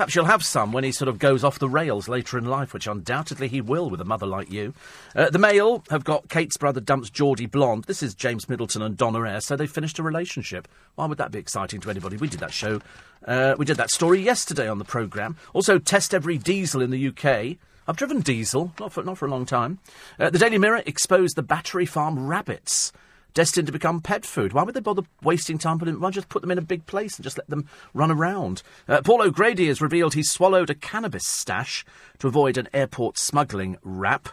Perhaps 0.00 0.14
you'll 0.14 0.24
have 0.24 0.42
some 0.42 0.72
when 0.72 0.82
he 0.82 0.92
sort 0.92 1.10
of 1.10 1.18
goes 1.18 1.44
off 1.44 1.58
the 1.58 1.68
rails 1.68 2.08
later 2.08 2.38
in 2.38 2.46
life, 2.46 2.72
which 2.72 2.86
undoubtedly 2.86 3.48
he 3.48 3.60
will 3.60 3.90
with 3.90 4.00
a 4.00 4.04
mother 4.06 4.24
like 4.24 4.50
you. 4.50 4.72
Uh, 5.14 5.28
the 5.28 5.38
Mail 5.38 5.84
have 5.90 6.04
got 6.04 6.30
Kate's 6.30 6.56
brother 6.56 6.80
dumps 6.80 7.10
Geordie 7.10 7.44
Blonde. 7.44 7.84
This 7.84 8.02
is 8.02 8.14
James 8.14 8.48
Middleton 8.48 8.80
and 8.80 8.96
Donna 8.96 9.20
Eyre, 9.28 9.42
so 9.42 9.56
they 9.56 9.66
finished 9.66 9.98
a 9.98 10.02
relationship. 10.02 10.68
Why 10.94 11.04
would 11.04 11.18
that 11.18 11.32
be 11.32 11.38
exciting 11.38 11.80
to 11.82 11.90
anybody? 11.90 12.16
We 12.16 12.28
did 12.28 12.40
that 12.40 12.54
show, 12.54 12.80
uh, 13.26 13.56
we 13.58 13.66
did 13.66 13.76
that 13.76 13.90
story 13.90 14.22
yesterday 14.22 14.70
on 14.70 14.78
the 14.78 14.86
programme. 14.86 15.36
Also, 15.52 15.78
test 15.78 16.14
every 16.14 16.38
diesel 16.38 16.80
in 16.80 16.90
the 16.90 17.08
UK. 17.08 17.58
I've 17.86 17.98
driven 17.98 18.22
diesel, 18.22 18.72
not 18.80 18.94
for, 18.94 19.02
not 19.02 19.18
for 19.18 19.26
a 19.26 19.30
long 19.30 19.44
time. 19.44 19.80
Uh, 20.18 20.30
the 20.30 20.38
Daily 20.38 20.56
Mirror 20.56 20.82
exposed 20.86 21.36
the 21.36 21.42
battery 21.42 21.84
farm 21.84 22.26
rabbits 22.26 22.90
destined 23.34 23.66
to 23.66 23.72
become 23.72 24.00
pet 24.00 24.24
food. 24.24 24.52
Why 24.52 24.62
would 24.62 24.74
they 24.74 24.80
bother 24.80 25.02
wasting 25.22 25.58
time? 25.58 25.78
Putting, 25.78 26.00
why 26.00 26.10
just 26.10 26.28
put 26.28 26.42
them 26.42 26.50
in 26.50 26.58
a 26.58 26.62
big 26.62 26.86
place 26.86 27.16
and 27.16 27.24
just 27.24 27.38
let 27.38 27.48
them 27.48 27.68
run 27.94 28.10
around? 28.10 28.62
Uh, 28.88 29.00
Paul 29.02 29.22
O'Grady 29.22 29.68
has 29.68 29.80
revealed 29.80 30.14
he 30.14 30.22
swallowed 30.22 30.70
a 30.70 30.74
cannabis 30.74 31.26
stash 31.26 31.84
to 32.18 32.28
avoid 32.28 32.56
an 32.56 32.68
airport 32.72 33.18
smuggling 33.18 33.78
rap. 33.82 34.28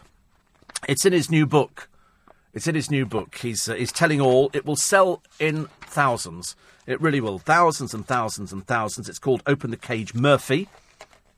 It's 0.88 1.06
in 1.06 1.14
his 1.14 1.30
new 1.30 1.46
book. 1.46 1.90
It's 2.54 2.68
in 2.68 2.76
his 2.76 2.90
new 2.90 3.06
book. 3.06 3.36
He's, 3.36 3.70
uh, 3.70 3.76
he's 3.76 3.92
telling 3.92 4.20
all. 4.20 4.50
It 4.54 4.66
will 4.66 4.76
sell 4.76 5.22
in 5.40 5.68
thousands. 5.82 6.56
It 6.86 7.00
really 7.02 7.22
will. 7.22 7.38
Thousands 7.38 7.94
and 7.94 8.06
thousands 8.06 8.52
and 8.52 8.66
thousands. 8.66 9.10
It's 9.10 9.20
called 9.20 9.44
Open 9.46 9.72
the 9.72 9.78
Cage 9.78 10.14
Murphy. 10.14 10.70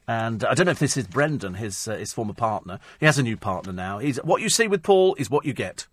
And 0.07 0.43
I 0.43 0.55
don't 0.55 0.65
know 0.65 0.71
if 0.71 0.79
this 0.79 0.97
is 0.97 1.05
Brendan, 1.05 1.53
his 1.53 1.87
uh, 1.87 1.95
his 1.95 2.13
former 2.13 2.33
partner. 2.33 2.79
He 2.99 3.05
has 3.05 3.19
a 3.19 3.23
new 3.23 3.37
partner 3.37 3.71
now. 3.71 3.99
He's 3.99 4.17
what 4.17 4.41
you 4.41 4.49
see 4.49 4.67
with 4.67 4.81
Paul 4.81 5.13
is 5.19 5.29
what 5.29 5.45
you 5.45 5.53
get. 5.53 5.85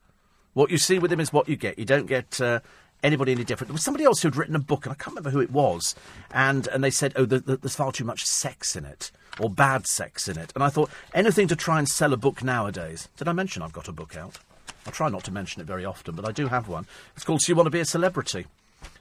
What 0.56 0.70
you 0.70 0.78
see 0.78 0.98
with 0.98 1.12
him 1.12 1.20
is 1.20 1.34
what 1.34 1.50
you 1.50 1.56
get. 1.56 1.78
You 1.78 1.84
don't 1.84 2.06
get 2.06 2.40
uh, 2.40 2.60
anybody 3.02 3.32
any 3.32 3.44
different. 3.44 3.68
There 3.68 3.74
was 3.74 3.84
somebody 3.84 4.04
else 4.04 4.22
who'd 4.22 4.36
written 4.36 4.56
a 4.56 4.58
book, 4.58 4.86
and 4.86 4.92
I 4.92 4.94
can't 4.94 5.14
remember 5.14 5.28
who 5.28 5.42
it 5.42 5.50
was, 5.50 5.94
and 6.30 6.66
and 6.68 6.82
they 6.82 6.90
said, 6.90 7.12
oh, 7.14 7.26
the, 7.26 7.40
the, 7.40 7.58
there's 7.58 7.76
far 7.76 7.92
too 7.92 8.06
much 8.06 8.24
sex 8.24 8.74
in 8.74 8.86
it 8.86 9.10
or 9.38 9.50
bad 9.50 9.86
sex 9.86 10.28
in 10.28 10.38
it. 10.38 10.54
And 10.54 10.64
I 10.64 10.70
thought 10.70 10.88
anything 11.12 11.46
to 11.48 11.56
try 11.56 11.78
and 11.78 11.86
sell 11.86 12.14
a 12.14 12.16
book 12.16 12.42
nowadays. 12.42 13.10
Did 13.18 13.28
I 13.28 13.32
mention 13.32 13.60
I've 13.60 13.74
got 13.74 13.86
a 13.86 13.92
book 13.92 14.16
out? 14.16 14.38
I 14.86 14.90
try 14.92 15.10
not 15.10 15.24
to 15.24 15.30
mention 15.30 15.60
it 15.60 15.66
very 15.66 15.84
often, 15.84 16.14
but 16.14 16.26
I 16.26 16.32
do 16.32 16.48
have 16.48 16.68
one. 16.68 16.86
It's 17.14 17.24
called 17.24 17.42
So 17.42 17.50
You 17.50 17.56
Want 17.56 17.66
to 17.66 17.70
Be 17.70 17.80
a 17.80 17.84
Celebrity 17.84 18.46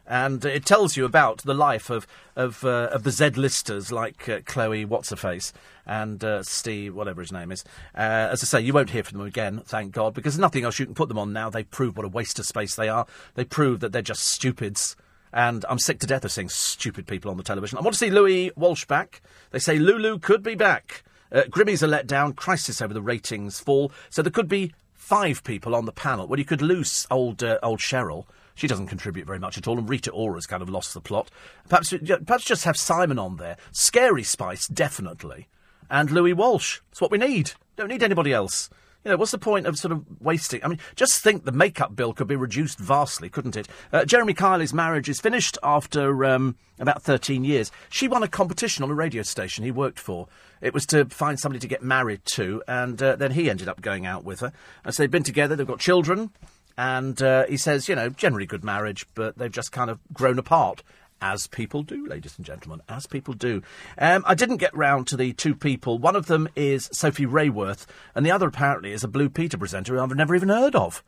and 0.08 0.44
it 0.46 0.66
tells 0.66 0.96
you 0.96 1.06
about 1.06 1.40
the 1.40 1.54
life 1.54 1.90
of 1.90 2.08
of, 2.36 2.64
uh, 2.66 2.90
of 2.92 3.04
the 3.04 3.12
Z 3.12 3.30
listers 3.32 3.92
like 3.92 4.28
uh, 4.28 4.40
Chloe 4.46 4.84
what's 4.86 5.10
her 5.10 5.16
face 5.16 5.54
and 5.86 6.24
uh, 6.24 6.44
Steve 6.44 6.94
whatever 6.94 7.22
his 7.22 7.32
name 7.32 7.52
is. 7.52 7.64
Uh, 7.96 8.30
as 8.32 8.44
I 8.44 8.46
say, 8.46 8.62
you 8.62 8.74
won't 8.74 8.90
hear 8.90 9.04
from 9.04 9.20
them 9.20 9.28
again, 9.28 9.62
thank 9.66 9.94
God, 9.94 10.14
because 10.14 10.38
nothing 10.38 10.64
else 10.64 10.80
you 10.80 10.86
can 10.86 10.96
put 10.96 11.10
them 11.10 11.20
on 11.20 11.34
now. 11.34 11.50
They 11.50 11.64
prove 11.64 11.96
what 11.96 12.06
a 12.06 12.10
waste 12.10 12.40
of 12.40 12.46
space 12.46 12.76
they 12.76 12.90
are. 12.90 13.06
They 13.36 13.46
prove 13.46 13.80
that 13.80 13.92
they're 13.92 14.02
just 14.02 14.24
stupids. 14.24 14.96
And 15.32 15.66
I'm 15.68 15.80
sick 15.80 16.00
to 16.00 16.08
death 16.08 16.24
of 16.24 16.32
seeing 16.32 16.48
stupid 16.48 17.08
people 17.08 17.30
on 17.30 17.36
the 17.36 17.44
television. 17.44 17.78
I 17.78 17.82
want 17.82 17.94
to 17.94 18.00
see 18.00 18.10
Louis 18.10 18.52
Walsh 18.56 18.86
back. 18.86 19.22
They 19.52 19.60
say 19.60 19.78
Lulu 19.78 20.18
could 20.20 20.42
be 20.42 20.56
back. 20.56 21.04
Uh, 21.30 21.44
Grimmy's 21.50 21.84
a 21.84 21.88
letdown. 21.88 22.36
Crisis 22.36 22.82
over 22.82 22.94
the 22.94 23.02
ratings 23.02 23.60
fall. 23.60 23.92
So 24.10 24.22
there 24.22 24.32
could 24.32 24.48
be 24.48 24.74
five 24.94 25.44
people 25.44 25.76
on 25.76 25.86
the 25.86 25.92
panel. 25.92 26.26
Well, 26.26 26.40
you 26.40 26.46
could 26.46 26.62
lose 26.62 27.06
old 27.12 27.44
uh, 27.44 27.60
old 27.62 27.80
Cheryl. 27.80 28.26
She 28.56 28.68
doesn't 28.68 28.88
contribute 28.88 29.28
very 29.28 29.40
much 29.40 29.58
at 29.58 29.68
all, 29.68 29.78
and 29.78 29.88
Rita 29.88 30.12
Ora's 30.12 30.48
kind 30.48 30.64
of 30.64 30.70
lost 30.70 30.94
the 30.94 31.02
plot. 31.02 31.30
Perhaps, 31.68 31.94
perhaps 32.26 32.46
just 32.46 32.64
have 32.64 32.78
Simon 32.78 33.20
on 33.20 33.36
there. 33.36 33.58
Scary 33.72 34.24
Spice, 34.24 34.68
definitely. 34.68 35.48
And 35.90 36.10
Louis 36.10 36.34
Walsh. 36.34 36.80
That's 36.90 37.02
what 37.02 37.12
we 37.12 37.18
need. 37.18 37.52
Don't 37.76 37.90
need 37.90 38.04
anybody 38.04 38.32
else. 38.32 38.70
You 39.04 39.12
know, 39.12 39.18
what's 39.18 39.32
the 39.32 39.38
point 39.38 39.68
of 39.68 39.78
sort 39.78 39.92
of 39.92 40.04
wasting? 40.20 40.64
I 40.64 40.68
mean, 40.68 40.80
just 40.96 41.22
think 41.22 41.46
the 41.46 41.52
makeup 41.52 41.96
bill 41.96 42.12
could 42.12 42.28
be 42.28 42.36
reduced 42.36 42.80
vastly, 42.80 43.30
couldn't 43.30 43.56
it? 43.56 43.68
Uh, 43.94 44.04
Jeremy 44.04 44.34
Kyle's 44.34 44.74
marriage 44.74 45.10
is 45.10 45.22
finished 45.22 45.60
after 45.62 46.26
um, 46.26 46.56
about 46.80 47.04
13 47.04 47.44
years. 47.44 47.72
She 47.90 48.08
won 48.08 48.24
a 48.24 48.28
competition 48.28 48.84
on 48.84 48.90
a 48.90 48.96
radio 48.96 49.22
station 49.22 49.64
he 49.64 49.70
worked 49.70 50.00
for. 50.00 50.28
It 50.60 50.74
was 50.74 50.88
to 50.88 51.06
find 51.06 51.40
somebody 51.40 51.60
to 51.60 51.68
get 51.68 51.84
married 51.84 52.26
to, 52.26 52.64
and 52.68 53.00
uh, 53.04 53.16
then 53.16 53.34
he 53.34 53.48
ended 53.48 53.68
up 53.68 53.80
going 53.80 54.08
out 54.08 54.24
with 54.24 54.40
her. 54.40 54.52
And 54.84 54.96
so 54.96 55.04
they've 55.04 55.12
been 55.12 55.22
together, 55.22 55.56
they've 55.56 55.68
got 55.68 55.80
children. 55.80 56.32
And 56.78 57.22
uh, 57.22 57.46
he 57.48 57.58
says, 57.58 57.88
you 57.88 57.96
know, 57.96 58.10
generally 58.10 58.46
good 58.46 58.64
marriage, 58.64 59.06
but 59.16 59.38
they've 59.38 59.52
just 59.52 59.72
kind 59.72 59.90
of 59.90 60.00
grown 60.14 60.40
apart. 60.40 60.84
As 61.22 61.48
people 61.48 61.82
do, 61.82 62.06
ladies 62.06 62.36
and 62.38 62.46
gentlemen, 62.46 62.82
as 62.90 63.08
people 63.08 63.34
do. 63.34 63.64
Um, 63.98 64.24
I 64.28 64.36
didn't 64.36 64.58
get 64.58 64.76
round 64.76 65.08
to 65.08 65.18
the 65.18 65.32
two 65.32 65.56
people. 65.56 65.98
One 65.98 66.16
of 66.16 66.26
them 66.26 66.50
is 66.58 66.90
Sophie 66.92 67.26
Raworth, 67.26 67.86
and 68.14 68.26
the 68.26 68.32
other 68.32 68.48
apparently 68.48 68.92
is 68.92 69.04
a 69.04 69.08
Blue 69.08 69.30
Peter 69.30 69.58
presenter 69.58 69.96
who 69.96 70.02
I've 70.02 70.14
never 70.14 70.36
even 70.36 70.50
heard 70.50 70.76
of. 70.76 71.04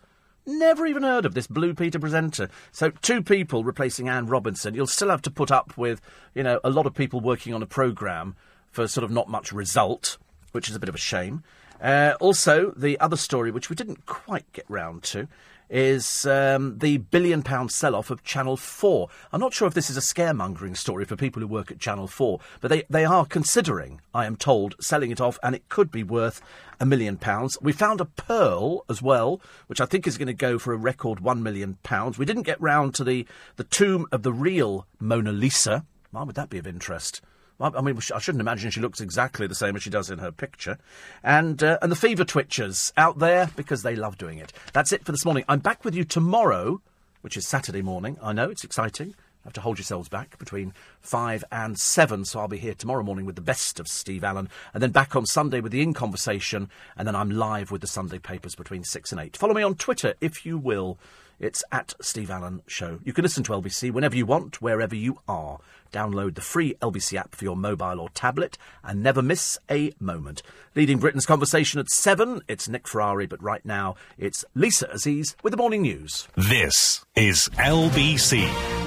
Never 0.45 0.87
even 0.87 1.03
heard 1.03 1.25
of 1.25 1.33
this 1.33 1.45
Blue 1.45 1.73
Peter 1.73 1.99
presenter. 1.99 2.49
So 2.71 2.89
two 2.89 3.21
people 3.21 3.65
replacing 3.65 4.07
Anne 4.07 4.27
Robinson. 4.27 4.73
You'll 4.73 4.87
still 4.87 5.09
have 5.09 5.21
to 5.23 5.29
put 5.29 5.51
up 5.51 5.77
with, 5.77 5.99
you 6.33 6.41
know, 6.41 6.61
a 6.63 6.69
lot 6.69 6.85
of 6.85 6.95
people 6.95 7.19
working 7.19 7.53
on 7.53 7.61
a 7.61 7.67
programme 7.67 8.37
for 8.71 8.87
sort 8.87 9.03
of 9.03 9.11
not 9.11 9.27
much 9.27 9.51
result, 9.51 10.17
which 10.53 10.69
is 10.69 10.75
a 10.75 10.79
bit 10.79 10.89
of 10.89 10.95
a 10.95 10.99
shame. 10.99 11.43
Uh, 11.81 12.13
also, 12.21 12.71
the 12.77 12.97
other 13.01 13.17
story, 13.17 13.51
which 13.51 13.69
we 13.69 13.75
didn't 13.75 14.05
quite 14.05 14.51
get 14.53 14.65
round 14.69 15.03
to, 15.03 15.27
is 15.69 16.25
um, 16.25 16.77
the 16.79 16.97
billion 16.97 17.43
pound 17.43 17.71
sell 17.71 17.95
off 17.95 18.09
of 18.09 18.23
Channel 18.23 18.57
4. 18.57 19.09
I'm 19.31 19.39
not 19.39 19.53
sure 19.53 19.67
if 19.67 19.73
this 19.73 19.89
is 19.89 19.97
a 19.97 20.01
scaremongering 20.01 20.77
story 20.77 21.05
for 21.05 21.15
people 21.15 21.41
who 21.41 21.47
work 21.47 21.71
at 21.71 21.79
Channel 21.79 22.07
4, 22.07 22.39
but 22.61 22.69
they, 22.69 22.83
they 22.89 23.05
are 23.05 23.25
considering, 23.25 24.01
I 24.13 24.25
am 24.25 24.35
told, 24.35 24.75
selling 24.79 25.11
it 25.11 25.21
off, 25.21 25.39
and 25.43 25.55
it 25.55 25.69
could 25.69 25.91
be 25.91 26.03
worth 26.03 26.41
a 26.79 26.85
million 26.85 27.17
pounds. 27.17 27.57
We 27.61 27.73
found 27.73 28.01
a 28.01 28.05
pearl 28.05 28.85
as 28.89 29.01
well, 29.01 29.41
which 29.67 29.81
I 29.81 29.85
think 29.85 30.07
is 30.07 30.17
going 30.17 30.27
to 30.27 30.33
go 30.33 30.59
for 30.59 30.73
a 30.73 30.77
record 30.77 31.19
one 31.19 31.43
million 31.43 31.77
pounds. 31.83 32.17
We 32.17 32.25
didn't 32.25 32.43
get 32.43 32.61
round 32.61 32.93
to 32.95 33.03
the, 33.03 33.25
the 33.55 33.63
tomb 33.63 34.05
of 34.11 34.23
the 34.23 34.33
real 34.33 34.85
Mona 34.99 35.31
Lisa. 35.31 35.85
Why 36.11 36.23
would 36.23 36.35
that 36.35 36.49
be 36.49 36.57
of 36.57 36.67
interest? 36.67 37.21
I 37.59 37.81
mean, 37.81 37.97
I 38.13 38.19
shouldn't 38.19 38.41
imagine 38.41 38.69
she 38.69 38.81
looks 38.81 39.01
exactly 39.01 39.47
the 39.47 39.55
same 39.55 39.75
as 39.75 39.83
she 39.83 39.89
does 39.89 40.11
in 40.11 40.19
her 40.19 40.31
picture. 40.31 40.77
And, 41.23 41.61
uh, 41.63 41.79
and 41.81 41.91
the 41.91 41.95
fever 41.95 42.23
twitchers 42.23 42.91
out 42.97 43.19
there 43.19 43.49
because 43.55 43.81
they 43.81 43.95
love 43.95 44.17
doing 44.17 44.37
it. 44.37 44.53
That's 44.73 44.91
it 44.91 45.03
for 45.03 45.11
this 45.11 45.25
morning. 45.25 45.43
I'm 45.49 45.59
back 45.59 45.83
with 45.83 45.95
you 45.95 46.03
tomorrow, 46.03 46.81
which 47.21 47.35
is 47.35 47.47
Saturday 47.47 47.81
morning. 47.81 48.17
I 48.21 48.33
know, 48.33 48.49
it's 48.49 48.63
exciting. 48.63 49.15
Have 49.43 49.53
to 49.53 49.61
hold 49.61 49.77
yourselves 49.77 50.09
back 50.09 50.37
between 50.37 50.73
five 50.99 51.41
and 51.53 51.79
seven. 51.79 52.25
So 52.25 52.41
I'll 52.41 52.49
be 52.49 52.57
here 52.57 52.73
tomorrow 52.73 53.01
morning 53.01 53.25
with 53.25 53.37
the 53.37 53.41
best 53.41 53.79
of 53.79 53.87
Steve 53.87 54.25
Allen, 54.25 54.49
and 54.73 54.83
then 54.83 54.91
back 54.91 55.15
on 55.15 55.25
Sunday 55.25 55.61
with 55.61 55.71
the 55.71 55.81
In 55.81 55.93
Conversation, 55.93 56.69
and 56.97 57.07
then 57.07 57.15
I'm 57.15 57.31
live 57.31 57.71
with 57.71 57.79
the 57.79 57.87
Sunday 57.87 58.19
papers 58.19 58.55
between 58.55 58.83
six 58.83 59.13
and 59.13 59.21
eight. 59.21 59.37
Follow 59.37 59.53
me 59.53 59.63
on 59.63 59.75
Twitter 59.75 60.15
if 60.19 60.45
you 60.45 60.57
will. 60.57 60.99
It's 61.39 61.63
at 61.71 61.93
Steve 62.01 62.31
Allen 62.31 62.61
Show. 62.67 62.99
You 63.03 63.13
can 63.13 63.23
listen 63.23 63.43
to 63.43 63.51
LBC 63.51 63.91
whenever 63.91 64.15
you 64.15 64.25
want, 64.25 64.61
wherever 64.61 64.95
you 64.95 65.19
are. 65.27 65.59
Download 65.91 66.35
the 66.35 66.41
free 66.41 66.75
LBC 66.81 67.17
app 67.17 67.35
for 67.35 67.45
your 67.45 67.55
mobile 67.55 67.99
or 67.99 68.09
tablet 68.09 68.57
and 68.83 69.01
never 69.03 69.21
miss 69.21 69.57
a 69.69 69.93
moment. 69.99 70.41
Leading 70.75 70.97
Britain's 70.97 71.25
conversation 71.25 71.79
at 71.79 71.89
7, 71.89 72.41
it's 72.47 72.67
Nick 72.67 72.87
Ferrari, 72.87 73.27
but 73.27 73.41
right 73.41 73.65
now 73.65 73.95
it's 74.17 74.43
Lisa 74.55 74.87
Aziz 74.91 75.35
with 75.43 75.51
the 75.51 75.57
morning 75.57 75.83
news. 75.83 76.27
This 76.35 77.05
is 77.15 77.49
LBC. 77.57 78.86